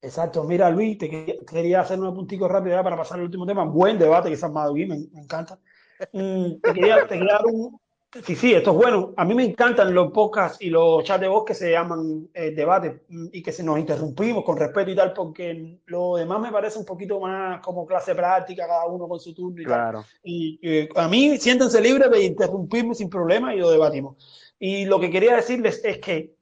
Exacto, 0.00 0.44
mira 0.44 0.68
Luis, 0.68 0.98
te 0.98 1.08
quería, 1.08 1.34
quería 1.48 1.80
hacer 1.80 1.98
un 1.98 2.14
puntico 2.14 2.46
rápido 2.46 2.76
ya 2.76 2.82
para 2.82 2.96
pasar 2.96 3.18
al 3.18 3.24
último 3.24 3.46
tema. 3.46 3.64
Buen 3.64 3.98
debate 3.98 4.28
que 4.28 4.36
se 4.36 4.44
ha 4.44 4.48
armado 4.48 4.72
aquí, 4.72 4.84
me, 4.84 4.98
me 5.12 5.20
encanta. 5.22 5.58
Mm, 6.12 6.60
te, 6.60 6.72
quería, 6.74 7.06
te 7.06 7.18
quería 7.18 7.34
dar 7.34 7.46
un... 7.46 7.80
Sí, 8.22 8.36
sí, 8.36 8.54
esto 8.54 8.70
es 8.70 8.76
bueno. 8.76 9.12
A 9.16 9.24
mí 9.24 9.34
me 9.34 9.44
encantan 9.44 9.92
los 9.92 10.12
podcasts 10.12 10.58
y 10.60 10.70
los 10.70 11.02
chats 11.02 11.20
de 11.20 11.28
voz 11.28 11.44
que 11.44 11.54
se 11.54 11.72
llaman 11.72 12.28
eh, 12.32 12.52
debate 12.52 13.02
mm, 13.08 13.26
y 13.32 13.42
que 13.42 13.50
se 13.50 13.64
nos 13.64 13.78
interrumpimos 13.78 14.44
con 14.44 14.56
respeto 14.56 14.90
y 14.90 14.94
tal, 14.94 15.12
porque 15.12 15.78
lo 15.86 16.16
demás 16.16 16.40
me 16.40 16.52
parece 16.52 16.78
un 16.78 16.84
poquito 16.84 17.18
más 17.18 17.60
como 17.60 17.84
clase 17.84 18.14
práctica, 18.14 18.68
cada 18.68 18.86
uno 18.86 19.08
con 19.08 19.18
su 19.18 19.34
turno 19.34 19.60
y 19.60 19.64
tal. 19.64 19.72
Claro. 19.72 20.04
Y 20.22 20.60
eh, 20.62 20.88
a 20.94 21.08
mí 21.08 21.36
siéntense 21.38 21.80
libres 21.80 22.10
de 22.10 22.24
interrumpirme 22.24 22.94
sin 22.94 23.10
problema 23.10 23.54
y 23.54 23.58
lo 23.58 23.70
debatimos. 23.70 24.16
Y 24.58 24.84
lo 24.84 25.00
que 25.00 25.10
quería 25.10 25.34
decirles 25.34 25.80
es 25.84 25.98
que 25.98 26.36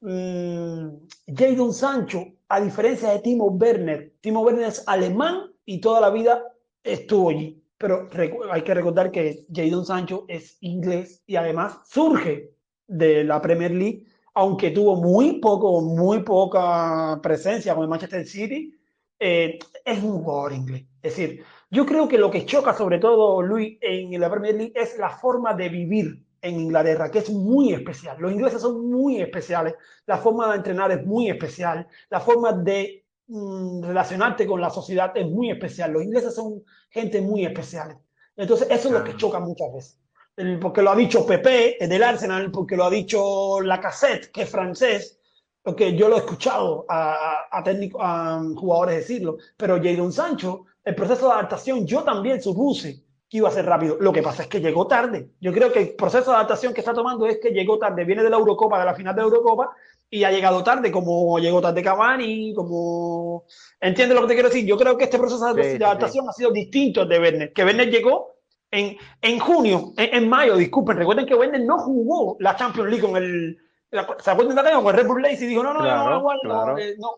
mm, 0.00 0.88
Jadon 1.34 1.72
Sancho, 1.72 2.24
a 2.48 2.60
diferencia 2.60 3.10
de 3.10 3.18
Timo 3.18 3.46
Werner, 3.46 4.12
Timo 4.20 4.42
Werner 4.42 4.68
es 4.68 4.84
alemán 4.86 5.52
y 5.64 5.80
toda 5.80 6.00
la 6.00 6.10
vida 6.10 6.44
estuvo 6.84 7.30
allí. 7.30 7.60
Pero 7.78 8.08
hay 8.50 8.62
que 8.62 8.74
recordar 8.74 9.10
que 9.10 9.44
Jadon 9.52 9.84
Sancho 9.84 10.24
es 10.28 10.56
inglés 10.60 11.22
y 11.26 11.36
además 11.36 11.80
surge 11.84 12.52
de 12.86 13.24
la 13.24 13.40
Premier 13.40 13.72
League, 13.72 14.04
aunque 14.34 14.70
tuvo 14.70 14.96
muy 14.96 15.40
poco, 15.40 15.80
muy 15.82 16.22
poca 16.22 17.20
presencia 17.22 17.74
con 17.74 17.82
el 17.82 17.88
Manchester 17.88 18.26
City, 18.26 18.74
eh, 19.18 19.58
es 19.84 20.02
un 20.02 20.22
jugador 20.22 20.52
inglés. 20.52 20.84
Es 21.02 21.16
decir, 21.16 21.42
yo 21.70 21.84
creo 21.84 22.08
que 22.08 22.18
lo 22.18 22.30
que 22.30 22.46
choca 22.46 22.74
sobre 22.74 22.98
todo, 22.98 23.42
Luis, 23.42 23.78
en 23.80 24.18
la 24.20 24.30
Premier 24.30 24.54
League 24.54 24.72
es 24.74 24.98
la 24.98 25.10
forma 25.10 25.54
de 25.54 25.68
vivir 25.68 26.22
en 26.42 26.60
Inglaterra, 26.60 27.10
que 27.10 27.18
es 27.18 27.30
muy 27.30 27.72
especial. 27.72 28.16
Los 28.20 28.32
ingleses 28.32 28.62
son 28.62 28.88
muy 28.90 29.20
especiales, 29.20 29.74
la 30.06 30.18
forma 30.18 30.50
de 30.50 30.56
entrenar 30.56 30.92
es 30.92 31.04
muy 31.04 31.28
especial, 31.28 31.86
la 32.10 32.20
forma 32.20 32.52
de 32.52 33.05
mm, 33.28 33.82
relacionarte 33.84 34.46
con 34.46 34.60
la 34.60 34.70
sociedad 34.70 35.12
es 35.16 35.26
muy 35.26 35.50
especial. 35.50 35.92
Los 35.92 36.02
ingleses 36.04 36.34
son 36.34 36.62
gente 36.90 37.20
muy 37.20 37.44
especial. 37.44 37.98
Entonces, 38.36 38.68
eso 38.70 38.88
es 38.88 38.94
lo 38.94 39.04
que 39.04 39.16
choca 39.16 39.40
muchas 39.40 39.72
veces. 39.72 40.00
El- 40.36 40.58
porque 40.58 40.82
lo 40.82 40.90
ha 40.90 40.96
dicho 40.96 41.24
Pepe 41.26 41.82
eh, 41.82 41.88
del 41.88 42.02
Arsenal, 42.02 42.50
porque 42.50 42.76
lo 42.76 42.84
ha 42.84 42.90
dicho 42.90 43.60
Lacazette, 43.60 44.30
que 44.30 44.42
es 44.42 44.50
francés, 44.50 45.18
porque 45.62 45.96
yo 45.96 46.08
lo 46.08 46.16
he 46.16 46.18
escuchado 46.18 46.84
a, 46.88 47.12
a, 47.50 47.58
a 47.58 47.62
técnico- 47.64 47.98
a 48.00 48.40
jugadores 48.56 48.96
decirlo, 48.96 49.38
pero 49.56 49.76
Jadon 49.82 50.12
Sancho, 50.12 50.64
el 50.84 50.94
proceso 50.94 51.26
de 51.26 51.32
adaptación, 51.32 51.86
yo 51.86 52.02
también 52.04 52.40
supuse 52.42 53.02
que 53.28 53.38
iba 53.38 53.48
a 53.48 53.52
ser 53.52 53.66
rápido. 53.66 53.96
Lo 53.98 54.12
que 54.12 54.22
pasa 54.22 54.42
es 54.44 54.48
que 54.48 54.60
llegó 54.60 54.86
tarde. 54.86 55.30
Yo 55.40 55.52
creo 55.52 55.72
que 55.72 55.80
el 55.80 55.94
proceso 55.96 56.30
de 56.30 56.36
adaptación 56.36 56.72
que 56.72 56.80
está 56.80 56.94
tomando 56.94 57.26
es 57.26 57.38
que 57.42 57.50
llegó 57.50 57.76
tarde. 57.78 58.04
Viene 58.04 58.22
de 58.22 58.30
la 58.30 58.36
Eurocopa, 58.36 58.78
de 58.78 58.84
la 58.84 58.94
final 58.94 59.14
de 59.16 59.22
la 59.22 59.26
Eurocopa, 59.26 59.70
y 60.10 60.24
ha 60.24 60.30
llegado 60.30 60.62
tarde, 60.62 60.90
como 60.92 61.38
llegó 61.38 61.60
tarde 61.60 61.82
Cavani, 61.82 62.54
como... 62.54 63.44
¿Entiendes 63.80 64.14
lo 64.14 64.22
que 64.22 64.28
te 64.28 64.34
quiero 64.34 64.48
decir? 64.48 64.64
Yo 64.66 64.76
creo 64.76 64.96
que 64.96 65.04
este 65.04 65.18
proceso 65.18 65.52
de, 65.54 65.62
Sí, 65.64 65.70
sí, 65.72 65.78
de 65.78 65.84
adaptación 65.84 66.28
ha 66.28 66.32
sido 66.32 66.50
distinto 66.52 67.02
al 67.02 67.08
de 67.08 67.18
Werner, 67.18 67.52
que 67.52 67.64
Werner 67.64 67.90
llegó 67.90 68.36
en, 68.70 68.96
en 69.22 69.38
junio, 69.38 69.92
en, 69.96 70.14
en 70.14 70.28
mayo, 70.28 70.56
disculpen, 70.56 70.96
recuerden 70.96 71.26
que 71.26 71.34
Werner 71.34 71.60
no 71.62 71.78
jugó 71.78 72.36
la 72.40 72.56
Champions 72.56 72.90
League 72.90 73.02
con 73.06 73.16
el... 73.16 73.58
la- 73.90 74.06
¿Se 74.18 74.30
acuerdan 74.30 74.64
de? 74.64 74.72
Con 74.72 74.86
el 74.86 74.92
Red 74.94 75.06
Bull 75.06 75.22
Leipzig 75.22 75.46
y 75.46 75.50
dijo, 75.50 75.62
no, 75.62 75.74
no, 75.74 75.86
yo 75.86 75.96
no 75.96 76.04
Claro, 76.04 76.04
voy 76.04 76.14
a 76.14 76.20
jugar, 76.20 76.38
no, 76.42 76.50
claro. 76.50 76.78
eh, 76.78 76.94
no, 76.98 77.10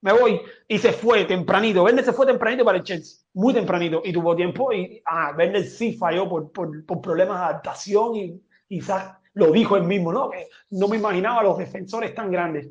me 0.00 0.12
voy. 0.12 0.40
Y 0.68 0.78
se 0.78 0.92
fue 0.92 1.24
tempranito. 1.24 1.82
Werner 1.84 2.04
se 2.04 2.12
fue 2.12 2.26
tempranito 2.26 2.64
para 2.64 2.78
el 2.78 2.84
Chelsea, 2.84 3.24
muy 3.34 3.54
tempranito. 3.54 4.02
Y 4.04 4.12
tuvo 4.12 4.34
tiempo. 4.34 4.72
Y 4.72 5.02
ah, 5.06 5.32
Werner 5.36 5.64
sí 5.64 5.94
falló 5.96 6.28
por, 6.28 6.50
por, 6.52 6.84
por 6.86 7.00
problemas 7.00 7.38
de 7.38 7.44
adaptación. 7.46 8.16
Y 8.16 8.42
quizás 8.68 9.16
lo 9.34 9.50
dijo 9.52 9.76
él 9.76 9.84
mismo, 9.84 10.12
¿no? 10.12 10.30
Que 10.30 10.48
no 10.70 10.88
me 10.88 10.96
imaginaba 10.96 11.40
a 11.40 11.44
los 11.44 11.58
defensores 11.58 12.14
tan 12.14 12.30
grandes. 12.30 12.68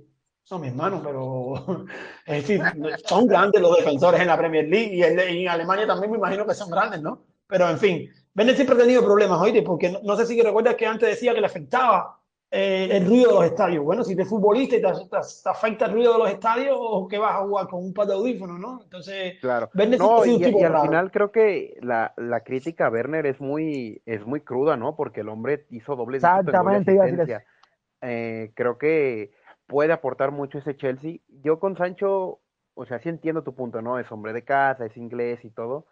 No, 0.49 0.59
mi 0.59 0.67
hermano, 0.67 1.01
pero. 1.03 1.85
Es 2.25 2.47
decir, 2.47 2.61
son 3.05 3.27
grandes 3.27 3.61
los 3.61 3.77
defensores 3.77 4.21
en 4.21 4.27
la 4.27 4.37
Premier 4.37 4.67
League. 4.67 4.95
Y 4.95 5.03
en, 5.03 5.47
Alemania 5.47 5.87
también 5.87 6.11
me 6.11 6.17
imagino 6.17 6.45
que 6.45 6.53
son 6.53 6.69
grandes, 6.69 7.01
¿no? 7.01 7.23
Pero 7.47 7.69
en 7.69 7.77
fin, 7.77 8.09
Werner 8.35 8.55
siempre 8.55 8.75
ha 8.75 8.79
tenido 8.79 9.03
problemas, 9.03 9.39
oíste, 9.41 9.61
porque 9.61 9.89
no, 9.89 9.99
no 10.03 10.15
sé 10.15 10.25
si 10.25 10.41
recuerdas 10.41 10.75
que 10.75 10.85
antes 10.85 11.09
decía 11.09 11.33
que 11.33 11.41
le 11.41 11.47
afectaba 11.47 12.20
eh, 12.51 12.89
el 12.91 13.05
ruido 13.05 13.29
de 13.29 13.35
los 13.35 13.45
estadios. 13.45 13.83
Bueno, 13.83 14.03
si 14.03 14.15
te 14.15 14.25
futbolista 14.25 14.75
y 14.75 14.81
te, 14.81 14.87
te- 14.91 15.07
te 15.09 15.49
afecta 15.49 15.85
el 15.85 15.93
ruido 15.93 16.13
de 16.13 16.19
los 16.19 16.29
estadios, 16.29 16.77
¿qué 17.09 17.17
vas 17.17 17.35
a 17.35 17.45
jugar 17.45 17.67
con 17.67 17.83
un 17.83 17.93
par 17.93 18.07
de 18.07 18.13
audífonos, 18.13 18.59
no? 18.59 18.81
Entonces, 18.83 19.35
Claro. 19.41 19.69
Werner 19.73 19.99
No, 19.99 20.25
y, 20.25 20.31
y 20.31 20.63
al 20.63 20.81
final 20.81 21.11
creo 21.11 21.31
que 21.31 21.77
la, 21.81 22.13
la 22.17 22.41
crítica 22.41 22.87
a 22.87 22.89
Werner 22.89 23.25
es 23.25 23.39
muy, 23.39 24.01
es 24.05 24.25
muy 24.25 24.41
cruda, 24.41 24.77
¿no? 24.77 24.95
Porque 24.95 25.21
el 25.21 25.29
hombre 25.29 25.65
hizo 25.71 25.95
doble 25.95 26.17
Exactamente, 26.17 26.93
iba 26.93 27.03
a 27.03 27.07
decir 27.07 27.21
asistencia. 27.21 27.45
Eh, 28.01 28.51
creo 28.55 28.77
que 28.77 29.31
puede 29.67 29.93
aportar 29.93 30.31
mucho 30.31 30.57
ese 30.57 30.75
Chelsea. 30.75 31.17
Yo 31.43 31.59
con 31.59 31.77
Sancho, 31.77 32.39
o 32.73 32.85
sea, 32.85 32.99
sí 32.99 33.09
entiendo 33.09 33.43
tu 33.43 33.55
punto, 33.55 33.81
¿no? 33.81 33.99
Es 33.99 34.11
hombre 34.11 34.33
de 34.33 34.43
casa, 34.43 34.85
es 34.85 34.97
inglés 34.97 35.43
y 35.45 35.49
todo. 35.51 35.85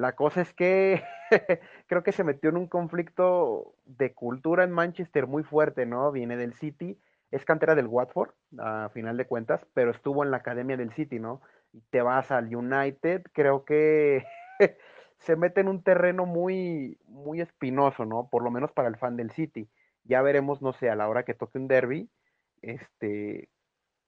La 0.00 0.16
cosa 0.16 0.40
es 0.40 0.54
que 0.54 1.02
creo 1.86 2.02
que 2.02 2.12
se 2.12 2.24
metió 2.24 2.48
en 2.48 2.56
un 2.56 2.66
conflicto 2.66 3.74
de 3.84 4.14
cultura 4.14 4.64
en 4.64 4.70
Manchester 4.70 5.26
muy 5.26 5.42
fuerte, 5.42 5.84
¿no? 5.84 6.10
Viene 6.10 6.38
del 6.38 6.54
City, 6.54 6.98
es 7.30 7.44
cantera 7.44 7.74
del 7.74 7.86
Watford, 7.86 8.30
a 8.58 8.88
final 8.94 9.18
de 9.18 9.26
cuentas, 9.26 9.66
pero 9.74 9.90
estuvo 9.90 10.24
en 10.24 10.30
la 10.30 10.38
academia 10.38 10.78
del 10.78 10.92
City, 10.92 11.18
¿no? 11.18 11.42
Y 11.74 11.82
te 11.90 12.00
vas 12.00 12.30
al 12.30 12.54
United, 12.54 13.24
creo 13.34 13.66
que 13.66 14.24
se 15.18 15.36
mete 15.36 15.60
en 15.60 15.68
un 15.68 15.82
terreno 15.82 16.24
muy, 16.24 16.98
muy 17.06 17.42
espinoso, 17.42 18.06
¿no? 18.06 18.28
Por 18.30 18.42
lo 18.42 18.50
menos 18.50 18.72
para 18.72 18.88
el 18.88 18.96
fan 18.96 19.16
del 19.16 19.30
City. 19.30 19.68
Ya 20.04 20.22
veremos, 20.22 20.62
no 20.62 20.72
sé, 20.72 20.88
a 20.88 20.96
la 20.96 21.08
hora 21.08 21.24
que 21.24 21.34
toque 21.34 21.58
un 21.58 21.68
derby, 21.68 22.10
este, 22.62 23.50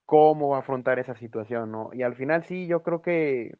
cómo 0.06 0.50
va 0.50 0.58
a 0.58 0.60
afrontar 0.60 0.98
esa 0.98 1.14
situación, 1.16 1.70
¿no? 1.70 1.90
Y 1.92 2.02
al 2.02 2.14
final 2.14 2.44
sí, 2.44 2.66
yo 2.66 2.82
creo 2.82 3.02
que 3.02 3.56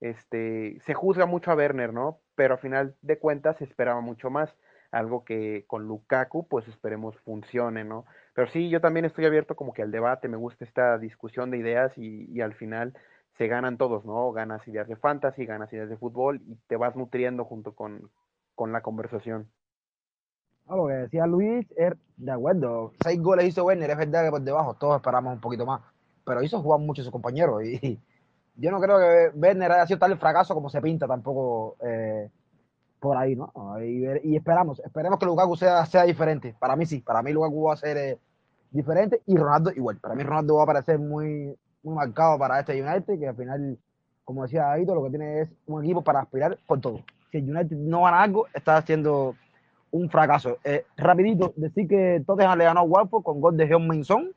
este, 0.00 0.80
se 0.86 0.94
juzga 0.94 1.26
mucho 1.26 1.50
a 1.50 1.54
Werner, 1.54 1.92
¿no? 1.92 2.20
Pero 2.34 2.54
al 2.54 2.60
final 2.60 2.94
de 3.02 3.18
cuentas 3.18 3.56
se 3.58 3.64
esperaba 3.64 4.00
mucho 4.00 4.30
más, 4.30 4.50
algo 4.90 5.24
que 5.24 5.64
con 5.66 5.86
Lukaku, 5.86 6.46
pues 6.48 6.68
esperemos 6.68 7.18
funcione, 7.20 7.84
¿no? 7.84 8.04
Pero 8.34 8.48
sí, 8.48 8.68
yo 8.68 8.80
también 8.80 9.04
estoy 9.04 9.24
abierto 9.26 9.56
como 9.56 9.72
que 9.72 9.82
al 9.82 9.90
debate, 9.90 10.28
me 10.28 10.36
gusta 10.36 10.64
esta 10.64 10.98
discusión 10.98 11.50
de 11.50 11.58
ideas 11.58 11.96
y, 11.96 12.30
y 12.30 12.40
al 12.40 12.54
final 12.54 12.94
se 13.36 13.48
ganan 13.48 13.76
todos, 13.76 14.04
¿no? 14.04 14.32
Ganas 14.32 14.66
ideas 14.68 14.88
de 14.88 14.96
fantasy, 14.96 15.44
ganas 15.44 15.72
ideas 15.72 15.88
de 15.88 15.96
fútbol 15.96 16.40
y 16.46 16.56
te 16.66 16.76
vas 16.76 16.96
nutriendo 16.96 17.44
junto 17.44 17.74
con, 17.74 18.10
con 18.54 18.72
la 18.72 18.82
conversación. 18.82 19.50
Ah, 20.68 20.76
lo 20.76 20.88
que 20.88 20.94
decía 20.94 21.26
Luis 21.26 21.66
es 21.76 21.92
de 22.16 22.32
acuerdo. 22.32 22.92
Seis 23.02 23.20
goles 23.20 23.46
hizo 23.46 23.64
Werner, 23.64 23.90
es 23.90 23.98
verdad 23.98 24.24
que 24.24 24.30
por 24.30 24.40
debajo 24.40 24.74
todos 24.74 24.96
esperamos 24.96 25.34
un 25.34 25.40
poquito 25.40 25.64
más. 25.64 25.80
Pero 26.24 26.42
hizo 26.42 26.60
jugar 26.60 26.80
mucho 26.80 27.02
a 27.02 27.04
sus 27.04 27.12
compañeros. 27.12 27.62
Y 27.64 28.00
yo 28.56 28.70
no 28.70 28.80
creo 28.80 28.98
que 28.98 29.38
Werner 29.38 29.72
haya 29.72 29.86
sido 29.86 29.98
tal 29.98 30.12
el 30.12 30.18
fracaso 30.18 30.54
como 30.54 30.70
se 30.70 30.80
pinta 30.80 31.06
tampoco 31.06 31.76
eh, 31.84 32.30
por 32.98 33.16
ahí, 33.16 33.36
¿no? 33.36 33.52
Y, 33.82 34.36
esperamos, 34.36 34.80
esperemos 34.80 35.18
que 35.18 35.26
Lukaku 35.26 35.56
sea, 35.56 35.84
sea 35.86 36.04
diferente. 36.04 36.54
Para 36.58 36.76
mí 36.76 36.86
sí, 36.86 37.00
para 37.00 37.22
mí 37.22 37.32
Lukaku 37.32 37.62
va 37.64 37.74
a 37.74 37.76
ser 37.76 37.96
eh, 37.96 38.18
diferente 38.70 39.20
y 39.26 39.36
Ronaldo 39.36 39.70
igual. 39.72 39.98
Para 39.98 40.14
mí 40.14 40.22
Ronaldo 40.22 40.56
va 40.56 40.62
a 40.62 40.66
parecer 40.66 40.98
muy, 40.98 41.54
muy 41.82 41.94
marcado 41.94 42.38
para 42.38 42.58
este 42.58 42.82
United, 42.82 43.18
que 43.18 43.28
al 43.28 43.36
final, 43.36 43.78
como 44.24 44.42
decía 44.42 44.72
Aito, 44.72 44.94
lo 44.94 45.04
que 45.04 45.10
tiene 45.10 45.42
es 45.42 45.48
un 45.66 45.84
equipo 45.84 46.02
para 46.02 46.20
aspirar 46.20 46.58
por 46.66 46.80
todo. 46.80 47.00
Si 47.30 47.38
el 47.38 47.50
United 47.50 47.76
no 47.76 48.04
gana 48.04 48.22
algo, 48.22 48.46
está 48.54 48.78
haciendo 48.78 49.34
un 49.90 50.08
fracaso. 50.08 50.58
Eh, 50.64 50.84
rapidito, 50.96 51.52
decir 51.56 51.86
que 51.86 52.22
Tottenham 52.26 52.58
le 52.58 52.64
ganó 52.64 52.80
a 52.80 52.84
Watford 52.84 53.22
con 53.22 53.40
gol 53.40 53.56
de 53.56 53.64
Heung 53.64 53.88
Min 53.88 54.04
Son. 54.04 54.32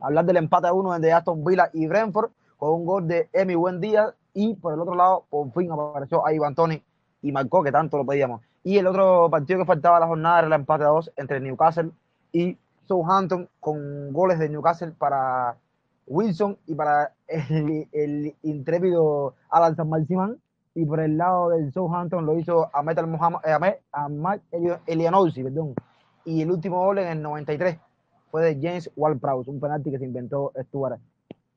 Hablar 0.00 0.24
del 0.24 0.36
empate 0.36 0.66
a 0.66 0.72
uno 0.72 0.98
de 0.98 1.12
Aston 1.12 1.44
Villa 1.44 1.70
y 1.72 1.86
Brentford 1.86 2.30
un 2.72 2.86
gol 2.86 3.06
de 3.08 3.28
Emi 3.32 3.54
Buendía. 3.54 4.14
Y 4.32 4.54
por 4.54 4.74
el 4.74 4.80
otro 4.80 4.94
lado, 4.94 5.24
por 5.30 5.50
fin 5.52 5.70
apareció 5.70 6.26
a 6.26 6.32
Ivan 6.32 6.54
Tony 6.54 6.82
y 7.22 7.32
marcó, 7.32 7.62
que 7.62 7.70
tanto 7.72 7.96
lo 7.98 8.04
pedíamos. 8.06 8.40
Y 8.64 8.78
el 8.78 8.86
otro 8.86 9.28
partido 9.30 9.60
que 9.60 9.64
faltaba 9.66 10.00
la 10.00 10.06
jornada 10.06 10.38
era 10.38 10.46
el 10.48 10.52
empate 10.54 10.84
a 10.84 10.88
dos 10.88 11.12
entre 11.16 11.40
Newcastle 11.40 11.90
y 12.32 12.56
Southampton 12.86 13.48
con 13.60 14.12
goles 14.12 14.38
de 14.38 14.48
Newcastle 14.48 14.92
para 14.98 15.56
Wilson 16.06 16.58
y 16.66 16.74
para 16.74 17.12
el, 17.28 17.86
el 17.92 18.34
intrépido 18.42 19.34
Alan 19.50 19.76
San 19.76 19.88
Marciman. 19.88 20.38
Y 20.74 20.84
por 20.86 20.98
el 21.00 21.16
lado 21.16 21.50
del 21.50 21.72
Southampton 21.72 22.26
lo 22.26 22.36
hizo 22.36 22.68
Ahmed 22.72 22.98
Al 22.98 23.06
Mohamed, 23.06 23.38
eh, 23.44 23.52
Ahmed, 23.52 23.74
Ahmad 23.92 24.40
Eli- 24.50 24.76
Elianousi, 24.86 25.44
perdón. 25.44 25.74
Y 26.24 26.42
el 26.42 26.50
último 26.50 26.78
gol 26.84 26.98
en 26.98 27.08
el 27.08 27.22
93 27.22 27.78
fue 28.30 28.42
de 28.42 28.54
James 28.60 28.90
Ward-Prowse, 28.96 29.50
un 29.50 29.60
penalti 29.60 29.92
que 29.92 29.98
se 29.98 30.04
inventó 30.04 30.50
Stuart 30.64 30.98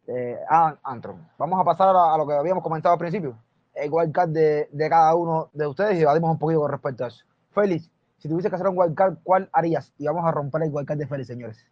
eh, 0.08 0.38
Adam 0.50 0.78
Antron. 0.84 1.28
Vamos 1.38 1.60
a 1.60 1.64
pasar 1.64 1.96
a, 1.96 2.14
a 2.14 2.18
lo 2.18 2.28
que 2.28 2.34
habíamos 2.34 2.64
comentado 2.64 2.94
al 2.94 3.00
principio, 3.00 3.38
el 3.74 3.92
wildcard 3.92 4.30
de, 4.30 4.70
de 4.72 4.90
cada 4.90 5.14
uno 5.16 5.50
de 5.54 5.68
ustedes 5.68 5.96
y 5.96 6.00
debatimos 6.00 6.32
un 6.32 6.40
poquito 6.40 6.62
con 6.62 6.72
respecto 6.72 7.06
a 7.06 7.08
eso. 7.08 7.24
Félix, 7.52 7.90
si 8.18 8.28
tuviese 8.28 8.50
que 8.50 8.56
hacer 8.56 8.68
un 8.68 8.78
wildcard, 8.78 9.18
¿cuál 9.24 9.50
harías? 9.52 9.94
Y 9.98 10.06
vamos 10.06 10.26
a 10.26 10.32
romper 10.32 10.64
el 10.64 10.72
wildcard 10.72 10.98
de 10.98 11.08
Félix, 11.08 11.28
señores. 11.28 11.66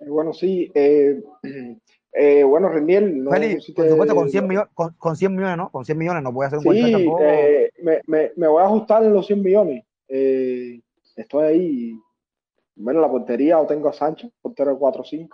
Eh, 0.00 0.08
bueno, 0.08 0.32
sí. 0.32 0.70
Eh, 0.74 1.22
eh, 2.12 2.44
bueno, 2.44 2.68
Reniel, 2.68 3.22
no 3.22 3.30
Félix, 3.30 3.72
por 3.72 3.88
supuesto, 3.88 4.14
con 4.14 4.30
100, 4.30 4.48
millones, 4.48 4.70
con, 4.74 4.92
con 4.94 5.16
100 5.16 5.34
millones, 5.34 5.56
¿no? 5.56 5.70
Con 5.70 5.84
100 5.84 5.98
millones 5.98 6.22
no 6.22 6.32
voy 6.32 6.44
a 6.44 6.46
hacer 6.48 6.58
un 6.58 6.64
sí, 6.64 6.68
wildcard 6.70 6.92
tampoco. 6.92 7.22
Eh, 7.22 7.70
me, 7.82 8.00
me, 8.06 8.32
me, 8.36 8.48
voy 8.48 8.62
a 8.62 8.66
ajustar 8.66 9.04
en 9.04 9.12
los 9.12 9.26
100 9.26 9.42
millones. 9.42 9.84
Eh, 10.08 10.80
estoy 11.16 11.44
ahí. 11.44 12.00
Bueno, 12.74 13.00
la 13.00 13.10
portería 13.10 13.58
o 13.58 13.66
tengo 13.66 13.88
a 13.88 13.92
Sancho, 13.92 14.30
portero 14.40 14.78
4-5. 14.78 15.28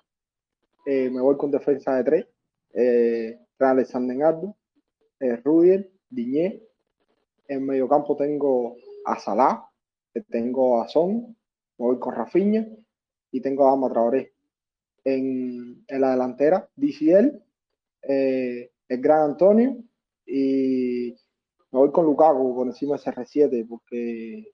Eh, 0.89 1.11
me 1.11 1.21
voy 1.21 1.37
con 1.37 1.51
defensa 1.51 1.97
de 1.97 2.05
3. 2.05 2.27
Eh, 2.75 3.39
Alexander 3.59 4.17
eh, 5.19 5.37
Rudiel, 5.45 5.91
Diñé. 6.09 6.63
En 7.49 7.67
medio 7.67 7.89
campo 7.89 8.17
tengo 8.17 8.77
a 9.05 9.19
Salah, 9.19 9.69
tengo 10.31 10.81
a 10.81 10.89
Son, 10.89 11.37
me 11.79 11.87
voy 11.87 11.99
con 11.99 12.15
Rafinha 12.15 12.67
y 13.33 13.41
tengo 13.41 13.67
a 13.69 13.73
Ama 13.73 13.91
En, 15.05 15.85
en 15.87 16.01
la 16.01 16.11
delantera, 16.13 16.69
DCL, 16.77 17.43
eh, 18.03 18.71
el 18.89 19.01
gran 19.01 19.31
Antonio 19.31 19.77
y 20.25 21.15
me 21.73 21.79
voy 21.81 21.91
con 21.91 22.05
Lukaku 22.05 22.55
por 22.55 22.67
encima 22.69 22.97
de 22.97 23.03
CR7 23.03 23.67
porque 23.69 24.53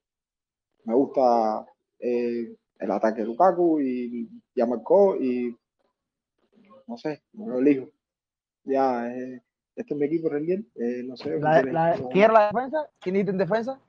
me 0.84 0.94
gusta 0.94 1.66
eh, 1.98 2.56
el 2.78 2.90
ataque 2.90 3.20
de 3.20 3.26
Lukaku 3.26 3.80
y 3.80 4.28
ya 4.54 4.66
marcó 4.66 5.16
y 5.16 5.56
no 6.86 6.96
sé, 6.96 7.22
me 7.32 7.46
lo 7.46 7.58
elijo. 7.58 7.90
Ya, 8.64 9.08
eh, 9.12 9.42
este 9.76 9.94
es 9.94 10.00
mi 10.00 10.06
equipo, 10.06 10.28
Rendiel. 10.28 10.66
Eh, 10.76 11.02
no 11.04 11.16
sé. 11.16 11.38
La, 11.40 11.62
la, 11.62 11.94
¿Quién 12.10 12.24
era 12.24 12.32
la 12.32 12.46
defensa? 12.52 12.88
¿Quién 13.00 13.16
hizo 13.16 13.30
en 13.30 13.38
defensa? 13.38 13.80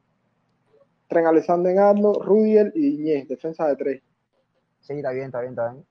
Tren 1.08 1.26
Alexander 1.28 1.78
Arno, 1.78 2.14
Rudiel 2.14 2.72
y 2.76 2.96
Iñez, 2.96 3.28
defensa 3.28 3.68
de 3.68 3.76
tres. 3.76 4.02
Sí, 4.82 4.94
está 4.94 5.12
bien, 5.12 5.26
está 5.26 5.42
bien, 5.42 5.52
está 5.52 5.72
bien. 5.72 5.86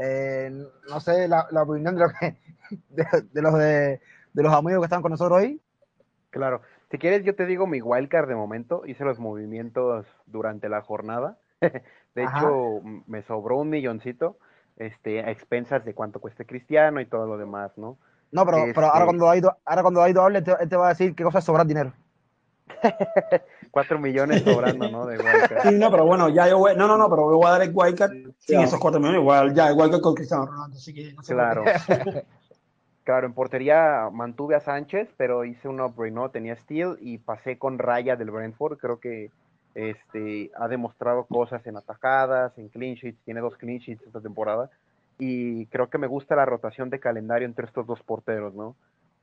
Eh, 0.00 0.50
no 0.88 1.00
sé 1.00 1.26
la, 1.28 1.46
la 1.50 1.62
opinión 1.62 1.96
de, 1.96 2.00
lo 2.00 2.08
que, 2.08 2.36
de, 2.88 3.04
de, 3.32 3.42
los 3.42 3.58
de, 3.58 4.00
de 4.32 4.42
los 4.42 4.52
amigos 4.52 4.80
que 4.80 4.86
están 4.86 5.02
con 5.02 5.10
nosotros 5.10 5.38
hoy. 5.40 5.60
Claro. 6.30 6.62
Si 6.90 6.98
quieres, 6.98 7.24
yo 7.24 7.34
te 7.34 7.46
digo 7.46 7.66
mi 7.66 7.82
wildcard 7.82 8.28
de 8.28 8.34
momento. 8.34 8.86
Hice 8.86 9.04
los 9.04 9.18
movimientos 9.18 10.06
durante 10.26 10.68
la 10.68 10.80
jornada. 10.82 11.38
De 12.14 12.22
Ajá. 12.24 12.38
hecho, 12.38 12.80
me 13.06 13.22
sobró 13.22 13.58
un 13.58 13.68
milloncito 13.68 14.38
este, 14.78 15.20
a 15.20 15.30
expensas 15.30 15.84
de 15.84 15.94
cuánto 15.94 16.20
cueste 16.20 16.46
Cristiano 16.46 17.00
y 17.00 17.06
todo 17.06 17.26
lo 17.26 17.36
demás, 17.36 17.72
¿no? 17.76 17.98
No, 18.30 18.44
pero, 18.44 18.58
este... 18.58 18.74
pero 18.74 18.88
ahora 18.88 19.04
cuando 19.04 19.28
Aido, 19.28 19.56
ahora 19.64 19.82
cuando 19.82 20.02
Aido 20.02 20.22
hable, 20.22 20.42
te, 20.42 20.54
te 20.66 20.76
va 20.76 20.86
a 20.86 20.90
decir 20.90 21.14
qué 21.14 21.24
cosas 21.24 21.44
sobran 21.44 21.66
dinero. 21.66 21.92
cuatro 23.70 23.98
millones 23.98 24.42
sobrando, 24.42 24.90
¿no? 24.90 25.06
De. 25.06 25.18
Sí, 25.62 25.74
no, 25.74 25.90
pero 25.90 26.04
bueno, 26.04 26.28
ya 26.28 26.48
yo 26.48 26.58
voy, 26.58 26.76
no, 26.76 26.86
no, 26.86 26.98
no, 26.98 27.08
pero 27.08 27.24
voy 27.24 27.46
a 27.46 27.52
dar 27.52 27.62
el 27.62 27.72
wildcard 27.74 28.12
sí, 28.12 28.34
sin 28.38 28.60
esos 28.60 28.78
cuatro 28.78 29.00
millones, 29.00 29.20
igual, 29.20 29.54
ya 29.54 29.68
el 29.68 29.76
wildcard 29.76 30.02
con 30.02 30.14
Cristiano 30.14 30.46
Ronaldo, 30.46 30.76
así 30.76 30.92
que 30.94 31.12
no 31.12 31.22
sé 31.22 31.34
Claro. 31.34 31.64
Claro, 33.04 33.26
en 33.26 33.32
portería 33.32 34.10
mantuve 34.12 34.54
a 34.54 34.60
Sánchez, 34.60 35.08
pero 35.16 35.46
hice 35.46 35.66
un 35.66 35.80
upgrade, 35.80 36.10
¿no? 36.10 36.28
Tenía 36.28 36.54
Steel 36.56 36.98
y 37.00 37.16
pasé 37.16 37.56
con 37.56 37.78
Raya 37.78 38.16
del 38.16 38.30
Brentford. 38.30 38.76
Creo 38.76 39.00
que 39.00 39.30
este, 39.74 40.50
ha 40.56 40.68
demostrado 40.68 41.24
cosas 41.24 41.66
en 41.66 41.76
atajadas, 41.76 42.56
en 42.58 42.68
clean 42.68 42.94
sheets, 42.94 43.22
tiene 43.24 43.40
dos 43.40 43.56
clean 43.56 43.78
sheets 43.78 44.02
esta 44.06 44.20
temporada. 44.20 44.70
Y 45.18 45.66
creo 45.66 45.90
que 45.90 45.98
me 45.98 46.06
gusta 46.06 46.36
la 46.36 46.44
rotación 46.44 46.90
de 46.90 47.00
calendario 47.00 47.46
entre 47.46 47.66
estos 47.66 47.86
dos 47.86 48.02
porteros, 48.02 48.54
¿no? 48.54 48.76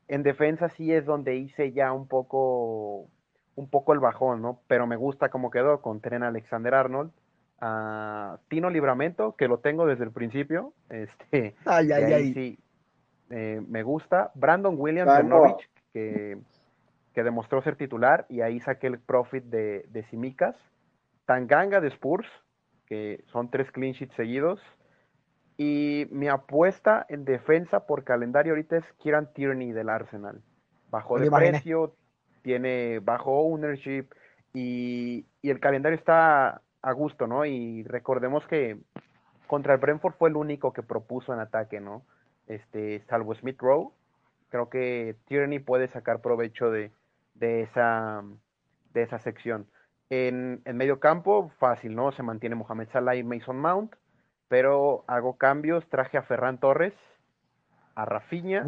En 0.08 0.24
defensa 0.24 0.70
sí 0.70 0.94
es 0.94 1.06
donde 1.06 1.36
hice 1.36 1.72
ya 1.72 1.92
un 1.94 2.08
poco, 2.08 3.08
un 3.56 3.70
poco 3.70 3.94
el 3.94 4.00
bajón, 4.00 4.42
¿no? 4.42 4.60
Pero 4.68 4.88
me 4.88 4.98
gusta 4.98 5.30
cómo 5.30 5.50
quedó 5.50 5.82
con 5.82 6.02
Tren 6.02 6.24
Alexander 6.24 6.76
Arnold, 6.76 7.12
a 7.60 8.38
Tino 8.50 8.70
Libramento, 8.70 9.36
que 9.36 9.48
lo 9.48 9.60
tengo 9.60 9.86
desde 9.86 10.04
el 10.04 10.12
principio. 10.12 10.74
Este, 10.90 11.56
ay, 11.66 11.92
ay, 11.92 12.14
ay. 12.14 12.34
Sí, 12.34 12.60
eh, 13.30 13.62
me 13.68 13.84
gusta. 13.84 14.32
Brandon 14.36 14.76
Williams 14.78 15.18
de 15.18 15.24
Norwich, 15.24 15.70
que, 15.94 16.38
que, 17.16 17.24
demostró 17.24 17.62
ser 17.62 17.76
titular, 17.76 18.26
y 18.30 18.42
ahí 18.42 18.60
saqué 18.60 18.88
el 18.88 19.00
profit 19.00 19.46
de, 19.46 19.86
de 19.90 20.04
Simicas. 20.04 20.56
Tanganga 21.26 21.82
de 21.82 21.88
Spurs, 21.88 22.28
que 22.86 23.24
son 23.32 23.50
tres 23.50 23.72
clean 23.72 23.94
sheets 23.94 24.16
seguidos. 24.16 24.62
Y 25.58 26.08
mi 26.12 26.28
apuesta 26.28 27.06
en 27.10 27.26
defensa 27.26 27.88
por 27.88 28.04
calendario 28.04 28.54
ahorita 28.54 28.78
es 28.78 28.84
Kieran 29.00 29.32
Tierney 29.34 29.72
del 29.72 29.90
Arsenal. 29.90 30.42
Bajo 30.92 31.18
de 31.18 31.32
precio, 31.32 31.96
tiene 32.44 33.00
bajo 33.00 33.40
ownership 33.40 34.08
y, 34.54 35.26
y, 35.42 35.50
el 35.50 35.60
calendario 35.60 35.98
está 35.98 36.62
a 36.82 36.92
gusto, 36.92 37.26
¿no? 37.26 37.46
Y 37.46 37.84
recordemos 37.84 38.46
que 38.48 38.78
contra 39.48 39.74
el 39.74 39.80
Brentford 39.80 40.14
fue 40.14 40.30
el 40.30 40.36
único 40.36 40.74
que 40.74 40.84
propuso 40.84 41.34
en 41.34 41.40
ataque, 41.40 41.80
¿no? 41.80 42.04
este, 42.48 43.04
salvo 43.08 43.36
Smith 43.36 43.60
Rowe. 43.60 43.92
Creo 44.50 44.70
que 44.70 45.16
Tierney 45.28 45.60
puede 45.60 45.88
sacar 45.88 46.22
provecho 46.22 46.70
de, 46.72 46.92
de, 47.36 47.62
esa, 47.62 48.24
de 48.94 49.04
esa 49.04 49.20
sección. 49.20 49.68
En, 50.10 50.62
en, 50.66 50.78
medio 50.78 51.00
campo, 51.00 51.50
fácil, 51.60 51.96
¿no? 51.96 52.12
Se 52.12 52.24
mantiene 52.24 52.56
Mohamed 52.56 52.90
Salah 52.90 53.16
y 53.16 53.24
Mason 53.24 53.60
Mount, 53.60 53.96
pero 54.48 55.04
hago 55.08 55.38
cambios, 55.38 55.88
traje 55.90 56.18
a 56.18 56.24
Ferran 56.24 56.60
Torres, 56.60 56.94
a 57.96 58.06
Rafinha 58.06 58.64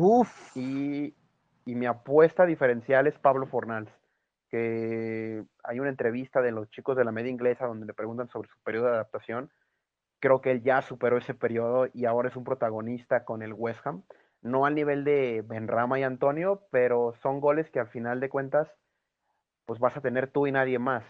y, 0.55 1.13
y, 1.65 1.75
mi 1.75 1.85
apuesta 1.85 2.45
diferencial 2.45 3.07
es 3.07 3.19
Pablo 3.19 3.45
Fornals, 3.45 3.91
que 4.49 5.43
hay 5.63 5.79
una 5.79 5.89
entrevista 5.89 6.41
de 6.41 6.51
los 6.51 6.69
chicos 6.69 6.95
de 6.95 7.03
la 7.03 7.11
media 7.11 7.31
inglesa 7.31 7.67
donde 7.67 7.85
le 7.85 7.93
preguntan 7.93 8.29
sobre 8.29 8.49
su 8.49 8.57
periodo 8.63 8.85
de 8.85 8.93
adaptación 8.93 9.51
creo 10.19 10.41
que 10.41 10.51
él 10.51 10.61
ya 10.61 10.81
superó 10.81 11.17
ese 11.17 11.33
periodo 11.33 11.87
y 11.93 12.05
ahora 12.05 12.29
es 12.29 12.35
un 12.35 12.43
protagonista 12.43 13.23
con 13.23 13.41
el 13.41 13.53
West 13.53 13.85
Ham. 13.85 14.03
No 14.41 14.65
al 14.65 14.75
nivel 14.75 15.03
de 15.03 15.43
Benrama 15.45 15.99
y 15.99 16.03
Antonio, 16.03 16.67
pero 16.71 17.13
son 17.21 17.39
goles 17.41 17.69
que 17.69 17.79
al 17.79 17.87
final 17.89 18.19
de 18.19 18.29
cuentas, 18.29 18.69
pues 19.65 19.79
vas 19.79 19.97
a 19.97 20.01
tener 20.01 20.31
tú 20.31 20.47
y 20.47 20.51
nadie 20.51 20.79
más. 20.79 21.03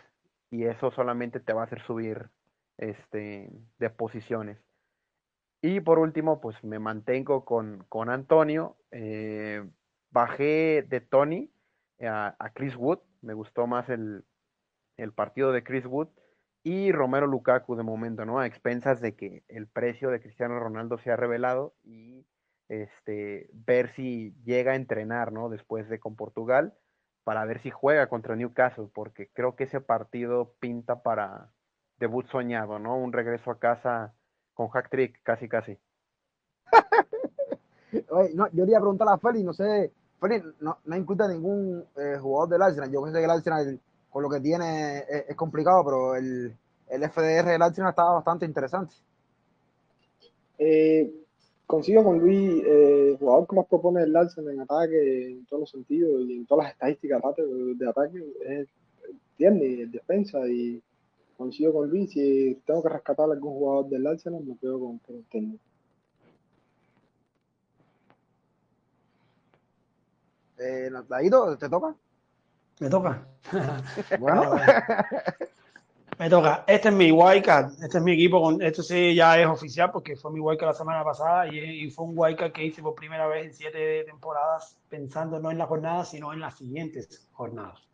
Y 0.49 0.65
eso 0.65 0.91
solamente 0.91 1.39
te 1.39 1.53
va 1.53 1.61
a 1.61 1.65
hacer 1.65 1.81
subir 1.81 2.29
este, 2.77 3.49
de 3.79 3.89
posiciones. 3.89 4.57
Y 5.61 5.81
por 5.81 5.99
último, 5.99 6.39
pues 6.39 6.63
me 6.63 6.79
mantengo 6.79 7.43
con, 7.43 7.85
con 7.89 8.09
Antonio. 8.09 8.77
Eh, 8.91 9.67
bajé 10.11 10.85
de 10.87 11.01
Tony 11.01 11.51
a, 12.01 12.51
Chris 12.53 12.75
Wood. 12.75 12.99
Me 13.21 13.33
gustó 13.33 13.67
más 13.67 13.89
el, 13.89 14.23
el 14.97 15.13
partido 15.13 15.51
de 15.51 15.63
Chris 15.63 15.85
Wood 15.85 16.09
y 16.63 16.91
Romero 16.91 17.27
Lukaku 17.27 17.75
de 17.75 17.83
momento, 17.83 18.25
¿no? 18.25 18.39
A 18.39 18.45
expensas 18.45 19.01
de 19.01 19.15
que 19.15 19.43
el 19.47 19.67
precio 19.67 20.09
de 20.09 20.19
Cristiano 20.19 20.59
Ronaldo 20.59 20.97
se 20.99 21.11
ha 21.11 21.15
revelado 21.15 21.73
y 21.83 22.25
este, 22.69 23.49
ver 23.53 23.94
si 23.95 24.34
llega 24.44 24.73
a 24.73 24.76
entrenar, 24.76 25.31
¿no? 25.31 25.49
Después 25.49 25.88
de 25.89 25.99
con 25.99 26.15
Portugal, 26.15 26.73
para 27.23 27.45
ver 27.45 27.61
si 27.61 27.69
juega 27.69 28.07
contra 28.07 28.35
Newcastle, 28.35 28.88
porque 28.94 29.30
creo 29.34 29.56
que 29.56 29.65
ese 29.65 29.81
partido 29.81 30.53
pinta 30.60 31.02
para 31.02 31.52
debut 31.99 32.27
soñado, 32.27 32.80
¿no? 32.80 32.98
Un 32.98 33.11
regreso 33.14 33.52
a 33.52 33.60
casa 33.60 34.14
con 34.53 34.69
hack 34.69 34.89
trick, 34.89 35.22
casi, 35.23 35.48
casi. 35.48 35.77
Oye, 38.10 38.31
no, 38.34 38.48
yo 38.48 38.64
quería 38.64 38.80
preguntar 38.80 39.07
a 39.10 39.18
Feli, 39.18 39.44
no 39.44 39.53
sé, 39.53 39.91
Feli, 40.19 40.41
no, 40.60 40.77
no 40.85 40.95
incluye 40.95 41.27
ningún 41.27 41.85
eh, 41.95 42.18
jugador 42.19 42.49
del 42.49 42.61
Arsenal. 42.61 42.91
Yo 42.91 43.03
pensé 43.03 43.19
que 43.19 43.26
el 43.26 43.31
Arsenal 43.31 43.80
con 44.10 44.23
lo 44.23 44.30
que 44.30 44.39
tiene 44.39 44.99
es, 44.99 45.30
es 45.30 45.35
complicado, 45.35 45.84
pero 45.85 46.15
el, 46.15 46.56
el 46.89 47.10
FDR 47.10 47.45
del 47.45 47.61
Arsenal 47.61 47.89
estaba 47.89 48.14
bastante 48.14 48.45
interesante. 48.45 48.95
Eh, 50.57 51.11
consigo 51.68 52.03
con 52.03 52.19
Luis, 52.19 52.64
eh, 52.65 53.15
jugador 53.19 53.48
que 53.48 53.56
más 53.56 53.65
propone 53.68 54.02
el 54.02 54.15
Arsenal 54.15 54.53
en 54.53 54.61
ataque, 54.61 55.31
en 55.31 55.45
todos 55.45 55.61
los 55.61 55.69
sentidos 55.69 56.22
y 56.27 56.38
en 56.38 56.45
todas 56.48 56.65
las 56.65 56.73
estadísticas 56.73 57.22
de, 57.35 57.76
de 57.76 57.89
ataque, 57.89 58.23
es, 58.45 58.68
tiene 59.35 59.85
defensa 59.88 60.39
y 60.48 60.81
consigo 61.38 61.73
con 61.73 61.89
Luis. 61.89 62.11
Si 62.11 62.60
tengo 62.65 62.81
que 62.81 62.89
rescatar 62.89 63.30
a 63.30 63.34
algún 63.34 63.53
jugador 63.53 63.89
del 63.89 64.07
Arsenal, 64.07 64.44
me 64.44 64.57
quedo 64.57 64.80
con 64.80 64.99
el 65.10 65.26
técnico. 65.26 65.64
Eh, 70.60 70.89
¿te 71.60 71.69
toca? 71.69 71.95
Me 72.80 72.89
toca. 72.89 73.27
Bueno. 74.19 74.56
Me 76.19 76.31
toca. 76.31 76.64
Este 76.65 76.89
es 76.89 76.95
mi 76.95 77.11
wildcard. 77.11 77.73
Este 77.84 77.99
es 77.99 78.03
mi 78.03 78.14
equipo. 78.14 78.41
Con, 78.41 78.60
esto 78.61 78.81
sí 78.81 79.14
ya 79.14 79.39
es 79.39 79.45
oficial 79.45 79.91
porque 79.91 80.15
fue 80.15 80.31
mi 80.31 80.39
wildcard 80.39 80.69
la 80.69 80.73
semana 80.73 81.03
pasada 81.03 81.48
y, 81.48 81.60
y, 81.60 81.91
fue 81.91 82.06
un 82.06 82.14
wildcard 82.15 82.52
que 82.52 82.65
hice 82.65 82.81
por 82.81 82.95
primera 82.95 83.27
vez 83.27 83.45
en 83.45 83.53
siete 83.53 84.03
temporadas 84.03 84.80
pensando 84.89 85.39
no 85.39 85.52
en 85.52 85.60
la 85.60 85.68
jornada 85.68 86.06
sino 86.06 86.34
en 86.34 86.39
las 86.39 86.57
siguientes 86.57 87.30
jornadas. 87.34 87.88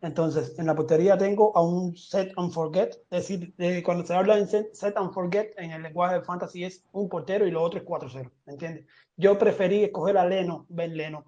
Entonces, 0.00 0.58
en 0.58 0.66
la 0.66 0.74
portería 0.74 1.16
tengo 1.16 1.56
a 1.56 1.62
un 1.62 1.96
set 1.96 2.32
and 2.36 2.52
forget. 2.52 2.96
Es 3.10 3.28
decir, 3.28 3.54
eh, 3.58 3.82
cuando 3.84 4.04
se 4.04 4.14
habla 4.14 4.38
en 4.38 4.48
set, 4.48 4.74
set, 4.74 4.96
and 4.96 5.12
forget 5.12 5.52
en 5.56 5.70
el 5.70 5.82
lenguaje 5.82 6.16
de 6.16 6.22
fantasy 6.22 6.64
es 6.64 6.84
un 6.92 7.08
portero 7.08 7.46
y 7.46 7.52
lo 7.52 7.62
otro 7.62 7.78
es 7.78 7.86
4-0. 7.86 8.30
¿Me 8.46 8.54
entiendes? 8.54 8.86
Yo 9.16 9.38
preferí 9.38 9.84
escoger 9.84 10.18
a 10.18 10.26
Leno, 10.26 10.66
Ben 10.68 10.96
Leno 10.96 11.26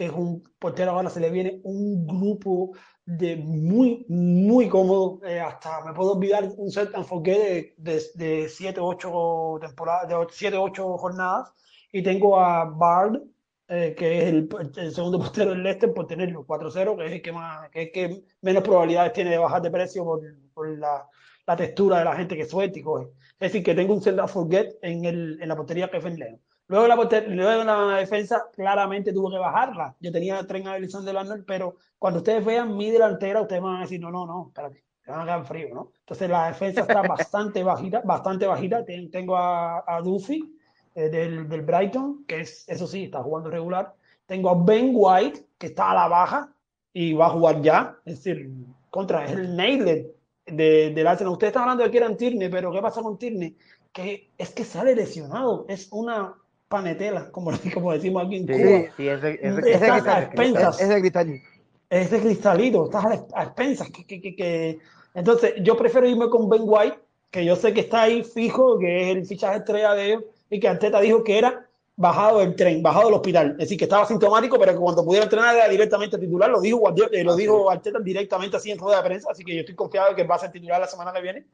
que 0.00 0.06
es 0.06 0.12
un 0.12 0.42
portero 0.58 0.92
ahora 0.92 1.10
se 1.10 1.20
le 1.20 1.30
viene 1.30 1.60
un 1.62 2.06
grupo 2.06 2.72
de 3.18 3.36
muy, 3.36 4.04
muy 4.08 4.68
cómodo. 4.68 5.20
Eh, 5.26 5.40
hasta 5.40 5.84
me 5.84 5.92
puedo 5.92 6.12
olvidar 6.12 6.48
un 6.56 6.70
set 6.70 6.94
and 6.94 7.04
forget 7.04 7.74
de, 7.76 8.00
de, 8.14 8.48
7, 8.48 8.80
8 8.80 9.58
temporadas, 9.60 10.08
de 10.08 10.26
7, 10.30 10.56
8 10.56 10.98
jornadas. 10.98 11.52
Y 11.92 12.02
tengo 12.02 12.38
a 12.38 12.64
Bard, 12.66 13.20
eh, 13.68 13.94
que 13.98 14.18
es 14.18 14.24
el, 14.28 14.48
el, 14.76 14.94
segundo 14.94 15.18
portero 15.18 15.50
del 15.50 15.62
Leicester, 15.62 15.92
por 15.92 16.06
tenerlo 16.06 16.46
4-0, 16.46 16.96
que 16.96 17.06
es 17.06 17.12
el 17.12 17.22
que, 17.22 17.32
más, 17.32 17.68
que, 17.70 17.90
que 17.90 18.22
menos 18.42 18.62
probabilidades 18.62 19.12
tiene 19.12 19.30
de 19.30 19.38
bajar 19.38 19.62
de 19.62 19.70
precio 19.70 20.04
por, 20.04 20.20
por 20.54 20.68
la, 20.78 21.08
la, 21.46 21.56
textura 21.56 21.98
de 21.98 22.04
la 22.04 22.14
gente 22.14 22.36
que 22.36 22.44
suelta 22.44 22.78
y 22.78 22.82
coge. 22.82 23.08
Es 23.40 23.52
decir, 23.52 23.64
que 23.64 23.74
tengo 23.74 23.94
un 23.94 24.02
set 24.02 24.18
and 24.18 24.28
forget 24.28 24.78
en, 24.82 25.04
el, 25.04 25.42
en 25.42 25.48
la 25.48 25.56
portería 25.56 25.90
que 25.90 25.96
es 25.96 26.04
León. 26.04 26.40
Luego 26.70 26.86
la, 26.86 26.94
luego 26.94 27.64
la 27.64 27.96
defensa 27.96 28.44
claramente 28.54 29.12
tuvo 29.12 29.28
que 29.28 29.38
bajarla. 29.38 29.96
Yo 29.98 30.12
tenía 30.12 30.46
tren 30.46 30.68
a 30.68 30.78
de 30.78 31.18
Arnold, 31.18 31.44
pero 31.44 31.74
cuando 31.98 32.20
ustedes 32.20 32.44
vean 32.44 32.76
mi 32.76 32.92
delantera, 32.92 33.40
ustedes 33.40 33.60
van 33.60 33.78
a 33.78 33.80
decir, 33.80 34.00
no, 34.00 34.12
no, 34.12 34.24
no, 34.24 34.46
espérate, 34.46 34.84
se 35.04 35.10
van 35.10 35.22
a 35.22 35.24
quedar 35.24 35.44
frío, 35.46 35.74
¿no? 35.74 35.90
Entonces 35.98 36.30
la 36.30 36.46
defensa 36.46 36.82
está 36.82 37.02
bastante 37.02 37.64
bajita, 37.64 38.02
bastante 38.04 38.46
bajita. 38.46 38.84
Tengo 39.10 39.36
a, 39.36 39.82
a 39.84 40.00
Duffy 40.00 40.56
eh, 40.94 41.08
del, 41.08 41.48
del, 41.48 41.62
Brighton, 41.62 42.24
que 42.24 42.42
es, 42.42 42.68
eso 42.68 42.86
sí, 42.86 43.02
está 43.02 43.20
jugando 43.20 43.50
regular. 43.50 43.92
Tengo 44.26 44.50
a 44.50 44.54
Ben 44.54 44.92
White, 44.94 45.46
que 45.58 45.66
está 45.66 45.90
a 45.90 45.94
la 45.94 46.06
baja 46.06 46.54
y 46.92 47.14
va 47.14 47.26
a 47.26 47.30
jugar 47.30 47.62
ya. 47.62 47.98
Es 48.04 48.22
decir, 48.22 48.48
contra 48.90 49.24
es 49.24 49.32
el 49.32 49.56
Nailed 49.56 50.06
de, 50.46 50.90
del 50.90 51.06
Arsenal. 51.08 51.32
Ustedes 51.32 51.50
están 51.50 51.64
hablando 51.64 51.82
de 51.82 51.90
que 51.90 51.98
eran 51.98 52.16
Tierney, 52.16 52.48
pero 52.48 52.70
¿qué 52.70 52.80
pasa 52.80 53.02
con 53.02 53.18
Tierney? 53.18 53.56
Que 53.92 54.30
es 54.38 54.50
que 54.50 54.64
sale 54.64 54.94
lesionado. 54.94 55.66
Es 55.68 55.88
una 55.90 56.36
panetela, 56.70 57.30
como, 57.32 57.50
como 57.74 57.92
decimos 57.92 58.24
aquí 58.24 58.36
en 58.36 58.46
Cuba. 58.46 58.56
Sí, 58.56 58.86
sí, 58.96 59.08
es 59.08 59.20
de, 59.20 59.40
es 59.42 59.56
de, 59.56 59.72
estás 59.72 60.06
a 60.06 60.22
expensas. 60.22 60.80
Es, 60.80 60.88
de 60.88 61.00
cristalito. 61.00 61.48
Es 61.90 62.10
de 62.12 62.20
cristalito, 62.20 62.84
estás 62.84 63.04
a, 63.34 63.42
expensas. 63.42 63.90
Que, 63.90 64.06
que, 64.06 64.36
que, 64.36 64.78
Entonces, 65.14 65.54
yo 65.62 65.76
prefiero 65.76 66.08
irme 66.08 66.30
con 66.30 66.48
Ben 66.48 66.62
White, 66.64 66.96
que 67.32 67.44
yo 67.44 67.56
sé 67.56 67.74
que 67.74 67.80
está 67.80 68.02
ahí 68.02 68.22
fijo, 68.22 68.78
que 68.78 69.02
es 69.02 69.16
el 69.16 69.26
fichaje 69.26 69.58
estrella 69.58 69.94
de 69.94 70.06
ellos, 70.06 70.24
y 70.48 70.60
que 70.60 70.68
Anteta 70.68 71.00
dijo 71.00 71.24
que 71.24 71.38
era 71.38 71.66
bajado 71.96 72.38
del 72.38 72.54
tren, 72.54 72.82
bajado 72.82 73.06
del 73.06 73.14
hospital. 73.14 73.50
Es 73.52 73.58
decir, 73.58 73.76
que 73.76 73.84
estaba 73.84 74.06
sintomático, 74.06 74.56
pero 74.56 74.72
que 74.72 74.78
cuando 74.78 75.04
pudiera 75.04 75.24
entrenar 75.24 75.56
era 75.56 75.68
directamente 75.68 76.18
titular. 76.18 76.50
Lo 76.50 76.60
dijo, 76.60 76.80
eh, 77.10 77.24
lo 77.24 77.34
dijo 77.34 77.68
Arteta 77.68 77.98
directamente 77.98 78.56
así 78.56 78.70
en 78.70 78.78
rueda 78.78 79.02
de 79.02 79.08
prensa, 79.08 79.28
así 79.32 79.44
que 79.44 79.54
yo 79.54 79.60
estoy 79.60 79.74
confiado 79.74 80.10
de 80.10 80.14
que 80.14 80.24
va 80.24 80.36
a 80.36 80.38
ser 80.38 80.52
titular 80.52 80.80
la 80.80 80.86
semana 80.86 81.12
que 81.12 81.20
viene. 81.20 81.44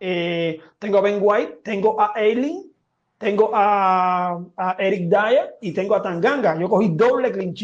Eh, 0.00 0.58
tengo 0.78 0.98
a 0.98 1.00
Ben 1.02 1.18
White, 1.20 1.60
tengo 1.62 2.00
a 2.00 2.12
Aileen, 2.14 2.73
tengo 3.24 3.50
a, 3.54 4.38
a, 4.54 4.76
Eric 4.78 5.08
Dyer 5.08 5.56
y 5.62 5.72
tengo 5.72 5.94
a 5.94 6.02
Tanganga. 6.02 6.58
Yo 6.60 6.68
cogí 6.68 6.90
doble 6.90 7.32
clean 7.32 7.54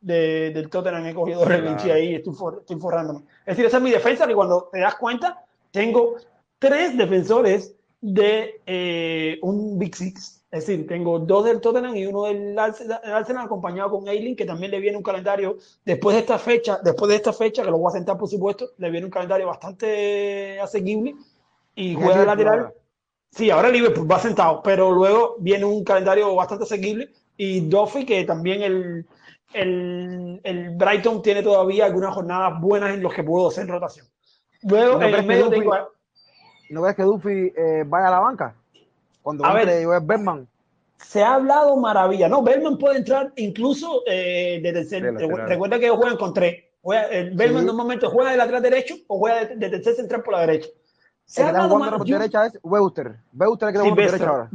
de, 0.00 0.50
del 0.50 0.68
Tottenham, 0.68 1.06
he 1.06 1.14
cogido 1.14 1.40
doble 1.40 1.60
clean 1.60 1.90
ahí, 1.90 2.14
estoy, 2.16 2.34
for, 2.34 2.58
estoy 2.60 2.78
forrándome. 2.78 3.20
Es 3.46 3.56
decir, 3.56 3.64
esa 3.64 3.78
es 3.78 3.82
mi 3.82 3.90
defensa, 3.90 4.26
que 4.26 4.34
cuando 4.34 4.68
te 4.70 4.80
das 4.80 4.96
cuenta, 4.96 5.42
tengo 5.70 6.16
tres 6.58 6.98
defensores 6.98 7.74
de 8.02 8.60
eh, 8.66 9.38
un 9.40 9.78
Big 9.78 9.96
Six. 9.96 10.42
Es 10.50 10.66
decir, 10.66 10.86
tengo 10.86 11.18
dos 11.18 11.46
del 11.46 11.62
Tottenham 11.62 11.96
y 11.96 12.04
uno 12.04 12.24
del 12.24 12.58
Arsenal, 12.58 13.46
acompañado 13.46 13.90
con 13.90 14.08
Eileen, 14.08 14.36
que 14.36 14.44
también 14.44 14.70
le 14.70 14.80
viene 14.80 14.98
un 14.98 15.02
calendario 15.02 15.56
después 15.84 16.14
de 16.14 16.20
esta 16.20 16.38
fecha, 16.38 16.78
después 16.84 17.08
de 17.08 17.16
esta 17.16 17.32
fecha, 17.32 17.62
que 17.62 17.70
lo 17.70 17.78
voy 17.78 17.88
a 17.90 17.96
sentar 17.96 18.18
por 18.18 18.28
supuesto, 18.28 18.70
le 18.76 18.90
viene 18.90 19.06
un 19.06 19.10
calendario 19.10 19.46
bastante 19.46 20.60
asequible 20.60 21.16
y 21.74 21.94
juega 21.94 22.26
lateral. 22.26 22.72
Sí, 23.36 23.50
ahora 23.50 23.68
Liverpool 23.68 24.10
va 24.10 24.18
sentado, 24.18 24.62
pero 24.62 24.90
luego 24.90 25.36
viene 25.38 25.66
un 25.66 25.84
calendario 25.84 26.34
bastante 26.34 26.64
asequible 26.64 27.10
y 27.36 27.60
Duffy, 27.60 28.06
que 28.06 28.24
también 28.24 28.62
el, 28.62 29.04
el, 29.52 30.40
el, 30.42 30.70
Brighton 30.70 31.20
tiene 31.20 31.42
todavía 31.42 31.84
algunas 31.84 32.14
jornadas 32.14 32.58
buenas 32.58 32.94
en 32.94 33.02
los 33.02 33.12
que 33.12 33.22
puedo 33.22 33.48
hacer 33.48 33.68
rotación. 33.68 34.06
Luego, 34.62 35.02
en 35.02 35.14
el 35.14 35.26
medio 35.26 35.50
tengo... 35.50 35.76
¿No 36.70 36.80
ves 36.80 36.96
que 36.96 37.02
Duffy 37.02 37.52
eh, 37.54 37.84
vaya 37.86 38.08
a 38.08 38.12
la 38.12 38.20
banca? 38.20 38.54
Cuando 39.20 39.44
a 39.44 39.52
ver, 39.52 39.86
Berman. 40.02 40.48
Se 40.96 41.22
ha 41.22 41.34
hablado 41.34 41.76
maravilla. 41.76 42.30
No, 42.30 42.42
Berman 42.42 42.78
puede 42.78 42.96
entrar 42.96 43.34
incluso 43.36 44.02
eh, 44.06 44.60
de 44.62 44.72
tercer. 44.72 45.02
recuerda 45.12 45.78
que 45.78 45.84
ellos 45.84 45.98
juegan 45.98 46.16
con 46.16 46.32
tres. 46.32 46.64
Juega, 46.80 47.02
el 47.08 47.32
Berman 47.32 47.60
sí. 47.60 47.66
normalmente 47.66 48.06
juega 48.06 48.30
de 48.30 48.38
lateral 48.38 48.62
derecho 48.62 48.94
o 49.08 49.18
juega 49.18 49.44
de, 49.44 49.56
de 49.56 49.68
tercer 49.68 49.94
central 49.94 50.22
por 50.22 50.32
la 50.32 50.40
derecha. 50.40 50.70
Se 51.26 51.42
el 51.42 51.48
que 51.48 51.52
está 51.54 51.68
jugando 51.68 51.98
por 51.98 52.06
derecha 52.06 52.46
es 52.46 52.58
Weuster. 52.62 53.16
Weuster 53.34 53.72
que 53.72 53.80
sí, 53.80 53.88
por 53.88 53.96
derecha 53.96 54.28
ahora. 54.28 54.50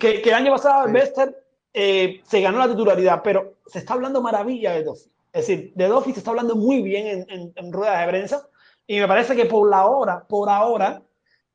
Que, 0.00 0.22
que, 0.22 0.28
el 0.30 0.34
año 0.34 0.52
pasado 0.52 0.86
sí. 0.86 0.92
Wester 0.92 1.44
eh, 1.72 2.22
se 2.24 2.40
ganó 2.40 2.58
la 2.58 2.68
titularidad, 2.68 3.20
pero 3.22 3.54
se 3.66 3.78
está 3.78 3.94
hablando 3.94 4.22
maravilla 4.22 4.72
de 4.72 4.84
Duffy. 4.84 5.10
Es 5.32 5.46
decir, 5.46 5.72
de 5.74 5.86
Duffy 5.86 6.12
se 6.12 6.20
está 6.20 6.30
hablando 6.30 6.56
muy 6.56 6.82
bien 6.82 7.06
en, 7.06 7.30
en, 7.30 7.52
en 7.54 7.72
ruedas 7.72 8.00
de 8.00 8.08
prensa 8.08 8.48
y 8.86 9.00
me 9.00 9.08
parece 9.08 9.36
que 9.36 9.46
por 9.46 9.68
la 9.68 9.86
hora, 9.86 10.24
por 10.26 10.48
ahora, 10.48 11.02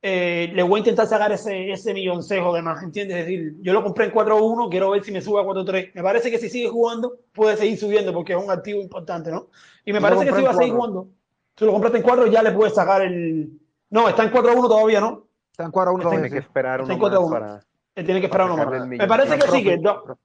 eh, 0.01 0.49
le 0.53 0.63
voy 0.63 0.77
a 0.77 0.79
intentar 0.79 1.07
sacar 1.07 1.31
ese, 1.31 1.71
ese 1.71 1.93
milloncejo 1.93 2.53
de 2.53 2.61
más, 2.61 2.81
¿entiendes? 2.81 3.17
Es 3.17 3.25
decir, 3.25 3.55
yo 3.61 3.73
lo 3.73 3.83
compré 3.83 4.05
en 4.05 4.13
4-1, 4.13 4.69
quiero 4.69 4.91
ver 4.91 5.03
si 5.03 5.11
me 5.11 5.21
sube 5.21 5.41
a 5.41 5.43
4-3. 5.43 5.91
Me 5.93 6.03
parece 6.03 6.31
que 6.31 6.39
si 6.39 6.49
sigue 6.49 6.69
jugando, 6.69 7.17
puede 7.33 7.57
seguir 7.57 7.77
subiendo 7.77 8.13
porque 8.13 8.33
es 8.33 8.43
un 8.43 8.49
activo 8.49 8.81
importante, 8.81 9.31
¿no? 9.31 9.47
Y 9.83 9.93
me 9.93 9.99
parece 10.01 10.25
que 10.25 10.33
si 10.33 10.41
va 10.41 10.51
a 10.51 10.55
seguir 10.55 10.73
jugando, 10.73 11.09
si 11.57 11.65
lo 11.65 11.73
compraste 11.73 11.97
en 11.97 12.03
4, 12.03 12.27
ya 12.27 12.43
le 12.43 12.51
puedes 12.51 12.73
sacar 12.73 13.01
el, 13.01 13.58
no, 13.89 14.07
está 14.07 14.23
en 14.23 14.29
4 14.29 14.53
1 14.53 14.67
todavía, 14.67 15.01
¿no? 15.01 15.27
Está 15.51 15.63
en 15.65 15.71
4 15.71 15.93
1 15.93 16.03
todavía. 16.03 16.21
Tiene 16.21 16.35
que 16.35 16.45
esperar 16.45 16.81
uno 16.81 16.97
más 16.97 17.29
para... 17.29 17.65
Él 17.95 18.05
tiene 18.05 18.19
que 18.19 18.27
esperar 18.27 18.51
uno 18.51 18.57
más. 18.57 18.87
Me 18.87 19.07
parece 19.07 19.37
que 19.37 19.47
sí, 19.47 19.63
que 19.63 19.77
do... 19.77 20.17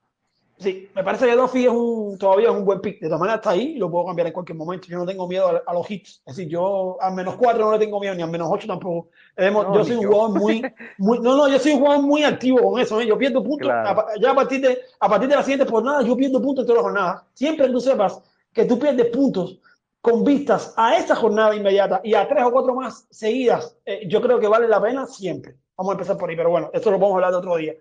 Sí, 0.57 0.89
me 0.95 1.03
parece 1.03 1.27
que 1.27 1.35
Duffy 1.35 1.65
es 1.65 1.73
un, 1.73 2.17
todavía 2.17 2.49
es 2.49 2.55
un 2.55 2.65
buen 2.65 2.81
pick. 2.81 3.01
De 3.01 3.09
todas 3.09 3.19
maneras 3.19 3.41
está 3.41 3.51
ahí 3.51 3.73
y 3.75 3.79
lo 3.79 3.91
puedo 3.91 4.07
cambiar 4.07 4.29
en 4.29 4.33
cualquier 4.33 4.57
momento. 4.57 4.87
Yo 4.87 4.99
no 4.99 5.05
tengo 5.05 5.27
miedo 5.27 5.49
a, 5.49 5.63
a 5.67 5.75
los 5.75 5.91
hits. 5.91 6.23
Es 6.25 6.37
decir, 6.37 6.49
yo 6.49 6.97
a 7.01 7.11
menos 7.11 7.35
4 7.35 7.65
no 7.65 7.73
le 7.73 7.79
tengo 7.79 7.99
miedo, 7.99 8.15
ni 8.15 8.23
a 8.23 8.27
menos 8.29 8.49
8 8.51 8.69
tampoco. 8.69 9.09
No, 9.37 9.75
yo 9.75 9.85
soy 9.85 9.97
un 9.97 10.07
jugador 10.07 10.39
muy, 10.39 10.63
muy, 10.99 11.19
no, 11.19 11.37
no, 11.37 11.49
yo 11.49 11.59
soy 11.59 11.73
un 11.73 11.81
jugador 11.81 12.05
muy 12.05 12.23
activo 12.23 12.71
con 12.71 12.81
eso. 12.81 13.01
¿eh? 13.01 13.07
Yo 13.07 13.19
pierdo 13.19 13.43
puntos. 13.43 13.67
Claro. 13.67 14.01
A, 14.01 14.07
ya 14.21 14.31
a 14.31 14.35
partir, 14.35 14.61
de, 14.61 14.79
a 15.01 15.09
partir 15.09 15.29
de 15.29 15.35
la 15.35 15.43
siguiente 15.43 15.69
jornada, 15.69 16.03
yo 16.03 16.17
pierdo 16.17 16.41
puntos 16.41 16.63
en 16.63 16.67
todas 16.69 16.83
las 16.85 16.93
jornadas. 16.93 17.23
Siempre 17.35 17.67
que 17.67 17.73
tú 17.73 17.81
sepas 17.81 18.23
que 18.53 18.65
tú 18.65 18.79
pierdes 18.79 19.07
puntos 19.07 19.59
con 20.05 20.23
vistas 20.23 20.75
a 20.77 20.99
esta 20.99 21.17
jornada 21.17 21.57
inmediata 21.57 22.03
y 22.05 22.13
a 22.13 22.29
tres 22.29 22.45
o 22.45 22.53
cuatro 22.53 22.75
más 22.75 23.07
seguidas, 23.09 23.75
eh, 23.87 24.07
yo 24.07 24.21
creo 24.21 24.39
que 24.39 24.47
vale 24.47 24.69
la 24.69 24.79
pena 24.79 25.07
siempre. 25.07 25.57
Vamos 25.79 25.93
a 25.93 25.95
empezar 25.95 26.19
por 26.19 26.29
ahí, 26.29 26.37
pero 26.37 26.51
bueno, 26.51 26.69
esto 26.75 26.91
lo 26.91 27.03
a 27.03 27.15
hablar 27.15 27.31
de 27.31 27.39
otro 27.39 27.57
día. 27.57 27.73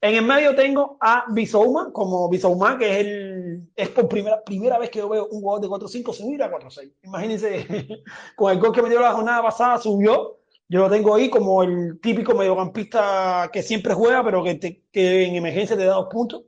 En 0.00 0.14
el 0.14 0.24
medio 0.24 0.54
tengo 0.54 0.96
a 1.00 1.24
Bisouma, 1.32 1.92
como 1.92 2.28
Bisouma, 2.28 2.78
que 2.78 2.88
es 2.88 2.96
el 2.98 3.68
es 3.74 3.88
por 3.88 4.08
primera, 4.08 4.44
primera 4.44 4.78
vez 4.78 4.90
que 4.90 5.00
yo 5.00 5.08
veo 5.08 5.26
un 5.26 5.40
jugador 5.40 5.60
de 5.60 5.86
4-5 5.86 6.12
subir 6.12 6.40
a 6.44 6.52
4-6. 6.52 6.92
Imagínense, 7.02 7.66
con 8.36 8.52
el 8.52 8.60
gol 8.60 8.72
que 8.72 8.82
me 8.82 8.88
dio 8.88 9.00
la 9.00 9.14
jornada 9.14 9.42
pasada 9.42 9.78
subió. 9.78 10.38
Yo 10.68 10.82
lo 10.82 10.88
tengo 10.88 11.16
ahí 11.16 11.28
como 11.28 11.64
el 11.64 11.98
típico 12.00 12.32
mediocampista 12.32 13.50
que 13.52 13.60
siempre 13.60 13.92
juega, 13.94 14.22
pero 14.22 14.44
que, 14.44 14.84
que 14.92 15.24
en 15.24 15.34
emergencia 15.34 15.76
te 15.76 15.84
da 15.84 15.94
dos 15.94 16.06
puntos. 16.08 16.44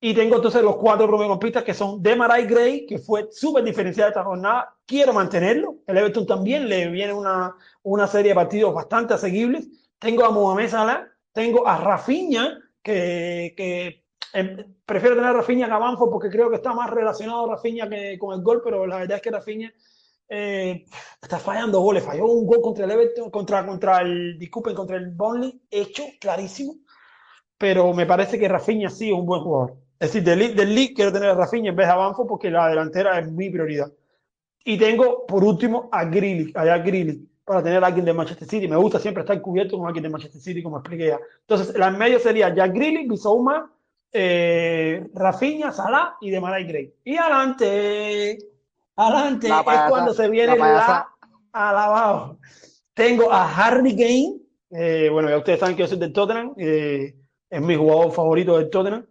Y 0.00 0.14
tengo 0.14 0.36
entonces 0.36 0.62
los 0.62 0.76
cuatro 0.76 1.08
promediocampistas 1.08 1.64
que 1.64 1.74
son 1.74 2.00
Demarai 2.00 2.46
Gray, 2.46 2.86
que 2.86 2.98
fue 2.98 3.28
súper 3.32 3.64
diferenciada 3.64 4.10
esta 4.10 4.22
jornada. 4.24 4.76
Quiero 4.86 5.12
mantenerlo. 5.12 5.78
El 5.86 5.98
Everton 5.98 6.26
también 6.26 6.68
le 6.68 6.88
viene 6.88 7.12
una, 7.12 7.56
una 7.82 8.06
serie 8.06 8.30
de 8.30 8.36
partidos 8.36 8.72
bastante 8.72 9.14
asequibles. 9.14 9.66
Tengo 9.98 10.24
a 10.24 10.30
Mohamed 10.30 10.68
Salah, 10.68 11.08
tengo 11.32 11.66
a 11.66 11.78
Rafinha, 11.78 12.60
que, 12.80 13.54
que 13.56 14.04
eh, 14.34 14.66
prefiero 14.86 15.16
tener 15.16 15.30
a 15.30 15.32
Rafinha 15.32 15.66
que 15.66 15.72
a 15.72 15.78
Banfo 15.78 16.08
porque 16.08 16.30
creo 16.30 16.48
que 16.48 16.56
está 16.56 16.72
más 16.72 16.90
relacionado 16.90 17.48
Rafinha 17.48 17.88
que 17.88 18.16
con 18.18 18.38
el 18.38 18.44
gol, 18.44 18.60
pero 18.62 18.86
la 18.86 18.98
verdad 18.98 19.16
es 19.16 19.22
que 19.22 19.30
Rafinha 19.32 19.72
eh, 20.28 20.84
está 21.20 21.38
fallando 21.40 21.80
goles. 21.80 22.04
Falló 22.04 22.26
un 22.26 22.46
gol 22.46 22.60
contra 22.60 22.84
el 22.84 22.92
Everton, 22.92 23.30
contra, 23.30 23.66
contra 23.66 24.00
el, 24.02 24.38
disculpen, 24.38 24.76
contra 24.76 24.96
el 24.96 25.10
Burnley, 25.10 25.60
hecho 25.70 26.04
clarísimo. 26.20 26.76
Pero 27.56 27.92
me 27.92 28.06
parece 28.06 28.38
que 28.38 28.46
Rafinha 28.46 28.90
sí 28.90 29.08
es 29.08 29.14
un 29.14 29.26
buen 29.26 29.42
jugador. 29.42 29.87
Es 30.00 30.12
decir, 30.12 30.22
del, 30.22 30.54
del 30.54 30.74
League 30.74 30.94
quiero 30.94 31.12
tener 31.12 31.30
a 31.30 31.34
Rafinha 31.34 31.70
en 31.70 31.76
vez 31.76 31.86
de 31.86 31.92
a 31.92 31.96
Banfo 31.96 32.26
porque 32.26 32.50
la 32.50 32.68
delantera 32.68 33.18
es 33.18 33.30
mi 33.30 33.50
prioridad. 33.50 33.90
Y 34.64 34.78
tengo, 34.78 35.26
por 35.26 35.42
último, 35.42 35.88
a 35.90 36.04
Grilly, 36.04 36.52
allá 36.54 36.78
Grilly, 36.78 37.26
para 37.44 37.62
tener 37.62 37.82
a 37.82 37.86
alguien 37.86 38.04
de 38.04 38.12
Manchester 38.12 38.46
City. 38.46 38.68
Me 38.68 38.76
gusta 38.76 38.98
siempre 38.98 39.22
estar 39.22 39.40
cubierto 39.40 39.78
con 39.78 39.86
alguien 39.86 40.02
de 40.02 40.10
Manchester 40.10 40.40
City, 40.40 40.62
como 40.62 40.78
expliqué 40.78 41.08
ya. 41.08 41.18
Entonces, 41.40 41.76
la 41.76 41.88
en 41.88 41.98
medio 41.98 42.20
sería 42.20 42.54
Jack 42.54 42.72
Grilly, 42.74 43.08
Bisouma, 43.08 43.72
eh, 44.12 45.08
Rafinha, 45.14 45.72
Salah 45.72 46.16
y 46.20 46.30
de 46.30 46.40
Maray 46.40 46.64
Gray. 46.64 46.94
Y 47.04 47.16
adelante, 47.16 48.38
adelante 48.96 49.48
es 49.48 49.80
cuando 49.88 50.12
se 50.12 50.28
viene 50.28 50.56
la, 50.56 50.66
la 50.66 51.08
alabado. 51.52 52.38
Tengo 52.94 53.32
a 53.32 53.44
Harry 53.50 53.96
Kane, 53.96 54.36
eh, 54.70 55.08
bueno, 55.10 55.30
ya 55.30 55.38
ustedes 55.38 55.60
saben 55.60 55.76
que 55.76 55.82
yo 55.82 55.88
soy 55.88 55.98
del 55.98 56.12
Tottenham, 56.12 56.54
eh, 56.58 57.14
es 57.48 57.62
mi 57.62 57.74
jugador 57.74 58.12
favorito 58.12 58.58
del 58.58 58.70
Tottenham. 58.70 59.06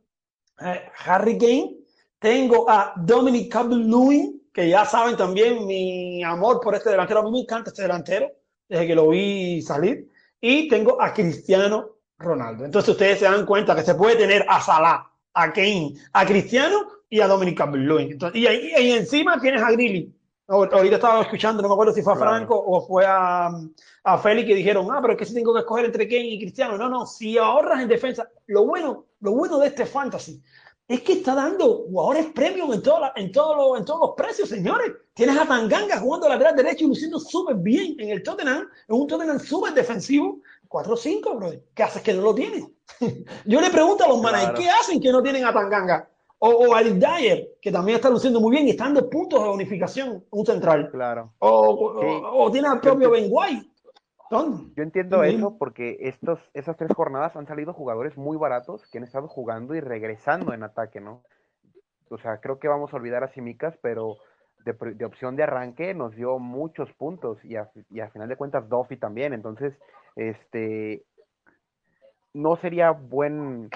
Eh, 0.59 0.81
Harry 1.05 1.37
Kane, 1.37 1.77
tengo 2.19 2.69
a 2.69 2.93
Dominic 2.97 3.51
Calvert-Lewin, 3.51 4.49
que 4.53 4.69
ya 4.69 4.85
saben 4.85 5.15
también 5.15 5.65
mi 5.67 6.23
amor 6.23 6.59
por 6.61 6.73
este 6.75 6.89
delantero, 6.89 7.19
a 7.19 7.23
mí 7.23 7.31
me 7.31 7.39
encanta 7.41 7.69
este 7.69 7.83
delantero, 7.83 8.31
desde 8.67 8.87
que 8.87 8.95
lo 8.95 9.09
vi 9.09 9.61
salir, 9.61 10.09
y 10.41 10.67
tengo 10.67 10.99
a 11.01 11.13
Cristiano 11.13 11.89
Ronaldo. 12.17 12.65
Entonces 12.65 12.89
ustedes 12.89 13.19
se 13.19 13.25
dan 13.25 13.45
cuenta 13.45 13.75
que 13.75 13.83
se 13.83 13.93
puede 13.95 14.15
tener 14.15 14.45
a 14.49 14.59
Salah, 14.59 15.07
a 15.33 15.53
Kane, 15.53 15.93
a 16.13 16.25
Cristiano 16.25 16.87
y 17.09 17.19
a 17.21 17.27
Dominic 17.27 17.57
Calvert-Lewin. 17.57 18.17
Y, 18.33 18.47
ahí- 18.47 18.71
y 18.79 18.91
encima 18.93 19.39
tienes 19.39 19.61
a 19.61 19.71
Grilly. 19.71 20.13
Ahorita 20.47 20.95
estaba 20.95 21.21
escuchando, 21.21 21.61
no 21.61 21.67
me 21.67 21.73
acuerdo 21.73 21.93
si 21.93 22.01
fue 22.01 22.13
a 22.13 22.15
Claro. 22.15 22.31
Franco 22.31 22.55
o 22.57 22.81
fue 22.87 23.05
a, 23.05 23.49
a 24.05 24.17
Félix 24.17 24.47
que 24.47 24.55
dijeron, 24.55 24.87
ah, 24.91 24.99
pero 25.01 25.13
es 25.13 25.19
que 25.19 25.25
si 25.25 25.33
tengo 25.33 25.53
que 25.53 25.59
escoger 25.59 25.85
entre 25.85 26.07
Kane 26.07 26.25
y 26.29 26.39
Cristiano. 26.39 26.77
No, 26.77 26.87
no, 26.89 27.05
si 27.05 27.37
ahorras 27.37 27.81
en 27.81 27.89
defensa, 27.89 28.27
lo 28.47 28.65
bueno, 28.65 29.06
lo 29.21 29.31
bueno 29.33 29.57
de 29.59 29.67
este 29.67 29.85
fantasy 29.85 30.41
es 30.87 31.01
que 31.01 31.13
está 31.13 31.35
dando 31.35 31.83
jugadores 31.89 32.27
premium 32.27 32.71
en, 32.73 32.81
toda 32.81 32.99
la- 33.01 33.13
en, 33.15 33.31
todos 33.31 33.57
los, 33.57 33.79
en 33.79 33.85
todos 33.85 33.99
los 33.99 34.11
precios, 34.15 34.47
señores. 34.49 34.91
Tienes 35.13 35.37
a 35.37 35.45
Tanganga 35.45 35.99
jugando 35.99 36.29
lateral 36.29 36.55
derecho 36.55 36.85
y 36.85 36.87
luciendo 36.87 37.19
súper 37.19 37.55
bien 37.57 37.95
en 37.99 38.09
el 38.09 38.23
Tottenham, 38.23 38.67
en 38.87 38.95
un 38.95 39.05
Tottenham 39.07 39.39
súper 39.39 39.73
defensivo. 39.73 40.39
4-5, 40.69 41.35
bro. 41.37 41.51
¿Qué 41.73 41.83
haces 41.83 42.01
que 42.01 42.13
no 42.13 42.21
lo 42.21 42.35
tienes? 42.35 42.65
Yo 43.45 43.59
le 43.61 43.69
pregunto 43.69 44.03
a 44.05 44.07
los 44.07 44.21
manes, 44.21 44.41
Claro. 44.41 44.57
¿qué 44.59 44.69
hacen 44.69 44.99
que 45.01 45.11
no 45.11 45.21
tienen 45.21 45.43
a 45.45 45.53
Tanganga? 45.53 46.09
O, 46.39 46.49
o 46.49 46.73
a 46.75 46.81
Eric 46.81 46.95
Dyer, 46.95 47.57
que 47.61 47.71
también 47.71 47.95
está 47.95 48.09
luciendo 48.09 48.39
muy 48.39 48.51
bien 48.51 48.67
y 48.67 48.71
está 48.71 48.83
dando 48.85 49.09
puntos 49.09 49.41
de 49.41 49.49
bonificación, 49.49 50.23
un 50.29 50.45
central. 50.45 50.89
Claro. 50.91 51.33
O, 51.39 51.49
o, 51.49 52.43
o 52.45 52.51
tiene 52.51 52.67
al 52.67 52.79
propio 52.79 53.09
Ben 53.09 53.27
White. 53.29 53.65
Yo 54.75 54.83
entiendo 54.83 55.23
Sí. 55.23 55.29
eso 55.35 55.57
porque 55.57 55.97
estos, 56.01 56.39
esas 56.53 56.77
tres 56.77 56.91
jornadas 56.93 57.35
han 57.35 57.47
salido 57.47 57.73
jugadores 57.73 58.17
muy 58.17 58.37
baratos 58.37 58.85
que 58.91 58.97
han 58.97 59.03
estado 59.03 59.27
jugando 59.27 59.75
y 59.75 59.79
regresando 59.79 60.53
en 60.53 60.63
ataque, 60.63 60.99
¿no? 60.99 61.23
O 62.09 62.17
sea, 62.17 62.37
creo 62.39 62.59
que 62.59 62.67
vamos 62.67 62.93
a 62.93 62.97
olvidar 62.97 63.23
a 63.23 63.29
Simicas, 63.29 63.77
pero 63.81 64.17
de, 64.65 64.73
de 64.95 65.05
opción 65.05 65.35
de 65.35 65.43
arranque 65.43 65.93
nos 65.93 66.15
dio 66.15 66.39
muchos 66.39 66.91
puntos 66.93 67.43
y 67.43 67.55
a, 67.55 67.69
y 67.89 67.99
a 67.99 68.09
final 68.09 68.27
de 68.29 68.35
cuentas 68.37 68.67
Duffy 68.69 68.97
también. 68.97 69.33
Entonces, 69.33 69.73
este, 70.15 71.03
no 72.33 72.55
sería 72.57 72.91
buen, 72.91 73.69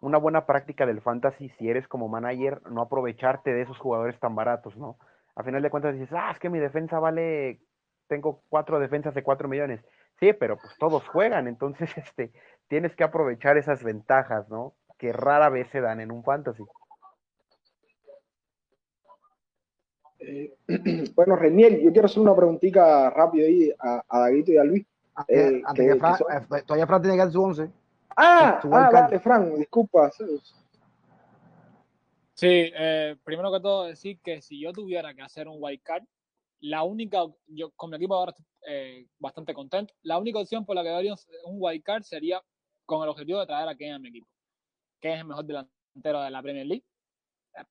una 0.00 0.18
buena 0.18 0.46
práctica 0.46 0.86
del 0.86 1.00
fantasy 1.00 1.48
si 1.58 1.68
eres 1.68 1.86
como 1.88 2.08
manager 2.08 2.62
no 2.70 2.82
aprovecharte 2.82 3.52
de 3.52 3.62
esos 3.62 3.78
jugadores 3.78 4.18
tan 4.20 4.34
baratos, 4.34 4.76
¿no? 4.76 4.96
A 5.34 5.42
final 5.42 5.62
de 5.62 5.70
cuentas 5.70 5.94
dices, 5.94 6.12
ah, 6.12 6.30
es 6.32 6.38
que 6.38 6.48
mi 6.48 6.58
defensa 6.58 6.98
vale, 6.98 7.60
tengo 8.08 8.42
cuatro 8.48 8.78
defensas 8.78 9.14
de 9.14 9.22
cuatro 9.22 9.48
millones. 9.48 9.80
Sí, 10.20 10.32
pero 10.32 10.56
pues 10.56 10.76
todos 10.78 11.06
juegan, 11.08 11.46
entonces 11.48 11.90
este, 11.96 12.32
tienes 12.68 12.94
que 12.96 13.04
aprovechar 13.04 13.56
esas 13.56 13.82
ventajas, 13.82 14.48
¿no? 14.48 14.74
Que 14.98 15.12
rara 15.12 15.48
vez 15.50 15.68
se 15.70 15.80
dan 15.80 16.00
en 16.00 16.10
un 16.10 16.24
fantasy. 16.24 16.64
Eh, 20.18 20.54
bueno, 21.14 21.36
Reniel, 21.36 21.80
yo 21.82 21.92
quiero 21.92 22.06
hacer 22.06 22.22
una 22.22 22.34
preguntita 22.34 23.10
rápida 23.10 23.46
ahí 23.46 23.70
a, 23.78 24.02
a 24.08 24.18
Daguito 24.20 24.52
y 24.52 24.56
a 24.56 24.64
Luis. 24.64 24.86
Antes, 25.14 25.36
Eh, 25.38 25.62
que- 25.74 25.88
que 25.88 25.96
Fran, 25.96 26.18
son- 26.18 26.32
eh, 26.32 26.62
todavía 26.66 26.86
Fran 26.86 27.02
tiene 27.02 27.16
que 27.16 27.22
dar 27.22 27.32
su 27.32 27.42
11. 27.42 27.70
Ah, 28.16 28.58
Su 28.62 28.70
ah, 28.72 29.08
Fran, 29.22 29.54
disculpa. 29.56 30.10
Sí, 32.34 32.70
eh, 32.74 33.16
primero 33.24 33.52
que 33.52 33.60
todo 33.60 33.84
decir 33.84 34.18
que 34.22 34.40
si 34.42 34.60
yo 34.60 34.72
tuviera 34.72 35.14
que 35.14 35.22
hacer 35.22 35.48
un 35.48 35.56
wild 35.58 35.82
card, 35.82 36.04
la 36.60 36.82
única, 36.82 37.24
yo 37.46 37.70
con 37.72 37.90
mi 37.90 37.96
equipo 37.96 38.14
ahora 38.14 38.30
estoy 38.30 38.46
eh, 38.68 39.06
bastante 39.18 39.54
contento, 39.54 39.94
la 40.02 40.18
única 40.18 40.38
opción 40.38 40.64
por 40.64 40.76
la 40.76 40.82
que 40.82 40.88
daría 40.88 41.14
un 41.44 41.56
wild 41.58 41.82
card 41.82 42.02
sería 42.02 42.42
con 42.84 43.02
el 43.02 43.08
objetivo 43.08 43.40
de 43.40 43.46
traer 43.46 43.68
a 43.68 43.76
Kane 43.76 43.92
a 43.92 43.98
mi 43.98 44.08
equipo, 44.08 44.28
que 45.00 45.12
es 45.12 45.18
el 45.20 45.26
mejor 45.26 45.44
delantero 45.44 46.22
de 46.22 46.30
la 46.30 46.42
Premier 46.42 46.66
League, 46.66 46.84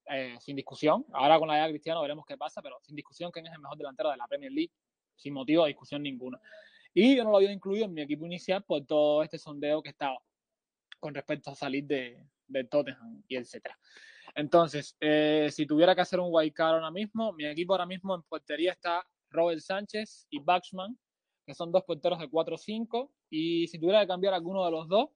eh, 0.09 0.35
sin 0.39 0.55
discusión. 0.55 1.05
Ahora 1.13 1.39
con 1.39 1.47
la 1.47 1.57
edad 1.57 1.65
de 1.67 1.73
Cristiano 1.73 2.01
veremos 2.01 2.25
qué 2.27 2.37
pasa, 2.37 2.61
pero 2.61 2.77
sin 2.81 2.95
discusión 2.95 3.31
Kane 3.31 3.49
es 3.49 3.55
el 3.55 3.61
mejor 3.61 3.77
delantero 3.77 4.11
de 4.11 4.17
la 4.17 4.27
Premier 4.27 4.51
League, 4.51 4.71
sin 5.15 5.33
motivo 5.33 5.63
de 5.63 5.69
discusión 5.69 6.01
ninguna. 6.01 6.39
Y 6.93 7.15
yo 7.15 7.23
no 7.23 7.31
lo 7.31 7.37
había 7.37 7.51
incluido 7.51 7.85
en 7.85 7.93
mi 7.93 8.01
equipo 8.01 8.25
inicial 8.25 8.63
por 8.63 8.85
todo 8.85 9.23
este 9.23 9.37
sondeo 9.37 9.81
que 9.81 9.89
estaba 9.89 10.17
con 10.99 11.13
respecto 11.13 11.51
a 11.51 11.55
salir 11.55 11.85
de, 11.85 12.25
de 12.47 12.63
Tottenham 12.63 13.23
y 13.27 13.35
etcétera. 13.35 13.77
Entonces, 14.35 14.95
eh, 14.99 15.49
si 15.51 15.65
tuviera 15.65 15.95
que 15.95 16.01
hacer 16.01 16.19
un 16.19 16.27
wild 16.31 16.53
card 16.53 16.75
ahora 16.75 16.91
mismo, 16.91 17.31
mi 17.33 17.45
equipo 17.45 17.73
ahora 17.73 17.85
mismo 17.85 18.15
en 18.15 18.23
portería 18.23 18.73
está 18.73 19.05
Robert 19.29 19.61
Sánchez 19.61 20.27
y 20.29 20.39
Baxman, 20.39 20.97
que 21.45 21.53
son 21.55 21.71
dos 21.71 21.83
porteros 21.83 22.19
de 22.19 22.29
4-5. 22.29 23.11
Y 23.29 23.67
si 23.67 23.79
tuviera 23.79 24.01
que 24.01 24.07
cambiar 24.07 24.33
alguno 24.33 24.65
de 24.65 24.71
los 24.71 24.87
dos, 24.87 25.09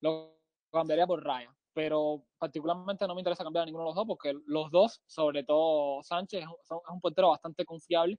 lo 0.00 0.38
cambiaría 0.72 1.06
por 1.06 1.22
Raya. 1.24 1.54
Pero 1.74 2.26
particularmente 2.38 3.06
no 3.06 3.14
me 3.14 3.20
interesa 3.20 3.44
cambiar 3.44 3.62
a 3.62 3.66
ninguno 3.66 3.84
de 3.84 3.88
los 3.90 3.94
dos, 3.96 4.06
porque 4.06 4.34
los 4.46 4.70
dos, 4.70 5.02
sobre 5.06 5.44
todo 5.44 6.02
Sánchez, 6.02 6.42
es 6.42 6.46
un, 6.48 6.56
son- 6.64 6.80
es 6.86 6.92
un 6.94 7.00
portero 7.00 7.28
bastante 7.30 7.64
confiable. 7.64 8.18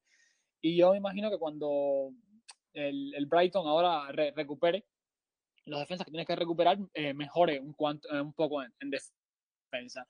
Y 0.61 0.77
yo 0.77 0.91
me 0.91 0.97
imagino 0.97 1.30
que 1.31 1.38
cuando 1.39 2.11
el, 2.73 3.13
el 3.15 3.25
Brighton 3.27 3.67
ahora 3.67 4.11
re- 4.11 4.34
recupere 4.35 4.85
los 5.65 5.80
defensas 5.80 6.05
que 6.05 6.11
tiene 6.11 6.25
que 6.25 6.35
recuperar, 6.35 6.77
eh, 6.93 7.13
mejore 7.13 7.55
eh, 7.57 7.61
un 8.21 8.34
poco 8.34 8.63
en, 8.63 8.73
en 8.80 8.91
defensa. 8.91 10.07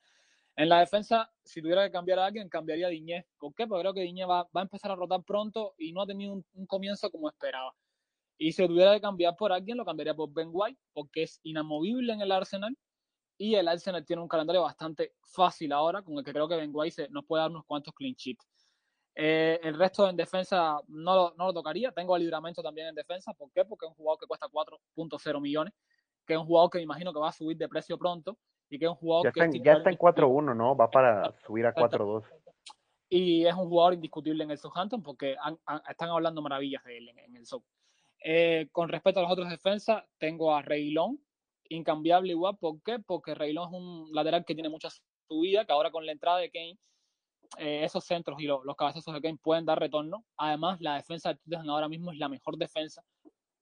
En 0.56 0.68
la 0.68 0.80
defensa, 0.80 1.32
si 1.42 1.60
tuviera 1.60 1.84
que 1.84 1.90
cambiar 1.90 2.20
a 2.20 2.26
alguien, 2.26 2.48
cambiaría 2.48 2.86
a 2.86 2.90
Diñez. 2.90 3.26
¿Por 3.38 3.54
qué? 3.54 3.66
Porque 3.66 3.82
creo 3.82 3.94
que 3.94 4.02
Diñez 4.02 4.28
va, 4.28 4.48
a 4.52 4.62
empezar 4.62 4.90
a 4.92 4.94
rotar 4.94 5.22
pronto 5.24 5.74
y 5.78 5.92
no 5.92 6.02
ha 6.02 6.06
tenido 6.06 6.32
un, 6.32 6.66
comienzo 6.66 7.10
como 7.10 7.28
esperaba. 7.28 7.74
Y 8.38 8.52
si 8.52 8.66
tuviera 8.66 8.94
que 8.94 9.00
cambiar 9.00 9.36
por 9.36 9.52
alguien, 9.52 9.76
lo 9.76 9.84
cambiaría 9.84 10.14
por 10.14 10.32
Ben 10.32 10.50
White, 10.52 10.80
porque 10.92 11.24
es 11.24 11.40
inamovible 11.42 12.12
en 12.12 12.20
el 12.20 12.32
Arsenal. 12.32 12.76
Y 13.36 13.56
el 13.56 13.66
Arsenal 13.68 14.04
tiene 14.04 14.22
un 14.22 14.28
calendario 14.28 14.62
bastante 14.62 15.14
fácil 15.22 15.72
ahora, 15.72 16.02
con 16.02 16.18
el 16.18 16.24
que 16.24 16.32
creo 16.32 16.48
que 16.48 16.56
Ben 16.56 16.70
White 16.72 17.08
nos 17.10 17.24
puede 17.26 17.42
dar 17.42 17.50
unos 17.50 17.64
cuantos 17.66 17.94
clean 17.94 18.14
sheets. 18.14 18.46
Eh, 19.16 19.60
el 19.62 19.76
resto 19.78 20.08
en 20.08 20.16
defensa 20.16 20.78
no 20.88 21.34
lo, 21.36 21.52
tocaría. 21.52 21.92
Tengo 21.92 22.14
a 22.14 22.20
también 22.62 22.88
en 22.88 22.94
defensa. 22.94 23.34
¿Por 23.34 23.50
qué? 23.52 23.64
Porque 23.64 23.86
es 23.86 23.90
un 23.90 23.96
jugador 23.96 24.20
que 24.20 24.26
cuesta 24.26 24.46
4.0 24.48 25.40
millones, 25.40 25.74
que 26.26 26.34
es 26.34 26.38
un 26.38 26.46
jugador 26.46 26.70
que 26.70 26.78
me 26.78 26.84
imagino 26.84 27.12
que 27.12 27.18
va 27.18 27.30
a 27.30 27.32
subir 27.32 27.56
de 27.56 27.68
precio 27.68 27.98
pronto 27.98 28.38
y 28.70 28.78
que 28.78 28.84
es 28.86 28.90
un 28.90 28.96
jugador 28.96 29.26
Ya 29.26 29.32
que 29.32 29.40
es 29.40 29.46
ya 29.62 29.72
está 29.72 29.90
en 29.90 29.94
indiscutible. 29.94 30.26
4-1, 30.26 30.54
¿no? 30.56 30.76
Va 30.76 30.90
para 30.90 31.32
subir 31.46 31.66
a 31.66 31.74
4-2. 31.74 32.24
y 33.10 33.46
es 33.46 33.54
un 33.54 33.68
jugador 33.68 33.94
indiscutible 33.94 34.42
en 34.44 34.50
el 34.50 34.58
Southampton 34.58 35.02
porque 35.02 35.36
han- 35.40 35.58
han- 35.66 35.82
están 35.88 36.08
hablando 36.10 36.42
maravillas 36.42 36.82
de 36.84 36.98
él 36.98 37.08
en, 37.10 37.18
en 37.20 37.36
el 37.36 37.46
Sout. 37.46 37.62
Eh, 38.24 38.68
con 38.72 38.88
respecto 38.88 39.20
a 39.20 39.22
los 39.22 39.30
otros 39.32 39.48
defensas, 39.50 40.02
tengo 40.18 40.54
a 40.54 40.62
Reilón, 40.62 41.20
incambiable 41.68 42.30
igual. 42.30 42.56
¿Por 42.58 42.82
qué? 42.82 42.98
Porque 42.98 43.34
Reilón 43.34 43.68
es 43.68 43.80
un 43.80 44.08
lateral 44.12 44.44
que 44.44 44.54
tiene 44.54 44.68
mucha 44.68 44.88
subida, 45.28 45.64
que 45.64 45.72
ahora 45.72 45.90
con 45.90 46.04
la 46.06 46.12
entrada 46.12 46.38
de 46.38 46.50
Kane, 46.50 46.78
eh, 47.58 47.84
esos 47.84 48.04
centros 48.04 48.40
y 48.40 48.46
lo- 48.46 48.64
los 48.64 48.74
cabezazos 48.74 49.14
de 49.14 49.20
Kane 49.20 49.38
pueden 49.40 49.64
dar 49.66 49.78
retorno. 49.78 50.24
Además, 50.36 50.80
la 50.80 50.96
defensa 50.96 51.28
de 51.28 51.36
Tottenham 51.36 51.68
ahora 51.70 51.88
mismo 51.88 52.10
es 52.10 52.18
la 52.18 52.28
mejor 52.28 52.56
defensa, 52.56 53.04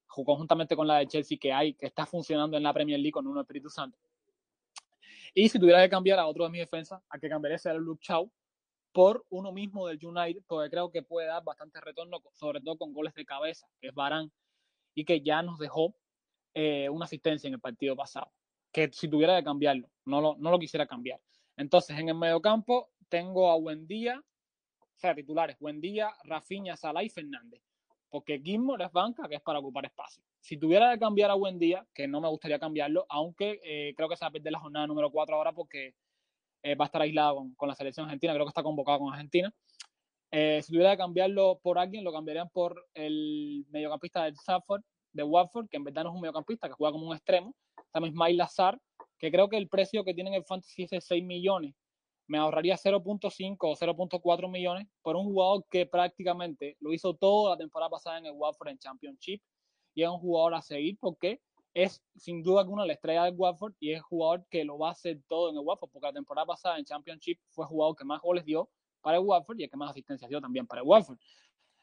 ju- 0.08 0.24
conjuntamente 0.24 0.76
con 0.76 0.86
la 0.86 0.98
de 0.98 1.08
Chelsea 1.08 1.36
que 1.38 1.52
hay, 1.52 1.74
que 1.74 1.86
está 1.86 2.06
funcionando 2.06 2.56
en 2.56 2.62
la 2.62 2.72
Premier 2.72 2.98
League 3.00 3.12
con 3.12 3.26
un 3.26 3.38
Espíritu 3.38 3.68
Santo. 3.68 3.98
Y 5.34 5.48
si 5.48 5.58
tuviera 5.58 5.82
que 5.82 5.88
cambiar 5.88 6.18
a 6.18 6.26
otro 6.26 6.44
de 6.44 6.50
mis 6.50 6.60
defensas, 6.60 7.02
a 7.08 7.18
que 7.18 7.28
cambiaría 7.28 7.58
sería 7.58 7.78
Luke 7.78 8.04
Shaw, 8.06 8.30
por 8.92 9.24
uno 9.30 9.52
mismo 9.52 9.86
del 9.86 10.04
United, 10.04 10.42
porque 10.46 10.70
creo 10.70 10.90
que 10.90 11.02
puede 11.02 11.26
dar 11.26 11.42
bastante 11.42 11.80
retorno, 11.80 12.18
sobre 12.34 12.60
todo 12.60 12.76
con 12.76 12.92
goles 12.92 13.14
de 13.14 13.24
cabeza, 13.24 13.66
que 13.80 13.88
es 13.88 13.94
Barán, 13.94 14.30
y 14.94 15.04
que 15.04 15.22
ya 15.22 15.42
nos 15.42 15.58
dejó 15.58 15.94
eh, 16.54 16.88
una 16.90 17.06
asistencia 17.06 17.48
en 17.48 17.54
el 17.54 17.60
partido 17.60 17.96
pasado. 17.96 18.30
Que 18.70 18.90
si 18.92 19.08
tuviera 19.08 19.38
que 19.38 19.44
cambiarlo, 19.44 19.88
no 20.04 20.20
lo, 20.20 20.36
no 20.36 20.50
lo 20.50 20.58
quisiera 20.58 20.86
cambiar. 20.86 21.20
Entonces, 21.56 21.98
en 21.98 22.10
el 22.10 22.14
mediocampo 22.14 22.90
tengo 23.08 23.50
a 23.50 23.58
Buendía, 23.58 24.18
o 24.18 24.98
sea, 24.98 25.14
titulares, 25.14 25.58
Buendía, 25.58 26.12
Rafinha, 26.24 26.76
Salah 26.76 27.02
y 27.02 27.08
Fernández. 27.08 27.62
Porque 28.10 28.40
Gilmore 28.44 28.84
es 28.84 28.92
banca, 28.92 29.26
que 29.28 29.36
es 29.36 29.42
para 29.42 29.58
ocupar 29.58 29.86
espacio. 29.86 30.22
Si 30.42 30.56
tuviera 30.56 30.92
que 30.92 30.98
cambiar 30.98 31.30
a 31.30 31.34
Buendía, 31.34 31.86
que 31.94 32.08
no 32.08 32.20
me 32.20 32.28
gustaría 32.28 32.58
cambiarlo, 32.58 33.06
aunque 33.08 33.60
eh, 33.62 33.94
creo 33.96 34.08
que 34.08 34.16
se 34.16 34.24
va 34.24 34.28
a 34.28 34.32
perder 34.32 34.52
la 34.52 34.58
jornada 34.58 34.88
número 34.88 35.08
4 35.10 35.36
ahora 35.36 35.52
porque 35.52 35.94
eh, 36.64 36.74
va 36.74 36.84
a 36.84 36.86
estar 36.86 37.00
aislado 37.00 37.36
con, 37.36 37.54
con, 37.54 37.68
la 37.68 37.76
selección 37.76 38.06
argentina, 38.06 38.34
creo 38.34 38.44
que 38.44 38.50
está 38.50 38.62
convocado 38.64 38.98
con 38.98 39.12
Argentina. 39.12 39.54
Eh, 40.32 40.60
si 40.64 40.72
tuviera 40.72 40.90
que 40.92 40.96
cambiarlo 40.96 41.60
por 41.62 41.78
alguien, 41.78 42.02
lo 42.02 42.12
cambiarían 42.12 42.48
por 42.48 42.88
el 42.94 43.64
mediocampista 43.70 44.24
del 44.24 44.34
Stafford, 44.34 44.82
de 45.12 45.22
Watford, 45.22 45.68
que 45.68 45.76
en 45.76 45.84
verdad 45.84 46.02
no 46.02 46.10
es 46.10 46.16
un 46.16 46.22
mediocampista, 46.22 46.66
que 46.66 46.74
juega 46.74 46.90
como 46.90 47.06
un 47.06 47.14
extremo. 47.14 47.54
También 47.92 48.12
Ismail 48.12 48.36
Lazar, 48.36 48.80
que 49.18 49.30
creo 49.30 49.48
que 49.48 49.58
el 49.58 49.68
precio 49.68 50.02
que 50.04 50.12
tiene 50.12 50.30
en 50.30 50.36
el 50.36 50.44
Fantasy 50.44 50.82
es 50.82 50.90
de 50.90 51.00
6 51.00 51.22
millones. 51.22 51.76
Me 52.26 52.38
ahorraría 52.38 52.76
0.5 52.76 53.56
o 53.60 53.76
0.4 53.76 54.50
millones 54.50 54.88
por 55.02 55.14
un 55.14 55.26
jugador 55.26 55.64
que 55.70 55.86
prácticamente 55.86 56.76
lo 56.80 56.92
hizo 56.92 57.14
toda 57.14 57.50
la 57.50 57.56
temporada 57.58 57.90
pasada 57.90 58.18
en 58.18 58.26
el 58.26 58.32
Watford 58.32 58.70
en 58.70 58.78
Championship 58.78 59.40
y 59.94 60.02
es 60.02 60.08
un 60.08 60.18
jugador 60.18 60.54
a 60.54 60.62
seguir 60.62 60.96
porque 61.00 61.40
es 61.74 62.02
sin 62.16 62.42
duda 62.42 62.60
alguna 62.60 62.84
la 62.84 62.92
estrella 62.92 63.24
del 63.24 63.34
Watford 63.36 63.74
y 63.80 63.92
es 63.92 64.02
jugador 64.02 64.44
que 64.50 64.64
lo 64.64 64.78
va 64.78 64.88
a 64.88 64.92
hacer 64.92 65.20
todo 65.26 65.50
en 65.50 65.56
el 65.56 65.62
Watford 65.62 65.90
porque 65.90 66.06
la 66.06 66.12
temporada 66.12 66.46
pasada 66.46 66.78
en 66.78 66.84
Championship 66.84 67.38
fue 67.48 67.64
el 67.64 67.68
jugador 67.68 67.96
que 67.96 68.04
más 68.04 68.20
goles 68.20 68.44
dio 68.44 68.68
para 69.00 69.16
el 69.16 69.24
Watford 69.24 69.58
y 69.58 69.64
el 69.64 69.70
que 69.70 69.76
más 69.76 69.90
asistencias 69.90 70.28
dio 70.28 70.40
también 70.40 70.66
para 70.66 70.82
el 70.82 70.86
Watford. 70.86 71.18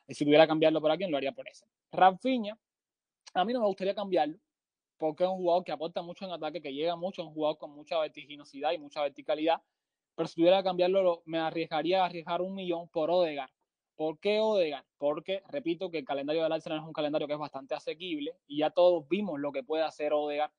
Y 0.07 0.13
si 0.13 0.25
tuviera 0.25 0.45
que 0.45 0.49
cambiarlo 0.49 0.81
por 0.81 0.91
alguien, 0.91 1.11
lo 1.11 1.17
haría 1.17 1.31
por 1.31 1.47
ese. 1.47 1.65
Rafinha, 1.91 2.57
a 3.33 3.45
mí 3.45 3.53
no 3.53 3.59
me 3.59 3.67
gustaría 3.67 3.93
cambiarlo 3.93 4.39
porque 4.99 5.23
es 5.23 5.29
un 5.29 5.37
jugador 5.37 5.63
que 5.63 5.71
aporta 5.71 6.01
mucho 6.01 6.25
en 6.25 6.31
ataque, 6.31 6.61
que 6.61 6.73
llega 6.73 6.95
mucho, 6.95 7.21
es 7.21 7.27
un 7.29 7.33
jugador 7.33 7.57
con 7.57 7.71
mucha 7.71 7.97
vertiginosidad 7.99 8.73
y 8.73 8.77
mucha 8.77 9.01
verticalidad. 9.01 9.61
Pero 10.13 10.27
si 10.27 10.35
tuviera 10.35 10.57
que 10.57 10.65
cambiarlo, 10.65 11.23
me 11.25 11.39
arriesgaría 11.39 12.03
a 12.03 12.05
arriesgar 12.05 12.41
un 12.41 12.53
millón 12.53 12.89
por 12.89 13.09
Odegaard. 13.09 13.49
¿Por 13.99 14.17
qué 14.17 14.39
Odegaard? 14.39 14.85
Porque, 14.97 15.43
repito, 15.49 15.91
que 15.91 15.97
el 15.97 16.05
calendario 16.05 16.41
del 16.41 16.53
Arsenal 16.53 16.79
es 16.79 16.85
un 16.85 16.93
calendario 16.93 17.27
que 17.27 17.33
es 17.33 17.39
bastante 17.39 17.75
asequible 17.75 18.33
y 18.47 18.59
ya 18.59 18.69
todos 18.69 19.05
vimos 19.09 19.37
lo 19.41 19.51
que 19.51 19.61
puede 19.61 19.83
hacer 19.83 20.13
Odegaard 20.13 20.53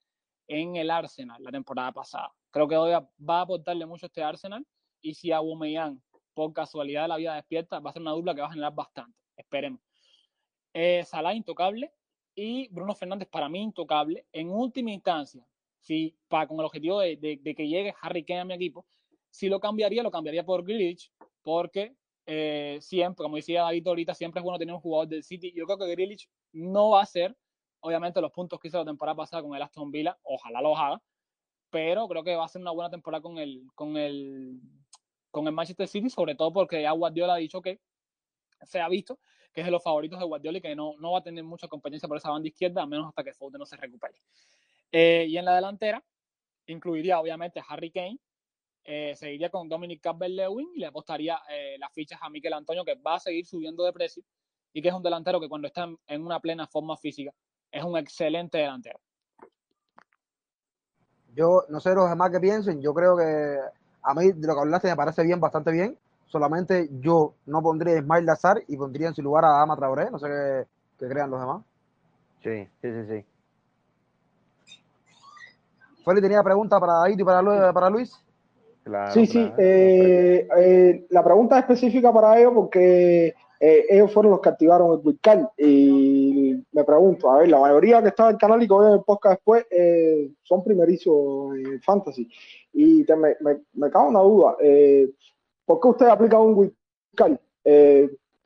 en 0.46 0.76
el 0.76 0.90
Arsenal 0.90 1.42
la 1.42 1.50
temporada 1.50 1.90
pasada. 1.90 2.30
Creo 2.50 2.68
que 2.68 2.76
hoy 2.76 2.90
va 2.92 3.38
a 3.38 3.40
aportarle 3.40 3.86
mucho 3.86 4.04
este 4.04 4.22
Arsenal 4.22 4.66
y 5.00 5.14
si 5.14 5.32
Aubameyang 5.32 6.02
por 6.34 6.52
casualidad 6.52 7.04
de 7.04 7.08
la 7.08 7.16
vida 7.16 7.34
despierta, 7.34 7.80
va 7.80 7.88
a 7.88 7.92
ser 7.94 8.02
una 8.02 8.10
dupla 8.10 8.34
que 8.34 8.42
va 8.42 8.48
a 8.48 8.50
generar 8.50 8.74
bastante. 8.74 9.16
Esperemos. 9.34 9.80
Eh, 10.74 11.02
Salah 11.06 11.32
intocable 11.32 11.94
y 12.34 12.68
Bruno 12.68 12.94
Fernández 12.94 13.26
para 13.30 13.48
mí 13.48 13.62
intocable. 13.62 14.26
En 14.32 14.50
última 14.50 14.90
instancia, 14.90 15.42
si 15.78 16.14
con 16.28 16.60
el 16.60 16.66
objetivo 16.66 17.00
de, 17.00 17.16
que 17.16 17.68
llegue 17.68 17.94
Harry 18.02 18.22
Kane 18.22 18.40
a 18.40 18.44
mi 18.44 18.52
equipo, 18.52 18.84
si 19.30 19.48
lo 19.48 19.60
cambiaría, 19.60 20.02
lo 20.02 20.10
cambiaría 20.10 20.44
por 20.44 20.62
Grealish, 20.62 21.10
porque 21.42 21.96
eh, 22.32 22.78
siempre, 22.80 23.24
como 23.24 23.34
decía 23.34 23.62
David 23.62 23.88
ahorita, 23.88 24.14
siempre 24.14 24.38
es 24.38 24.44
bueno 24.44 24.56
tener 24.56 24.72
un 24.72 24.80
jugador 24.80 25.08
del 25.08 25.24
City. 25.24 25.52
Yo 25.52 25.66
creo 25.66 25.78
que 25.78 25.90
Grealish 25.90 26.28
no 26.52 26.90
va 26.90 27.02
a 27.02 27.06
ser, 27.06 27.36
obviamente, 27.80 28.20
los 28.20 28.30
puntos 28.30 28.60
que 28.60 28.68
hizo 28.68 28.78
la 28.78 28.84
temporada 28.84 29.16
pasada 29.16 29.42
con 29.42 29.56
el 29.56 29.62
Aston 29.62 29.90
Villa, 29.90 30.16
ojalá 30.22 30.62
lo 30.62 30.76
haga, 30.76 31.02
pero 31.70 32.06
creo 32.06 32.22
que 32.22 32.36
va 32.36 32.44
a 32.44 32.48
ser 32.48 32.62
una 32.62 32.70
buena 32.70 32.88
temporada 32.88 33.20
con 33.20 33.38
el, 33.38 33.66
con 33.74 33.96
el, 33.96 34.60
con 35.32 35.44
el 35.48 35.52
Manchester 35.52 35.88
City, 35.88 36.08
sobre 36.08 36.36
todo 36.36 36.52
porque 36.52 36.80
ya 36.82 36.92
Guardiola 36.92 37.34
ha 37.34 37.38
dicho 37.38 37.60
que 37.60 37.80
se 38.62 38.78
ha 38.78 38.88
visto 38.88 39.18
que 39.52 39.62
es 39.62 39.64
de 39.64 39.72
los 39.72 39.82
favoritos 39.82 40.20
de 40.20 40.24
Guardiola 40.24 40.58
y 40.58 40.60
que 40.60 40.76
no, 40.76 40.94
no 41.00 41.10
va 41.10 41.18
a 41.18 41.22
tener 41.24 41.42
mucha 41.42 41.66
competencia 41.66 42.06
por 42.06 42.16
esa 42.16 42.30
banda 42.30 42.46
izquierda, 42.46 42.82
a 42.82 42.86
menos 42.86 43.08
hasta 43.08 43.24
que 43.24 43.34
Foden 43.34 43.58
no 43.58 43.66
se 43.66 43.76
recupere. 43.76 44.22
Eh, 44.92 45.26
y 45.28 45.36
en 45.36 45.44
la 45.44 45.56
delantera, 45.56 46.04
incluiría 46.66 47.18
obviamente 47.18 47.58
a 47.58 47.64
Harry 47.68 47.90
Kane, 47.90 48.20
eh, 48.92 49.14
seguiría 49.14 49.50
con 49.50 49.68
Dominic 49.68 50.02
Calvert-Lewin 50.02 50.70
y 50.74 50.80
le 50.80 50.86
apostaría 50.86 51.38
eh, 51.48 51.76
las 51.78 51.92
fichas 51.92 52.18
a 52.20 52.28
Miquel 52.28 52.52
Antonio, 52.52 52.84
que 52.84 52.96
va 52.96 53.14
a 53.14 53.20
seguir 53.20 53.46
subiendo 53.46 53.84
de 53.84 53.92
precio 53.92 54.24
y 54.72 54.82
que 54.82 54.88
es 54.88 54.94
un 54.94 55.02
delantero 55.04 55.40
que 55.40 55.48
cuando 55.48 55.68
está 55.68 55.86
en 56.08 56.26
una 56.26 56.40
plena 56.40 56.66
forma 56.66 56.96
física 56.96 57.30
es 57.70 57.84
un 57.84 57.96
excelente 57.96 58.58
delantero. 58.58 58.98
Yo 61.36 61.66
no 61.68 61.78
sé 61.78 61.94
los 61.94 62.10
demás 62.10 62.32
que 62.32 62.40
piensen, 62.40 62.82
yo 62.82 62.92
creo 62.92 63.16
que 63.16 63.58
a 64.02 64.14
mí 64.14 64.32
de 64.32 64.48
lo 64.48 64.54
que 64.54 64.60
hablaste 64.60 64.88
me 64.88 64.96
parece 64.96 65.22
bien, 65.22 65.38
bastante 65.38 65.70
bien. 65.70 65.96
Solamente 66.26 66.88
yo 67.00 67.34
no 67.46 67.62
pondría 67.62 67.94
a 67.94 67.98
Ismail 67.98 68.26
Lazar 68.26 68.60
y 68.66 68.76
pondría 68.76 69.06
en 69.06 69.14
su 69.14 69.22
lugar 69.22 69.44
a 69.44 69.62
Ama 69.62 69.76
Traoré. 69.76 70.10
No 70.10 70.18
sé 70.18 70.26
qué, 70.98 71.06
crean 71.06 71.30
los 71.30 71.38
demás. 71.38 71.62
Sí, 72.42 72.68
sí, 72.82 72.88
sí, 72.92 73.06
sí. 73.06 73.24
Feli 76.04 76.20
tenía 76.20 76.42
pregunta 76.42 76.80
para 76.80 76.94
David 76.94 77.20
y 77.20 77.24
para, 77.24 77.72
para 77.72 77.88
Luis. 77.88 78.20
Sí, 79.12 79.26
sí. 79.26 79.52
Eh, 79.58 80.48
eh, 80.56 81.06
la 81.10 81.22
pregunta 81.22 81.58
específica 81.58 82.12
para 82.12 82.38
ellos 82.38 82.52
porque 82.54 83.34
eh, 83.62 83.84
ellos 83.90 84.10
fueron 84.10 84.32
los 84.32 84.40
que 84.40 84.48
activaron 84.48 84.92
el 84.92 85.06
Wildcard 85.06 85.48
y 85.58 86.54
me 86.72 86.82
pregunto, 86.82 87.30
a 87.30 87.40
ver, 87.40 87.50
la 87.50 87.60
mayoría 87.60 88.00
que 88.00 88.08
estaba 88.08 88.30
en 88.30 88.36
el 88.36 88.40
canal 88.40 88.62
y 88.62 88.66
que 88.66 88.72
voy 88.72 88.90
el 88.90 89.02
podcast 89.02 89.34
después 89.34 89.66
eh, 89.70 90.30
son 90.42 90.64
primerizos 90.64 91.54
en 91.56 91.78
Fantasy 91.82 92.26
y 92.72 93.04
me, 93.18 93.36
me, 93.40 93.60
me 93.74 93.90
cabe 93.90 94.08
una 94.08 94.20
duda, 94.20 94.56
eh, 94.62 95.10
¿por 95.66 95.78
qué 95.78 95.88
usted 95.88 96.06
aplica 96.06 96.38
un 96.38 96.54
Wildcard 96.54 97.36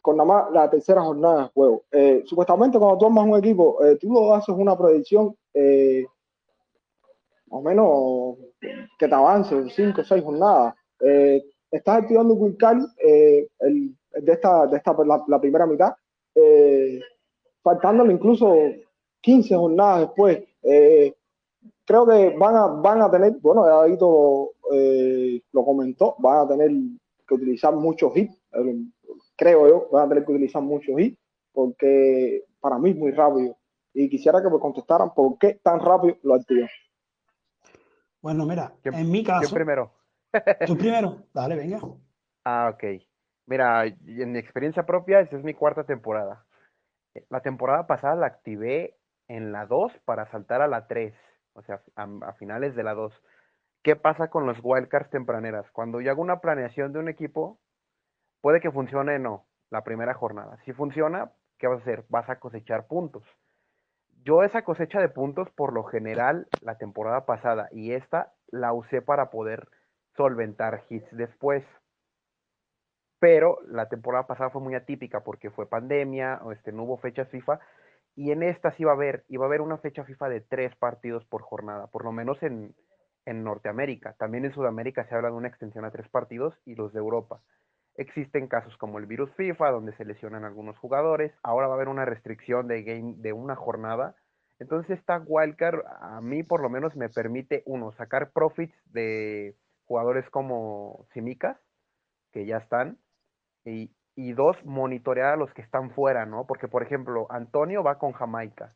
con 0.03 0.17
nada 0.17 0.27
más 0.27 0.53
la 0.53 0.69
tercera 0.69 1.03
jornada 1.03 1.45
de 1.45 1.51
juego? 1.55 1.85
supuestamente 2.27 2.77
cuando 2.77 2.99
tú 2.99 3.07
armas 3.07 3.25
un 3.25 3.39
equipo, 3.39 3.79
tú 4.01 4.13
lo 4.13 4.35
haces 4.35 4.53
una 4.59 4.77
predicción 4.77 5.37
más 5.55 6.07
o 7.51 7.63
menos 7.63 8.37
que 8.99 9.09
te 9.09 9.15
avance, 9.15 9.71
cinco 9.71 10.01
o 10.01 10.05
seis 10.05 10.23
jornadas. 10.23 10.75
estás 11.71 12.03
activando 12.03 12.35
un 12.35 12.43
Wildcard, 12.43 12.83
el 13.61 13.95
de 14.21 14.33
esta, 14.33 14.67
de 14.67 14.77
esta 14.77 14.95
la, 15.27 15.41
primera 15.41 15.67
mitad, 15.67 15.95
eh, 16.35 17.01
faltándole 17.63 18.13
incluso 18.13 18.55
15 19.21 19.57
jornadas 19.57 20.01
después. 20.01 20.43
Eh, 20.63 21.15
creo 21.85 22.07
que 22.07 22.31
van 22.37 22.57
a, 22.57 22.67
van 22.67 23.03
a 23.03 23.11
tener, 23.11 23.37
bueno, 23.41 23.65
David 23.65 23.99
eh, 24.73 25.43
lo 25.53 25.65
comentó, 25.65 26.15
van 26.19 26.47
a 26.47 26.49
tener 26.49 26.71
que 27.27 27.35
utilizar 27.35 27.75
muchos 27.75 28.17
hits, 28.17 28.39
creo 29.37 29.69
yo, 29.69 29.89
van 29.91 30.07
a 30.07 30.09
tener 30.09 30.25
que 30.25 30.33
utilizar 30.33 30.63
muchos 30.63 30.99
hits, 30.99 31.19
porque 31.53 32.45
para 32.61 32.79
mí 32.79 32.91
es 32.91 32.97
muy 32.97 33.13
rápido. 33.13 33.57
Y 33.95 34.09
quisiera 34.09 34.43
que 34.43 34.51
me 34.51 34.59
contestaran 34.59 35.15
por 35.15 35.39
qué 35.39 35.61
tan 35.63 35.81
rápido 35.81 36.17
lo 36.23 36.35
activan. 36.35 36.69
Bueno, 38.25 38.47
mira, 38.47 38.73
en 38.85 39.11
mi 39.11 39.23
caso. 39.23 39.51
Yo 39.51 39.55
primero. 39.55 39.93
Tú 40.67 40.79
primero, 40.79 41.19
dale, 41.35 41.57
venga. 41.57 41.79
Ah, 42.47 42.71
ok. 42.75 43.03
Mira, 43.47 43.87
en 43.87 44.33
mi 44.33 44.39
experiencia 44.39 44.85
propia, 44.85 45.21
esta 45.21 45.37
es 45.37 45.45
mi 45.45 45.55
cuarta 45.55 45.85
temporada. 45.85 46.45
La 47.31 47.41
temporada 47.41 47.87
pasada 47.87 48.17
la 48.17 48.27
activé 48.27 48.99
en 49.29 49.51
la 49.51 49.65
2 49.65 49.93
para 50.05 50.31
saltar 50.31 50.61
a 50.61 50.69
la 50.69 50.87
3, 50.87 51.15
o 51.55 51.63
sea, 51.63 51.81
a, 51.97 52.33
finales 52.35 52.75
de 52.75 52.83
la 52.83 52.93
2. 52.93 53.15
¿Qué 53.83 53.97
pasa 53.97 54.29
con 54.29 54.47
los 54.47 54.59
wildcards 54.63 55.09
tempraneras? 55.09 55.71
Cuando 55.71 56.03
yo 56.03 56.11
hago 56.11 56.21
una 56.21 56.41
planeación 56.41 56.93
de 56.93 56.99
un 56.99 57.09
equipo, 57.09 57.59
puede 58.43 58.61
que 58.61 58.71
funcione 58.71 59.17
o 59.17 59.19
no 59.19 59.47
la 59.71 59.85
primera 59.85 60.13
jornada. 60.13 60.59
Si 60.67 60.75
funciona, 60.75 61.33
¿qué 61.59 61.67
vas 61.67 61.79
a 61.79 61.83
hacer? 61.83 62.05
Vas 62.11 62.29
a 62.29 62.39
cosechar 62.41 62.87
puntos. 62.89 63.25
Yo 64.25 64.43
esa 64.43 64.63
cosecha 64.63 65.01
de 65.01 65.09
puntos, 65.09 65.51
por 65.51 65.73
lo 65.73 65.85
general, 65.85 66.49
la 66.63 66.79
temporada 66.79 67.27
pasada 67.27 67.69
y 67.73 67.93
esta 67.93 68.33
la 68.49 68.73
usé 68.73 69.03
para 69.03 69.31
poder 69.31 69.69
solventar 70.17 70.85
hits 70.89 71.09
después 71.13 71.65
pero 73.25 73.59
la 73.67 73.89
temporada 73.89 74.27
pasada 74.27 74.51
fue 74.51 74.61
muy 74.61 74.75
atípica 74.75 75.25
porque 75.25 75.49
fue 75.51 75.67
pandemia, 75.67 76.43
este, 76.53 76.73
no 76.73 76.83
hubo 76.83 76.99
fechas 76.99 77.27
FIFA, 77.31 77.59
y 78.15 78.33
en 78.33 78.43
esta 78.43 78.71
sí 78.73 78.83
iba 78.83 78.91
a 78.91 78.95
haber, 78.97 79.25
iba 79.29 79.47
a 79.47 79.49
haber 79.49 79.63
una 79.63 79.79
fecha 79.79 80.05
FIFA 80.05 80.29
de 80.29 80.41
tres 80.43 80.77
partidos 80.77 81.25
por 81.25 81.41
jornada, 81.41 81.87
por 81.87 82.05
lo 82.05 82.13
menos 82.13 82.43
en, 82.43 82.75
en 83.25 83.43
Norteamérica. 83.43 84.13
También 84.19 84.45
en 84.45 84.53
Sudamérica 84.53 85.09
se 85.09 85.15
habla 85.15 85.31
de 85.31 85.37
una 85.37 85.49
extensión 85.49 85.87
a 85.87 85.91
tres 85.91 86.07
partidos 86.11 86.55
y 86.67 86.75
los 86.75 86.93
de 86.93 86.99
Europa. 86.99 87.41
Existen 87.97 88.49
casos 88.49 88.77
como 88.77 88.99
el 88.99 89.07
virus 89.07 89.31
FIFA, 89.37 89.71
donde 89.71 89.97
se 89.97 90.05
lesionan 90.05 90.45
algunos 90.45 90.77
jugadores. 90.79 91.33
Ahora 91.43 91.69
va 91.69 91.75
a 91.75 91.77
haber 91.77 91.89
una 91.89 92.05
restricción 92.05 92.67
de 92.67 92.83
game 92.83 93.15
de 93.19 93.33
una 93.33 93.55
jornada. 93.57 94.17
Entonces 94.59 94.99
esta 94.99 95.23
wildcard 95.25 95.81
a 96.01 96.21
mí 96.21 96.43
por 96.43 96.61
lo 96.61 96.71
menos 96.71 96.97
me 96.97 97.09
permite, 97.09 97.63
uno, 97.67 97.93
sacar 97.93 98.31
profits 98.33 98.75
de 98.93 99.57
jugadores 99.85 100.29
como 100.31 101.07
Simicas, 101.13 101.59
que 102.33 102.47
ya 102.47 102.59
están, 102.59 102.99
y, 103.65 104.33
dos, 104.33 104.57
monitorear 104.65 105.35
a 105.35 105.37
los 105.37 105.53
que 105.55 105.63
están 105.63 105.91
fuera, 105.91 106.27
¿no? 106.27 106.47
Porque, 106.47 106.69
por 106.69 106.83
ejemplo, 106.83 107.27
Antonio 107.31 107.83
va 107.83 107.99
con 107.99 108.13
Jamaica. 108.13 108.75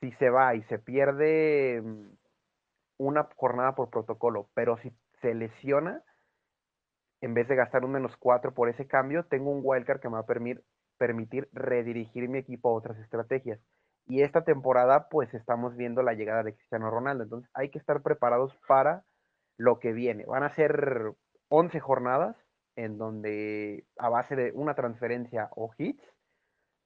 Si 0.00 0.12
se 0.12 0.30
va 0.30 0.54
y 0.54 0.62
se 0.64 0.78
pierde 0.78 1.82
mm, 1.82 2.08
una 2.98 3.28
jornada 3.36 3.74
por 3.74 3.90
protocolo, 3.90 4.48
pero 4.54 4.78
si 4.78 4.92
se 5.20 5.34
lesiona, 5.34 6.02
en 7.24 7.32
vez 7.32 7.48
de 7.48 7.56
gastar 7.56 7.86
un 7.86 7.92
menos 7.92 8.16
cuatro 8.18 8.52
por 8.52 8.68
ese 8.68 8.86
cambio, 8.86 9.24
tengo 9.24 9.50
un 9.50 9.62
wildcard 9.64 9.98
que 9.98 10.08
me 10.08 10.14
va 10.14 10.20
a 10.20 10.26
permitir, 10.26 10.62
permitir 10.98 11.48
redirigir 11.52 12.28
mi 12.28 12.38
equipo 12.38 12.68
a 12.68 12.74
otras 12.74 12.98
estrategias. 12.98 13.58
Y 14.06 14.20
esta 14.20 14.44
temporada, 14.44 15.08
pues 15.08 15.32
estamos 15.32 15.74
viendo 15.74 16.02
la 16.02 16.12
llegada 16.12 16.42
de 16.42 16.54
Cristiano 16.54 16.90
Ronaldo. 16.90 17.24
Entonces 17.24 17.50
hay 17.54 17.70
que 17.70 17.78
estar 17.78 18.02
preparados 18.02 18.54
para 18.68 19.04
lo 19.56 19.80
que 19.80 19.94
viene. 19.94 20.26
Van 20.26 20.42
a 20.42 20.54
ser 20.54 21.14
11 21.48 21.80
jornadas 21.80 22.36
en 22.76 22.98
donde 22.98 23.86
a 23.96 24.10
base 24.10 24.36
de 24.36 24.52
una 24.52 24.74
transferencia 24.74 25.48
o 25.52 25.72
hits 25.78 26.04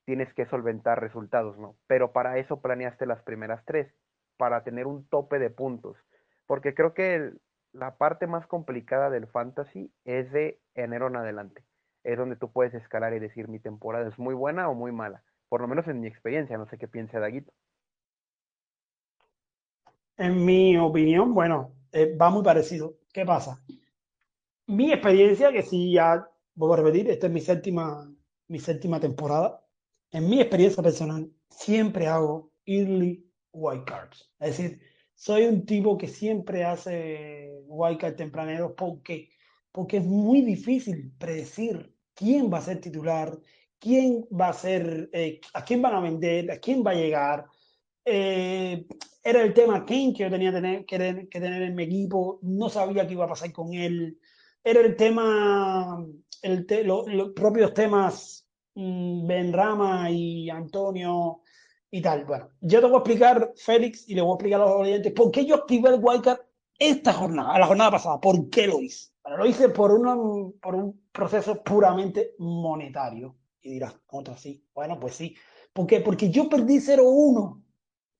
tienes 0.05 0.33
que 0.35 0.47
solventar 0.47 1.01
resultados, 1.01 1.59
¿no? 1.59 1.77
Pero 1.89 2.13
para 2.13 2.39
eso 2.39 2.61
planeaste 2.61 3.07
las 3.07 3.23
primeras 3.25 3.65
tres, 3.65 3.93
para 4.37 4.63
tener 4.63 4.87
un 4.87 5.05
tope 5.09 5.41
de 5.41 5.51
puntos. 5.51 5.99
Porque 6.47 6.75
creo 6.75 6.95
que 6.95 7.33
la 7.79 7.97
parte 7.97 8.27
más 8.27 8.47
complicada 8.47 9.11
del 9.11 9.27
fantasy 9.27 9.93
es 10.05 10.31
de 10.33 10.61
enero 10.75 11.09
en 11.09 11.17
adelante. 11.17 11.65
Es 12.05 12.17
donde 12.19 12.37
tú 12.37 12.51
puedes 12.51 12.75
escalar 12.75 13.15
y 13.15 13.19
decir 13.19 13.49
mi 13.49 13.61
temporada 13.61 14.09
es 14.09 14.19
muy 14.19 14.35
buena 14.35 14.69
o 14.69 14.75
muy 14.75 14.93
mala. 14.93 15.23
Por 15.49 15.61
lo 15.61 15.69
menos 15.69 15.87
en 15.89 16.01
mi 16.01 16.09
experiencia, 16.09 16.59
no 16.59 16.67
sé 16.67 16.79
qué 16.79 16.89
piensa 16.89 17.21
Daguito. 17.21 17.53
En 20.17 20.45
mi 20.45 20.77
opinión, 20.77 21.33
bueno, 21.33 21.73
eh, 21.93 22.17
va 22.17 22.31
muy 22.31 22.43
parecido. 22.43 22.95
¿Qué 23.13 23.25
pasa? 23.25 23.63
mi 24.69 24.93
experiencia, 24.93 25.51
que 25.51 25.63
si 25.63 25.93
ya 25.93 26.31
vuelvo 26.55 26.75
a 26.75 26.77
repetir, 26.79 27.11
esta 27.11 27.27
es 27.27 27.33
mi 27.33 27.41
séptima, 27.41 28.15
mi 28.49 28.61
séptima 28.61 29.01
temporada. 29.01 29.65
En 30.11 30.29
mi 30.29 30.41
experiencia 30.41 30.83
personal, 30.83 31.31
siempre 31.49 32.07
hago 32.07 32.53
early 32.67 33.27
white 33.53 33.85
cards. 33.87 34.31
Es 34.39 34.59
decir, 34.59 34.81
soy 35.19 35.47
un 35.47 35.67
tipo 35.67 35.99
que 35.99 36.07
siempre 36.07 36.65
hace 36.65 37.51
white 37.67 37.99
cards 37.99 38.17
tempraneros 38.17 38.73
porque, 38.77 39.31
porque 39.73 39.97
es 39.97 40.05
muy 40.05 40.43
difícil 40.43 41.13
predecir 41.19 41.93
quién 42.15 42.53
va 42.53 42.59
a 42.59 42.63
ser 42.63 42.81
titular, 42.81 43.37
quién 43.81 44.25
va 44.31 44.51
a 44.51 44.53
ser, 44.53 45.11
eh, 45.13 45.41
a 45.55 45.65
quién 45.65 45.83
van 45.83 45.97
a 45.97 46.01
vender, 46.01 46.49
a 46.53 46.59
quién 46.59 46.85
va 46.87 46.93
a 46.93 46.95
llegar. 46.95 47.47
Eh, 48.05 48.87
era 49.25 49.43
el 49.43 49.53
tema 49.53 49.85
Kane 49.85 50.15
que 50.17 50.23
yo 50.23 50.31
tenía 50.31 50.53
que, 50.87 50.99
tener 51.29 51.63
en 51.63 51.75
mi 51.75 51.83
equipo, 51.83 52.39
no 52.43 52.69
sabía 52.69 53.05
qué 53.05 53.15
iba 53.15 53.25
a 53.25 53.29
pasar 53.29 53.51
con 53.51 53.75
él 53.75 54.19
era 54.63 54.81
el 54.81 54.97
tema, 54.97 56.05
el 56.43 56.67
los 56.85 57.31
propios 57.35 57.73
temas 57.75 58.47
mm, 58.75 59.27
Ben 59.27 59.53
Rama 59.53 60.11
y 60.11 60.51
Antonio 60.51 61.43
y 61.91 62.03
tal. 62.03 62.25
Bueno, 62.25 62.49
yo 62.61 62.81
te 62.81 62.87
voy 62.87 62.97
a 62.97 62.99
explicar, 62.99 63.53
Félix, 63.57 64.09
y 64.09 64.15
le 64.15 64.23
voy 64.23 64.33
a 64.33 64.35
explicar 64.35 64.61
a 64.61 64.65
los 64.65 64.77
oyentes 64.77 65.13
por 65.13 65.31
qué 65.31 65.45
yo 65.47 65.55
activé 65.57 65.91
el 65.91 66.01
wildcard 66.01 66.41
esta 66.79 67.13
jornada, 67.13 67.59
la 67.59 67.67
jornada 67.67 67.91
pasada. 67.91 68.21
¿Por 68.21 68.49
qué 68.51 68.67
lo 68.67 68.81
hice? 68.81 69.11
Bueno, 69.23 69.39
lo 69.39 69.47
hice 69.47 69.69
por, 69.69 69.93
una, 69.93 70.15
por 70.61 70.75
un 70.75 71.09
proceso 71.13 71.63
puramente 71.63 72.35
monetario. 72.39 73.37
Y 73.61 73.73
dirás, 73.73 73.97
otra 74.07 74.37
sí. 74.37 74.65
Bueno, 74.75 74.99
pues 75.01 75.15
sí. 75.15 75.35
¿Por 75.73 75.87
qué? 75.87 76.01
Porque 76.01 76.31
yo 76.31 76.49
perdí 76.49 76.79
0-1 76.79 77.63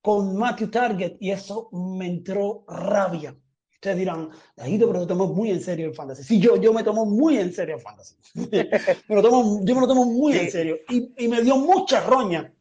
con 0.03 0.37
Matthew 0.37 0.71
Target 0.71 1.17
y 1.21 1.31
eso 1.31 1.71
me 1.73 2.07
entró 2.07 2.65
rabia. 2.67 3.37
Ustedes 3.75 3.99
dirán, 3.99 4.31
Dajito, 4.57 4.89
pero 4.89 5.03
te 5.03 5.07
tomo 5.07 5.33
muy 5.33 5.51
en 5.51 5.63
serio 5.63 5.87
el 5.87 5.95
fantasy. 5.95 6.25
Sí, 6.25 6.41
yo, 6.41 6.57
yo 6.57 6.73
me 6.73 6.83
tomo 6.83 7.07
muy 7.07 7.39
en 7.39 7.53
serio 7.53 7.77
el 7.77 7.81
fantasy. 7.81 8.17
me 8.35 9.15
lo 9.15 9.23
tomo, 9.23 9.61
yo 9.63 9.75
me 9.77 9.81
lo 9.81 9.87
tomo 9.87 10.05
muy 10.05 10.37
en 10.37 10.51
serio. 10.51 10.79
Y, 10.89 11.13
y, 11.17 11.29
me 11.29 11.43
dio 11.43 11.57
mucha 11.57 12.01
roña 12.01 12.53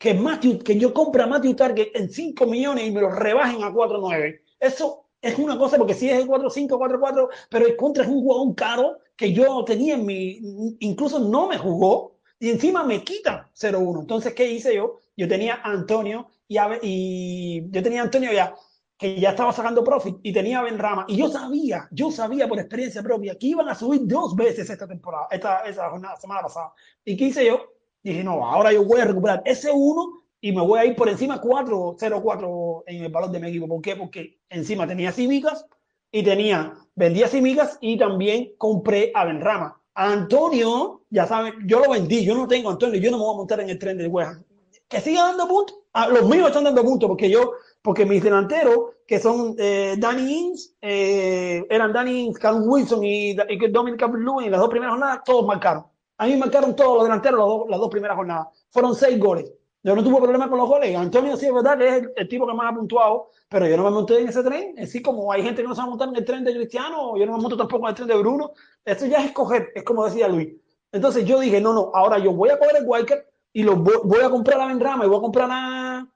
que, 0.00 0.14
Matthew, 0.14 0.60
que 0.60 0.78
yo 0.78 0.94
compre 0.94 1.22
a 1.22 1.26
Matthew 1.26 1.54
Target 1.54 1.90
en 1.92 2.08
5 2.08 2.46
millones 2.46 2.88
y 2.88 2.90
me 2.90 3.02
lo 3.02 3.10
rebajen 3.10 3.62
a 3.62 3.70
4-9. 3.70 4.40
Eso 4.58 5.04
es 5.20 5.38
una 5.38 5.58
cosa, 5.58 5.76
porque 5.76 5.92
si 5.92 6.08
es 6.08 6.18
el 6.18 6.26
4-5, 6.26 6.68
4-4, 6.68 7.28
pero 7.50 7.66
el 7.66 7.76
contra 7.76 8.04
es 8.04 8.08
un 8.08 8.22
jugador 8.22 8.54
caro 8.54 8.98
que 9.14 9.34
yo 9.34 9.62
tenía 9.62 9.96
en 9.96 10.06
mi, 10.06 10.40
incluso 10.80 11.18
no 11.18 11.46
me 11.46 11.58
jugó 11.58 12.16
y 12.38 12.48
encima 12.48 12.82
me 12.82 13.04
quita 13.04 13.50
0-1. 13.54 14.00
Entonces, 14.00 14.32
¿qué 14.32 14.50
hice 14.50 14.74
yo? 14.74 15.00
Yo 15.18 15.28
tenía 15.28 15.56
a 15.56 15.70
Antonio 15.70 16.28
y, 16.48 16.56
a, 16.56 16.78
y 16.80 17.70
yo 17.70 17.82
tenía 17.82 18.00
a 18.00 18.04
Antonio 18.04 18.32
ya 18.32 18.54
que 18.96 19.20
ya 19.20 19.30
estaba 19.30 19.52
sacando 19.52 19.84
profit 19.84 20.16
y 20.22 20.32
tenía 20.32 20.62
Ben 20.62 20.78
Rama. 20.78 21.04
Y 21.08 21.16
yo 21.18 21.28
sabía, 21.28 21.88
yo 21.90 22.10
sabía 22.10 22.48
por 22.48 22.58
experiencia 22.58 23.02
propia 23.02 23.36
que 23.36 23.48
iban 23.48 23.68
a 23.68 23.74
subir 23.74 24.00
dos 24.04 24.34
veces 24.34 24.70
esta 24.70 24.88
temporada, 24.88 25.26
esta, 25.30 25.58
esa 25.66 25.90
jornada, 25.90 26.16
semana 26.16 26.40
pasada. 26.40 26.72
¿Y 27.04 27.18
qué 27.18 27.26
hice 27.26 27.44
yo? 27.44 27.79
Dije, 28.02 28.24
no, 28.24 28.46
ahora 28.46 28.72
yo 28.72 28.84
voy 28.84 29.00
a 29.00 29.04
recuperar 29.04 29.42
ese 29.44 29.70
uno 29.72 30.22
y 30.40 30.52
me 30.52 30.62
voy 30.62 30.78
a 30.78 30.84
ir 30.86 30.96
por 30.96 31.08
encima 31.08 31.40
4, 31.40 31.96
0, 31.98 32.20
4 32.22 32.84
en 32.86 33.04
el 33.04 33.12
valor 33.12 33.30
de 33.30 33.40
mi 33.40 33.48
equipo. 33.48 33.68
¿Por 33.68 33.82
qué? 33.82 33.96
Porque 33.96 34.38
encima 34.48 34.86
tenía 34.86 35.12
Cívicas 35.12 35.66
y 36.10 36.22
tenía, 36.22 36.74
vendía 36.94 37.28
Cívicas 37.28 37.78
y 37.80 37.98
también 37.98 38.52
compré 38.56 39.12
a 39.14 39.24
Ben 39.24 39.40
Rama. 39.40 39.80
A 39.94 40.12
Antonio, 40.12 41.02
ya 41.10 41.26
saben, 41.26 41.54
yo 41.66 41.80
lo 41.80 41.90
vendí, 41.90 42.24
yo 42.24 42.34
no 42.34 42.48
tengo 42.48 42.70
Antonio, 42.70 43.00
yo 43.00 43.10
no 43.10 43.18
me 43.18 43.24
voy 43.24 43.34
a 43.34 43.38
montar 43.38 43.60
en 43.60 43.70
el 43.70 43.78
tren 43.78 43.98
de 43.98 44.06
West 44.06 44.40
Que 44.88 45.00
siga 45.00 45.24
dando 45.24 45.46
puntos. 45.46 45.76
Ah, 45.92 46.08
los 46.08 46.28
míos 46.28 46.46
están 46.46 46.64
dando 46.64 46.84
puntos 46.84 47.08
porque 47.08 47.28
yo 47.28 47.52
porque 47.82 48.04
mis 48.04 48.22
delanteros, 48.22 48.90
que 49.06 49.18
son 49.18 49.56
eh, 49.58 49.96
Danny 49.98 50.32
Ings, 50.32 50.76
eh, 50.82 51.64
eran 51.70 51.92
Danny 51.92 52.26
Ings, 52.26 52.38
Callum 52.38 52.68
Wilson 52.68 53.02
y, 53.04 53.30
y 53.30 53.68
Dominic 53.70 54.00
Lewin 54.02 54.46
en 54.46 54.50
las 54.50 54.60
dos 54.60 54.68
primeras 54.68 54.92
jornadas, 54.92 55.20
todos 55.24 55.46
marcaron. 55.46 55.84
A 56.20 56.26
mí 56.26 56.36
marcaron 56.36 56.76
todos 56.76 56.96
los 56.96 57.04
delanteros 57.04 57.66
las 57.66 57.80
dos, 57.80 57.88
primeras 57.88 58.14
jornadas. 58.14 58.48
Fueron 58.68 58.94
seis 58.94 59.18
goles. 59.18 59.50
Yo 59.82 59.96
no 59.96 60.04
tuve 60.04 60.20
problema 60.20 60.50
con 60.50 60.58
los 60.58 60.68
goles. 60.68 60.94
Antonio 60.94 61.34
sí 61.34 61.46
es 61.46 61.54
verdad 61.54 61.78
que 61.78 61.88
es 61.88 62.08
el, 62.14 62.28
tipo 62.28 62.46
que 62.46 62.52
más 62.52 62.70
ha 62.70 62.76
puntuado, 62.76 63.30
pero 63.48 63.66
yo 63.66 63.74
no 63.78 63.84
me 63.84 63.90
monté 63.90 64.20
en 64.20 64.28
ese 64.28 64.42
tren. 64.42 64.74
Así 64.78 65.00
como 65.00 65.32
hay 65.32 65.42
gente 65.42 65.62
que 65.62 65.68
no 65.68 65.74
se 65.74 65.80
va 65.80 65.86
a 65.86 65.88
montar 65.88 66.08
en 66.10 66.16
el 66.16 66.24
tren 66.26 66.44
de 66.44 66.52
Cristiano, 66.54 67.16
yo 67.16 67.24
no 67.24 67.38
me 67.38 67.42
monto 67.42 67.56
tampoco 67.56 67.86
en 67.86 67.88
el 67.88 67.94
tren 67.94 68.08
de 68.08 68.16
Bruno. 68.18 68.52
Esto 68.84 69.06
ya 69.06 69.20
es 69.20 69.28
escoger, 69.28 69.70
es 69.74 69.82
como 69.82 70.04
decía 70.04 70.28
Luis. 70.28 70.50
Entonces 70.92 71.24
yo 71.24 71.40
dije, 71.40 71.58
no, 71.58 71.72
no, 71.72 71.90
ahora 71.94 72.18
yo 72.18 72.34
voy 72.34 72.50
a 72.50 72.58
coger 72.58 72.76
el 72.76 72.86
Walker 72.86 73.26
y 73.54 73.62
lo 73.62 73.76
voy, 73.76 74.20
a 74.22 74.28
comprar 74.28 74.60
a 74.60 74.66
Benrama 74.66 75.06
y 75.06 75.08
voy 75.08 75.16
a 75.16 75.22
comprar 75.22 75.48
a, 75.50 76.06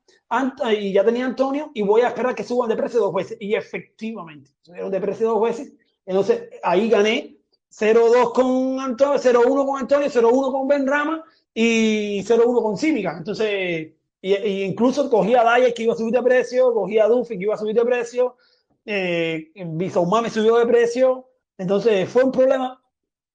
y 0.70 0.92
ya 0.92 1.02
tenía 1.02 1.24
Antonio 1.24 1.70
y 1.72 1.80
voy 1.80 2.02
a 2.02 2.08
esperar 2.08 2.34
que 2.34 2.44
suban 2.44 2.68
de 2.68 2.76
precio 2.76 3.00
dos 3.00 3.14
veces. 3.14 3.38
Y 3.40 3.54
efectivamente, 3.54 4.50
subieron 4.60 4.90
de 4.90 5.00
precio 5.00 5.28
dos 5.28 5.40
veces. 5.40 5.72
Entonces 6.04 6.50
ahí 6.62 6.90
gané 6.90 7.33
0-2 7.78 8.32
con 8.32 8.80
Antonio, 8.80 9.18
0-1 9.18 9.66
con 9.66 9.80
Antonio, 9.80 10.08
0-1 10.08 10.52
con 10.52 10.68
Ben 10.68 10.86
Rama 10.86 11.24
y 11.52 12.22
0-1 12.22 12.62
con 12.62 12.76
Cívica. 12.76 13.16
Entonces, 13.18 13.92
y, 14.20 14.62
incluso 14.62 15.10
cogí 15.10 15.34
a 15.34 15.42
Daya 15.42 15.72
que 15.72 15.82
iba 15.82 15.92
a 15.92 15.96
subir 15.96 16.14
de 16.14 16.22
precio, 16.22 16.72
cogí 16.72 16.98
a 16.98 17.08
Duffy 17.08 17.36
que 17.36 17.44
iba 17.44 17.54
a 17.54 17.58
subir 17.58 17.74
de 17.74 17.84
precio, 17.84 18.36
eh, 18.86 19.52
me 19.54 19.90
subió 20.30 20.56
de 20.56 20.66
precio. 20.66 21.28
Entonces 21.58 22.08
fue 22.08 22.24
un 22.24 22.32
problema 22.32 22.80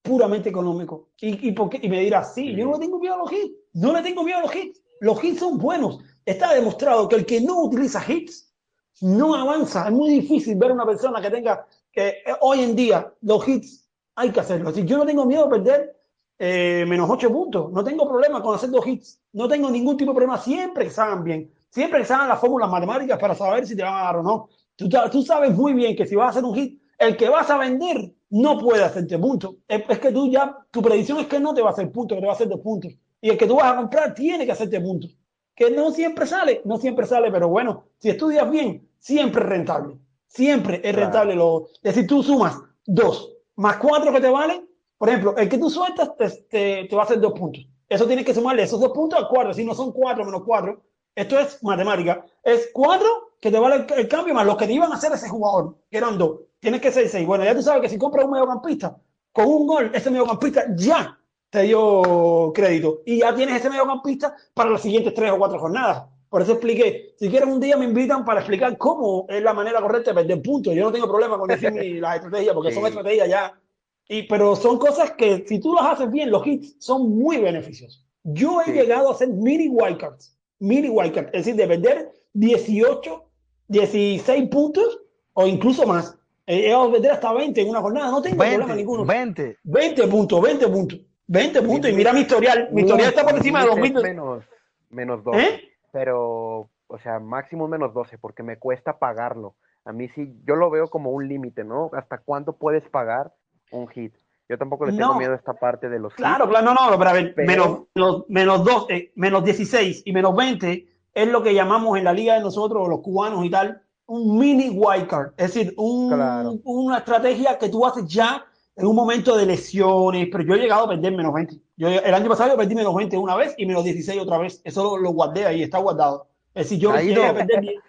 puramente 0.01 0.49
económico. 0.49 1.09
Y, 1.19 1.49
y, 1.49 1.51
porque, 1.51 1.79
y 1.81 1.89
me 1.89 1.99
dirás, 1.99 2.33
sí, 2.33 2.55
yo 2.55 2.65
no 2.65 2.73
le 2.73 2.79
tengo 2.79 2.99
miedo 2.99 3.15
a 3.15 3.17
los 3.17 3.31
hits, 3.31 3.55
no 3.73 3.93
le 3.93 4.01
tengo 4.01 4.23
miedo 4.23 4.39
a 4.39 4.41
los 4.41 4.55
hits. 4.55 4.81
Los 5.01 5.23
hits 5.23 5.39
son 5.39 5.57
buenos. 5.57 5.99
Está 6.25 6.53
demostrado 6.53 7.07
que 7.09 7.15
el 7.17 7.25
que 7.25 7.41
no 7.41 7.63
utiliza 7.63 8.03
hits 8.07 8.53
no 9.01 9.35
avanza. 9.35 9.85
Es 9.85 9.91
muy 9.91 10.09
difícil 10.09 10.55
ver 10.55 10.71
una 10.71 10.85
persona 10.85 11.21
que 11.21 11.29
tenga 11.29 11.65
que 11.91 12.07
eh, 12.07 12.35
hoy 12.41 12.61
en 12.61 12.75
día 12.75 13.13
los 13.21 13.47
hits 13.47 13.88
hay 14.19 14.31
que 14.31 14.39
hacerlo. 14.39 14.71
Si 14.71 14.85
yo 14.85 14.97
no 14.97 15.05
tengo 15.05 15.25
miedo 15.25 15.45
a 15.45 15.49
perder 15.49 15.95
eh, 16.37 16.85
menos 16.87 17.09
8 17.09 17.29
puntos, 17.31 17.71
no 17.71 17.83
tengo 17.83 18.07
problema 18.07 18.41
con 18.41 18.55
hacer 18.55 18.69
dos 18.69 18.85
hits, 18.85 19.21
no 19.33 19.47
tengo 19.47 19.69
ningún 19.69 19.97
tipo 19.97 20.11
de 20.11 20.15
problema 20.15 20.37
siempre 20.37 20.85
que 20.85 20.91
salgan 20.91 21.23
bien, 21.23 21.51
siempre 21.69 21.99
que 21.99 22.05
salgan 22.05 22.29
las 22.29 22.39
fórmulas 22.39 22.69
matemáticas 22.69 23.17
para 23.17 23.35
saber 23.35 23.65
si 23.65 23.75
te 23.75 23.83
van 23.83 23.93
a 23.93 24.03
dar 24.03 24.17
o 24.17 24.23
no. 24.23 24.49
Tú, 24.75 24.89
tú 25.11 25.23
sabes 25.23 25.55
muy 25.55 25.73
bien 25.73 25.95
que 25.95 26.05
si 26.05 26.15
vas 26.15 26.27
a 26.27 26.29
hacer 26.31 26.43
un 26.43 26.55
hit, 26.55 26.81
el 26.97 27.15
que 27.15 27.29
vas 27.29 27.49
a 27.49 27.57
vender 27.57 28.13
no 28.29 28.57
puede 28.57 28.83
hacerte 28.83 29.17
puntos. 29.17 29.55
Es, 29.67 29.83
es, 29.87 29.99
que 29.99 30.11
tú 30.11 30.29
ya, 30.29 30.55
tu 30.71 30.81
predicción 30.81 31.19
es 31.19 31.27
que 31.27 31.39
no 31.39 31.53
te 31.53 31.61
va 31.61 31.69
a 31.69 31.73
hacer 31.73 31.91
puntos, 31.91 32.15
que 32.15 32.21
te 32.21 32.27
va 32.27 32.33
a 32.33 32.35
hacer 32.35 32.47
dos 32.47 32.59
puntos. 32.59 32.93
Y 33.21 33.29
el 33.29 33.37
que 33.37 33.47
tú 33.47 33.55
vas 33.55 33.73
a 33.73 33.77
comprar 33.77 34.13
tiene 34.13 34.45
que 34.45 34.51
hacerte 34.51 34.79
puntos 34.79 35.15
que 35.59 35.69
no 35.69 35.91
siempre 35.91 36.25
sale, 36.25 36.61
no 36.63 36.77
siempre 36.77 37.05
sale, 37.05 37.29
pero 37.29 37.49
bueno, 37.49 37.83
si 37.97 38.09
estudias 38.09 38.49
bien, 38.49 38.87
siempre 38.97 39.43
es 39.43 39.49
rentable. 39.49 39.97
Siempre 40.25 40.79
es 40.81 40.95
rentable. 40.95 41.35
Lo, 41.35 41.65
es 41.83 41.95
decir, 41.95 42.07
tú 42.07 42.23
sumas 42.23 42.57
dos 42.85 43.33
más 43.59 43.75
cuatro 43.77 44.11
que 44.13 44.21
te 44.21 44.29
valen, 44.29 44.67
por 44.97 45.09
ejemplo, 45.09 45.35
el 45.35 45.49
que 45.49 45.57
tú 45.57 45.69
sueltas 45.69 46.15
te, 46.49 46.87
te, 46.87 46.95
va 46.95 47.01
a 47.01 47.05
hacer 47.05 47.19
dos 47.19 47.33
puntos. 47.33 47.67
Eso 47.89 48.07
tienes 48.07 48.25
que 48.25 48.33
sumarle 48.33 48.63
esos 48.63 48.79
dos 48.79 48.91
puntos 48.91 49.21
a 49.21 49.27
cuatro. 49.27 49.53
Si 49.53 49.65
no 49.65 49.73
son 49.73 49.91
cuatro 49.91 50.23
menos 50.23 50.43
cuatro, 50.45 50.81
esto 51.13 51.37
es 51.37 51.61
matemática. 51.61 52.25
Es 52.41 52.69
cuatro 52.73 53.33
que 53.41 53.51
te 53.51 53.59
vale 53.59 53.85
el, 53.97 54.07
cambio 54.07 54.33
más 54.33 54.45
los 54.45 54.55
que 54.55 54.65
te 54.65 54.73
iban 54.73 54.91
a 54.91 54.95
hacer 54.95 55.11
ese 55.11 55.27
jugador, 55.27 55.75
que 55.91 55.97
eran 55.97 56.17
dos. 56.17 56.39
Tienes 56.59 56.79
que 56.79 56.91
ser 56.91 57.09
seis. 57.09 57.27
Bueno, 57.27 57.43
ya 57.43 57.53
tú 57.53 57.61
sabes 57.61 57.81
que 57.81 57.89
si 57.89 57.97
compras 57.97 58.25
un 58.25 58.31
mediocampista 58.31 58.97
con 59.33 59.45
un 59.45 59.67
gol, 59.67 59.91
ese 59.93 60.09
mediocampista 60.09 60.65
ya 60.75 61.19
te 61.49 61.63
dio 61.63 62.53
crédito. 62.53 63.01
Y 63.05 63.19
ya 63.19 63.35
tienes 63.35 63.57
ese 63.57 63.69
mediocampista 63.69 64.35
para 64.53 64.69
las 64.69 64.81
siguientes 64.81 65.13
tres 65.13 65.31
o 65.31 65.37
cuatro 65.37 65.59
jornadas. 65.59 66.05
Por 66.29 66.43
eso 66.43 66.53
expliqué. 66.53 67.15
Si 67.17 67.29
quieren 67.29 67.49
un 67.49 67.59
día 67.59 67.75
me 67.75 67.85
invitan 67.85 68.23
para 68.23 68.39
explicar 68.39 68.77
cómo 68.77 69.25
es 69.27 69.41
la 69.41 69.53
manera 69.53 69.81
correcta 69.81 70.11
de 70.11 70.15
perder 70.21 70.41
puntos. 70.41 70.75
Yo 70.75 70.83
no 70.83 70.91
tengo 70.91 71.07
problema 71.07 71.37
con 71.37 71.47
decir 71.47 71.73
las 71.99 72.15
estrategias, 72.17 72.53
porque 72.53 72.71
son 72.71 72.85
estrategias 72.85 73.27
ya. 73.27 73.59
Y, 74.07 74.23
pero 74.23 74.55
son 74.55 74.77
cosas 74.77 75.11
que 75.11 75.45
si 75.47 75.59
tú 75.59 75.73
las 75.73 75.85
haces 75.85 76.11
bien, 76.11 76.29
los 76.29 76.45
hits 76.45 76.75
son 76.79 77.17
muy 77.17 77.37
beneficiosos. 77.37 78.05
Yo 78.23 78.61
he 78.61 78.71
llegado 78.71 79.09
a 79.09 79.13
hacer 79.13 79.29
mini 79.29 79.69
wildcards. 79.69 80.37
Mini 80.59 80.89
wildcards. 80.89 81.29
Es 81.33 81.45
decir, 81.45 81.55
de 81.55 81.67
perder 81.67 82.11
18, 82.33 83.23
16 83.67 84.49
puntos 84.49 84.99
o 85.33 85.47
incluso 85.47 85.85
más. 85.85 86.15
He 86.45 86.61
llegado 86.61 86.83
a 86.83 86.91
perder 86.91 87.11
hasta 87.11 87.33
20 87.33 87.61
en 87.61 87.69
una 87.69 87.81
jornada. 87.81 88.11
No 88.11 88.21
tengo 88.21 88.37
problema 88.37 88.75
ninguno. 88.75 89.05
20. 89.05 89.57
20 89.63 90.07
puntos, 90.07 90.41
20 90.41 90.67
puntos. 90.67 90.99
20 91.27 91.61
puntos. 91.61 91.91
Y 91.91 91.93
mira 91.93 92.13
mi 92.13 92.21
historial. 92.21 92.69
Mi 92.71 92.81
historial 92.81 93.09
está 93.09 93.23
por 93.23 93.35
encima 93.35 93.61
de 93.61 93.67
2000. 93.67 93.93
Menos, 94.01 94.43
menos 94.89 95.23
12. 95.23 95.39
¿Eh? 95.39 95.68
Pero, 95.91 96.69
o 96.87 96.97
sea, 97.01 97.19
máximo 97.19 97.67
menos 97.67 97.93
12, 97.93 98.17
porque 98.17 98.43
me 98.43 98.57
cuesta 98.57 98.99
pagarlo. 98.99 99.55
A 99.85 99.91
mí 99.91 100.07
sí, 100.09 100.35
yo 100.45 100.55
lo 100.55 100.69
veo 100.69 100.87
como 100.87 101.11
un 101.11 101.27
límite, 101.27 101.63
¿no? 101.63 101.89
¿Hasta 101.93 102.19
cuánto 102.19 102.53
puedes 102.53 102.87
pagar 102.89 103.33
un 103.71 103.87
hit? 103.87 104.13
Yo 104.47 104.57
tampoco 104.57 104.85
le 104.85 104.93
tengo 104.93 105.15
miedo 105.15 105.33
a 105.33 105.35
esta 105.35 105.53
parte 105.53 105.89
de 105.89 105.99
los 105.99 106.13
Claro, 106.15 106.45
hits, 106.45 106.51
claro, 106.51 106.73
no, 106.73 106.89
no, 106.89 106.97
pero 106.97 107.09
a 107.09 107.13
ver, 107.13 107.33
menos, 107.37 107.83
menos, 108.27 108.63
12, 108.63 109.11
menos 109.15 109.43
16 109.43 110.03
y 110.05 110.11
menos 110.11 110.35
20 110.35 110.87
es 111.13 111.27
lo 111.27 111.43
que 111.43 111.53
llamamos 111.53 111.97
en 111.97 112.03
la 112.03 112.13
liga 112.13 112.35
de 112.35 112.41
nosotros, 112.41 112.87
los 112.87 113.01
cubanos 113.01 113.45
y 113.45 113.49
tal, 113.49 113.81
un 114.07 114.39
mini 114.39 114.69
wildcard. 114.69 115.33
Es 115.37 115.53
decir, 115.53 115.73
un, 115.77 116.61
una 116.63 116.97
estrategia 116.97 117.57
que 117.59 117.69
tú 117.69 117.85
haces 117.85 118.05
ya 118.07 118.43
en 118.75 118.87
un 118.87 118.95
momento 118.95 119.37
de 119.37 119.45
lesiones, 119.45 120.29
pero 120.31 120.43
yo 120.43 120.55
he 120.55 120.59
llegado 120.59 120.85
a 120.85 120.89
perder 120.89 121.15
menos 121.15 121.33
20. 121.33 121.55
Yo, 121.79 121.87
el 121.87 122.13
año 122.13 122.27
pasado 122.27 122.49
yo 122.49 122.57
perdí 122.57 122.75
menos 122.75 122.93
20 122.93 123.17
una 123.17 123.37
vez 123.37 123.55
y 123.57 123.65
menos 123.65 123.85
16 123.85 124.21
otra 124.21 124.37
vez. 124.37 124.61
Eso 124.65 124.97
lo, 124.97 125.11
guardé 125.11 125.45
ahí, 125.45 125.63
está 125.63 125.77
guardado. 125.77 126.27
Es 126.53 126.65
decir, 126.65 126.77
yo 126.77 126.91
a 126.91 126.95
perder. 127.33 127.79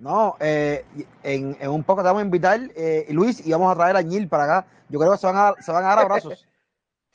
No, 0.00 0.34
eh, 0.40 0.84
en, 1.22 1.56
en, 1.60 1.70
un 1.70 1.84
poco 1.84 2.02
te 2.02 2.06
vamos 2.06 2.22
a 2.22 2.24
invitar, 2.24 2.58
eh, 2.74 3.06
Luis, 3.10 3.46
y 3.46 3.52
vamos 3.52 3.70
a 3.70 3.76
traer 3.76 3.96
a 3.96 4.02
Nil 4.02 4.26
para 4.26 4.42
acá. 4.44 4.66
Yo 4.88 4.98
creo 4.98 5.12
que 5.12 5.18
se 5.18 5.26
van 5.28 5.36
a, 5.36 5.54
se 5.62 5.70
van 5.70 5.84
a 5.84 5.88
dar 5.88 5.98
abrazos. 6.00 6.46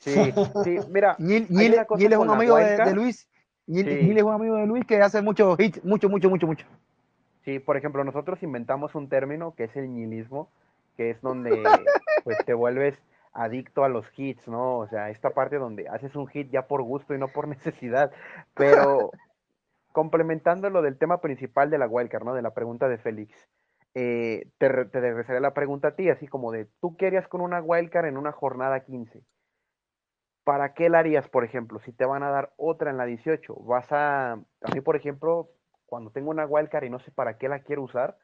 Sí, 0.00 0.14
sí, 0.62 0.78
mira. 0.90 1.16
Nil, 1.18 1.48
Nil, 1.50 1.74
Nil 1.96 2.12
es 2.12 2.18
un 2.18 2.30
amigo 2.30 2.54
de, 2.54 2.76
de, 2.76 2.94
Luis. 2.94 3.28
Nil, 3.66 3.84
sí. 3.84 4.06
Nil, 4.06 4.16
es 4.16 4.22
un 4.22 4.32
amigo 4.32 4.54
de 4.54 4.64
Luis 4.64 4.86
que 4.86 5.02
hace 5.02 5.20
mucho 5.22 5.56
hits, 5.58 5.84
mucho, 5.84 6.08
mucho, 6.08 6.30
mucho, 6.30 6.46
mucho. 6.46 6.64
Sí, 7.44 7.58
por 7.58 7.76
ejemplo, 7.76 8.04
nosotros 8.04 8.40
inventamos 8.44 8.94
un 8.94 9.08
término 9.08 9.56
que 9.56 9.64
es 9.64 9.74
el 9.74 9.92
nihilismo, 9.92 10.50
que 10.96 11.10
es 11.10 11.20
donde 11.20 11.50
pues 12.24 12.38
te 12.46 12.54
vuelves 12.54 12.94
adicto 13.38 13.84
a 13.84 13.88
los 13.88 14.06
hits, 14.16 14.48
¿no? 14.48 14.78
O 14.78 14.88
sea, 14.88 15.10
esta 15.10 15.30
parte 15.30 15.58
donde 15.58 15.88
haces 15.88 16.16
un 16.16 16.26
hit 16.26 16.50
ya 16.50 16.66
por 16.66 16.82
gusto 16.82 17.14
y 17.14 17.18
no 17.18 17.28
por 17.28 17.46
necesidad, 17.48 18.10
pero 18.54 19.12
complementando 19.92 20.68
lo 20.70 20.82
del 20.82 20.98
tema 20.98 21.20
principal 21.20 21.70
de 21.70 21.78
la 21.78 21.86
wildcard, 21.86 22.24
¿no? 22.24 22.34
De 22.34 22.42
la 22.42 22.52
pregunta 22.52 22.88
de 22.88 22.98
Félix, 22.98 23.48
eh, 23.94 24.50
te, 24.58 24.68
te 24.86 25.00
regresaré 25.00 25.40
la 25.40 25.54
pregunta 25.54 25.88
a 25.88 25.96
ti, 25.96 26.10
así 26.10 26.26
como 26.26 26.50
de, 26.52 26.66
¿tú 26.80 26.96
qué 26.96 27.06
harías 27.06 27.28
con 27.28 27.40
una 27.40 27.60
wildcard 27.62 28.06
en 28.06 28.16
una 28.16 28.32
jornada 28.32 28.80
15? 28.80 29.22
¿Para 30.42 30.74
qué 30.74 30.88
la 30.88 30.98
harías, 30.98 31.28
por 31.28 31.44
ejemplo, 31.44 31.78
si 31.80 31.92
te 31.92 32.06
van 32.06 32.22
a 32.22 32.30
dar 32.30 32.52
otra 32.56 32.90
en 32.90 32.96
la 32.96 33.04
18? 33.04 33.54
Vas 33.54 33.92
a, 33.92 34.32
a 34.32 34.74
mí, 34.74 34.80
por 34.80 34.96
ejemplo, 34.96 35.50
cuando 35.86 36.10
tengo 36.10 36.30
una 36.30 36.46
wildcard 36.46 36.84
y 36.84 36.90
no 36.90 36.98
sé 36.98 37.12
para 37.12 37.38
qué 37.38 37.48
la 37.48 37.60
quiero 37.60 37.82
usar, 37.82 38.18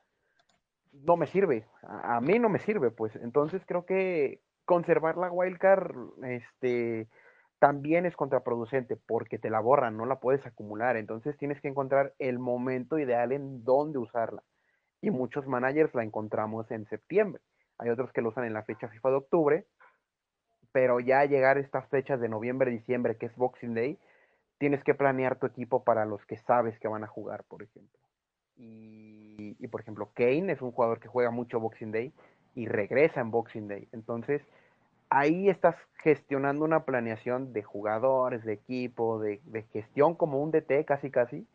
no 0.93 1.17
me 1.17 1.27
sirve. 1.27 1.67
A, 1.83 2.17
a 2.17 2.21
mí 2.21 2.39
no 2.39 2.49
me 2.49 2.59
sirve, 2.59 2.91
pues. 2.91 3.15
Entonces 3.17 3.63
creo 3.67 3.85
que 3.85 4.41
conservar 4.65 5.17
la 5.17 5.31
wildcard, 5.31 5.95
este, 6.25 7.09
también 7.59 8.07
es 8.07 8.17
contraproducente 8.17 8.97
porque 8.97 9.39
te 9.39 9.51
la 9.51 9.61
borran, 9.61 9.97
no 9.97 10.07
la 10.07 10.21
puedes 10.21 10.45
acumular. 10.47 10.97
Entonces 10.97 11.37
tienes 11.39 11.61
que 11.61 11.69
encontrar 11.69 12.15
el 12.19 12.39
momento 12.39 12.99
ideal 12.99 13.33
en 13.33 13.65
dónde 13.65 13.99
usarla. 13.99 14.43
Y 15.01 15.11
muchos 15.11 15.47
managers 15.47 15.95
la 15.95 16.03
encontramos 16.03 16.71
en 16.71 16.87
septiembre. 16.87 17.43
Hay 17.79 17.91
otros 17.91 18.13
que 18.13 18.23
lo 18.23 18.31
usan 18.31 18.45
en 18.45 18.53
la 18.53 18.65
fecha 18.65 18.89
FIFA 18.89 19.11
de 19.11 19.17
octubre, 19.17 19.67
pero 20.73 21.01
ya 21.01 21.25
llegar 21.25 21.57
a 21.57 21.61
estas 21.61 21.89
fechas 21.89 22.21
de 22.21 22.29
noviembre, 22.29 22.71
diciembre, 22.71 23.17
que 23.17 23.27
es 23.27 23.37
Boxing 23.37 23.75
Day, 23.75 23.99
tienes 24.59 24.83
que 24.85 24.95
planear 24.95 25.39
tu 25.39 25.47
equipo 25.47 25.85
para 25.85 26.05
los 26.05 26.25
que 26.27 26.37
sabes 26.39 26.79
que 26.79 26.89
van 26.89 27.05
a 27.05 27.09
jugar, 27.09 27.45
por 27.45 27.63
ejemplo. 27.63 27.99
Y, 28.57 29.57
y 29.59 29.69
por 29.69 29.81
ejemplo, 29.81 30.11
Kane 30.15 30.53
es 30.53 30.63
un 30.63 30.71
jugador 30.71 31.01
que 31.01 31.09
juega 31.09 31.31
mucho 31.31 31.61
Boxing 31.61 31.93
Day 31.93 32.15
y 32.55 32.67
regresa 32.67 33.21
en 33.21 33.31
Boxing 33.31 33.69
Day. 33.69 33.89
Entonces, 33.93 34.43
ahí 35.11 35.49
estás 35.49 35.77
gestionando 36.03 36.65
una 36.65 36.85
planeación 36.85 37.53
de 37.53 37.63
jugadores, 37.63 38.45
de 38.45 38.55
equipo, 38.55 39.19
de, 39.21 39.41
de, 39.45 39.63
gestión 39.65 40.15
como 40.15 40.43
un 40.43 40.51
DT 40.51 40.85
casi 40.87 41.11
casi. 41.11 41.47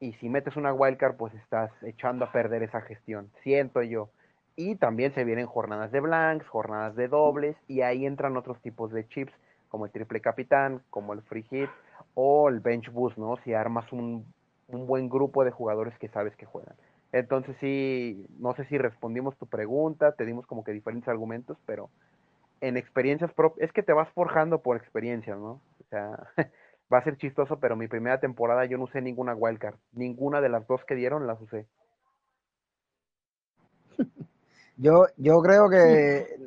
Y 0.00 0.14
si 0.14 0.28
metes 0.28 0.56
una 0.56 0.72
wildcard, 0.72 1.16
pues 1.16 1.34
estás 1.34 1.70
echando 1.82 2.24
a 2.24 2.32
perder 2.32 2.62
esa 2.62 2.80
gestión, 2.80 3.30
siento 3.42 3.82
yo. 3.82 4.08
Y 4.56 4.76
también 4.76 5.14
se 5.14 5.24
vienen 5.24 5.46
jornadas 5.46 5.92
de 5.92 6.00
blanks, 6.00 6.46
jornadas 6.48 6.96
de 6.96 7.08
dobles, 7.08 7.56
y 7.68 7.82
ahí 7.82 8.06
entran 8.06 8.36
otros 8.36 8.60
tipos 8.60 8.90
de 8.92 9.06
chips, 9.08 9.32
como 9.68 9.86
el 9.86 9.92
triple 9.92 10.20
capitán, 10.20 10.82
como 10.90 11.12
el 11.12 11.22
free 11.22 11.44
hit 11.44 11.70
o 12.14 12.48
el 12.48 12.60
bench 12.60 12.90
boost, 12.90 13.18
¿no? 13.18 13.36
Si 13.44 13.54
armas 13.54 13.92
un, 13.92 14.24
un 14.68 14.86
buen 14.86 15.08
grupo 15.08 15.44
de 15.44 15.50
jugadores 15.50 15.96
que 15.98 16.08
sabes 16.08 16.34
que 16.36 16.46
juegan. 16.46 16.74
Entonces 17.12 17.56
sí, 17.60 18.26
no 18.38 18.54
sé 18.54 18.64
si 18.66 18.78
respondimos 18.78 19.36
tu 19.36 19.46
pregunta, 19.46 20.12
te 20.12 20.24
dimos 20.24 20.46
como 20.46 20.62
que 20.62 20.72
diferentes 20.72 21.08
argumentos, 21.08 21.58
pero 21.66 21.90
en 22.60 22.76
experiencias 22.76 23.32
propias, 23.32 23.68
es 23.68 23.72
que 23.72 23.82
te 23.82 23.92
vas 23.92 24.08
forjando 24.10 24.60
por 24.60 24.76
experiencias, 24.76 25.38
¿no? 25.38 25.60
O 25.80 25.84
sea, 25.90 26.28
va 26.92 26.98
a 26.98 27.04
ser 27.04 27.16
chistoso, 27.16 27.58
pero 27.58 27.76
mi 27.76 27.88
primera 27.88 28.20
temporada 28.20 28.64
yo 28.66 28.78
no 28.78 28.84
usé 28.84 29.00
ninguna 29.00 29.34
wildcard, 29.34 29.76
ninguna 29.92 30.40
de 30.40 30.48
las 30.50 30.66
dos 30.66 30.84
que 30.84 30.94
dieron 30.94 31.26
las 31.26 31.40
usé. 31.40 31.66
Yo, 34.76 35.06
yo 35.16 35.42
creo 35.42 35.68
que, 35.68 36.38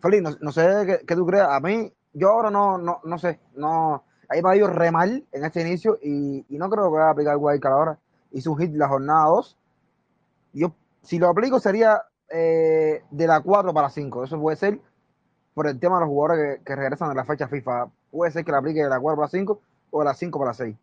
Feliz, 0.00 0.22
no, 0.22 0.30
no 0.40 0.52
sé 0.52 1.02
qué, 1.06 1.16
tú 1.16 1.26
creas, 1.26 1.48
a 1.50 1.60
mí, 1.60 1.92
yo 2.12 2.28
ahora 2.30 2.50
no, 2.50 2.78
no, 2.78 3.00
no 3.02 3.18
sé, 3.18 3.40
no, 3.54 4.04
ahí 4.28 4.42
me 4.42 4.50
ha 4.50 4.56
ido 4.56 4.68
re 4.68 4.90
mal 4.90 5.24
en 5.32 5.44
este 5.44 5.62
inicio 5.62 5.98
y, 6.02 6.44
y 6.48 6.58
no 6.58 6.70
creo 6.70 6.84
que 6.84 6.98
vaya 6.98 7.08
a 7.08 7.10
aplicar 7.10 7.36
wildcard 7.36 7.72
ahora. 7.72 7.98
Hice 8.32 8.48
un 8.48 8.58
hit 8.58 8.74
la 8.74 8.88
jornada 8.88 9.26
2. 9.26 9.56
Yo, 10.54 10.74
si 11.02 11.18
lo 11.18 11.28
aplico, 11.28 11.60
sería 11.60 12.02
eh, 12.30 13.02
de 13.10 13.26
la 13.26 13.40
4 13.40 13.72
para 13.72 13.90
5. 13.90 14.24
Eso 14.24 14.40
puede 14.40 14.56
ser 14.56 14.80
por 15.54 15.66
el 15.66 15.78
tema 15.78 15.96
de 15.96 16.00
los 16.02 16.08
jugadores 16.10 16.58
que, 16.58 16.64
que, 16.64 16.76
regresan 16.76 17.10
a 17.10 17.14
la 17.14 17.24
fecha 17.24 17.48
FIFA. 17.48 17.88
Puede 18.10 18.32
ser 18.32 18.44
que 18.44 18.52
la 18.52 18.58
aplique 18.58 18.82
de 18.82 18.88
la 18.88 19.00
4 19.00 19.16
para 19.16 19.28
5 19.28 19.60
o 19.90 19.98
de 20.00 20.04
la 20.04 20.14
5 20.14 20.38
para 20.38 20.54
6. 20.54 20.76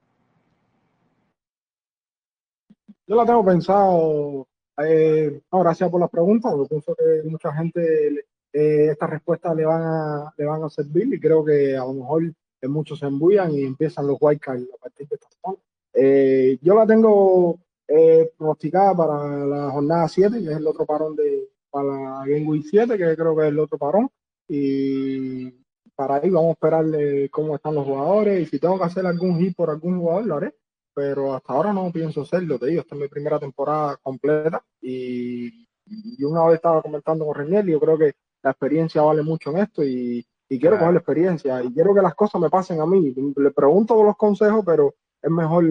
Yo 3.06 3.16
la 3.16 3.26
tengo 3.26 3.44
pensado. 3.44 4.48
Eh, 4.78 5.42
gracias 5.52 5.90
por 5.90 6.00
las 6.00 6.10
preguntas. 6.10 6.54
Yo 6.56 6.66
pienso 6.66 6.96
que 6.96 7.30
mucha 7.30 7.54
gente 7.54 8.26
eh, 8.54 8.88
estas 8.92 9.10
respuestas 9.10 9.56
le 9.56 9.66
van 9.66 9.82
a 9.82 10.34
le 10.38 10.46
van 10.46 10.64
a 10.64 10.70
servir 10.70 11.14
y 11.14 11.20
creo 11.20 11.44
que 11.44 11.76
a 11.76 11.86
lo 11.86 11.94
mejor 11.94 12.34
muchos 12.64 13.00
se 13.00 13.06
embullan 13.06 13.52
y 13.52 13.64
empiezan 13.64 14.08
los 14.08 14.18
wildcards 14.22 14.68
a 14.74 14.78
partir 14.78 15.08
de 15.08 15.16
esta 15.16 15.28
semana. 15.30 15.60
Eh, 15.94 16.58
yo 16.62 16.76
la 16.76 16.86
tengo 16.86 17.60
eh, 17.88 18.32
pronosticada 18.38 18.96
para 18.96 19.46
la 19.46 19.72
jornada 19.72 20.08
7, 20.08 20.40
que 20.42 20.52
es 20.52 20.58
el 20.58 20.68
otro 20.68 20.86
parón 20.86 21.16
de 21.16 21.50
para 21.70 21.86
la 21.86 22.26
Game 22.26 22.46
Week 22.48 22.66
7, 22.70 22.98
que 22.98 23.16
creo 23.16 23.36
que 23.36 23.44
es 23.44 23.48
el 23.50 23.60
otro 23.60 23.78
parón. 23.78 24.10
Y 24.48 25.52
para 25.96 26.16
ahí 26.16 26.30
vamos 26.30 26.50
a 26.50 26.54
esperar 26.54 26.86
cómo 27.32 27.56
están 27.56 27.76
los 27.76 27.86
jugadores 27.86 28.42
y 28.42 28.46
si 28.46 28.60
tengo 28.60 28.78
que 28.78 28.86
hacer 28.86 29.06
algún 29.06 29.40
hit 29.40 29.56
por 29.56 29.70
algún 29.70 30.00
jugador, 30.00 30.26
lo 30.26 30.36
haré. 30.36 30.56
Pero 30.94 31.34
hasta 31.34 31.54
ahora 31.54 31.74
no 31.74 31.92
pienso 31.92 32.22
hacerlo, 32.22 32.60
te 32.60 32.68
digo, 32.68 32.82
esta 32.82 32.94
es 32.94 33.02
mi 33.02 33.08
primera 33.08 33.40
temporada 33.40 33.98
completa 33.98 34.64
y, 34.80 35.68
y 35.88 36.24
una 36.24 36.46
vez 36.46 36.56
estaba 36.56 36.84
comentando 36.84 37.26
con 37.26 37.34
Reniel 37.34 37.66
yo 37.66 37.80
creo 37.80 37.98
que 37.98 38.14
la 38.44 38.52
experiencia 38.52 39.02
vale 39.02 39.24
mucho 39.24 39.50
en 39.50 39.58
esto 39.58 39.84
y, 39.84 40.24
y 40.50 40.60
quiero 40.60 40.78
coger 40.78 40.94
la 40.94 41.00
experiencia 41.00 41.64
y 41.64 41.74
quiero 41.74 41.96
que 41.96 42.02
las 42.02 42.14
cosas 42.14 42.40
me 42.40 42.50
pasen 42.50 42.80
a 42.80 42.86
mí. 42.86 43.14
Le 43.38 43.52
pregunto 43.52 44.04
los 44.04 44.16
consejos, 44.16 44.64
pero 44.64 44.94
es 45.24 45.32
mejor, 45.32 45.66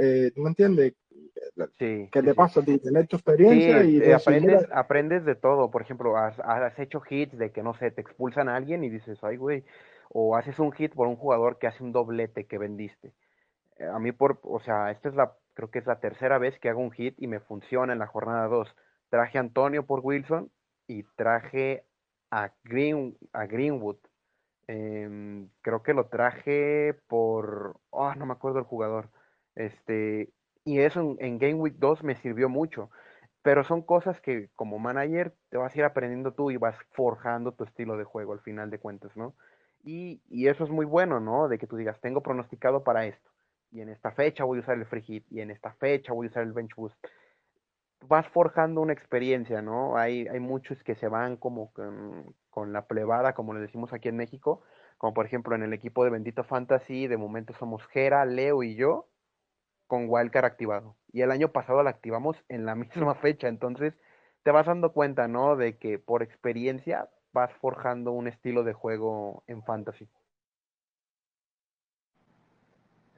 eh, 0.00 0.32
¿tú 0.34 0.42
me 0.42 0.50
entiendes? 0.50 0.94
Sí, 1.78 2.08
¿Qué 2.12 2.22
sí, 2.22 2.24
te 2.24 2.34
sí. 2.34 2.34
pasa 2.34 2.60
a 2.60 2.64
ti? 2.64 2.78
Tener 2.78 3.06
tu 3.08 3.16
experiencia 3.16 3.82
Sí, 3.82 3.84
y 3.84 3.98
eh, 4.00 4.14
aprendes, 4.14 4.66
aprendes 4.72 5.24
de 5.24 5.34
todo. 5.36 5.70
Por 5.70 5.82
ejemplo, 5.82 6.16
has, 6.16 6.38
has 6.40 6.78
hecho 6.78 7.02
hits 7.08 7.36
de 7.38 7.52
que, 7.52 7.62
no 7.62 7.74
sé, 7.74 7.90
te 7.90 8.00
expulsan 8.00 8.48
a 8.48 8.56
alguien 8.56 8.84
y 8.84 8.90
dices, 8.90 9.18
ay, 9.22 9.36
güey. 9.36 9.64
O 10.10 10.36
haces 10.36 10.58
un 10.58 10.72
hit 10.72 10.94
por 10.94 11.08
un 11.08 11.16
jugador 11.16 11.58
que 11.58 11.66
hace 11.66 11.82
un 11.84 11.92
doblete 11.92 12.46
que 12.46 12.58
vendiste. 12.58 13.14
Eh, 13.78 13.86
A 13.86 13.98
mí, 13.98 14.12
por, 14.12 14.40
o 14.44 14.60
sea, 14.60 14.90
esta 14.90 15.08
es 15.08 15.14
la, 15.14 15.34
creo 15.54 15.70
que 15.70 15.78
es 15.80 15.86
la 15.86 16.00
tercera 16.00 16.38
vez 16.38 16.58
que 16.60 16.68
hago 16.70 16.80
un 16.80 16.92
hit 16.92 17.16
y 17.18 17.26
me 17.28 17.40
funciona 17.40 17.92
en 17.92 17.98
la 18.00 18.06
jornada 18.08 18.48
2. 18.48 18.74
Traje 19.10 19.38
a 19.38 19.42
Antonio 19.42 19.86
por 19.86 20.00
Wilson 20.02 20.50
y 20.88 21.04
traje 21.16 21.84
a, 22.30 22.52
Green, 22.64 23.16
a 23.32 23.46
Greenwood. 23.46 23.98
Em, 24.66 25.50
creo 25.62 25.82
que 25.82 25.94
lo 25.94 26.06
traje 26.08 26.94
por, 27.08 27.80
ah, 27.92 28.14
no 28.16 28.26
me 28.26 28.32
acuerdo 28.32 28.58
el 28.58 28.64
jugador. 28.64 29.10
Este, 29.54 30.32
y 30.64 30.80
eso 30.80 31.00
en, 31.00 31.16
en 31.20 31.38
Game 31.38 31.54
Week 31.54 31.74
2 31.78 32.02
me 32.02 32.16
sirvió 32.16 32.48
mucho. 32.48 32.90
Pero 33.42 33.62
son 33.64 33.82
cosas 33.82 34.20
que 34.20 34.48
como 34.56 34.78
manager 34.78 35.34
te 35.50 35.58
vas 35.58 35.74
a 35.74 35.78
ir 35.78 35.84
aprendiendo 35.84 36.32
tú 36.32 36.50
y 36.50 36.56
vas 36.56 36.76
forjando 36.92 37.52
tu 37.52 37.64
estilo 37.64 37.96
de 37.98 38.04
juego 38.04 38.32
al 38.32 38.40
final 38.40 38.70
de 38.70 38.78
cuentas, 38.78 39.14
¿no? 39.16 39.34
Y, 39.82 40.22
y 40.28 40.48
eso 40.48 40.64
es 40.64 40.70
muy 40.70 40.86
bueno, 40.86 41.20
¿no? 41.20 41.48
De 41.48 41.58
que 41.58 41.66
tú 41.66 41.76
digas, 41.76 42.00
tengo 42.00 42.22
pronosticado 42.22 42.82
para 42.84 43.04
esto. 43.06 43.30
Y 43.70 43.80
en 43.82 43.90
esta 43.90 44.12
fecha 44.12 44.44
voy 44.44 44.58
a 44.58 44.60
usar 44.62 44.78
el 44.78 44.86
free 44.86 45.02
hit. 45.02 45.26
Y 45.30 45.40
en 45.40 45.50
esta 45.50 45.74
fecha 45.74 46.12
voy 46.14 46.28
a 46.28 46.30
usar 46.30 46.44
el 46.44 46.52
bench 46.52 46.74
boost. 46.74 46.96
Vas 48.06 48.26
forjando 48.28 48.80
una 48.80 48.92
experiencia, 48.94 49.60
¿no? 49.62 49.96
Hay, 49.96 50.26
hay 50.28 50.40
muchos 50.40 50.82
que 50.82 50.94
se 50.94 51.08
van 51.08 51.36
como 51.36 51.72
con, 51.72 52.34
con 52.54 52.72
la 52.72 52.86
plebada, 52.86 53.34
como 53.34 53.52
le 53.52 53.58
decimos 53.58 53.92
aquí 53.92 54.08
en 54.08 54.16
México. 54.16 54.62
Como 54.96 55.12
por 55.12 55.26
ejemplo 55.26 55.56
en 55.56 55.64
el 55.64 55.72
equipo 55.72 56.04
de 56.04 56.10
Bendito 56.10 56.44
Fantasy, 56.44 57.08
de 57.08 57.16
momento 57.16 57.52
somos 57.54 57.84
Jera, 57.88 58.24
Leo 58.24 58.62
y 58.62 58.76
yo 58.76 59.08
con 59.88 60.06
Wildcard 60.08 60.44
activado. 60.44 60.94
Y 61.12 61.22
el 61.22 61.32
año 61.32 61.48
pasado 61.48 61.82
la 61.82 61.90
activamos 61.90 62.36
en 62.48 62.64
la 62.64 62.74
misma 62.76 63.16
fecha. 63.16 63.48
Entonces 63.48 63.94
te 64.44 64.52
vas 64.52 64.66
dando 64.66 64.92
cuenta, 64.92 65.26
¿no? 65.26 65.56
De 65.56 65.78
que 65.78 65.98
por 65.98 66.22
experiencia 66.22 67.10
vas 67.32 67.52
forjando 67.54 68.12
un 68.12 68.28
estilo 68.28 68.62
de 68.62 68.72
juego 68.72 69.42
en 69.48 69.64
fantasy. 69.64 70.08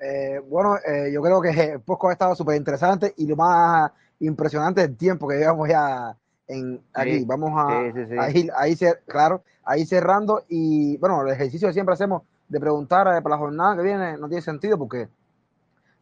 Eh, 0.00 0.40
bueno, 0.48 0.76
eh, 0.78 1.12
yo 1.12 1.20
creo 1.20 1.42
que 1.42 1.50
el 1.74 1.80
podcast 1.82 2.10
ha 2.10 2.12
estado 2.12 2.34
súper 2.36 2.56
interesante 2.56 3.12
y 3.18 3.26
lo 3.26 3.36
más 3.36 3.92
impresionante 4.20 4.80
es 4.80 4.88
el 4.88 4.96
tiempo 4.96 5.28
que 5.28 5.36
llevamos 5.36 5.68
ya 5.68 6.16
en 6.48 6.80
aquí. 6.94 7.20
Sí, 7.20 7.24
Vamos 7.26 7.50
a, 7.54 7.92
sí, 7.92 7.92
sí, 7.94 8.06
sí. 8.10 8.16
a 8.18 8.30
ir, 8.30 8.50
ahí, 8.56 8.76
claro, 9.06 9.42
ahí 9.64 9.84
cerrando 9.84 10.42
y 10.48 10.96
bueno, 10.98 11.22
el 11.22 11.32
ejercicio 11.32 11.68
que 11.68 11.74
siempre 11.74 11.94
hacemos 11.94 12.22
de 12.48 12.60
preguntar 12.60 13.06
eh, 13.08 13.22
para 13.22 13.34
la 13.34 13.38
jornada 13.38 13.76
que 13.76 13.82
viene 13.82 14.16
no 14.16 14.28
tiene 14.28 14.42
sentido 14.42 14.78
porque 14.78 15.08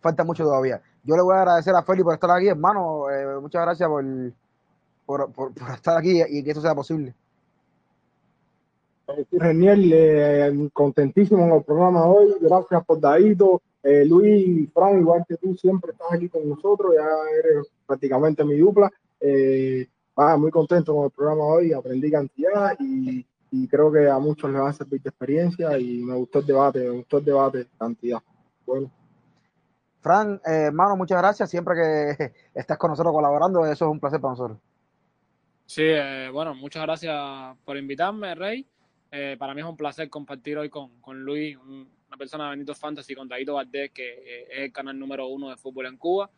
falta 0.01 0.25
mucho 0.25 0.45
todavía. 0.45 0.81
Yo 1.03 1.17
le 1.17 1.23
voy 1.23 1.35
a 1.35 1.41
agradecer 1.41 1.75
a 1.75 1.83
Feli 1.83 2.03
por 2.03 2.15
estar 2.15 2.31
aquí, 2.31 2.49
hermano. 2.49 3.11
eh, 3.11 3.41
muchas 3.41 3.63
gracias 3.63 3.89
por, 3.89 4.05
por, 5.07 5.33
por, 5.33 5.55
por 5.55 5.71
estar 5.71 5.97
aquí 5.97 6.23
y 6.29 6.43
que 6.45 6.51
esto 6.51 6.61
sea 6.63 6.75
posible. 6.75 7.15
Reniel, 9.33 9.91
eh, 9.93 10.69
contentísimo 10.73 11.45
en 11.45 11.53
el 11.53 11.63
programa 11.63 12.07
hoy. 12.07 12.35
Gracias 12.41 12.85
por 12.85 13.01
Daito. 13.01 13.61
Eh, 13.83 14.05
Luis, 14.07 14.71
Fran, 14.73 14.99
igual 15.01 15.25
que 15.29 15.37
tú, 15.37 15.55
siempre 15.57 15.93
estás 15.93 16.09
aquí 16.13 16.29
con 16.29 16.49
nosotros. 16.49 16.95
Ya 16.95 17.07
eres 17.39 17.67
prácticamente 17.87 18.45
mi 18.45 18.57
dupla. 18.57 18.91
Eh, 19.21 19.87
ah, 20.17 20.37
muy 20.37 20.51
contento 20.51 20.95
con 20.95 21.05
el 21.07 21.11
programa 21.11 21.45
hoy. 21.45 21.73
Aprendí 21.73 22.11
cantidad 22.11 22.77
y, 22.81 23.25
y 23.51 23.69
creo 23.69 23.91
que 23.93 24.09
a 24.09 24.19
muchos 24.19 24.51
les 24.51 24.61
va 24.61 24.71
a 24.71 24.73
servir 24.73 25.01
de 25.03 25.09
experiencia. 25.11 25.79
Y 25.79 26.03
me 26.03 26.15
gustó 26.15 26.41
el 26.41 26.47
debate, 26.47 26.81
me 26.81 26.91
gustó 26.91 27.19
el 27.19 27.25
debate, 27.25 27.67
cantidad. 27.79 28.19
Bueno, 28.67 28.91
Fran, 30.01 30.35
eh, 30.47 30.67
hermano, 30.67 30.97
muchas 30.97 31.19
gracias. 31.19 31.51
Siempre 31.51 31.75
que 31.75 32.33
estás 32.55 32.77
con 32.79 32.91
nosotros 32.91 33.13
colaborando, 33.15 33.65
eso 33.65 33.85
es 33.87 33.91
un 33.91 34.01
placer 34.01 34.21
para 34.21 34.33
nosotros. 34.33 34.59
Sí, 35.67 35.83
eh, 35.85 36.29
bueno, 36.33 36.55
muchas 36.55 36.83
gracias 36.83 37.57
por 37.65 37.77
invitarme, 37.79 38.35
Rey. 38.35 38.67
Eh, 39.11 39.37
para 39.39 39.55
mí 39.55 39.61
es 39.63 39.67
un 39.67 39.77
placer 39.77 40.11
compartir 40.11 40.59
hoy 40.59 40.69
con, 40.69 41.01
con 41.01 41.23
Luis, 41.23 41.57
un- 41.57 41.89
una 42.09 42.17
persona 42.19 42.45
de 42.45 42.51
Benito 42.51 42.75
Fantasy, 42.75 43.15
con 43.15 43.29
Daito 43.29 43.55
Valdés, 43.55 43.91
que 43.93 44.09
eh, 44.13 44.47
es 44.53 44.59
el 44.65 44.73
canal 44.73 44.99
número 44.99 45.27
uno 45.29 45.49
de 45.51 45.57
fútbol 45.57 45.87
en 45.87 45.97
Cuba. 45.97 46.29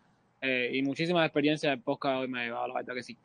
Eh, 0.41 0.71
y 0.75 0.83
muchísimas 0.83 1.27
experiencias 1.27 1.71
del 1.73 1.83
podcast 1.83 2.21
hoy 2.21 2.29
me 2.29 2.41
ha 2.41 2.45
llevado, 2.45 2.69
la 2.69 2.75
verdad 2.75 2.95
que 2.95 3.03
sí. 3.03 3.17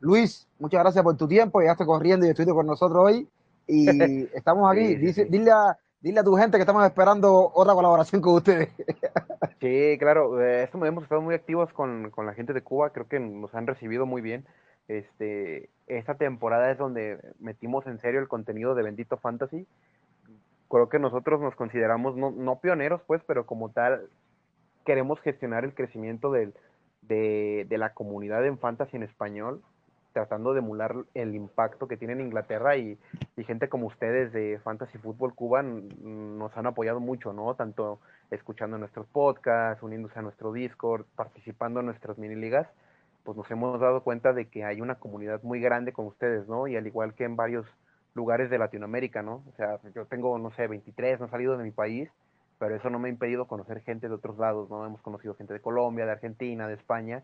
Luis, 0.00 0.46
muchas 0.58 0.80
gracias 0.82 1.02
por 1.02 1.16
tu 1.16 1.26
tiempo. 1.26 1.60
Llegaste 1.60 1.86
corriendo 1.86 2.26
y 2.26 2.30
estuviste 2.30 2.54
con 2.54 2.66
nosotros 2.66 3.04
hoy. 3.04 3.28
Y 3.66 3.86
estamos 4.34 4.70
aquí. 4.70 4.86
Sí, 4.86 4.96
sí, 4.96 5.06
Dice, 5.06 5.22
sí. 5.24 5.28
Dile, 5.30 5.50
a, 5.50 5.78
dile 6.00 6.20
a 6.20 6.24
tu 6.24 6.34
gente 6.36 6.58
que 6.58 6.62
estamos 6.62 6.84
esperando 6.84 7.50
otra 7.54 7.74
colaboración 7.74 8.20
con 8.20 8.34
ustedes. 8.34 8.70
Sí, 8.76 8.84
Sí, 9.60 9.96
claro, 9.98 10.40
eh, 10.40 10.64
esto 10.64 10.84
hemos 10.84 11.04
estado 11.04 11.22
muy 11.22 11.34
activos 11.34 11.72
con, 11.72 12.10
con 12.10 12.26
la 12.26 12.34
gente 12.34 12.52
de 12.52 12.62
Cuba, 12.62 12.90
creo 12.90 13.08
que 13.08 13.18
nos 13.18 13.54
han 13.54 13.66
recibido 13.66 14.04
muy 14.04 14.20
bien. 14.20 14.44
Este, 14.86 15.70
esta 15.86 16.14
temporada 16.14 16.70
es 16.70 16.78
donde 16.78 17.18
metimos 17.38 17.86
en 17.86 17.98
serio 17.98 18.20
el 18.20 18.28
contenido 18.28 18.74
de 18.74 18.82
Bendito 18.82 19.16
Fantasy. 19.16 19.66
Creo 20.68 20.88
que 20.88 20.98
nosotros 20.98 21.40
nos 21.40 21.54
consideramos 21.56 22.16
no, 22.16 22.30
no 22.30 22.60
pioneros, 22.60 23.00
pues, 23.06 23.22
pero 23.26 23.46
como 23.46 23.70
tal 23.70 24.08
queremos 24.84 25.20
gestionar 25.20 25.64
el 25.64 25.74
crecimiento 25.74 26.30
del, 26.30 26.54
de, 27.02 27.66
de 27.68 27.78
la 27.78 27.94
comunidad 27.94 28.44
en 28.46 28.58
fantasy 28.58 28.96
en 28.96 29.02
español 29.02 29.62
tratando 30.16 30.54
de 30.54 30.60
emular 30.60 30.96
el 31.12 31.34
impacto 31.34 31.86
que 31.86 31.98
tiene 31.98 32.14
en 32.14 32.22
Inglaterra 32.22 32.74
y, 32.78 32.98
gente 33.46 33.68
como 33.68 33.86
ustedes 33.86 34.32
de 34.32 34.58
Fantasy 34.64 34.96
Football 34.96 35.34
Cuba 35.34 35.62
nos 35.62 36.56
han 36.56 36.66
apoyado 36.66 37.00
mucho, 37.00 37.34
¿no? 37.34 37.54
Tanto 37.54 38.00
escuchando 38.30 38.78
nuestros 38.78 39.06
podcasts, 39.08 39.82
uniéndose 39.82 40.18
a 40.18 40.22
nuestro 40.22 40.54
Discord, 40.54 41.04
participando 41.16 41.80
en 41.80 41.86
nuestras 41.86 42.16
mini 42.16 42.34
ligas, 42.34 42.66
pues 43.24 43.36
nos 43.36 43.50
hemos 43.50 43.78
dado 43.78 44.00
cuenta 44.02 44.32
de 44.32 44.48
que 44.48 44.64
hay 44.64 44.80
una 44.80 44.94
comunidad 44.94 45.42
muy 45.42 45.60
grande 45.60 45.92
con 45.92 46.06
ustedes, 46.06 46.48
¿no? 46.48 46.66
Y 46.66 46.76
al 46.76 46.86
igual 46.86 47.12
que 47.12 47.24
en 47.24 47.36
varios 47.36 47.66
lugares 48.14 48.48
de 48.48 48.56
Latinoamérica, 48.56 49.20
¿no? 49.20 49.44
O 49.46 49.52
sea, 49.58 49.78
yo 49.94 50.06
tengo, 50.06 50.38
no 50.38 50.50
sé, 50.52 50.66
23, 50.66 51.20
no 51.20 51.26
he 51.26 51.28
salido 51.28 51.58
de 51.58 51.64
mi 51.64 51.72
país, 51.72 52.08
pero 52.58 52.74
eso 52.74 52.88
no 52.88 52.98
me 52.98 53.08
ha 53.08 53.12
impedido 53.12 53.46
conocer 53.46 53.82
gente 53.82 54.08
de 54.08 54.14
otros 54.14 54.38
lados, 54.38 54.70
¿no? 54.70 54.86
Hemos 54.86 55.02
conocido 55.02 55.34
gente 55.34 55.52
de 55.52 55.60
Colombia, 55.60 56.06
de 56.06 56.12
Argentina, 56.12 56.68
de 56.68 56.74
España, 56.74 57.22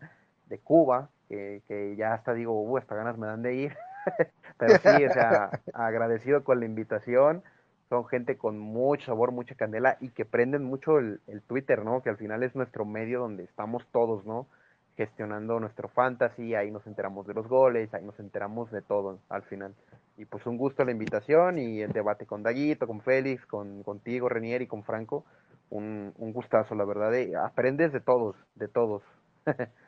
de 0.53 0.59
Cuba, 0.59 1.09
que, 1.27 1.95
ya 1.97 2.13
hasta 2.13 2.33
digo, 2.35 2.61
uh, 2.61 2.77
hasta 2.77 2.93
ganas 2.93 3.17
me 3.17 3.25
dan 3.25 3.41
de 3.41 3.55
ir. 3.55 3.77
Pero 4.59 4.77
sí, 4.77 5.03
o 5.03 5.11
sea, 5.11 5.49
agradecido 5.73 6.43
con 6.43 6.59
la 6.59 6.67
invitación. 6.67 7.41
Son 7.89 8.05
gente 8.05 8.37
con 8.37 8.59
mucho 8.59 9.07
sabor, 9.07 9.31
mucha 9.31 9.55
candela 9.55 9.97
y 9.99 10.09
que 10.09 10.25
prenden 10.25 10.63
mucho 10.63 10.99
el, 10.99 11.19
Twitter, 11.47 11.83
¿no? 11.83 12.01
Que 12.03 12.09
al 12.09 12.17
final 12.17 12.43
es 12.43 12.55
nuestro 12.55 12.85
medio 12.85 13.19
donde 13.19 13.43
estamos 13.43 13.85
todos, 13.91 14.25
¿no? 14.25 14.47
Gestionando 14.95 15.59
nuestro 15.59 15.89
fantasy, 15.89 16.53
ahí 16.53 16.69
nos 16.69 16.85
enteramos 16.85 17.25
de 17.25 17.33
los 17.33 17.47
goles, 17.47 17.91
ahí 17.95 18.03
nos 18.03 18.19
enteramos 18.19 18.71
de 18.71 18.83
todo 18.83 19.19
al 19.29 19.41
final. 19.43 19.73
Y 20.17 20.25
pues 20.25 20.45
un 20.45 20.57
gusto 20.57 20.85
la 20.85 20.91
invitación 20.91 21.57
y 21.57 21.81
el 21.81 21.91
debate 21.91 22.27
con 22.27 22.43
Daguito, 22.43 22.85
con 22.85 23.01
Félix, 23.01 23.43
con 23.47 23.81
contigo, 23.81 24.29
Renier 24.29 24.61
y 24.61 24.67
con 24.67 24.83
Franco. 24.83 25.25
Un, 25.71 26.13
un 26.17 26.31
gustazo, 26.31 26.75
la 26.75 26.85
verdad. 26.85 27.11
aprendes 27.43 27.91
de 27.91 28.01
todos, 28.01 28.35
de 28.53 28.67
todos. 28.67 29.01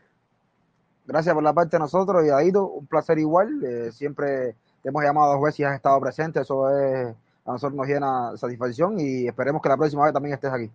Gracias 1.07 1.35
por 1.35 1.43
la 1.43 1.53
parte 1.53 1.75
de 1.75 1.79
nosotros 1.79 2.25
y 2.25 2.29
Aido, 2.29 2.67
un 2.67 2.87
placer 2.87 3.19
igual. 3.19 3.63
Eh, 3.63 3.91
siempre 3.91 4.55
te 4.81 4.89
hemos 4.89 5.03
llamado 5.03 5.33
dos 5.33 5.41
veces 5.41 5.59
y 5.59 5.63
has 5.63 5.75
estado 5.75 5.99
presente. 5.99 6.41
Eso 6.41 6.69
es, 6.69 7.15
a 7.45 7.51
nosotros 7.51 7.75
nos 7.75 7.87
llena 7.87 8.35
satisfacción 8.37 8.99
y 8.99 9.27
esperemos 9.27 9.61
que 9.61 9.69
la 9.69 9.77
próxima 9.77 10.03
vez 10.03 10.13
también 10.13 10.33
estés 10.33 10.51
aquí. 10.51 10.71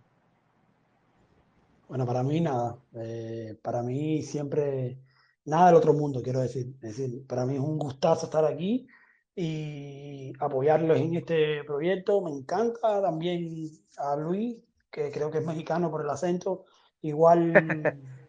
Bueno, 1.89 2.07
para 2.07 2.23
mí 2.23 2.41
nada. 2.41 2.77
Eh, 2.95 3.59
para 3.61 3.83
mí 3.83 4.23
siempre 4.23 4.99
nada 5.45 5.67
del 5.67 5.75
otro 5.75 5.95
mundo, 5.95 6.23
quiero 6.23 6.41
decir. 6.41 6.75
Es 6.81 6.97
decir, 6.97 7.27
para 7.27 7.45
mí 7.45 7.55
es 7.55 7.61
un 7.61 7.79
gustazo 7.79 8.27
estar 8.27 8.45
aquí 8.45 8.87
y 9.35 10.33
apoyarlos 10.39 10.97
en 10.99 11.17
este 11.17 11.65
proyecto. 11.65 12.21
Me 12.21 12.31
encanta 12.31 13.03
también 13.03 13.69
a 13.97 14.15
Luis, 14.15 14.59
que 14.93 15.11
creo 15.11 15.33
que 15.33 15.39
es 15.39 15.47
mexicano 15.47 15.91
por 15.91 16.03
el 16.03 16.11
acento. 16.11 16.67
Igual 17.03 17.53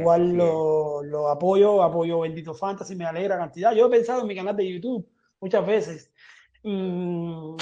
Igual 0.00 0.32
lo, 0.34 1.28
apoyo, 1.28 1.82
apoyo 1.82 2.20
Bendito 2.20 2.54
Fantasy, 2.54 2.96
me 2.96 3.04
alegra 3.04 3.38
cantidad. 3.38 3.72
Yo 3.72 3.86
he 3.86 3.90
pensado 3.90 4.22
en 4.22 4.26
mi 4.26 4.36
canal 4.36 4.56
de 4.56 4.72
YouTube 4.72 5.08
muchas 5.40 5.66
veces. 5.66 6.12
Mm, 6.62 7.56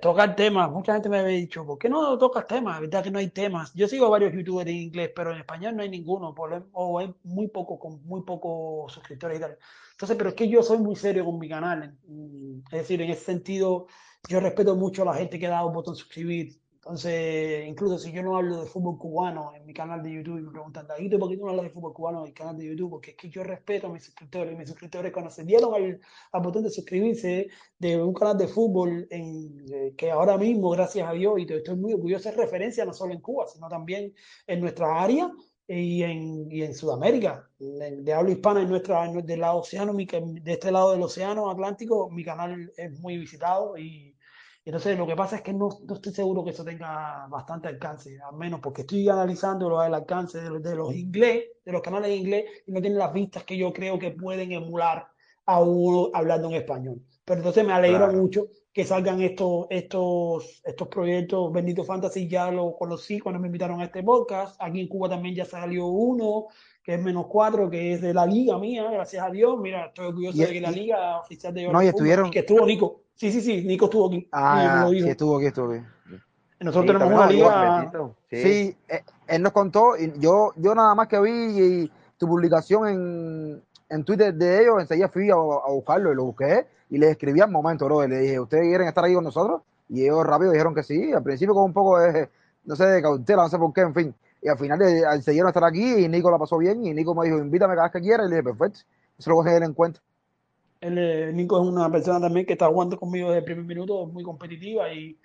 tocar 0.00 0.34
temas, 0.34 0.70
mucha 0.70 0.94
gente 0.94 1.08
me 1.08 1.18
había 1.18 1.36
dicho, 1.36 1.64
¿por 1.66 1.78
qué 1.78 1.88
no 1.88 2.16
tocas 2.18 2.46
temas? 2.46 2.80
verdad 2.80 3.04
que 3.04 3.10
no 3.10 3.18
hay 3.18 3.28
temas. 3.28 3.72
Yo 3.74 3.86
sigo 3.86 4.08
varios 4.08 4.32
youtubers 4.32 4.68
en 4.70 4.76
inglés, 4.76 5.10
pero 5.14 5.32
en 5.32 5.38
español 5.38 5.76
no 5.76 5.82
hay 5.82 5.90
ninguno, 5.90 6.34
o 6.72 6.98
hay 6.98 7.14
muy 7.22 7.48
poco, 7.48 7.78
con 7.78 8.04
muy 8.06 8.22
pocos 8.22 8.92
suscriptores 8.92 9.38
y 9.38 9.40
tal. 9.40 9.58
Entonces, 9.92 10.16
pero 10.16 10.30
es 10.30 10.34
que 10.34 10.48
yo 10.48 10.62
soy 10.62 10.78
muy 10.78 10.96
serio 10.96 11.24
con 11.24 11.38
mi 11.38 11.48
canal. 11.48 11.96
Es 12.72 12.78
decir, 12.78 13.02
en 13.02 13.10
ese 13.10 13.24
sentido, 13.24 13.86
yo 14.28 14.40
respeto 14.40 14.74
mucho 14.74 15.02
a 15.02 15.06
la 15.06 15.14
gente 15.14 15.38
que 15.38 15.48
dado 15.48 15.68
un 15.68 15.74
botón 15.74 15.96
suscribir, 15.96 16.58
entonces, 16.84 17.66
incluso 17.66 17.98
si 17.98 18.12
yo 18.12 18.22
no 18.22 18.36
hablo 18.36 18.60
de 18.60 18.66
fútbol 18.66 18.98
cubano 18.98 19.52
en 19.56 19.64
mi 19.64 19.72
canal 19.72 20.02
de 20.02 20.12
YouTube 20.12 20.38
y 20.38 20.42
me 20.42 20.50
preguntan, 20.50 20.86
Daguito, 20.86 21.18
¿por 21.18 21.30
qué 21.30 21.38
tú 21.38 21.44
no 21.44 21.48
hablas 21.48 21.64
de 21.64 21.70
fútbol 21.70 21.94
cubano 21.94 22.20
en 22.20 22.26
el 22.26 22.34
canal 22.34 22.58
de 22.58 22.66
YouTube? 22.66 22.90
Porque 22.90 23.12
es 23.12 23.16
que 23.16 23.30
yo 23.30 23.42
respeto 23.42 23.86
a 23.86 23.90
mis 23.90 24.04
suscriptores. 24.04 24.52
Y 24.52 24.56
mis 24.56 24.68
suscriptores 24.68 25.10
cuando 25.10 25.30
se 25.30 25.44
dieron 25.44 25.72
al, 25.72 26.42
botón 26.42 26.62
de 26.62 26.68
suscribirse 26.68 27.48
de 27.78 28.02
un 28.02 28.12
canal 28.12 28.36
de 28.36 28.48
fútbol 28.48 29.06
en, 29.10 29.64
eh, 29.72 29.94
que 29.96 30.10
ahora 30.10 30.36
mismo, 30.36 30.68
gracias 30.68 31.08
a 31.08 31.12
Dios, 31.14 31.38
y 31.38 31.50
estoy 31.50 31.74
muy 31.74 31.94
orgulloso, 31.94 32.28
es 32.28 32.36
referencia 32.36 32.84
no 32.84 32.92
solo 32.92 33.14
en 33.14 33.22
Cuba, 33.22 33.46
sino 33.48 33.66
también 33.66 34.12
en 34.46 34.60
nuestra 34.60 35.02
área 35.02 35.32
y 35.66 36.02
en, 36.02 36.52
y 36.52 36.64
en 36.64 36.74
Sudamérica. 36.74 37.48
De 37.58 38.12
habla 38.12 38.30
hispana 38.30 38.60
en 38.60 38.68
nuestra, 38.68 39.10
del 39.10 39.40
lado 39.40 39.60
océano, 39.60 39.94
de 39.94 40.52
este 40.52 40.70
lado 40.70 40.92
del 40.92 41.00
océano 41.00 41.50
Atlántico, 41.50 42.10
mi 42.10 42.24
canal 42.24 42.70
es 42.76 43.00
muy 43.00 43.16
visitado 43.16 43.78
y 43.78 44.13
entonces 44.64 44.96
lo 44.98 45.06
que 45.06 45.16
pasa 45.16 45.36
es 45.36 45.42
que 45.42 45.52
no, 45.52 45.68
no, 45.86 45.94
estoy 45.94 46.12
seguro 46.12 46.44
que 46.44 46.50
eso 46.50 46.64
tenga 46.64 47.26
bastante 47.28 47.68
alcance, 47.68 48.18
al 48.20 48.36
menos 48.36 48.60
porque 48.60 48.82
estoy 48.82 49.08
analizando 49.08 49.68
lo 49.68 49.80
del 49.80 49.94
alcance 49.94 50.40
de, 50.40 50.58
de 50.58 50.74
los 50.74 50.94
inglés, 50.94 51.44
de 51.64 51.72
los 51.72 51.82
canales 51.82 52.08
de 52.08 52.16
inglés, 52.16 52.44
y 52.66 52.72
no 52.72 52.80
tienen 52.80 52.98
las 52.98 53.12
vistas 53.12 53.44
que 53.44 53.56
yo 53.56 53.72
creo 53.72 53.98
que 53.98 54.10
pueden 54.12 54.52
emular 54.52 55.06
a 55.46 55.60
uno 55.60 56.10
hablando 56.12 56.48
en 56.48 56.54
español. 56.54 57.02
Pero 57.24 57.38
entonces 57.38 57.64
me 57.64 57.72
alegro 57.72 58.12
mucho 58.12 58.48
que 58.72 58.84
salgan 58.84 59.22
estos, 59.22 59.66
estos, 59.70 60.62
estos 60.64 60.88
proyectos. 60.88 61.52
Bendito 61.52 61.84
Fantasy 61.84 62.28
ya 62.28 62.50
lo 62.50 62.76
conocí 62.76 63.18
cuando 63.18 63.40
me 63.40 63.48
invitaron 63.48 63.80
a 63.80 63.84
este 63.84 64.02
podcast. 64.02 64.56
Aquí 64.60 64.80
en 64.80 64.88
Cuba 64.88 65.08
también 65.08 65.34
ya 65.34 65.44
salió 65.44 65.86
uno, 65.86 66.48
que 66.82 66.94
es 66.94 67.02
menos 67.02 67.26
cuatro, 67.28 67.70
que 67.70 67.94
es 67.94 68.02
de 68.02 68.12
la 68.12 68.26
liga 68.26 68.58
mía, 68.58 68.90
gracias 68.90 69.24
a 69.24 69.30
Dios. 69.30 69.58
Mira, 69.58 69.86
estoy 69.86 70.06
orgulloso 70.06 70.38
de 70.38 70.52
que 70.52 70.60
la 70.60 70.70
liga 70.70 71.20
oficial 71.20 71.54
de 71.54 71.68
no, 71.68 71.82
y 71.82 71.86
estuvieron... 71.86 72.30
que 72.30 72.40
estuvo 72.40 72.66
Nico. 72.66 73.03
Sí, 73.14 73.30
sí, 73.30 73.40
sí, 73.40 73.64
Nico 73.64 73.86
estuvo 73.86 74.08
aquí. 74.08 74.28
Ah, 74.32 74.86
sí, 74.90 75.08
estuvo 75.08 75.36
aquí, 75.36 75.46
estuvo 75.46 75.72
aquí. 75.72 75.84
Nosotros 76.60 76.98
tenemos 76.98 77.14
una 77.14 77.30
liga. 77.30 77.92
Sí, 78.30 78.76
eh, 78.88 79.04
él 79.26 79.42
nos 79.42 79.52
contó, 79.52 79.96
y 79.96 80.12
yo, 80.18 80.52
yo 80.56 80.74
nada 80.74 80.94
más 80.94 81.08
que 81.08 81.20
vi 81.20 81.90
tu 82.16 82.26
publicación 82.26 82.88
en, 82.88 83.62
en 83.88 84.04
Twitter 84.04 84.34
de 84.34 84.62
ellos, 84.62 84.76
enseguida 84.80 85.08
fui 85.08 85.30
a, 85.30 85.36
buscarlo 85.36 86.12
y 86.12 86.16
lo 86.16 86.24
busqué 86.24 86.66
y 86.90 86.98
le 86.98 87.10
escribí 87.10 87.40
al 87.40 87.50
momento, 87.50 87.84
bro. 87.86 88.06
le 88.06 88.18
dije, 88.18 88.40
¿ustedes 88.40 88.64
quieren 88.64 88.88
estar 88.88 89.04
ahí 89.04 89.14
con 89.14 89.24
nosotros? 89.24 89.62
Y 89.88 90.04
ellos 90.04 90.24
rápido 90.24 90.52
dijeron 90.52 90.74
que 90.74 90.82
sí. 90.82 91.12
Al 91.12 91.22
principio 91.22 91.54
con 91.54 91.64
un 91.64 91.72
poco 91.72 91.98
de, 91.98 92.28
no 92.64 92.76
sé, 92.76 92.86
de 92.86 93.02
cautela, 93.02 93.42
no 93.42 93.48
sé 93.48 93.58
por 93.58 93.72
qué, 93.72 93.82
en 93.82 93.94
fin. 93.94 94.14
Y 94.40 94.48
al 94.48 94.58
final 94.58 94.78
decidieron 94.78 95.48
estar 95.48 95.64
aquí 95.64 96.04
y 96.04 96.08
Nico 96.08 96.30
la 96.30 96.38
pasó 96.38 96.58
bien 96.58 96.84
y 96.84 96.92
Nico 96.92 97.14
me 97.14 97.26
dijo, 97.26 97.38
invítame 97.38 97.74
cada 97.74 97.88
vez 97.88 97.92
que 97.92 98.00
quieras. 98.00 98.26
Y 98.26 98.30
le 98.30 98.36
dije, 98.36 98.44
perfecto, 98.44 98.80
eso 99.18 99.30
lo 99.30 99.36
voy 99.36 99.46
a 99.46 99.54
tener 99.54 99.68
en 99.68 99.74
cuenta. 99.74 100.00
Eh, 100.86 101.32
Nico 101.32 101.60
es 101.60 101.66
una 101.66 101.90
persona 101.90 102.20
también 102.20 102.44
que 102.44 102.52
está 102.52 102.68
jugando 102.68 102.98
conmigo 102.98 103.28
desde 103.28 103.38
el 103.38 103.44
primer 103.44 103.64
minuto, 103.64 104.06
muy 104.06 104.22
competitiva 104.22 104.92
y, 104.92 105.18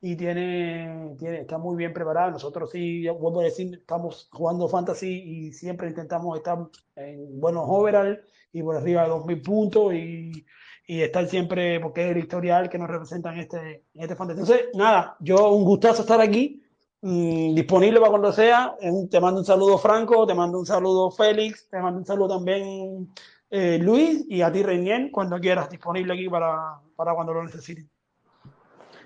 y 0.00 0.16
tiene, 0.16 1.14
tiene, 1.18 1.40
está 1.40 1.58
muy 1.58 1.76
bien 1.76 1.92
preparada. 1.92 2.30
Nosotros 2.30 2.70
sí, 2.70 3.06
vuelvo 3.08 3.40
a 3.40 3.44
decir, 3.44 3.74
estamos 3.74 4.28
jugando 4.32 4.68
fantasy 4.68 5.08
y 5.08 5.52
siempre 5.52 5.88
intentamos 5.88 6.36
estar 6.38 6.58
en 6.96 7.38
buenos 7.38 7.64
overall 7.66 8.22
y 8.52 8.62
por 8.62 8.76
arriba 8.76 9.02
de 9.02 9.10
2.000 9.10 9.42
puntos 9.42 9.92
y, 9.92 10.46
y 10.86 11.02
estar 11.02 11.28
siempre, 11.28 11.78
porque 11.80 12.04
es 12.04 12.12
el 12.12 12.18
historial 12.18 12.70
que 12.70 12.78
nos 12.78 12.88
representa 12.88 13.32
en 13.34 13.40
este, 13.40 13.84
en 13.92 14.02
este 14.02 14.16
fantasy. 14.16 14.40
Entonces, 14.40 14.66
nada, 14.74 15.16
yo 15.20 15.50
un 15.50 15.64
gustazo 15.64 16.02
estar 16.02 16.22
aquí, 16.22 16.62
mm, 17.02 17.54
disponible 17.54 17.98
para 18.00 18.10
cuando 18.10 18.32
sea. 18.32 18.74
Te 19.10 19.20
mando 19.20 19.40
un 19.40 19.46
saludo 19.46 19.76
Franco, 19.76 20.26
te 20.26 20.34
mando 20.34 20.58
un 20.58 20.66
saludo 20.66 21.10
Félix, 21.10 21.68
te 21.68 21.80
mando 21.80 21.98
un 21.98 22.06
saludo 22.06 22.38
también 22.38 23.10
eh, 23.50 23.78
Luis 23.80 24.24
y 24.28 24.42
a 24.42 24.52
ti, 24.52 24.62
Reinier, 24.62 25.10
cuando 25.10 25.38
quieras, 25.38 25.70
disponible 25.70 26.14
aquí 26.14 26.28
para, 26.28 26.80
para 26.96 27.14
cuando 27.14 27.34
lo 27.34 27.44
necesiten. 27.44 27.88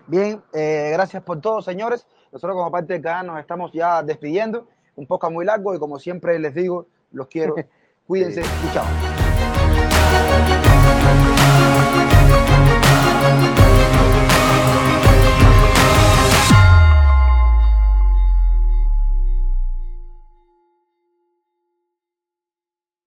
Bien, 0.07 0.43
eh, 0.53 0.91
gracias 0.93 1.23
por 1.23 1.41
todo, 1.41 1.63
señores. 1.63 2.07
Nosotros 2.33 2.57
como 2.57 2.71
parte 2.71 2.95
de 2.95 3.03
canal 3.03 3.27
nos 3.29 3.41
estamos 3.41 3.73
ya 3.73 4.03
despidiendo. 4.03 4.69
Un 4.97 5.07
poco 5.07 5.31
muy 5.31 5.45
largo 5.45 5.75
y 5.75 5.79
como 5.79 5.99
siempre 5.99 6.39
les 6.39 6.55
digo, 6.55 6.87
los 7.13 7.29
quiero. 7.29 7.55
Cuídense 8.07 8.41
y 8.43 8.75
chao. 8.75 8.87